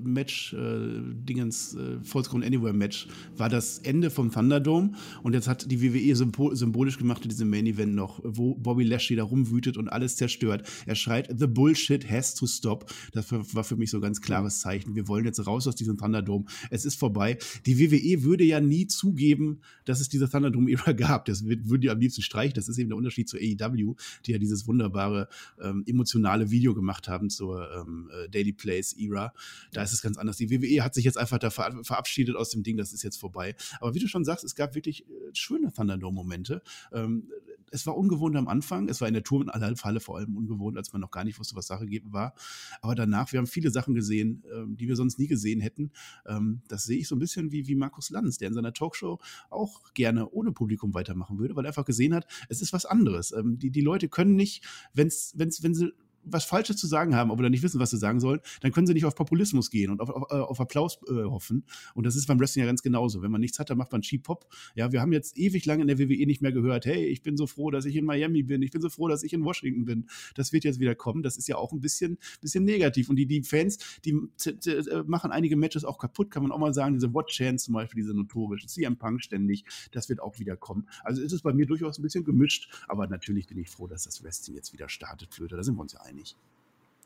Match, 0.04 0.54
äh, 0.54 0.58
äh, 0.58 2.00
Falls 2.04 2.30
Anywhere 2.34 2.74
Match, 2.74 3.08
war 3.38 3.50
das 3.50 3.80
Ende 3.80 4.10
vom 4.10 4.32
Thunderdome 4.32 4.92
und 5.24 5.34
jetzt 5.34 5.48
hat 5.48 5.72
die 5.72 5.82
WWE 5.82 6.16
symbolisch 6.56 6.98
gemacht 6.98 7.24
in 7.24 7.30
diesem 7.30 7.50
Main 7.50 7.66
Event 7.66 7.96
noch, 7.96 8.20
wo 8.24 8.56
Bobby 8.56 8.84
Lashley 8.84 9.16
da 9.16 9.24
rumwütet 9.24 9.78
und 9.78 9.88
alles 9.88 10.18
zerstört. 10.18 10.68
Er 10.86 10.96
schreit, 10.96 11.34
the 11.38 11.48
bullshit 11.48 12.10
has 12.10 12.36
to 12.36 12.48
stop. 12.48 12.92
Das 13.14 13.32
war 13.32 13.64
für 13.64 13.78
mich 13.78 13.90
so 13.90 13.98
ein 13.98 14.02
ganz 14.02 14.22
klares 14.22 14.60
Zeichen. 14.60 14.96
Wir 14.96 15.08
wollen 15.08 15.26
jetzt 15.26 15.46
raus 15.48 15.68
aus 15.68 15.76
diesem 15.76 15.98
Thunderdome. 15.98 16.46
Es 16.70 16.86
ist 16.86 17.00
vorbei. 17.00 17.38
Die 17.66 17.80
WWE 17.80 18.24
würde 18.24 18.44
ja 18.44 18.60
nie 18.60 18.88
zugeben, 18.88 19.60
dass 19.86 20.02
es 20.02 20.10
diese 20.10 20.30
Thunderdome-Ära 20.30 20.92
gab. 20.94 21.26
Das 21.26 21.46
würden 21.46 21.82
die 21.82 21.90
am 21.90 22.00
liebsten 22.00 22.22
streichen. 22.22 22.56
Das 22.56 22.68
ist 22.68 22.78
eben 22.78 22.90
der 22.90 22.98
Unterschied 22.98 23.30
zu 23.30 23.38
AEW 23.38 23.55
AEW, 23.62 23.96
die 24.26 24.32
ja 24.32 24.38
dieses 24.38 24.68
wunderbare 24.68 25.28
ähm, 25.62 25.84
emotionale 25.88 26.52
Video 26.52 26.74
gemacht 26.74 27.08
haben 27.08 27.30
zur 27.30 27.72
ähm, 27.72 28.10
äh, 28.14 28.30
Daily 28.30 28.54
Plays 28.54 28.94
Era. 28.98 29.34
Da 29.72 29.84
ist 29.84 29.94
es 29.94 30.02
ganz 30.02 30.18
anders. 30.18 30.38
Die 30.38 30.50
WWE 30.50 30.84
hat 30.84 30.94
sich 30.94 31.06
jetzt 31.06 31.18
einfach 31.18 31.40
da 31.40 31.50
ver 31.50 31.84
verabschiedet 31.84 32.36
aus 32.36 32.50
dem 32.50 32.64
Ding, 32.64 32.78
das 32.78 32.94
ist 32.94 33.04
jetzt 33.04 33.18
vorbei. 33.18 33.56
Aber 33.80 33.94
wie 33.94 34.00
du 34.00 34.08
schon 34.08 34.26
sagst, 34.26 34.44
es 34.44 34.56
gab 34.56 34.76
wirklich 34.76 35.06
äh, 35.08 35.14
schöne 35.34 35.72
Thunderdome-Momente. 35.72 36.62
Ähm, 36.92 37.30
es 37.72 37.86
war 37.86 37.98
ungewohnt 37.98 38.36
am 38.36 38.48
Anfang, 38.48 38.90
es 38.90 39.02
war 39.02 39.08
in 39.08 39.14
der 39.14 39.24
Tour 39.24 39.42
in 39.42 39.50
aller 39.50 39.76
Falle 39.76 40.00
vor 40.00 40.18
allem 40.18 40.36
ungewohnt, 40.36 40.78
als 40.78 40.94
man 40.94 41.02
noch 41.02 41.12
gar 41.12 41.24
nicht 41.24 41.40
wusste, 41.40 41.56
was 41.56 41.68
Sache 41.68 41.86
war. 42.06 42.34
Aber 42.82 42.96
danach, 42.96 43.32
wir 43.32 43.40
haben 43.40 43.48
viele 43.48 43.72
Sachen 43.72 43.94
gesehen, 43.96 44.44
ähm, 44.54 44.78
die 44.78 44.88
wir 44.88 44.96
sonst 44.96 45.20
nie 45.20 45.28
gesehen 45.28 45.60
hätten. 45.60 45.92
Ähm, 46.26 46.62
das 46.68 46.84
sehe 46.84 46.98
ich 46.98 47.08
so 47.08 47.16
ein 47.16 47.20
bisschen 47.20 47.52
wie, 47.52 47.68
wie 47.68 47.76
Markus 47.76 48.10
Lanz, 48.10 48.38
der 48.38 48.50
in 48.50 48.54
seiner 48.54 48.74
Talkshow 48.74 49.20
auch 49.50 49.94
gerne 49.94 50.30
ohne 50.30 50.52
Publikum 50.52 50.94
weitermachen 50.94 51.40
würde, 51.40 51.56
weil 51.56 51.66
er 51.66 51.70
einfach 51.70 51.86
gesehen 51.86 52.14
hat, 52.14 52.28
es 52.50 52.62
ist 52.62 52.74
was 52.74 52.86
anderes. 52.86 53.32
Ähm, 53.32 53.58
die, 53.60 53.72
die 53.72 53.82
Leute 53.82 54.10
können 54.10 54.36
nicht, 54.36 54.64
wenn's, 54.94 55.34
wenn's, 55.36 55.64
wenn 55.64 55.74
sie 55.74 55.94
was 56.26 56.46
Falsches 56.46 56.78
zu 56.78 56.88
sagen 56.88 57.16
haben, 57.16 57.32
aber 57.32 57.50
nicht 57.50 57.64
wissen, 57.64 57.80
was 57.80 57.92
sie 57.92 57.98
sagen 57.98 58.20
sollen, 58.20 58.40
dann 58.62 58.72
können 58.72 58.88
sie 58.88 58.94
nicht 58.94 59.06
auf 59.06 59.16
Populismus 59.16 59.70
gehen 59.70 59.92
und 59.92 60.02
auf, 60.02 60.10
auf, 60.10 60.32
äh, 60.32 60.36
auf 60.36 60.60
Applaus 60.60 61.00
äh, 61.08 61.24
hoffen. 61.24 61.66
Und 61.94 62.06
das 62.06 62.16
ist 62.16 62.28
beim 62.28 62.40
Wrestling 62.40 62.64
ja 62.64 62.68
ganz 62.68 62.82
genauso. 62.82 63.22
Wenn 63.22 63.32
man 63.32 63.42
nichts 63.42 63.60
hat, 63.60 63.70
dann 63.70 63.78
macht 63.78 63.92
man 63.92 64.02
Cheap 64.02 64.24
Pop. 64.24 64.48
Ja, 64.76 64.92
wir 64.92 65.02
haben 65.02 65.14
jetzt 65.14 65.38
ewig 65.38 65.66
lang 65.66 65.82
in 65.82 65.88
der 65.88 66.00
WWE 66.00 66.26
nicht 66.26 66.42
mehr 66.42 66.52
gehört, 66.52 66.86
hey, 66.86 67.06
ich 67.06 67.22
bin 67.22 67.38
so 67.38 67.48
froh, 67.48 67.72
dass 67.72 67.86
ich 67.86 67.96
in 67.96 68.06
Miami 68.06 68.44
bin, 68.44 68.62
ich 68.62 68.72
bin 68.72 68.82
so 68.82 68.90
froh, 68.90 69.08
dass 69.08 69.24
ich 69.24 69.34
in 69.34 69.44
Washington 69.44 69.86
bin. 69.86 70.08
Das 70.36 70.54
wird 70.54 70.64
jetzt 70.64 70.80
wieder 70.80 70.96
kommen. 70.96 71.24
Das 71.24 71.38
ist 71.38 71.48
ja 71.48 71.58
auch 71.58 71.72
ein 71.72 71.82
bisschen, 71.82 72.18
bisschen 72.42 72.64
negativ. 72.64 73.10
Und 73.10 73.16
die, 73.18 73.26
die 73.26 73.44
Fans, 73.44 73.78
die 74.04 74.12
äh, 74.46 75.04
machen 75.06 75.32
einige 75.32 75.56
Matches 75.56 75.86
auch 75.86 75.98
kaputt, 75.98 76.32
kann 76.32 76.44
man 76.44 76.52
auch 76.52 76.60
mal 76.60 76.74
sagen. 76.74 76.96
Diese 76.96 77.14
Watch 77.14 77.36
Chance 77.36 77.66
zum 77.66 77.74
Beispiel, 77.74 78.02
diese 78.02 78.14
notorischen, 78.14 78.70
CM 78.70 78.98
Punk 78.98 79.22
ständig, 79.22 79.66
das 79.92 80.10
wird 80.10 80.22
auch 80.22 80.40
wieder 80.40 80.56
kommen. 80.56 80.88
Also 81.04 81.22
ist 81.22 81.32
es 81.32 81.42
bei 81.42 81.54
mir 81.54 81.66
durchaus 81.66 82.00
ein 82.00 82.02
bisschen 82.02 82.24
gemischt, 82.24 82.72
aber 82.88 83.08
natürlich 83.08 83.48
bin 83.48 83.58
ich 83.58 83.70
froh, 83.70 83.88
dass 83.88 84.04
das 84.04 84.24
Wrestling 84.24 84.56
jetzt 84.56 84.74
wieder 84.74 84.90
startet, 84.90 85.34
Flöte. 85.34 85.56
Da 85.56 85.64
sind 85.64 85.76
wir 85.76 85.82
uns 85.82 85.94
ja 85.94 86.02
einig 86.02 86.15
nicht. 86.16 86.36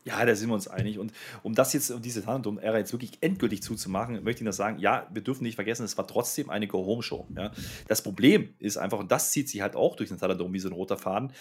Ja, 0.10 0.26
da 0.26 0.36
sind 0.36 0.50
wir 0.50 0.56
uns 0.56 0.68
einig. 0.68 0.98
Und 0.98 1.14
um 1.44 1.54
das 1.54 1.72
jetzt, 1.74 1.92
um 1.92 2.02
diese 2.02 2.24
Thunderdome-Ära 2.24 2.80
jetzt 2.80 2.92
wirklich 2.94 3.12
endgültig 3.22 3.62
zuzumachen, 3.62 4.24
möchte 4.24 4.42
ich 4.42 4.46
nur 4.46 4.54
sagen, 4.54 4.80
ja, 4.80 5.08
wir 5.14 5.22
dürfen 5.22 5.44
nicht 5.44 5.54
vergessen, 5.54 5.84
es 5.86 5.98
war 6.00 6.08
trotzdem 6.08 6.50
eine 6.50 6.68
Go-Home-Show. 6.68 7.28
Ja. 7.38 7.52
Das 7.88 8.02
Problem 8.02 8.56
ist 8.58 8.78
einfach, 8.78 8.98
und 8.98 9.12
das 9.12 9.32
zieht 9.32 9.50
sich 9.50 9.62
halt 9.62 9.76
auch 9.76 9.96
durch 9.96 10.10
den 10.10 10.18
Thunderdome 10.18 10.52
wie 10.54 10.60
so 10.60 10.68
ein 10.68 10.74
roter 10.74 10.98
Faden, 10.98 11.32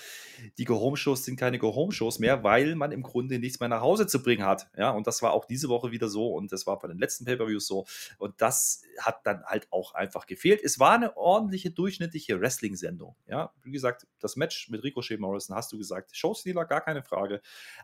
die 0.58 0.66
Go-Home-Shows 0.66 1.24
sind 1.24 1.36
keine 1.36 1.58
Go-Home-Shows 1.58 2.18
mehr, 2.18 2.44
weil 2.44 2.74
man 2.74 2.92
im 2.92 3.02
Grunde 3.02 3.38
nichts 3.38 3.58
mehr 3.58 3.70
nach 3.70 3.80
Hause 3.80 4.06
zu 4.06 4.22
bringen 4.22 4.44
hat. 4.44 4.68
Ja. 4.76 4.90
Und 4.90 5.06
das 5.06 5.22
war 5.22 5.32
auch 5.32 5.46
diese 5.46 5.70
Woche 5.70 5.90
wieder 5.90 6.10
so 6.10 6.34
und 6.34 6.52
das 6.52 6.66
war 6.66 6.78
bei 6.78 6.88
den 6.88 6.98
letzten 6.98 7.24
Pay-Per-Views 7.24 7.66
so. 7.66 7.86
Und 8.18 8.34
das 8.42 8.82
hat 9.00 9.24
dann 9.24 9.44
halt 9.44 9.66
auch 9.70 9.94
einfach 9.94 10.26
gefehlt. 10.26 10.60
Es 10.62 10.78
war 10.78 10.92
eine 10.92 11.16
ordentliche, 11.16 11.70
durchschnittliche 11.70 12.38
Wrestling-Sendung. 12.38 13.16
Ja. 13.28 13.50
Wie 13.62 13.72
gesagt, 13.72 14.06
das 14.20 14.36
Match 14.36 14.68
mit 14.68 14.84
Ricochet 14.84 15.18
Morrison 15.18 15.56
hast 15.56 15.72
du 15.72 15.78
gesagt, 15.78 16.14
Showstealer, 16.14 16.66
gar 16.66 16.82
keine 16.82 17.02
Frage. 17.02 17.40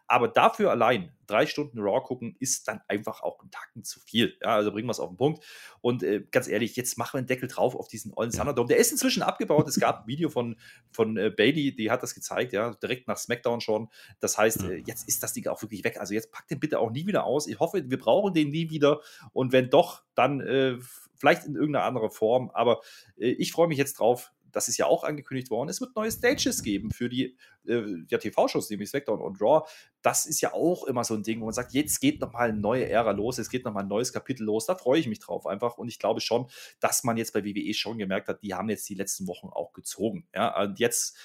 Aber 0.06 0.28
dafür 0.28 0.73
allein 0.74 1.12
drei 1.26 1.46
Stunden 1.46 1.78
Raw 1.78 2.02
gucken, 2.02 2.36
ist 2.40 2.68
dann 2.68 2.80
einfach 2.88 3.22
auch 3.22 3.42
ein 3.42 3.50
Tacken 3.50 3.84
zu 3.84 4.00
viel. 4.00 4.36
Ja, 4.42 4.56
also 4.56 4.72
bringen 4.72 4.88
wir 4.88 4.92
es 4.92 5.00
auf 5.00 5.08
den 5.08 5.16
Punkt. 5.16 5.44
Und 5.80 6.02
äh, 6.02 6.24
ganz 6.30 6.48
ehrlich, 6.48 6.74
jetzt 6.76 6.98
machen 6.98 7.14
wir 7.14 7.18
einen 7.18 7.28
Deckel 7.28 7.48
drauf 7.48 7.76
auf 7.76 7.88
diesen 7.88 8.12
ollen 8.12 8.32
Thunderdome. 8.32 8.68
Der 8.68 8.78
ist 8.78 8.92
inzwischen 8.92 9.22
abgebaut. 9.22 9.68
es 9.68 9.78
gab 9.78 10.00
ein 10.00 10.06
Video 10.06 10.28
von, 10.28 10.56
von 10.90 11.16
äh, 11.16 11.30
Bailey, 11.30 11.74
die 11.74 11.90
hat 11.90 12.02
das 12.02 12.14
gezeigt, 12.14 12.52
ja, 12.52 12.74
direkt 12.74 13.06
nach 13.06 13.16
SmackDown 13.16 13.60
schon. 13.60 13.88
Das 14.20 14.36
heißt, 14.36 14.64
äh, 14.64 14.82
jetzt 14.86 15.08
ist 15.08 15.22
das 15.22 15.32
Ding 15.32 15.46
auch 15.46 15.62
wirklich 15.62 15.84
weg. 15.84 15.98
Also 16.00 16.12
jetzt 16.12 16.32
packt 16.32 16.50
den 16.50 16.60
bitte 16.60 16.80
auch 16.80 16.90
nie 16.90 17.06
wieder 17.06 17.24
aus. 17.24 17.46
Ich 17.46 17.60
hoffe, 17.60 17.88
wir 17.88 17.98
brauchen 17.98 18.34
den 18.34 18.50
nie 18.50 18.68
wieder. 18.70 19.00
Und 19.32 19.52
wenn 19.52 19.70
doch, 19.70 20.02
dann 20.14 20.40
äh, 20.40 20.76
vielleicht 21.14 21.46
in 21.46 21.54
irgendeiner 21.54 21.84
anderen 21.84 22.10
Form. 22.10 22.50
Aber 22.52 22.80
äh, 23.16 23.28
ich 23.28 23.52
freue 23.52 23.68
mich 23.68 23.78
jetzt 23.78 24.00
drauf 24.00 24.32
das 24.54 24.68
ist 24.68 24.76
ja 24.76 24.86
auch 24.86 25.04
angekündigt 25.04 25.50
worden, 25.50 25.68
es 25.68 25.80
wird 25.80 25.94
neue 25.96 26.10
Stages 26.10 26.62
geben 26.62 26.90
für 26.90 27.08
die 27.08 27.36
äh, 27.66 28.04
ja, 28.08 28.18
TV-Shows, 28.18 28.70
nämlich 28.70 28.90
SmackDown 28.90 29.20
und 29.20 29.40
Raw. 29.40 29.66
Das 30.02 30.26
ist 30.26 30.40
ja 30.40 30.52
auch 30.52 30.84
immer 30.84 31.04
so 31.04 31.14
ein 31.14 31.22
Ding, 31.22 31.40
wo 31.40 31.46
man 31.46 31.54
sagt, 31.54 31.72
jetzt 31.72 32.00
geht 32.00 32.20
nochmal 32.20 32.50
eine 32.50 32.58
neue 32.58 32.88
Ära 32.88 33.10
los, 33.10 33.38
es 33.38 33.50
geht 33.50 33.64
nochmal 33.64 33.84
ein 33.84 33.88
neues 33.88 34.12
Kapitel 34.12 34.44
los. 34.44 34.66
Da 34.66 34.74
freue 34.74 35.00
ich 35.00 35.08
mich 35.08 35.18
drauf 35.18 35.46
einfach. 35.46 35.76
Und 35.78 35.88
ich 35.88 35.98
glaube 35.98 36.20
schon, 36.20 36.46
dass 36.80 37.04
man 37.04 37.16
jetzt 37.16 37.32
bei 37.32 37.44
WWE 37.44 37.74
schon 37.74 37.98
gemerkt 37.98 38.28
hat, 38.28 38.42
die 38.42 38.54
haben 38.54 38.68
jetzt 38.68 38.88
die 38.88 38.94
letzten 38.94 39.26
Wochen 39.26 39.48
auch 39.48 39.72
gezogen. 39.72 40.28
Ja, 40.34 40.60
und 40.62 40.78
jetzt 40.78 41.16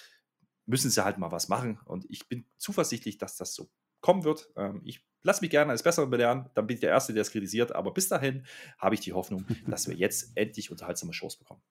müssen 0.65 0.89
sie 0.89 1.03
halt 1.03 1.17
mal 1.17 1.31
was 1.31 1.49
machen. 1.49 1.79
Und 1.85 2.05
ich 2.09 2.27
bin 2.27 2.45
zuversichtlich, 2.57 3.17
dass 3.17 3.37
das 3.37 3.53
so 3.53 3.69
kommen 4.01 4.23
wird. 4.23 4.49
Ähm, 4.55 4.81
ich 4.85 5.03
lasse 5.23 5.41
mich 5.41 5.49
gerne 5.49 5.71
als 5.71 5.83
Besseren 5.83 6.09
belehren, 6.09 6.49
dann 6.53 6.67
bin 6.67 6.75
ich 6.75 6.81
der 6.81 6.91
Erste, 6.91 7.13
der 7.13 7.21
es 7.21 7.31
kritisiert. 7.31 7.75
Aber 7.75 7.93
bis 7.93 8.07
dahin 8.07 8.45
habe 8.77 8.95
ich 8.95 9.01
die 9.01 9.13
Hoffnung, 9.13 9.45
dass 9.67 9.87
wir 9.87 9.95
jetzt 9.95 10.31
endlich 10.35 10.71
unterhaltsame 10.71 11.13
Shows 11.13 11.37
bekommen. 11.37 11.61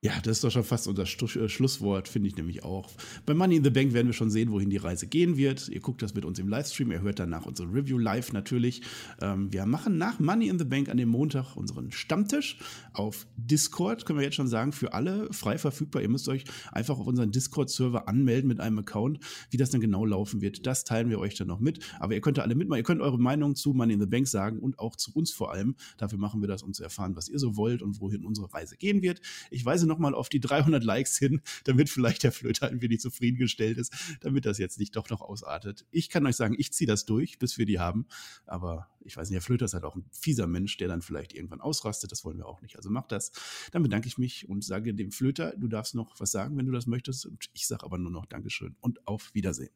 Ja, 0.00 0.12
das 0.22 0.36
ist 0.36 0.44
doch 0.44 0.52
schon 0.52 0.62
fast 0.62 0.86
unser 0.86 1.02
äh, 1.02 1.48
Schlusswort, 1.48 2.06
finde 2.06 2.28
ich 2.28 2.36
nämlich 2.36 2.62
auch. 2.62 2.88
Bei 3.26 3.34
Money 3.34 3.56
in 3.56 3.64
the 3.64 3.70
Bank 3.70 3.92
werden 3.94 4.06
wir 4.06 4.12
schon 4.12 4.30
sehen, 4.30 4.52
wohin 4.52 4.70
die 4.70 4.76
Reise 4.76 5.08
gehen 5.08 5.36
wird. 5.36 5.68
Ihr 5.70 5.80
guckt 5.80 6.02
das 6.02 6.14
mit 6.14 6.24
uns 6.24 6.38
im 6.38 6.46
Livestream, 6.46 6.92
ihr 6.92 7.02
hört 7.02 7.18
danach 7.18 7.46
unsere 7.46 7.68
Review 7.68 7.98
live 7.98 8.32
natürlich. 8.32 8.82
Ähm, 9.20 9.52
wir 9.52 9.66
machen 9.66 9.98
nach 9.98 10.20
Money 10.20 10.46
in 10.46 10.58
the 10.60 10.64
Bank 10.64 10.88
an 10.88 10.98
dem 10.98 11.08
Montag 11.08 11.56
unseren 11.56 11.90
Stammtisch 11.90 12.58
auf 12.92 13.26
Discord, 13.36 14.06
können 14.06 14.20
wir 14.20 14.24
jetzt 14.24 14.36
schon 14.36 14.46
sagen, 14.46 14.70
für 14.70 14.92
alle 14.92 15.32
frei 15.32 15.58
verfügbar. 15.58 16.00
Ihr 16.00 16.08
müsst 16.08 16.28
euch 16.28 16.44
einfach 16.70 16.96
auf 16.96 17.08
unseren 17.08 17.32
Discord-Server 17.32 18.06
anmelden 18.06 18.46
mit 18.46 18.60
einem 18.60 18.78
Account. 18.78 19.18
Wie 19.50 19.56
das 19.56 19.70
dann 19.70 19.80
genau 19.80 20.04
laufen 20.04 20.40
wird, 20.40 20.64
das 20.64 20.84
teilen 20.84 21.10
wir 21.10 21.18
euch 21.18 21.34
dann 21.34 21.48
noch 21.48 21.58
mit. 21.58 21.80
Aber 21.98 22.14
ihr 22.14 22.20
könnt 22.20 22.38
alle 22.38 22.54
mitmachen, 22.54 22.78
ihr 22.78 22.84
könnt 22.84 23.00
eure 23.00 23.18
Meinung 23.18 23.56
zu 23.56 23.74
Money 23.74 23.94
in 23.94 24.00
the 24.00 24.06
Bank 24.06 24.28
sagen 24.28 24.60
und 24.60 24.78
auch 24.78 24.94
zu 24.94 25.12
uns 25.12 25.32
vor 25.32 25.50
allem. 25.50 25.74
Dafür 25.96 26.20
machen 26.20 26.40
wir 26.40 26.46
das, 26.46 26.62
um 26.62 26.72
zu 26.72 26.84
erfahren, 26.84 27.16
was 27.16 27.28
ihr 27.28 27.40
so 27.40 27.56
wollt 27.56 27.82
und 27.82 28.00
wohin 28.00 28.24
unsere 28.24 28.54
Reise 28.54 28.76
gehen 28.76 29.02
wird. 29.02 29.20
Ich 29.50 29.64
weise 29.64 29.87
nochmal 29.88 30.14
auf 30.14 30.28
die 30.28 30.40
300 30.40 30.84
Likes 30.84 31.18
hin, 31.18 31.40
damit 31.64 31.90
vielleicht 31.90 32.22
der 32.22 32.32
Flöter 32.32 32.68
ein 32.68 32.80
wenig 32.80 33.00
zufriedengestellt 33.00 33.78
ist, 33.78 33.92
damit 34.20 34.46
das 34.46 34.58
jetzt 34.58 34.78
nicht 34.78 34.94
doch 34.94 35.10
noch 35.10 35.20
ausartet. 35.20 35.86
Ich 35.90 36.08
kann 36.08 36.26
euch 36.26 36.36
sagen, 36.36 36.54
ich 36.56 36.72
ziehe 36.72 36.86
das 36.86 37.04
durch, 37.04 37.38
bis 37.38 37.58
wir 37.58 37.66
die 37.66 37.78
haben. 37.78 38.06
Aber 38.46 38.88
ich 39.00 39.16
weiß 39.16 39.28
nicht, 39.28 39.36
der 39.36 39.42
Flöter 39.42 39.64
ist 39.64 39.74
halt 39.74 39.84
auch 39.84 39.96
ein 39.96 40.04
fieser 40.12 40.46
Mensch, 40.46 40.76
der 40.76 40.88
dann 40.88 41.02
vielleicht 41.02 41.32
irgendwann 41.32 41.60
ausrastet. 41.60 42.12
Das 42.12 42.24
wollen 42.24 42.38
wir 42.38 42.46
auch 42.46 42.60
nicht. 42.60 42.76
Also 42.76 42.90
macht 42.90 43.10
das. 43.12 43.32
Dann 43.72 43.82
bedanke 43.82 44.06
ich 44.06 44.18
mich 44.18 44.48
und 44.48 44.64
sage 44.64 44.94
dem 44.94 45.10
Flöter, 45.10 45.54
du 45.56 45.68
darfst 45.68 45.94
noch 45.94 46.20
was 46.20 46.30
sagen, 46.30 46.56
wenn 46.56 46.66
du 46.66 46.72
das 46.72 46.86
möchtest. 46.86 47.26
Und 47.26 47.46
ich 47.54 47.66
sage 47.66 47.84
aber 47.84 47.98
nur 47.98 48.12
noch 48.12 48.26
Dankeschön 48.26 48.76
und 48.80 49.06
auf 49.06 49.34
Wiedersehen. 49.34 49.72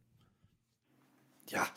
Ja, 1.48 1.68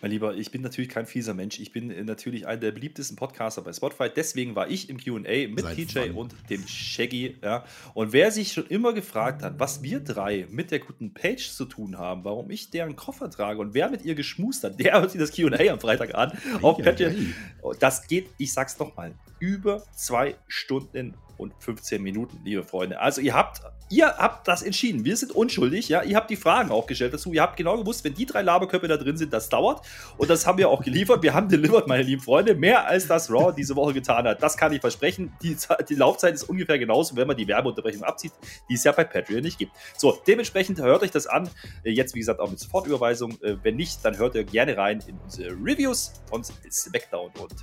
mein 0.00 0.10
Lieber, 0.10 0.34
ich 0.34 0.50
bin 0.50 0.62
natürlich 0.62 0.88
kein 0.88 1.06
fieser 1.06 1.34
Mensch. 1.34 1.58
Ich 1.58 1.72
bin 1.72 1.90
äh, 1.90 2.04
natürlich 2.04 2.46
einer 2.46 2.60
der 2.60 2.72
beliebtesten 2.72 3.16
Podcaster 3.16 3.62
bei 3.62 3.72
Spotify. 3.72 4.08
Deswegen 4.14 4.54
war 4.54 4.68
ich 4.68 4.90
im 4.90 4.98
QA 4.98 5.48
mit 5.48 5.60
Seit 5.60 5.76
TJ 5.76 5.98
wann? 5.98 6.10
und 6.12 6.34
dem 6.50 6.66
Shaggy. 6.66 7.36
Ja. 7.42 7.64
Und 7.94 8.12
wer 8.12 8.30
sich 8.30 8.52
schon 8.52 8.66
immer 8.66 8.92
gefragt 8.92 9.42
hat, 9.42 9.58
was 9.58 9.82
wir 9.82 10.00
drei 10.00 10.46
mit 10.50 10.70
der 10.70 10.80
guten 10.80 11.14
Page 11.14 11.50
zu 11.50 11.64
tun 11.64 11.98
haben, 11.98 12.24
warum 12.24 12.50
ich 12.50 12.70
deren 12.70 12.96
Koffer 12.96 13.30
trage 13.30 13.60
und 13.60 13.74
wer 13.74 13.88
mit 13.90 14.04
ihr 14.04 14.14
geschmust 14.14 14.64
hat, 14.64 14.78
der 14.80 15.00
hört 15.00 15.10
sich 15.10 15.20
das 15.20 15.32
QA 15.32 15.72
am 15.72 15.80
Freitag 15.80 16.14
an. 16.14 16.36
Auf 16.62 16.78
Patreon. 16.78 17.34
Das 17.80 18.06
geht, 18.06 18.28
ich 18.38 18.52
sag's 18.52 18.78
nochmal, 18.78 19.14
über 19.38 19.82
zwei 19.94 20.36
Stunden 20.48 21.14
und 21.38 21.52
15 21.58 22.02
Minuten, 22.02 22.40
liebe 22.44 22.62
Freunde. 22.64 23.00
Also 23.00 23.20
ihr 23.20 23.34
habt, 23.34 23.60
ihr 23.90 24.06
habt 24.06 24.48
das 24.48 24.62
entschieden. 24.62 25.04
Wir 25.04 25.16
sind 25.16 25.32
unschuldig, 25.32 25.88
ja. 25.88 26.02
Ihr 26.02 26.16
habt 26.16 26.30
die 26.30 26.36
Fragen 26.36 26.70
auch 26.70 26.86
gestellt 26.86 27.14
dazu. 27.14 27.32
Ihr 27.32 27.42
habt 27.42 27.56
genau 27.56 27.76
gewusst, 27.76 28.04
wenn 28.04 28.14
die 28.14 28.26
drei 28.26 28.42
Laberköpfe 28.42 28.88
da 28.88 28.96
drin 28.96 29.16
sind, 29.16 29.32
das 29.32 29.48
dauert. 29.48 29.84
Und 30.16 30.30
das 30.30 30.46
haben 30.46 30.58
wir 30.58 30.68
auch 30.68 30.82
geliefert. 30.82 31.22
Wir 31.22 31.34
haben 31.34 31.48
delivered, 31.48 31.86
meine 31.86 32.02
lieben 32.02 32.22
Freunde, 32.22 32.54
mehr 32.54 32.86
als 32.86 33.06
das 33.06 33.30
Raw 33.30 33.52
diese 33.56 33.76
Woche 33.76 33.94
getan 33.94 34.26
hat. 34.26 34.42
Das 34.42 34.56
kann 34.56 34.72
ich 34.72 34.80
versprechen. 34.80 35.32
Die, 35.42 35.56
die 35.88 35.94
Laufzeit 35.94 36.34
ist 36.34 36.44
ungefähr 36.44 36.78
genauso, 36.78 37.16
wenn 37.16 37.26
man 37.26 37.36
die 37.36 37.46
Werbeunterbrechung 37.46 38.02
abzieht, 38.02 38.32
die 38.68 38.74
es 38.74 38.84
ja 38.84 38.92
bei 38.92 39.04
Patreon 39.04 39.42
nicht 39.42 39.58
gibt. 39.58 39.72
So, 39.96 40.18
dementsprechend 40.26 40.80
hört 40.80 41.02
euch 41.02 41.10
das 41.10 41.26
an. 41.26 41.48
Jetzt, 41.84 42.14
wie 42.14 42.20
gesagt, 42.20 42.40
auch 42.40 42.50
mit 42.50 42.58
Sofortüberweisung. 42.58 43.32
Äh, 43.42 43.56
wenn 43.62 43.76
nicht, 43.76 44.04
dann 44.04 44.16
hört 44.16 44.34
ihr 44.34 44.44
gerne 44.44 44.76
rein 44.76 45.02
in 45.06 45.18
unsere 45.18 45.50
Reviews 45.50 46.12
von 46.28 46.42
SmackDown 46.44 47.30
und 47.38 47.54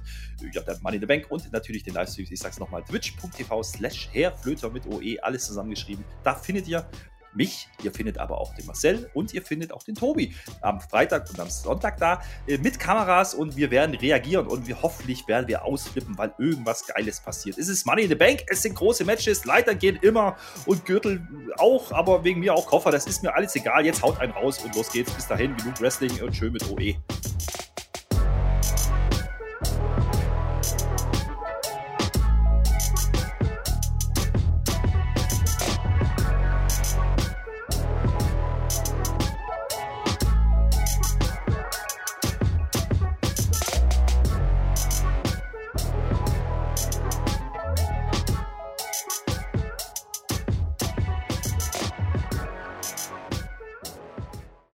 ja, 0.53 0.61
dann 0.61 0.81
Money 0.81 0.97
in 0.97 1.01
the 1.01 1.07
Bank 1.07 1.25
und 1.29 1.51
natürlich 1.51 1.83
den 1.83 1.93
Livestream. 1.93 2.27
Ich 2.29 2.39
sag's 2.39 2.59
nochmal: 2.59 2.83
twitch.tv 2.83 3.62
slash 3.63 4.09
herflöter 4.11 4.69
mit 4.69 4.85
OE, 4.85 5.17
alles 5.21 5.45
zusammengeschrieben. 5.45 6.03
Da 6.23 6.35
findet 6.35 6.67
ihr 6.67 6.85
mich, 7.35 7.67
ihr 7.83 7.91
findet 7.91 8.17
aber 8.17 8.39
auch 8.39 8.53
den 8.55 8.65
Marcel 8.65 9.09
und 9.13 9.33
ihr 9.33 9.41
findet 9.41 9.71
auch 9.71 9.83
den 9.83 9.95
Tobi 9.95 10.33
am 10.61 10.79
Freitag 10.79 11.29
und 11.29 11.39
am 11.39 11.49
Sonntag 11.49 11.97
da 11.97 12.21
äh, 12.47 12.57
mit 12.57 12.79
Kameras 12.79 13.33
und 13.33 13.55
wir 13.55 13.71
werden 13.71 13.95
reagieren 13.95 14.47
und 14.47 14.67
wir 14.67 14.81
hoffentlich 14.81 15.27
werden 15.27 15.47
wir 15.47 15.65
ausflippen, 15.65 16.17
weil 16.17 16.33
irgendwas 16.37 16.85
Geiles 16.87 17.19
passiert. 17.19 17.57
Es 17.57 17.67
ist 17.67 17.85
Money 17.85 18.03
in 18.03 18.09
the 18.09 18.15
Bank, 18.15 18.43
es 18.47 18.61
sind 18.61 18.75
große 18.75 19.05
Matches, 19.05 19.45
Leiter 19.45 19.75
gehen 19.75 19.97
immer 20.01 20.35
und 20.65 20.85
Gürtel 20.85 21.27
auch, 21.57 21.91
aber 21.91 22.23
wegen 22.23 22.39
mir 22.39 22.53
auch 22.53 22.67
Koffer, 22.67 22.91
das 22.91 23.07
ist 23.07 23.23
mir 23.23 23.33
alles 23.33 23.55
egal. 23.55 23.85
Jetzt 23.85 24.01
haut 24.01 24.19
einen 24.19 24.33
raus 24.33 24.59
und 24.63 24.75
los 24.75 24.91
geht's. 24.91 25.11
Bis 25.13 25.27
dahin, 25.27 25.55
genug 25.57 25.79
Wrestling 25.81 26.21
und 26.21 26.35
schön 26.35 26.53
mit 26.53 26.69
OE. 26.69 26.95